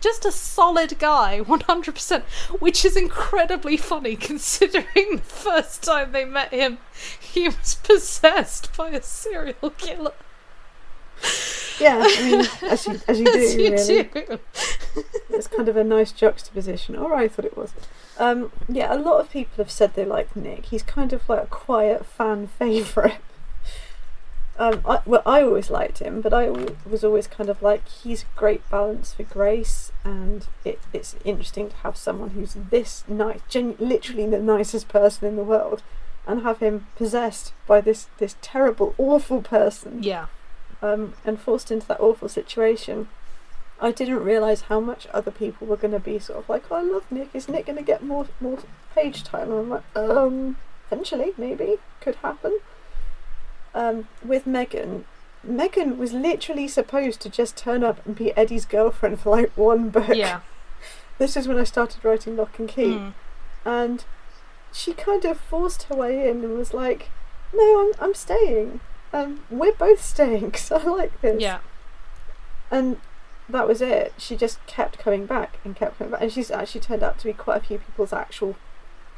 just 0.00 0.24
a 0.24 0.32
solid 0.32 0.98
guy, 0.98 1.40
100%, 1.40 2.22
which 2.60 2.84
is 2.84 2.96
incredibly 2.96 3.76
funny 3.76 4.16
considering 4.16 4.86
the 5.16 5.18
first 5.22 5.82
time 5.82 6.12
they 6.12 6.24
met 6.24 6.52
him, 6.52 6.78
he 7.18 7.48
was 7.48 7.76
possessed 7.82 8.76
by 8.76 8.90
a 8.90 9.02
serial 9.02 9.70
killer. 9.76 10.12
Yeah, 11.78 12.02
I 12.04 12.22
mean, 12.30 12.46
as 12.70 12.86
you, 12.86 13.00
as 13.08 13.18
you 13.18 13.24
do, 13.32 13.38
As 13.38 13.88
you 13.88 14.08
really. 14.14 14.26
do. 14.26 14.40
It's 15.30 15.46
kind 15.46 15.68
of 15.68 15.76
a 15.76 15.84
nice 15.84 16.12
juxtaposition, 16.12 16.96
or 16.96 17.14
I 17.14 17.28
thought 17.28 17.44
it 17.44 17.56
was. 17.56 17.72
Um, 18.18 18.52
yeah, 18.68 18.94
a 18.94 18.98
lot 18.98 19.20
of 19.20 19.30
people 19.30 19.52
have 19.56 19.70
said 19.70 19.94
they 19.94 20.04
like 20.04 20.34
Nick. 20.36 20.66
He's 20.66 20.82
kind 20.82 21.12
of 21.12 21.26
like 21.28 21.42
a 21.44 21.46
quiet 21.46 22.04
fan 22.04 22.48
favourite. 22.48 23.18
Um, 24.60 24.82
I, 24.84 25.00
well, 25.06 25.22
I 25.24 25.40
always 25.42 25.70
liked 25.70 26.00
him, 26.00 26.20
but 26.20 26.34
I 26.34 26.50
was 26.88 27.02
always 27.02 27.26
kind 27.26 27.48
of 27.48 27.62
like 27.62 27.88
he's 27.88 28.24
a 28.24 28.38
great 28.38 28.68
balance 28.70 29.14
for 29.14 29.22
Grace, 29.22 29.90
and 30.04 30.46
it, 30.66 30.78
it's 30.92 31.16
interesting 31.24 31.70
to 31.70 31.76
have 31.76 31.96
someone 31.96 32.30
who's 32.30 32.54
this 32.68 33.02
nice, 33.08 33.40
gen- 33.48 33.76
literally 33.78 34.26
the 34.26 34.38
nicest 34.38 34.86
person 34.88 35.26
in 35.26 35.36
the 35.36 35.42
world, 35.44 35.82
and 36.26 36.42
have 36.42 36.58
him 36.60 36.86
possessed 36.94 37.54
by 37.66 37.80
this 37.80 38.08
this 38.18 38.36
terrible, 38.42 38.94
awful 38.98 39.40
person 39.40 40.02
Yeah. 40.02 40.26
um, 40.82 41.14
and 41.24 41.40
forced 41.40 41.70
into 41.70 41.86
that 41.88 41.98
awful 41.98 42.28
situation, 42.28 43.08
I 43.80 43.92
didn't 43.92 44.22
realise 44.22 44.62
how 44.62 44.78
much 44.78 45.06
other 45.14 45.30
people 45.30 45.68
were 45.68 45.78
going 45.78 45.94
to 45.94 46.00
be 46.00 46.18
sort 46.18 46.38
of 46.38 46.50
like, 46.50 46.64
oh, 46.70 46.76
I 46.76 46.82
love 46.82 47.10
Nick. 47.10 47.30
Is 47.32 47.48
Nick 47.48 47.64
going 47.64 47.78
to 47.78 47.82
get 47.92 48.04
more 48.04 48.26
more 48.42 48.58
page 48.94 49.24
time? 49.24 49.50
And 49.50 49.58
I'm 49.60 49.70
like, 49.70 49.96
um, 49.96 50.58
eventually, 50.90 51.32
maybe 51.38 51.78
could 52.02 52.16
happen. 52.16 52.58
Um, 53.74 54.08
with 54.24 54.46
Megan, 54.46 55.04
Megan 55.44 55.96
was 55.98 56.12
literally 56.12 56.66
supposed 56.68 57.20
to 57.20 57.30
just 57.30 57.56
turn 57.56 57.84
up 57.84 58.04
and 58.04 58.14
be 58.16 58.36
Eddie's 58.36 58.64
girlfriend 58.66 59.20
for 59.20 59.30
like 59.30 59.50
one 59.56 59.90
book. 59.90 60.08
Yeah. 60.14 60.40
This 61.18 61.36
is 61.36 61.46
when 61.46 61.58
I 61.58 61.64
started 61.64 62.02
writing 62.02 62.34
Lock 62.36 62.58
and 62.58 62.66
Key, 62.66 62.94
Mm. 62.94 63.12
and 63.66 64.04
she 64.72 64.94
kind 64.94 65.22
of 65.26 65.38
forced 65.38 65.82
her 65.84 65.94
way 65.94 66.26
in 66.26 66.42
and 66.42 66.56
was 66.56 66.72
like, 66.72 67.10
"No, 67.52 67.78
I'm 67.80 67.92
I'm 68.02 68.14
staying. 68.14 68.80
Um, 69.12 69.42
we're 69.50 69.72
both 69.74 70.02
staying 70.02 70.46
because 70.46 70.72
I 70.72 70.82
like 70.82 71.20
this." 71.20 71.42
Yeah. 71.42 71.58
And 72.70 72.96
that 73.50 73.68
was 73.68 73.82
it. 73.82 74.14
She 74.16 74.34
just 74.34 74.64
kept 74.66 74.98
coming 74.98 75.26
back 75.26 75.58
and 75.62 75.76
kept 75.76 75.98
coming 75.98 76.12
back, 76.12 76.22
and 76.22 76.32
she's 76.32 76.50
actually 76.50 76.80
turned 76.80 77.02
out 77.02 77.18
to 77.18 77.24
be 77.26 77.32
quite 77.34 77.58
a 77.62 77.66
few 77.66 77.78
people's 77.78 78.12
actual 78.14 78.56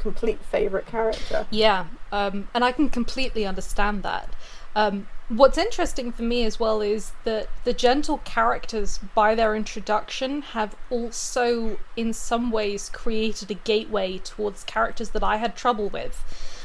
complete 0.01 0.41
favourite 0.43 0.87
character. 0.87 1.47
Yeah, 1.51 1.87
um, 2.11 2.49
and 2.53 2.65
I 2.65 2.73
can 2.73 2.89
completely 2.89 3.47
understand 3.47 4.03
that. 4.03 4.35
Um, 4.75 5.07
what's 5.29 5.59
interesting 5.59 6.13
for 6.13 6.23
me 6.23 6.45
as 6.45 6.59
well 6.59 6.81
is 6.81 7.13
that 7.25 7.49
the 7.65 7.73
gentle 7.73 8.19
characters, 8.25 8.99
by 9.15 9.35
their 9.35 9.55
introduction, 9.55 10.43
have 10.43 10.75
also, 10.91 11.79
in 11.97 12.13
some 12.13 12.51
ways, 12.51 12.89
created 12.89 13.51
a 13.51 13.55
gateway 13.55 14.19
towards 14.19 14.65
characters 14.65 15.11
that 15.11 15.23
I 15.23 15.37
had 15.37 15.57
trouble 15.57 15.89
with. 15.89 16.25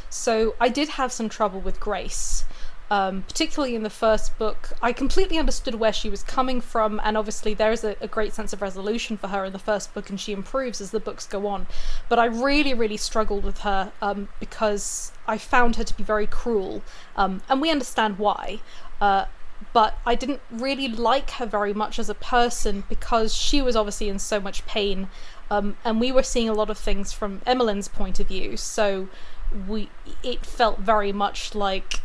So 0.09 0.55
I 0.59 0.69
did 0.69 0.89
have 0.89 1.11
some 1.11 1.29
trouble 1.29 1.59
with 1.59 1.79
Grace. 1.79 2.45
Um, 2.89 3.23
particularly 3.23 3.75
in 3.75 3.83
the 3.83 3.89
first 3.89 4.37
book, 4.37 4.69
I 4.81 4.93
completely 4.93 5.37
understood 5.37 5.75
where 5.75 5.91
she 5.91 6.09
was 6.09 6.23
coming 6.23 6.61
from, 6.61 7.01
and 7.03 7.17
obviously 7.17 7.53
there 7.53 7.71
is 7.71 7.83
a, 7.83 7.97
a, 7.99 8.07
great 8.07 8.33
sense 8.33 8.53
of 8.53 8.61
resolution 8.61 9.17
for 9.17 9.27
her 9.27 9.43
in 9.43 9.51
the 9.51 9.59
first 9.59 9.93
book, 9.93 10.09
and 10.09 10.19
she 10.19 10.31
improves 10.31 10.79
as 10.79 10.91
the 10.91 10.99
books 10.99 11.27
go 11.27 11.47
on. 11.47 11.67
But 12.07 12.17
I 12.17 12.25
really, 12.25 12.73
really 12.73 12.95
struggled 12.95 13.43
with 13.43 13.59
her 13.59 13.91
um, 14.01 14.29
because 14.39 15.11
I 15.27 15.37
found 15.37 15.75
her 15.75 15.83
to 15.83 15.97
be 15.97 16.03
very 16.03 16.27
cruel, 16.27 16.81
um, 17.17 17.41
and 17.49 17.61
we 17.61 17.69
understand 17.69 18.19
why. 18.19 18.61
Uh, 19.01 19.25
but 19.73 19.97
I 20.05 20.15
didn't 20.15 20.41
really 20.49 20.87
like 20.87 21.31
her 21.31 21.45
very 21.45 21.73
much 21.73 21.99
as 21.99 22.09
a 22.09 22.15
person 22.15 22.83
because 22.87 23.33
she 23.33 23.61
was 23.61 23.75
obviously 23.75 24.07
in 24.07 24.19
so 24.19 24.39
much 24.39 24.65
pain, 24.65 25.09
um, 25.51 25.75
and 25.83 25.99
we 25.99 26.13
were 26.13 26.23
seeing 26.23 26.47
a 26.47 26.53
lot 26.53 26.69
of 26.69 26.77
things 26.77 27.11
from 27.11 27.41
Emmeline's 27.45 27.89
point 27.89 28.21
of 28.21 28.29
view. 28.29 28.55
So 28.55 29.09
we, 29.67 29.89
it 30.23 30.45
felt 30.45 30.79
very 30.79 31.11
much 31.11 31.53
like 31.53 32.01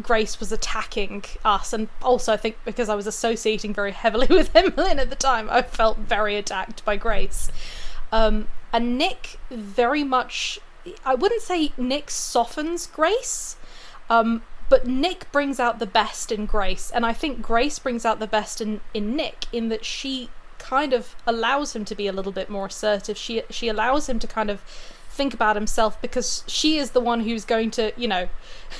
Grace 0.00 0.40
was 0.40 0.52
attacking 0.52 1.24
us, 1.44 1.72
and 1.72 1.88
also 2.02 2.32
I 2.32 2.36
think 2.36 2.56
because 2.64 2.88
I 2.88 2.94
was 2.94 3.06
associating 3.06 3.72
very 3.72 3.92
heavily 3.92 4.26
with 4.30 4.54
Emmeline 4.54 4.98
at 4.98 5.10
the 5.10 5.16
time, 5.16 5.48
I 5.50 5.62
felt 5.62 5.98
very 5.98 6.36
attacked 6.36 6.84
by 6.84 6.96
Grace. 6.96 7.50
Um, 8.12 8.48
and 8.72 8.98
Nick 8.98 9.38
very 9.50 10.04
much, 10.04 10.58
I 11.04 11.14
wouldn't 11.14 11.42
say 11.42 11.72
Nick 11.76 12.10
softens 12.10 12.86
Grace, 12.86 13.56
um, 14.10 14.42
but 14.68 14.86
Nick 14.86 15.30
brings 15.30 15.60
out 15.60 15.78
the 15.78 15.86
best 15.86 16.32
in 16.32 16.46
Grace, 16.46 16.90
and 16.90 17.06
I 17.06 17.12
think 17.12 17.42
Grace 17.42 17.78
brings 17.78 18.04
out 18.04 18.18
the 18.18 18.26
best 18.26 18.60
in, 18.60 18.80
in 18.92 19.14
Nick 19.14 19.46
in 19.52 19.68
that 19.68 19.84
she 19.84 20.30
kind 20.58 20.92
of 20.92 21.14
allows 21.26 21.76
him 21.76 21.84
to 21.84 21.94
be 21.94 22.06
a 22.06 22.12
little 22.12 22.32
bit 22.32 22.48
more 22.48 22.66
assertive. 22.66 23.18
She 23.18 23.42
she 23.50 23.68
allows 23.68 24.08
him 24.08 24.18
to 24.18 24.26
kind 24.26 24.50
of 24.50 24.60
think 25.10 25.32
about 25.32 25.56
himself 25.56 26.00
because 26.02 26.42
she 26.46 26.78
is 26.78 26.90
the 26.90 27.00
one 27.00 27.20
who's 27.20 27.44
going 27.44 27.70
to, 27.70 27.92
you 27.96 28.08
know, 28.08 28.28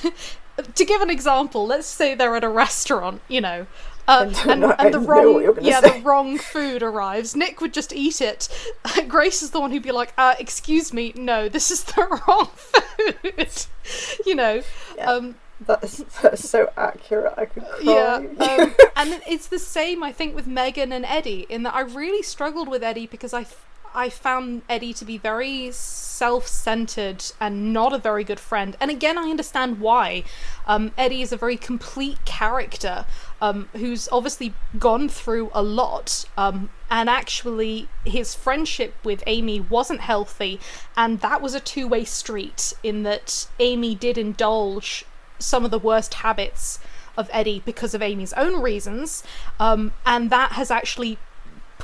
to 0.75 0.85
give 0.85 1.01
an 1.01 1.09
example, 1.09 1.65
let's 1.65 1.87
say 1.87 2.15
they're 2.15 2.35
at 2.35 2.43
a 2.43 2.49
restaurant, 2.49 3.21
you 3.27 3.41
know, 3.41 3.67
uh, 4.07 4.31
and, 4.47 4.63
and 4.63 4.93
the 4.93 4.99
wrong 4.99 5.57
yeah 5.61 5.81
say. 5.81 5.97
the 5.97 6.05
wrong 6.05 6.37
food 6.37 6.83
arrives. 6.83 7.35
Nick 7.35 7.59
would 7.59 7.73
just 7.73 7.91
eat 7.93 8.21
it. 8.21 8.47
Grace 9.07 9.41
is 9.41 9.51
the 9.51 9.59
one 9.59 9.71
who'd 9.71 9.83
be 9.83 9.91
like, 9.91 10.13
uh, 10.17 10.35
"Excuse 10.39 10.93
me, 10.93 11.11
no, 11.15 11.49
this 11.49 11.71
is 11.71 11.83
the 11.83 12.21
wrong 12.27 12.49
food." 12.55 13.65
you 14.25 14.35
know, 14.35 14.61
yeah, 14.95 15.11
um, 15.11 15.35
that's, 15.59 16.03
that's 16.21 16.47
so 16.47 16.71
accurate. 16.77 17.33
I 17.37 17.45
could 17.45 17.63
cry. 17.63 17.79
Yeah, 17.81 18.15
um, 18.15 18.75
and 18.95 19.21
it's 19.27 19.47
the 19.47 19.59
same 19.59 20.03
I 20.03 20.11
think 20.11 20.35
with 20.35 20.45
Megan 20.45 20.91
and 20.91 21.05
Eddie. 21.05 21.47
In 21.49 21.63
that 21.63 21.73
I 21.73 21.81
really 21.81 22.21
struggled 22.21 22.67
with 22.67 22.83
Eddie 22.83 23.07
because 23.07 23.33
I 23.33 23.45
I 23.95 24.09
found 24.09 24.63
Eddie 24.67 24.93
to 24.93 25.05
be 25.05 25.17
very 25.17 25.71
self 25.71 26.47
centered 26.47 27.23
and 27.39 27.73
not 27.73 27.93
a 27.93 27.97
very 27.97 28.23
good 28.23 28.39
friend. 28.39 28.75
And 28.79 28.91
again, 28.91 29.17
I 29.17 29.29
understand 29.29 29.79
why. 29.79 30.23
Um, 30.67 30.91
Eddie 30.97 31.21
is 31.21 31.31
a 31.31 31.37
very 31.37 31.57
complete 31.57 32.23
character 32.25 33.05
um, 33.41 33.69
who's 33.73 34.09
obviously 34.11 34.53
gone 34.77 35.07
through 35.07 35.49
a 35.53 35.63
lot. 35.63 36.25
Um, 36.37 36.69
and 36.91 37.09
actually, 37.09 37.87
his 38.05 38.35
friendship 38.35 38.93
with 39.03 39.23
Amy 39.25 39.59
wasn't 39.61 40.01
healthy. 40.01 40.59
And 40.97 41.21
that 41.21 41.41
was 41.41 41.55
a 41.55 41.59
two 41.59 41.87
way 41.87 42.03
street 42.03 42.73
in 42.83 43.03
that 43.03 43.47
Amy 43.59 43.95
did 43.95 44.17
indulge 44.17 45.05
some 45.39 45.65
of 45.65 45.71
the 45.71 45.79
worst 45.79 46.15
habits 46.15 46.79
of 47.17 47.29
Eddie 47.31 47.61
because 47.65 47.93
of 47.93 48.01
Amy's 48.01 48.33
own 48.33 48.61
reasons. 48.61 49.23
Um, 49.59 49.93
and 50.05 50.29
that 50.29 50.53
has 50.53 50.69
actually 50.69 51.17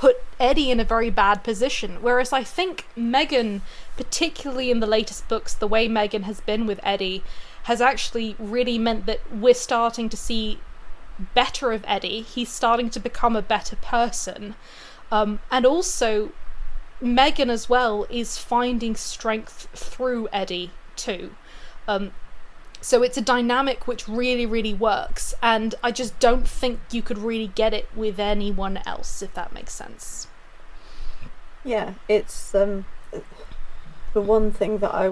put 0.02 0.18
Eddie 0.40 0.72
in 0.72 0.80
a 0.80 0.84
very 0.84 1.12
bad 1.12 1.44
position. 1.44 1.98
Whereas 2.02 2.34
I 2.34 2.44
think 2.44 2.88
Megan, 2.96 3.62
particularly 3.96 4.72
in 4.72 4.80
the 4.80 4.88
latest 4.88 5.28
books, 5.28 5.54
the 5.54 5.68
way 5.68 5.88
Megan 5.88 6.24
has 6.24 6.42
been 6.42 6.66
with 6.66 6.80
Eddie 6.82 7.24
has 7.66 7.82
actually 7.82 8.36
really 8.40 8.80
meant 8.80 9.06
that 9.06 9.20
we're 9.32 9.54
starting 9.54 10.10
to 10.10 10.18
see 10.18 10.60
better 11.36 11.72
of 11.72 11.86
Eddie. 11.88 12.24
He's 12.24 12.50
starting 12.50 12.90
to 12.90 13.00
become 13.00 13.36
a 13.36 13.44
better 13.44 13.76
person. 13.76 14.56
Um, 15.12 15.40
and 15.52 15.68
also, 15.68 16.32
Megan 17.00 17.52
as 17.52 17.70
well 17.70 18.08
is 18.10 18.40
finding 18.40 18.96
strength 18.96 19.68
through 19.76 20.28
Eddie 20.34 20.72
too. 20.96 21.36
Um, 21.88 22.12
so 22.82 23.04
it's 23.04 23.18
a 23.18 23.22
dynamic 23.22 23.88
which 23.88 24.08
really, 24.08 24.46
really 24.46 24.74
works, 24.74 25.34
and 25.42 25.76
I 25.84 25.92
just 25.92 26.20
don't 26.20 26.48
think 26.48 26.80
you 26.92 27.02
could 27.02 27.18
really 27.18 27.48
get 27.48 27.74
it 27.74 27.88
with 27.96 28.20
anyone 28.20 28.78
else, 28.86 29.22
if 29.22 29.34
that 29.36 29.54
makes 29.54 29.74
sense. 29.74 30.28
Yeah, 31.64 31.94
it's 32.10 32.56
um, 32.56 32.86
the 34.14 34.22
one 34.22 34.52
thing 34.52 34.80
that 34.80 34.94
I 34.94 35.12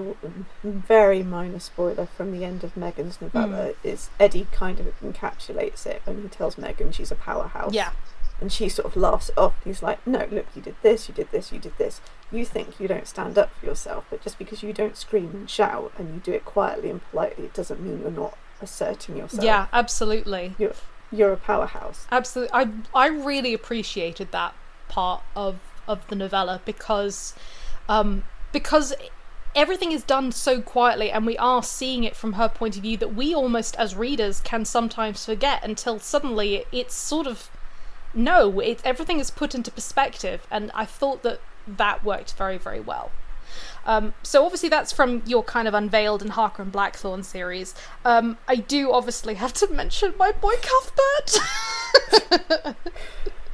very 0.64 1.22
minor 1.22 1.60
spoiler 1.60 2.06
from 2.06 2.36
the 2.36 2.44
end 2.44 2.64
of 2.64 2.76
Megan's 2.76 3.20
novella 3.20 3.68
mm. 3.68 3.74
is 3.82 4.10
Eddie 4.18 4.48
kind 4.52 4.80
of 4.80 5.00
encapsulates 5.00 5.86
it 5.86 6.02
when 6.04 6.22
he 6.22 6.28
tells 6.28 6.58
Megan 6.58 6.92
she's 6.92 7.10
a 7.10 7.16
powerhouse. 7.16 7.72
Yeah. 7.72 7.92
And 8.40 8.50
she 8.50 8.68
sort 8.68 8.86
of 8.86 8.96
laughs 8.96 9.28
it 9.28 9.38
off. 9.38 9.54
He's 9.64 9.82
like, 9.82 10.04
"No, 10.06 10.26
look, 10.30 10.46
you 10.54 10.62
did 10.62 10.76
this, 10.82 11.08
you 11.08 11.14
did 11.14 11.30
this, 11.30 11.52
you 11.52 11.58
did 11.58 11.76
this. 11.78 12.00
You 12.32 12.44
think 12.44 12.80
you 12.80 12.88
don't 12.88 13.06
stand 13.06 13.36
up 13.36 13.52
for 13.54 13.66
yourself, 13.66 14.04
but 14.08 14.22
just 14.22 14.38
because 14.38 14.62
you 14.62 14.72
don't 14.72 14.96
scream 14.96 15.30
and 15.34 15.50
shout 15.50 15.92
and 15.98 16.14
you 16.14 16.20
do 16.20 16.32
it 16.32 16.44
quietly 16.44 16.90
and 16.90 17.00
politely, 17.10 17.44
it 17.46 17.54
doesn't 17.54 17.80
mean 17.80 18.00
you're 18.00 18.10
not 18.10 18.38
asserting 18.62 19.16
yourself. 19.16 19.44
Yeah, 19.44 19.66
absolutely. 19.72 20.54
You're 20.58 20.74
you're 21.12 21.32
a 21.32 21.36
powerhouse. 21.36 22.06
Absolutely. 22.10 22.54
I 22.54 22.68
I 22.94 23.08
really 23.08 23.52
appreciated 23.52 24.32
that 24.32 24.54
part 24.88 25.22
of 25.34 25.58
of 25.86 26.06
the 26.08 26.14
novella 26.16 26.60
because 26.64 27.34
um 27.88 28.24
because 28.52 28.94
everything 29.54 29.90
is 29.92 30.04
done 30.04 30.30
so 30.30 30.60
quietly 30.60 31.10
and 31.10 31.26
we 31.26 31.36
are 31.38 31.62
seeing 31.62 32.04
it 32.04 32.14
from 32.14 32.34
her 32.34 32.48
point 32.48 32.76
of 32.76 32.82
view 32.82 32.96
that 32.96 33.14
we 33.14 33.34
almost 33.34 33.74
as 33.76 33.96
readers 33.96 34.40
can 34.40 34.64
sometimes 34.64 35.24
forget 35.24 35.64
until 35.64 35.98
suddenly 35.98 36.64
it's 36.70 36.94
sort 36.94 37.26
of 37.26 37.50
no, 38.14 38.60
it, 38.60 38.80
everything 38.84 39.20
is 39.20 39.30
put 39.30 39.54
into 39.54 39.70
perspective, 39.70 40.46
and 40.50 40.70
I 40.74 40.84
thought 40.84 41.22
that 41.22 41.40
that 41.66 42.04
worked 42.04 42.34
very, 42.34 42.58
very 42.58 42.80
well. 42.80 43.10
Um, 43.84 44.14
so 44.22 44.44
obviously 44.44 44.68
that's 44.68 44.92
from 44.92 45.22
your 45.26 45.42
kind 45.42 45.66
of 45.66 45.74
unveiled 45.74 46.22
and 46.22 46.32
Harker 46.32 46.62
and 46.62 46.70
Blackthorn 46.70 47.22
series. 47.22 47.74
Um, 48.04 48.38
I 48.46 48.56
do 48.56 48.92
obviously 48.92 49.34
have 49.34 49.52
to 49.54 49.66
mention 49.72 50.14
my 50.18 50.32
boy 50.32 50.54
Cuthbert. 50.62 52.76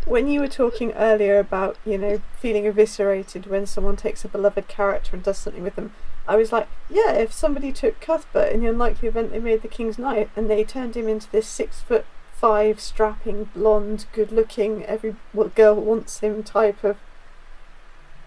when 0.04 0.28
you 0.28 0.40
were 0.40 0.48
talking 0.48 0.92
earlier 0.92 1.38
about 1.38 1.76
you 1.84 1.98
know 1.98 2.20
feeling 2.38 2.66
eviscerated 2.66 3.46
when 3.46 3.66
someone 3.66 3.96
takes 3.96 4.24
a 4.24 4.28
beloved 4.28 4.68
character 4.68 5.14
and 5.14 5.24
does 5.24 5.38
something 5.38 5.62
with 5.62 5.76
them, 5.76 5.92
I 6.28 6.36
was 6.36 6.52
like, 6.52 6.68
yeah, 6.90 7.12
if 7.12 7.32
somebody 7.32 7.72
took 7.72 8.00
Cuthbert 8.00 8.52
in 8.52 8.60
the 8.60 8.68
unlikely 8.68 9.08
event 9.08 9.32
they 9.32 9.40
made 9.40 9.62
the 9.62 9.68
King's 9.68 9.98
Knight 9.98 10.30
and 10.36 10.50
they 10.50 10.64
turned 10.64 10.96
him 10.96 11.08
into 11.08 11.30
this 11.30 11.46
six 11.46 11.80
foot 11.80 12.04
five 12.38 12.78
strapping 12.80 13.44
blonde 13.54 14.06
good 14.12 14.30
looking 14.30 14.84
every 14.84 15.16
girl 15.54 15.74
wants 15.74 16.20
him 16.20 16.42
type 16.42 16.84
of 16.84 16.96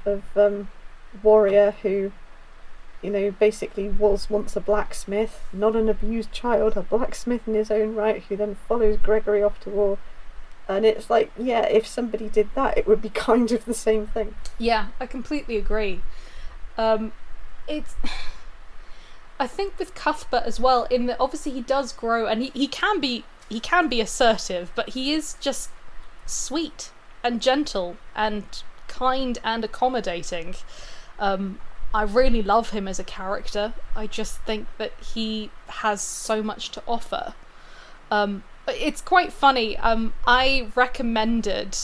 of 0.06 0.24
um, 0.36 0.68
warrior 1.22 1.76
who 1.84 2.12
you 3.02 3.10
know 3.10 3.32
basically 3.32 3.88
was 3.88 4.30
once 4.30 4.56
a 4.56 4.60
blacksmith 4.60 5.42
not 5.54 5.76
an 5.76 5.88
abused 5.88 6.32
child 6.32 6.76
a 6.76 6.82
blacksmith 6.82 7.48
in 7.48 7.54
his 7.54 7.70
own 7.70 7.96
right 7.96 8.24
who 8.24 8.36
then 8.36 8.56
follows 8.68 8.98
gregory 8.98 9.42
off 9.44 9.60
to 9.62 9.70
war. 9.70 9.98
And 10.68 10.86
it's 10.86 11.10
like 11.10 11.32
yeah 11.38 11.62
if 11.62 11.88
somebody 11.88 12.30
did 12.30 12.50
that 12.56 12.78
it 12.78 12.88
would 12.88 13.02
be 13.02 13.10
kind 13.28 13.52
of 13.52 13.66
the 13.66 13.74
same 13.74 14.08
thing. 14.08 14.36
Yeah 14.58 14.88
i 15.00 15.06
completely 15.06 15.58
agree. 15.58 16.02
Um, 16.78 17.12
it's 17.68 17.96
i 19.40 19.48
think 19.48 19.80
with 19.80 19.96
cuthbert 19.96 20.44
as 20.44 20.60
well 20.60 20.84
in 20.86 21.06
that 21.06 21.18
obviously 21.18 21.54
he 21.54 21.62
does 21.62 21.94
grow 21.94 22.26
and 22.26 22.42
he, 22.42 22.52
he 22.54 22.68
can 22.68 23.00
be 23.00 23.24
he 23.50 23.60
can 23.60 23.90
be 23.90 24.00
assertive, 24.00 24.72
but 24.76 24.90
he 24.90 25.14
is 25.14 25.36
just 25.42 25.70
sweet 26.26 26.92
and 27.24 27.42
gentle 27.42 27.98
and 28.16 28.64
kind 28.88 29.40
and 29.44 29.66
accommodating. 29.66 30.56
Um, 31.18 31.60
I 31.94 32.04
really 32.04 32.44
love 32.44 32.70
him 32.70 32.88
as 32.88 33.00
a 33.00 33.04
character. 33.04 33.74
I 33.96 34.06
just 34.08 34.40
think 34.42 34.68
that 34.78 34.94
he 35.14 35.50
has 35.68 36.02
so 36.02 36.44
much 36.44 36.70
to 36.72 36.84
offer. 36.88 37.34
Um, 38.12 38.44
it's 38.68 39.02
quite 39.02 39.34
funny. 39.34 39.76
Um, 39.78 40.14
I 40.28 40.70
recommended 40.76 41.76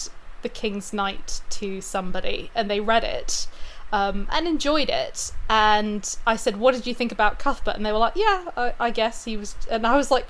The 0.44 0.50
King's 0.50 0.94
Knight 0.94 1.42
to 1.52 1.82
somebody, 1.82 2.52
and 2.54 2.70
they 2.70 2.80
read 2.80 3.04
it. 3.04 3.48
Um, 3.92 4.28
and 4.32 4.48
enjoyed 4.48 4.90
it. 4.90 5.32
And 5.50 6.18
I 6.28 6.36
said, 6.36 6.58
"What 6.58 6.74
did 6.74 6.86
you 6.86 6.94
think 6.94 7.12
about 7.12 7.40
Cuthbert?" 7.40 7.76
And 7.76 7.86
they 7.86 7.92
were 7.92 8.00
like, 8.00 8.16
"Yeah, 8.16 8.46
I, 8.58 8.74
I 8.80 8.90
guess 8.90 9.26
he 9.26 9.38
was." 9.38 9.56
And 9.70 9.88
I 9.88 9.96
was 9.96 10.12
like, 10.12 10.28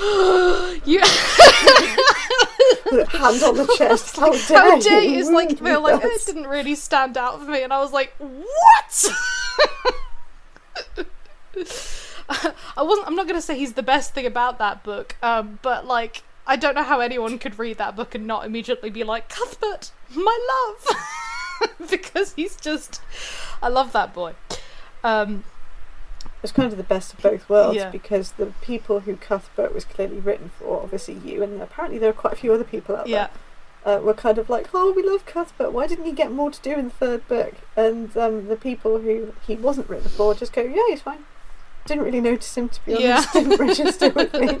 you 0.84 1.00
hands 3.06 3.42
on 3.42 3.56
the 3.56 3.66
chest. 3.78 4.16
How 4.16 4.32
dare, 4.32 4.58
How 4.58 4.78
dare 4.80 5.02
you? 5.02 5.18
It's 5.18 5.30
like 5.30 5.58
they're 5.58 5.78
like 5.78 6.02
it 6.04 6.26
didn't 6.26 6.46
really 6.46 6.74
stand 6.74 7.16
out 7.16 7.40
for 7.40 7.50
me, 7.50 7.62
and 7.62 7.72
I 7.72 7.80
was 7.80 7.92
like, 7.92 8.14
what? 8.18 9.06
I 12.76 12.82
wasn't. 12.82 13.06
I'm 13.06 13.16
not 13.16 13.26
going 13.26 13.38
to 13.38 13.42
say 13.42 13.58
he's 13.58 13.72
the 13.74 13.82
best 13.82 14.14
thing 14.14 14.26
about 14.26 14.58
that 14.58 14.82
book, 14.84 15.16
um, 15.22 15.58
but 15.62 15.86
like 15.86 16.22
I 16.46 16.56
don't 16.56 16.74
know 16.74 16.82
how 16.82 17.00
anyone 17.00 17.38
could 17.38 17.58
read 17.58 17.78
that 17.78 17.96
book 17.96 18.14
and 18.14 18.26
not 18.26 18.44
immediately 18.44 18.90
be 18.90 19.04
like 19.04 19.28
Cuthbert, 19.28 19.90
my 20.14 20.38
love, 20.48 20.96
because 21.90 22.34
he's 22.34 22.56
just. 22.56 23.00
I 23.62 23.68
love 23.68 23.92
that 23.92 24.14
boy. 24.14 24.34
Um, 25.02 25.44
it's 26.42 26.52
kind 26.52 26.70
of 26.70 26.76
the 26.78 26.84
best 26.84 27.12
of 27.14 27.20
both 27.20 27.48
worlds 27.48 27.76
Yeah. 27.76 27.90
because 27.90 28.32
the 28.32 28.46
people 28.60 29.00
who 29.00 29.16
Cuthbert 29.16 29.74
was 29.74 29.84
clearly 29.84 30.18
written 30.20 30.50
for, 30.58 30.82
obviously 30.82 31.14
you, 31.14 31.42
and 31.42 31.60
apparently 31.60 31.98
there 31.98 32.10
are 32.10 32.14
quite 32.14 32.34
a 32.34 32.36
few 32.36 32.52
other 32.52 32.64
people 32.64 32.96
out 32.96 33.08
Yeah. 33.08 33.28
there, 33.84 33.98
uh, 33.98 34.00
were 34.00 34.14
kind 34.14 34.38
of 34.38 34.48
like, 34.50 34.68
oh, 34.74 34.92
we 34.92 35.02
love 35.02 35.24
Cuthbert. 35.26 35.72
Why 35.72 35.86
didn't 35.86 36.04
he 36.04 36.12
get 36.12 36.30
more 36.30 36.50
to 36.50 36.60
do 36.60 36.72
in 36.72 36.86
the 36.86 36.90
third 36.94 37.26
book? 37.28 37.54
And 37.76 38.16
um, 38.16 38.46
the 38.48 38.56
people 38.56 38.98
who 39.00 39.32
he 39.46 39.56
wasn't 39.56 39.88
written 39.88 40.08
for 40.10 40.34
just 40.34 40.52
go, 40.52 40.62
yeah, 40.62 40.82
he's 40.88 41.02
fine. 41.02 41.24
Didn't 41.86 42.04
really 42.04 42.20
notice 42.20 42.56
him 42.56 42.68
to 42.68 42.84
be 42.84 42.92
Yeah. 42.94 43.14
honest. 43.16 43.32
Didn't 43.32 43.58
register 43.66 44.10
with 44.10 44.34
me. 44.34 44.60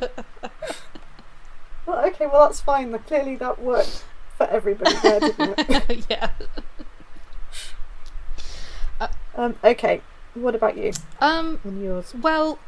Well, 1.86 2.04
okay, 2.06 2.26
well 2.26 2.46
that's 2.46 2.60
fine. 2.60 2.96
Clearly 3.00 3.36
that 3.36 3.60
worked 3.60 4.04
for 4.36 4.46
everybody 4.48 4.94
there, 5.02 5.20
didn't 5.20 5.54
it? 5.58 6.06
yeah. 6.10 6.30
Um, 9.36 9.54
okay, 9.62 10.00
what 10.38 10.54
about 10.54 10.76
you 10.76 10.92
Um. 11.20 11.60
and 11.64 11.82
yours? 11.82 12.14
Well, 12.14 12.58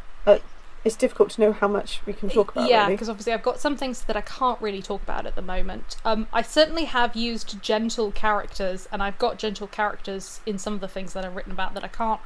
It's 0.82 0.96
difficult 0.96 1.28
to 1.32 1.42
know 1.42 1.52
how 1.52 1.68
much 1.68 2.00
we 2.06 2.14
can 2.14 2.30
talk 2.30 2.52
about. 2.52 2.66
yeah, 2.70 2.84
really. 2.84 2.94
because 2.94 3.10
obviously 3.10 3.34
I've 3.34 3.42
got 3.42 3.60
some 3.60 3.76
things 3.76 4.00
that 4.04 4.16
I 4.16 4.22
can't 4.22 4.58
really 4.62 4.80
talk 4.80 5.02
about 5.02 5.26
at 5.26 5.34
the 5.34 5.42
moment. 5.42 5.96
Um, 6.06 6.26
I 6.32 6.40
certainly 6.40 6.86
have 6.86 7.14
used 7.14 7.60
gentle 7.62 8.10
characters, 8.12 8.88
and 8.90 9.02
I've 9.02 9.18
got 9.18 9.36
gentle 9.38 9.66
characters 9.66 10.40
in 10.46 10.56
some 10.58 10.72
of 10.72 10.80
the 10.80 10.88
things 10.88 11.12
that 11.12 11.22
I've 11.22 11.36
written 11.36 11.52
about 11.52 11.74
that 11.74 11.84
I 11.84 11.88
can't 11.88 12.20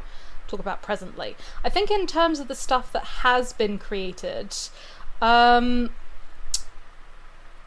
talk 0.46 0.60
about 0.60 0.82
presently. 0.82 1.36
I 1.64 1.68
think 1.68 1.90
in 1.90 2.06
terms 2.06 2.38
of 2.38 2.46
the 2.46 2.54
stuff 2.54 2.92
that 2.92 3.04
has 3.24 3.52
been 3.52 3.76
created, 3.76 4.54
um, 5.20 5.90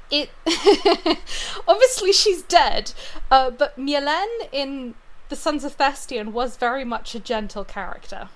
it 0.09 0.29
obviously 1.67 2.13
she's 2.13 2.43
dead, 2.43 2.93
uh, 3.29 3.49
but 3.49 3.77
Mielen 3.77 4.27
in 4.53 4.95
the 5.29 5.35
Sons 5.35 5.63
of 5.63 5.77
Thestian 5.77 6.31
was 6.31 6.57
very 6.57 6.83
much 6.83 7.15
a 7.15 7.19
gentle 7.19 7.63
character. 7.63 8.29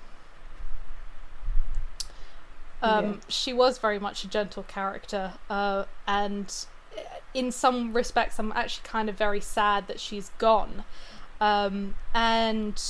Um, 2.81 3.05
Yeah. 3.05 3.13
She 3.27 3.53
was 3.53 3.77
very 3.77 3.99
much 3.99 4.23
a 4.23 4.27
gentle 4.27 4.63
character, 4.63 5.33
uh, 5.49 5.85
and 6.07 6.53
in 7.33 7.51
some 7.51 7.93
respects, 7.93 8.39
I'm 8.39 8.51
actually 8.53 8.87
kind 8.87 9.09
of 9.09 9.15
very 9.17 9.39
sad 9.39 9.87
that 9.87 9.99
she's 9.99 10.31
gone. 10.37 10.83
Um, 11.39 11.95
and 12.13 12.81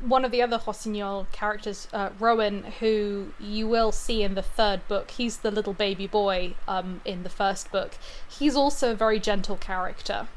one 0.00 0.24
of 0.24 0.30
the 0.30 0.42
other 0.42 0.60
Rossignol 0.66 1.26
characters, 1.32 1.88
uh, 1.92 2.10
Rowan, 2.18 2.64
who 2.80 3.32
you 3.40 3.66
will 3.66 3.92
see 3.92 4.22
in 4.22 4.34
the 4.34 4.42
third 4.42 4.86
book, 4.88 5.12
he's 5.12 5.38
the 5.38 5.50
little 5.50 5.72
baby 5.72 6.06
boy 6.06 6.54
um, 6.68 7.00
in 7.04 7.22
the 7.22 7.30
first 7.30 7.72
book. 7.72 7.96
He's 8.28 8.54
also 8.54 8.92
a 8.92 8.94
very 8.94 9.18
gentle 9.18 9.56
character, 9.56 10.28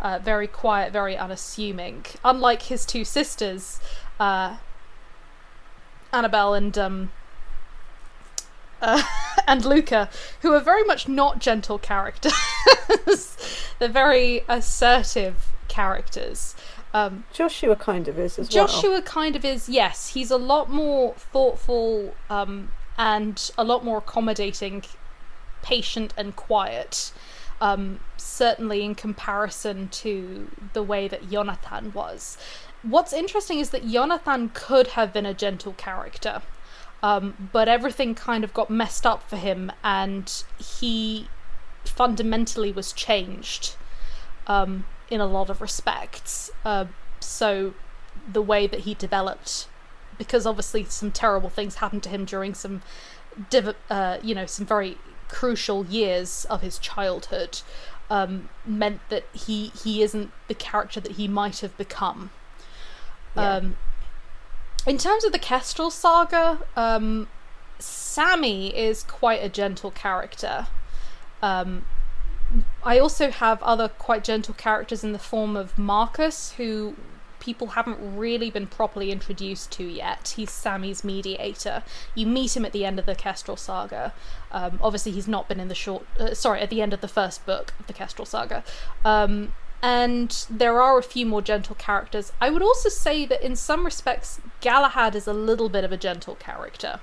uh, 0.00 0.18
very 0.18 0.46
quiet, 0.46 0.92
very 0.92 1.16
unassuming. 1.16 2.04
Unlike 2.24 2.62
his 2.62 2.86
two 2.86 3.04
sisters, 3.04 3.80
uh, 4.20 4.56
Annabelle 6.12 6.54
and 6.54 6.76
um, 6.78 7.12
uh, 8.82 9.02
and 9.46 9.64
Luca, 9.64 10.08
who 10.42 10.52
are 10.52 10.60
very 10.60 10.84
much 10.84 11.08
not 11.08 11.40
gentle 11.40 11.78
characters. 11.78 12.32
They're 13.78 13.88
very 13.88 14.44
assertive 14.48 15.48
characters. 15.68 16.54
Um, 16.94 17.24
Joshua 17.32 17.76
kind 17.76 18.08
of 18.08 18.18
is 18.18 18.38
as 18.38 18.52
well. 18.54 18.66
Joshua 18.66 19.02
kind 19.02 19.36
of 19.36 19.44
is, 19.44 19.68
yes, 19.68 20.08
he's 20.08 20.30
a 20.30 20.38
lot 20.38 20.70
more 20.70 21.14
thoughtful 21.14 22.14
um, 22.30 22.70
and 22.96 23.50
a 23.58 23.64
lot 23.64 23.84
more 23.84 23.98
accommodating, 23.98 24.84
patient, 25.62 26.14
and 26.16 26.34
quiet. 26.34 27.12
Um, 27.60 27.98
certainly 28.16 28.84
in 28.84 28.94
comparison 28.94 29.88
to 29.88 30.48
the 30.74 30.82
way 30.82 31.08
that 31.08 31.28
Jonathan 31.28 31.92
was. 31.92 32.38
What's 32.82 33.12
interesting 33.12 33.58
is 33.58 33.70
that 33.70 33.84
Jonathan 33.84 34.50
could 34.54 34.88
have 34.88 35.12
been 35.12 35.26
a 35.26 35.34
gentle 35.34 35.72
character, 35.72 36.42
um, 37.02 37.48
but 37.52 37.66
everything 37.66 38.14
kind 38.14 38.44
of 38.44 38.54
got 38.54 38.70
messed 38.70 39.04
up 39.04 39.28
for 39.28 39.36
him, 39.36 39.72
and 39.82 40.44
he 40.78 41.26
fundamentally 41.84 42.70
was 42.70 42.92
changed 42.92 43.74
um, 44.46 44.84
in 45.10 45.20
a 45.20 45.26
lot 45.26 45.50
of 45.50 45.60
respects. 45.60 46.52
Uh, 46.64 46.84
so 47.18 47.74
the 48.32 48.42
way 48.42 48.68
that 48.68 48.80
he 48.80 48.94
developed, 48.94 49.66
because 50.16 50.46
obviously 50.46 50.84
some 50.84 51.10
terrible 51.10 51.50
things 51.50 51.76
happened 51.76 52.04
to 52.04 52.08
him 52.08 52.24
during 52.24 52.54
some, 52.54 52.82
div- 53.50 53.74
uh, 53.90 54.18
you 54.22 54.34
know, 54.34 54.46
some 54.46 54.66
very 54.66 54.96
crucial 55.28 55.84
years 55.86 56.44
of 56.46 56.62
his 56.62 56.78
childhood, 56.78 57.60
um, 58.10 58.48
meant 58.64 59.00
that 59.08 59.24
he 59.32 59.68
he 59.68 60.02
isn't 60.02 60.30
the 60.48 60.54
character 60.54 61.00
that 61.00 61.12
he 61.12 61.28
might 61.28 61.60
have 61.60 61.76
become. 61.76 62.30
Yeah. 63.36 63.56
Um, 63.56 63.76
in 64.86 64.96
terms 64.96 65.24
of 65.24 65.32
the 65.32 65.38
Kestrel 65.38 65.90
saga, 65.90 66.60
um, 66.76 67.28
Sammy 67.78 68.76
is 68.76 69.02
quite 69.02 69.42
a 69.42 69.48
gentle 69.48 69.90
character. 69.90 70.68
Um, 71.42 71.84
I 72.82 72.98
also 72.98 73.30
have 73.30 73.62
other 73.62 73.88
quite 73.88 74.24
gentle 74.24 74.54
characters 74.54 75.04
in 75.04 75.12
the 75.12 75.18
form 75.18 75.56
of 75.56 75.76
Marcus, 75.76 76.52
who 76.52 76.96
people 77.48 77.68
haven't 77.68 77.98
really 77.98 78.50
been 78.50 78.66
properly 78.66 79.10
introduced 79.10 79.72
to 79.72 79.82
yet. 79.82 80.34
He's 80.36 80.50
Sammy's 80.50 81.02
mediator. 81.02 81.82
You 82.14 82.26
meet 82.26 82.54
him 82.54 82.66
at 82.66 82.72
the 82.72 82.84
end 82.84 82.98
of 82.98 83.06
the 83.06 83.14
Kestrel 83.14 83.56
saga. 83.56 84.12
Um, 84.52 84.78
obviously, 84.82 85.12
he's 85.12 85.26
not 85.26 85.48
been 85.48 85.58
in 85.58 85.68
the 85.68 85.74
short. 85.74 86.04
Uh, 86.20 86.34
sorry, 86.34 86.60
at 86.60 86.68
the 86.68 86.82
end 86.82 86.92
of 86.92 87.00
the 87.00 87.08
first 87.08 87.46
book 87.46 87.72
of 87.80 87.86
the 87.86 87.94
Kestrel 87.94 88.26
saga. 88.26 88.62
Um, 89.02 89.54
and 89.80 90.44
there 90.50 90.82
are 90.82 90.98
a 90.98 91.02
few 91.02 91.24
more 91.24 91.40
gentle 91.40 91.74
characters. 91.74 92.32
I 92.38 92.50
would 92.50 92.60
also 92.60 92.90
say 92.90 93.24
that 93.24 93.42
in 93.42 93.56
some 93.56 93.86
respects, 93.86 94.42
Galahad 94.60 95.14
is 95.14 95.26
a 95.26 95.32
little 95.32 95.70
bit 95.70 95.84
of 95.84 95.90
a 95.90 95.96
gentle 95.96 96.34
character. 96.34 97.00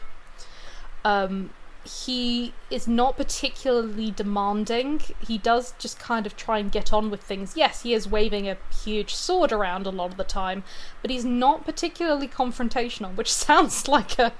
Um, 1.03 1.49
he 1.85 2.53
is 2.71 2.87
not 2.87 3.15
particularly 3.15 4.11
demanding. 4.11 5.01
He 5.25 5.37
does 5.37 5.73
just 5.77 5.99
kind 5.99 6.25
of 6.25 6.35
try 6.35 6.57
and 6.57 6.71
get 6.71 6.91
on 6.91 7.11
with 7.11 7.21
things. 7.21 7.55
Yes, 7.55 7.83
he 7.83 7.93
is 7.93 8.07
waving 8.07 8.49
a 8.49 8.57
huge 8.83 9.13
sword 9.13 9.51
around 9.51 9.85
a 9.85 9.91
lot 9.91 10.11
of 10.11 10.17
the 10.17 10.23
time, 10.23 10.63
but 11.01 11.11
he's 11.11 11.25
not 11.25 11.65
particularly 11.65 12.27
confrontational, 12.27 13.15
which 13.15 13.31
sounds 13.33 13.87
like 13.87 14.17
a. 14.19 14.33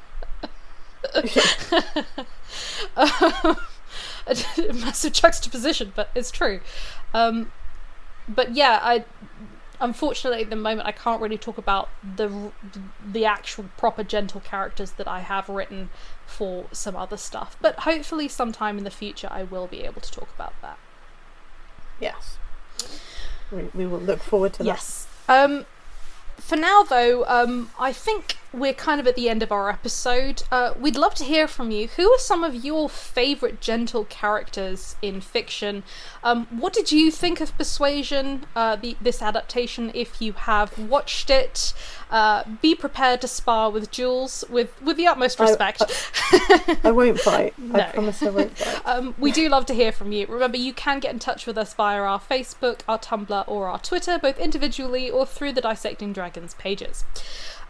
a 2.97 3.55
massive 4.73 5.13
juxtaposition, 5.13 5.93
but 5.95 6.09
it's 6.15 6.31
true. 6.31 6.61
Um, 7.13 7.51
but 8.27 8.55
yeah, 8.55 8.79
I 8.81 9.05
unfortunately 9.79 10.43
at 10.43 10.49
the 10.49 10.55
moment 10.55 10.87
I 10.87 10.91
can't 10.91 11.21
really 11.21 11.37
talk 11.37 11.57
about 11.57 11.89
the 12.15 12.51
the 13.05 13.25
actual 13.25 13.65
proper 13.77 14.03
gentle 14.03 14.41
characters 14.41 14.91
that 14.91 15.07
I 15.07 15.19
have 15.19 15.49
written 15.49 15.89
for 16.25 16.65
some 16.71 16.95
other 16.95 17.17
stuff. 17.17 17.57
But 17.61 17.79
hopefully, 17.79 18.27
sometime 18.27 18.77
in 18.77 18.83
the 18.83 18.91
future, 18.91 19.27
I 19.31 19.43
will 19.43 19.67
be 19.67 19.83
able 19.83 20.01
to 20.01 20.11
talk 20.11 20.29
about 20.35 20.53
that. 20.61 20.77
Yes. 21.99 22.37
We, 23.51 23.69
we 23.73 23.85
will 23.85 23.99
look 23.99 24.21
forward 24.21 24.53
to 24.53 24.59
that. 24.59 24.65
Yes. 24.65 25.07
Um, 25.29 25.65
for 26.45 26.55
now, 26.55 26.83
though, 26.83 27.25
um, 27.25 27.71
I 27.79 27.91
think 27.91 28.37
we're 28.53 28.71
kind 28.73 29.01
of 29.01 29.07
at 29.07 29.15
the 29.15 29.29
end 29.29 29.41
of 29.41 29.51
our 29.51 29.67
episode. 29.67 30.43
Uh, 30.51 30.75
we'd 30.79 30.95
love 30.95 31.15
to 31.15 31.23
hear 31.23 31.47
from 31.47 31.71
you. 31.71 31.87
Who 31.87 32.07
are 32.11 32.19
some 32.19 32.43
of 32.43 32.63
your 32.63 32.87
favourite 32.87 33.59
gentle 33.61 34.05
characters 34.05 34.95
in 35.01 35.21
fiction? 35.21 35.81
Um, 36.23 36.45
what 36.51 36.71
did 36.71 36.91
you 36.91 37.09
think 37.09 37.41
of 37.41 37.57
Persuasion, 37.57 38.45
uh, 38.55 38.75
the, 38.75 38.95
this 39.01 39.23
adaptation, 39.23 39.89
if 39.95 40.21
you 40.21 40.33
have 40.33 40.77
watched 40.77 41.31
it? 41.31 41.73
Uh, 42.11 42.43
be 42.61 42.75
prepared 42.75 43.19
to 43.21 43.27
spar 43.27 43.69
with 43.71 43.89
Jules 43.91 44.43
with, 44.49 44.79
with 44.81 44.95
the 44.97 45.07
utmost 45.07 45.41
I- 45.41 45.45
respect. 45.45 45.81
I 46.83 46.91
won't 46.91 47.23
bite. 47.25 47.53
I 47.73 47.91
promise 47.93 48.21
I 48.23 48.29
won't 48.29 48.57
bite. 48.57 48.81
Um, 48.85 49.15
we 49.17 49.31
do 49.31 49.49
love 49.49 49.65
to 49.65 49.73
hear 49.73 49.91
from 49.91 50.11
you. 50.11 50.27
Remember, 50.27 50.57
you 50.57 50.71
can 50.71 50.99
get 50.99 51.11
in 51.11 51.19
touch 51.19 51.47
with 51.47 51.57
us 51.57 51.73
via 51.73 51.99
our 51.99 52.19
Facebook, 52.19 52.81
our 52.87 52.99
Tumblr, 52.99 53.43
or 53.47 53.67
our 53.67 53.79
Twitter, 53.79 54.19
both 54.19 54.37
individually 54.39 55.09
or 55.09 55.25
through 55.25 55.53
the 55.53 55.61
Dissecting 55.61 56.13
Dragons 56.13 56.53
pages. 56.53 57.03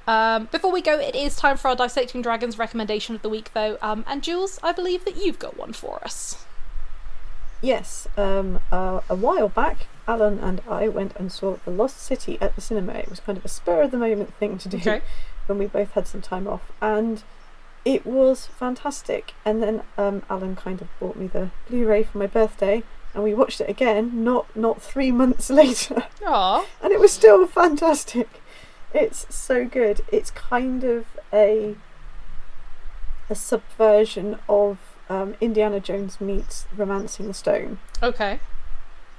Um, 0.07 0.49
before 0.51 0.71
we 0.71 0.81
go, 0.81 0.99
it 0.99 1.15
is 1.15 1.35
time 1.35 1.57
for 1.57 1.69
our 1.69 1.75
Dissecting 1.75 2.21
Dragons 2.21 2.59
recommendation 2.59 3.15
of 3.15 3.21
the 3.21 3.29
week, 3.29 3.51
though. 3.53 3.77
Um, 3.81 4.03
and 4.07 4.21
Jules, 4.21 4.59
I 4.61 4.71
believe 4.73 5.05
that 5.05 5.15
you've 5.17 5.39
got 5.39 5.57
one 5.57 5.73
for 5.73 6.03
us. 6.03 6.45
Yes, 7.61 8.07
um, 8.17 8.59
uh, 8.71 8.99
a 9.09 9.15
while 9.15 9.49
back, 9.49 9.87
Alan 10.07 10.40
and 10.40 10.61
I 10.69 10.88
went 10.88 11.15
and 11.18 11.32
saw 11.32 11.57
The 11.65 11.72
Lost 11.72 11.98
City 12.02 12.38
at 12.41 12.56
the 12.56 12.61
cinema. 12.61 12.94
It 12.94 13.10
was 13.10 13.19
kind 13.19 13.38
of 13.38 13.45
a 13.45 13.48
spur 13.49 13.82
of 13.84 13.91
the 13.91 13.98
moment 13.98 14.34
thing 14.36 14.57
to 14.60 14.69
do 14.69 14.77
Okay. 14.77 15.02
when 15.48 15.57
we 15.57 15.65
both 15.68 15.91
had 15.91 16.07
some 16.07 16.22
time 16.22 16.48
off, 16.48 16.72
and 16.82 17.23
it 17.84 18.06
was 18.06 18.48
fantastic. 18.48 19.34
And 19.44 19.61
then 19.64 19.84
um, 19.98 20.23
Alan 20.30 20.56
kind 20.56 20.82
of 20.82 20.88
bought 20.99 21.15
me 21.15 21.27
the 21.27 21.49
Blu-ray 21.69 22.03
for 22.03 22.18
my 22.19 22.27
birthday, 22.27 22.84
and 23.14 23.23
we 23.23 23.34
watched 23.34 23.61
it 23.61 23.69
again. 23.69 24.23
Not 24.23 24.53
not 24.56 24.82
three 24.82 25.11
months 25.11 25.49
later, 25.61 26.06
Aw. 26.26 26.65
and 26.84 26.91
it 26.94 26.99
was 26.99 27.11
still 27.11 27.45
fantastic. 27.48 28.27
It's 28.94 29.26
so 29.34 29.65
good. 29.65 30.02
It's 30.11 30.32
kind 30.32 30.84
of 30.84 31.06
a 31.34 31.76
a 33.30 33.36
subversion 33.36 34.38
of 34.48 34.77
um, 35.10 35.36
Indiana 35.41 35.80
Jones 35.80 36.22
meets 36.22 36.65
Romancing 36.76 37.27
the 37.27 37.34
Stone. 37.34 37.80
Okay. 38.03 38.40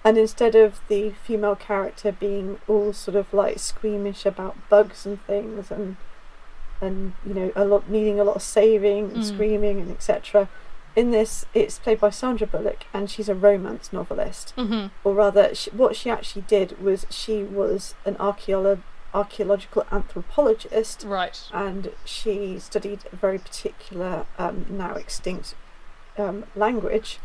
And 0.07 0.17
instead 0.17 0.55
of 0.55 0.81
the 0.87 1.11
female 1.27 1.57
character 1.57 2.13
being 2.13 2.61
all 2.69 2.93
sort 2.93 3.17
of 3.17 3.33
like 3.35 3.59
squeamish 3.59 4.25
about 4.25 4.55
bugs 4.69 5.05
and 5.05 5.21
things 5.27 5.73
and 5.73 5.97
and 6.81 7.15
you 7.27 7.35
know 7.35 7.51
a 7.57 7.65
lot 7.65 7.89
needing 7.91 8.21
a 8.21 8.25
lot 8.25 8.37
of 8.37 8.43
saving 8.43 9.05
and 9.13 9.23
Mm. 9.25 9.35
screaming 9.35 9.81
and 9.81 9.91
etc. 9.91 10.49
In 10.95 11.11
this, 11.11 11.45
it's 11.55 11.79
played 11.81 11.99
by 12.01 12.11
Sandra 12.11 12.47
Bullock, 12.47 12.87
and 12.95 13.11
she's 13.11 13.29
a 13.29 13.35
romance 13.35 13.93
novelist, 13.93 14.55
Mhm. 14.57 14.91
or 15.05 15.13
rather, 15.13 15.55
she, 15.55 15.69
what 15.71 15.97
she 15.97 16.09
actually 16.09 16.43
did 16.43 16.81
was 16.81 17.05
she 17.11 17.43
was 17.43 17.95
an 18.07 18.15
archeolo- 18.29 18.83
archaeological 19.13 19.85
anthropologist, 19.91 21.03
Right. 21.05 21.39
and 21.53 21.91
she 22.05 22.59
studied 22.61 23.01
a 23.13 23.17
very 23.17 23.39
particular, 23.39 24.25
um, 24.39 24.67
now 24.71 24.95
extinct 24.95 25.55
um, 26.17 26.45
language 26.55 27.19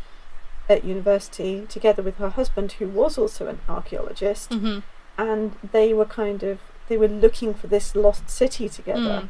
at 0.68 0.84
university, 0.84 1.66
together 1.68 2.02
with 2.02 2.16
her 2.18 2.30
husband, 2.30 2.72
who 2.72 2.88
was 2.88 3.18
also 3.18 3.46
an 3.48 3.60
archaeologist 3.68 4.50
Mhm. 4.50 4.82
and 5.18 5.56
they 5.72 5.92
were 5.92 6.04
kind 6.06 6.42
of 6.42 6.58
they 6.88 6.96
were 6.96 7.08
looking 7.08 7.54
for 7.54 7.68
this 7.68 7.94
lost 7.94 8.28
city 8.28 8.68
together, 8.68 9.28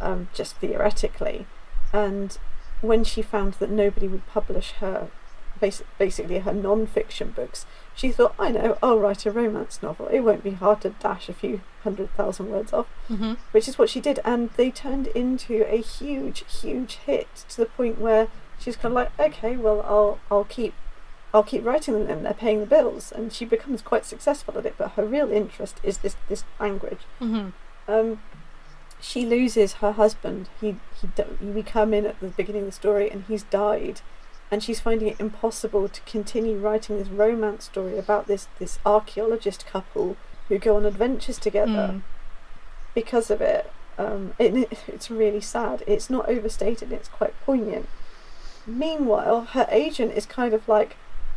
um, 0.00 0.28
just 0.32 0.56
theoretically. 0.56 1.46
And 1.92 2.38
when 2.80 3.04
she 3.04 3.22
found 3.22 3.54
that 3.54 3.70
nobody 3.70 4.08
would 4.08 4.26
publish 4.26 4.72
her, 4.80 5.08
basi- 5.60 5.82
basically 5.98 6.38
her 6.38 6.52
non-fiction 6.54 7.30
books, 7.36 7.66
she 7.94 8.10
thought, 8.12 8.34
"I 8.38 8.50
know, 8.50 8.78
I'll 8.82 8.98
write 8.98 9.26
a 9.26 9.30
romance 9.30 9.82
novel. 9.82 10.06
It 10.08 10.20
won't 10.20 10.42
be 10.42 10.52
hard 10.52 10.80
to 10.82 10.90
dash 10.90 11.28
a 11.28 11.32
few 11.34 11.60
hundred 11.84 12.14
thousand 12.16 12.50
words 12.50 12.72
off." 12.72 12.86
Mhm. 13.10 13.36
Which 13.50 13.68
is 13.68 13.78
what 13.78 13.90
she 13.90 14.00
did, 14.00 14.20
and 14.24 14.50
they 14.56 14.70
turned 14.70 15.08
into 15.08 15.64
a 15.72 15.78
huge, 15.78 16.44
huge 16.62 16.94
hit 17.06 17.28
to 17.50 17.56
the 17.58 17.66
point 17.66 18.00
where 18.00 18.28
she's 18.62 18.76
kind 18.76 18.92
of 18.92 18.96
like, 18.96 19.10
"Okay, 19.18 19.56
well, 19.56 19.82
I'll 19.82 20.18
I'll 20.30 20.44
keep." 20.44 20.74
I'll 21.34 21.42
keep 21.42 21.64
writing 21.64 21.94
them 21.94 22.10
and 22.10 22.26
they're 22.26 22.34
paying 22.34 22.60
the 22.60 22.66
bills 22.66 23.10
and 23.10 23.32
she 23.32 23.46
becomes 23.46 23.80
quite 23.80 24.04
successful 24.04 24.58
at 24.58 24.66
it 24.66 24.74
but 24.76 24.90
her 24.96 25.04
real 25.06 25.32
interest 25.32 25.80
is 25.82 25.96
this 26.04 26.14
this 26.28 26.44
language 26.60 27.00
Mhm. 27.22 27.54
um, 27.88 28.20
she 29.00 29.24
loses 29.24 29.72
her 29.82 29.92
husband. 29.92 30.50
He 30.60 30.76
he 31.00 31.08
we 31.42 31.62
come 31.62 31.94
in 31.94 32.04
at 32.04 32.20
the 32.20 32.28
beginning 32.28 32.64
of 32.64 32.66
the 32.66 32.72
story 32.72 33.10
and 33.10 33.24
he's 33.28 33.44
died, 33.44 34.02
and 34.50 34.62
she's 34.62 34.78
finding 34.80 35.08
it 35.08 35.18
impossible 35.18 35.88
to 35.88 36.00
continue 36.02 36.58
writing 36.58 36.98
this 36.98 37.08
romance 37.08 37.64
story 37.64 37.96
about 37.96 38.26
this 38.26 38.48
this 38.58 38.78
archaeologist 38.84 39.64
couple 39.64 40.18
who 40.48 40.58
go 40.58 40.76
on 40.76 40.84
adventures 40.84 41.38
together 41.38 41.94
Mm. 41.94 42.02
because 42.94 43.30
of 43.30 43.40
it. 43.40 43.72
Um, 43.98 44.34
it. 44.38 44.52
It's 44.86 45.10
really 45.10 45.40
sad. 45.40 45.82
It's 45.86 46.10
not 46.10 46.28
overstated. 46.28 46.92
It's 46.92 47.08
quite 47.08 47.32
poignant. 47.46 47.88
Meanwhile, 48.66 49.48
her 49.52 49.66
agent 49.70 50.12
is 50.12 50.26
kind 50.26 50.54
of 50.54 50.68
like, 50.68 50.96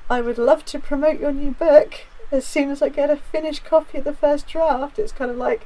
"I 0.10 0.22
would 0.22 0.38
love 0.38 0.66
to 0.66 0.80
promote 0.80 1.20
your 1.20 1.32
new 1.32 1.52
book 1.52 2.02
as 2.32 2.46
soon 2.46 2.70
as 2.70 2.82
I 2.82 2.90
get 2.90 3.10
a 3.10 3.18
finished 3.18 3.64
copy 3.66 3.98
of 4.00 4.04
the 4.04 4.14
first 4.14 4.48
draft." 4.48 5.00
It's 5.00 5.12
kind 5.12 5.32
of 5.32 5.38
like, 5.38 5.66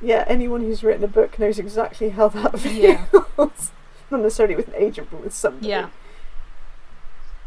yeah, 0.00 0.24
anyone 0.28 0.60
who's 0.62 0.82
written 0.84 1.04
a 1.04 1.08
book 1.08 1.38
knows 1.38 1.58
exactly 1.58 2.10
how 2.10 2.28
that 2.28 2.60
Yeah. 2.64 3.04
feels. 3.06 3.72
Not 4.10 4.20
necessarily 4.20 4.54
with 4.56 4.68
an 4.68 4.74
agent, 4.76 5.08
but 5.10 5.22
with 5.22 5.34
somebody. 5.34 5.68
Yeah. 5.68 5.88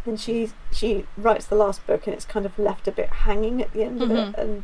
And 0.05 0.19
she 0.19 0.51
she 0.71 1.05
writes 1.17 1.45
the 1.45 1.55
last 1.55 1.85
book, 1.85 2.07
and 2.07 2.13
it's 2.15 2.25
kind 2.25 2.45
of 2.45 2.57
left 2.57 2.87
a 2.87 2.91
bit 2.91 3.09
hanging 3.09 3.61
at 3.61 3.71
the 3.73 3.83
end 3.83 4.01
of 4.01 4.09
Mhm. 4.09 4.29
it. 4.33 4.39
And 4.39 4.63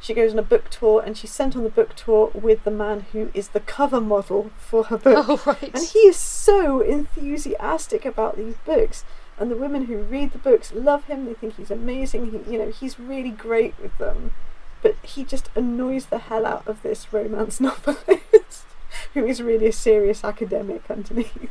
she 0.00 0.14
goes 0.14 0.32
on 0.32 0.38
a 0.38 0.42
book 0.42 0.68
tour, 0.70 1.02
and 1.04 1.16
she's 1.16 1.32
sent 1.32 1.56
on 1.56 1.64
the 1.64 1.70
book 1.70 1.94
tour 1.94 2.30
with 2.34 2.64
the 2.64 2.70
man 2.70 3.06
who 3.12 3.30
is 3.34 3.48
the 3.48 3.60
cover 3.60 4.00
model 4.00 4.50
for 4.58 4.84
her 4.84 4.98
book. 4.98 5.26
Oh 5.28 5.42
right. 5.46 5.74
And 5.74 5.84
he 5.84 6.00
is 6.00 6.16
so 6.16 6.80
enthusiastic 6.80 8.04
about 8.04 8.36
these 8.36 8.56
books. 8.64 9.04
And 9.38 9.50
the 9.50 9.56
women 9.56 9.86
who 9.86 9.98
read 9.98 10.32
the 10.32 10.38
books 10.38 10.72
love 10.72 11.04
him. 11.04 11.26
They 11.26 11.34
think 11.34 11.56
he's 11.56 11.70
amazing. 11.70 12.30
He, 12.30 12.52
you 12.52 12.58
know, 12.58 12.70
he's 12.70 12.98
really 12.98 13.30
great 13.30 13.74
with 13.80 13.96
them. 13.98 14.32
But 14.82 14.96
he 15.02 15.24
just 15.24 15.50
annoys 15.54 16.06
the 16.06 16.18
hell 16.18 16.46
out 16.46 16.66
of 16.66 16.82
this 16.82 17.12
romance 17.12 17.60
novelist, 17.60 18.64
who 19.14 19.26
is 19.26 19.42
really 19.42 19.66
a 19.66 19.72
serious 19.72 20.24
academic 20.24 20.90
underneath. 20.90 21.50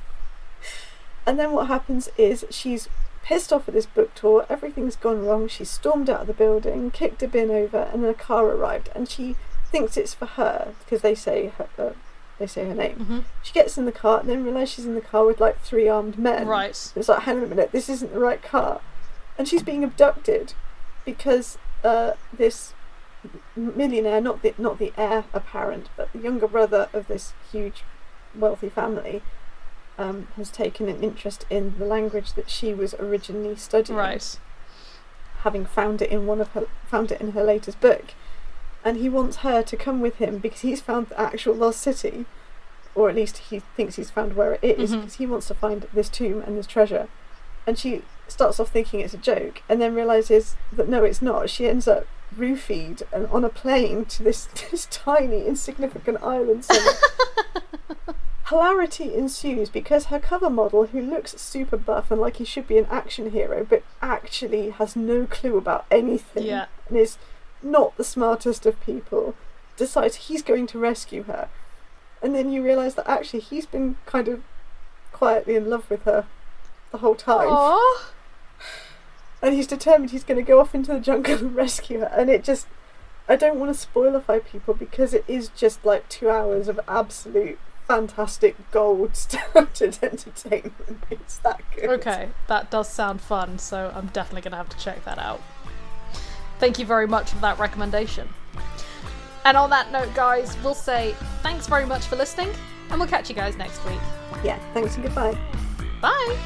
And 1.26 1.40
then 1.40 1.52
what 1.52 1.68
happens 1.68 2.10
is 2.18 2.46
she's 2.50 2.88
pissed 3.26 3.52
off 3.52 3.68
at 3.68 3.74
this 3.74 3.88
book 3.88 4.14
tour. 4.14 4.46
Everything's 4.50 4.96
gone 4.96 5.26
wrong. 5.26 5.48
She 5.48 5.66
stormed 5.66 6.10
out 6.10 6.22
of 6.22 6.28
the 6.28 6.34
building, 6.34 6.92
kicked 6.92 7.24
a 7.24 7.28
bin 7.28 7.50
over, 7.50 7.90
and 7.92 8.04
then 8.04 8.12
a 8.12 8.14
car 8.14 8.46
arrived. 8.46 8.90
And 8.96 9.10
she 9.10 9.36
thinks 9.72 9.98
it's 9.98 10.14
for 10.14 10.28
her 10.28 10.74
because 10.80 11.02
they 11.02 11.16
say 11.16 11.52
her, 11.58 11.68
uh, 11.78 11.90
they 12.38 12.46
say 12.46 12.66
her 12.68 12.76
name. 12.76 12.98
Mhm. 13.10 13.24
She 13.42 13.52
gets 13.54 13.78
in 13.80 13.86
the 13.86 13.92
car 13.92 14.20
and 14.20 14.30
then 14.30 14.44
realises 14.44 14.76
she's 14.76 14.86
in 14.86 14.94
the 14.94 15.02
car 15.02 15.26
with 15.26 15.42
like 15.42 15.60
three 15.62 15.88
armed 15.90 16.20
men. 16.20 16.48
Right. 16.48 16.92
It's 16.96 17.10
like, 17.10 17.24
hang 17.24 17.38
on 17.38 17.44
a 17.44 17.48
minute, 17.48 17.72
this 17.72 17.90
isn't 17.90 18.14
the 18.14 18.20
right 18.20 18.42
car. 18.44 18.80
And 19.38 19.48
she's 19.48 19.64
being 19.64 19.84
abducted 19.84 20.54
because 21.04 21.58
uh, 21.84 22.12
this 22.32 22.74
millionaire, 23.56 24.22
not 24.22 24.42
the 24.44 24.54
not 24.58 24.78
the 24.78 24.94
heir 24.98 25.26
apparent, 25.34 25.90
but 25.98 26.12
the 26.14 26.20
younger 26.20 26.48
brother 26.48 26.90
of 26.94 27.08
this 27.08 27.34
huge 27.52 27.84
wealthy 28.36 28.70
family, 28.70 29.22
um, 29.98 30.28
has 30.36 30.50
taken 30.50 30.88
an 30.90 31.02
interest 31.04 31.46
in 31.50 31.78
the 31.78 31.86
language 31.86 32.34
that 32.34 32.50
she 32.50 32.74
was 32.74 32.94
originally 32.96 33.56
studying. 33.56 33.98
Right. 33.98 34.38
having 35.44 35.66
found 35.66 36.02
it 36.02 36.10
in 36.10 36.26
one 36.26 36.42
of 36.42 36.48
her 36.50 36.66
found 36.88 37.12
it 37.12 37.22
in 37.22 37.32
her 37.32 37.44
latest 37.44 37.80
book. 37.80 38.14
And 38.84 38.98
he 38.98 39.10
wants 39.10 39.38
her 39.38 39.62
to 39.64 39.78
come 39.78 40.00
with 40.02 40.16
him 40.18 40.38
because 40.40 40.62
he's 40.62 40.82
found 40.82 41.08
the 41.08 41.20
actual 41.20 41.56
lost 41.56 41.82
city. 41.82 42.26
Or 42.94 43.10
at 43.10 43.16
least 43.16 43.38
he 43.50 43.60
thinks 43.76 43.96
he's 43.96 44.10
found 44.12 44.36
where 44.36 44.54
it 44.62 44.80
is 44.80 44.96
because 44.96 45.16
he 45.16 45.26
wants 45.26 45.48
to 45.48 45.54
find 45.54 45.88
this 45.94 46.08
tomb 46.10 46.42
and 46.42 46.58
this 46.58 46.68
treasure. 46.68 47.08
And 47.68 47.78
she 47.78 48.04
starts 48.28 48.60
off 48.60 48.70
thinking 48.72 49.02
it's 49.02 49.14
a 49.14 49.18
joke 49.18 49.62
and 49.70 49.82
then 49.82 49.94
realizes 49.96 50.56
that 50.72 50.88
no 50.88 51.04
it's 51.04 51.22
not. 51.22 51.50
She 51.50 51.68
ends 51.68 51.88
up 51.88 52.08
roofied 52.36 53.02
and 53.14 53.28
on 53.28 53.44
a 53.44 53.50
plane 53.50 54.06
to 54.06 54.24
this 54.24 54.46
this 54.72 54.88
tiny 54.90 55.46
insignificant 55.46 56.22
island 56.24 56.66
somewhere 56.66 56.94
Hilarity 58.50 59.14
ensues 59.16 59.70
because 59.70 60.06
her 60.06 60.20
cover 60.20 60.50
model, 60.50 60.86
who 60.88 61.02
looks 61.02 61.40
super 61.42 61.78
buff 61.78 62.12
and 62.12 62.22
like 62.22 62.38
he 62.38 62.46
should 62.46 62.68
be 62.68 62.78
an 62.78 62.86
action 62.92 63.32
hero, 63.32 63.66
but 63.68 63.82
actually 64.02 64.70
has 64.70 64.96
no 64.96 65.26
clue 65.26 65.58
about 65.58 65.86
anything 65.90 66.44
Yeah. 66.46 66.66
and 66.88 66.98
is 66.98 67.18
not 67.64 67.98
the 67.98 68.04
smartest 68.04 68.66
of 68.68 68.80
people, 68.82 69.34
decides 69.78 70.16
he's 70.16 70.44
going 70.44 70.68
to 70.68 70.80
rescue 70.80 71.24
her. 71.24 71.50
And 72.22 72.36
then 72.36 72.52
you 72.52 72.64
realise 72.64 72.94
that 72.96 73.10
actually 73.10 73.40
he's 73.42 73.66
been 73.66 73.98
kind 74.06 74.28
of 74.28 74.44
quietly 75.12 75.56
in 75.56 75.70
love 75.70 75.90
with 75.90 76.04
her 76.04 76.26
the 76.92 77.00
whole 77.00 77.16
time. 77.16 77.48
Aww. 77.50 78.02
And 79.42 79.54
he's 79.56 79.68
determined 79.68 80.12
he's 80.12 80.24
going 80.24 80.38
to 80.44 80.48
go 80.48 80.60
off 80.60 80.74
into 80.76 80.94
the 80.94 81.00
jungle 81.00 81.34
and 81.40 81.56
rescue 81.56 82.00
her. 82.00 82.12
And 82.16 82.30
it 82.30 82.44
just. 82.44 82.68
I 83.28 83.36
don't 83.36 83.60
want 83.60 83.76
to 83.76 83.88
spoilify 83.88 84.46
people 84.46 84.76
because 84.76 85.16
it 85.16 85.26
is 85.28 85.50
just 85.50 85.84
like 85.84 86.08
two 86.10 86.30
hours 86.30 86.68
of 86.68 86.80
absolute 86.88 87.58
fantastic 87.88 88.56
gold 88.72 89.16
standard 89.16 89.98
entertainment. 90.02 91.04
It's 91.10 91.38
that 91.40 91.62
good. 91.76 91.90
Okay, 91.90 92.30
that 92.48 92.72
does 92.72 92.90
sound 92.90 93.22
fun, 93.22 93.60
so 93.60 93.92
I'm 93.96 94.08
definitely 94.08 94.42
going 94.42 94.52
to 94.52 94.58
have 94.58 94.70
to 94.70 94.78
check 94.78 95.04
that 95.06 95.18
out. 95.20 95.42
Thank 96.60 96.80
you 96.80 96.86
very 96.86 97.08
much 97.08 97.32
for 97.32 97.40
that 97.40 97.60
recommendation. 97.60 98.30
And 99.44 99.56
on 99.58 99.70
that 99.70 99.92
note, 99.92 100.14
guys, 100.16 100.58
we'll 100.64 100.74
say 100.74 101.16
thanks 101.44 101.68
very 101.68 101.86
much 101.86 102.06
for 102.06 102.16
listening, 102.16 102.50
and 102.90 103.00
we'll 103.00 103.10
catch 103.10 103.30
you 103.30 103.36
guys 103.36 103.56
next 103.58 103.84
week. 103.86 104.00
Yeah, 104.44 104.58
thanks 104.74 104.96
and 104.96 105.04
goodbye. 105.04 105.38
Bye! 106.02 106.38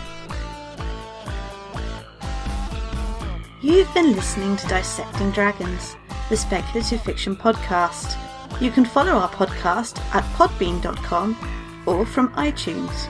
You've 3.61 3.93
been 3.93 4.13
listening 4.13 4.55
to 4.57 4.67
Dissecting 4.67 5.31
Dragons, 5.31 5.95
the 6.29 6.37
speculative 6.37 7.01
fiction 7.01 7.35
podcast. 7.35 8.17
You 8.59 8.71
can 8.71 8.85
follow 8.85 9.11
our 9.13 9.29
podcast 9.29 9.99
at 10.13 10.23
podbean.com 10.35 11.37
or 11.85 12.05
from 12.05 12.33
iTunes. 12.33 13.07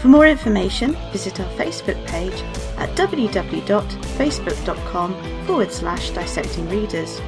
For 0.00 0.08
more 0.08 0.26
information, 0.26 0.96
visit 1.12 1.40
our 1.40 1.50
Facebook 1.52 2.04
page 2.06 2.34
at 2.76 2.90
www.facebook.com 2.96 5.46
forward 5.46 5.72
slash 5.72 6.10
dissecting 6.10 6.68
readers 6.68 7.20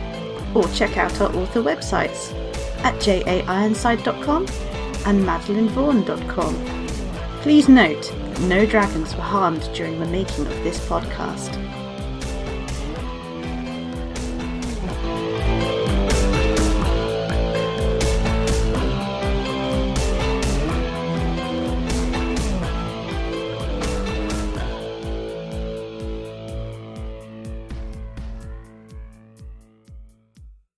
or 0.55 0.69
check 0.69 0.97
out 0.97 1.21
our 1.21 1.35
author 1.35 1.63
websites 1.63 2.33
at 2.85 2.95
jaironside.com 3.01 4.47
and 5.07 5.25
madeleinevaughan.com. 5.25 6.55
Please 7.43 7.69
note 7.69 8.03
that 8.03 8.41
no 8.43 8.67
dragons 8.67 9.15
were 9.15 9.23
harmed 9.23 9.63
during 9.75 9.99
the 9.99 10.07
making 10.07 10.47
of 10.47 10.63
this 10.63 10.79
podcast. 10.89 11.70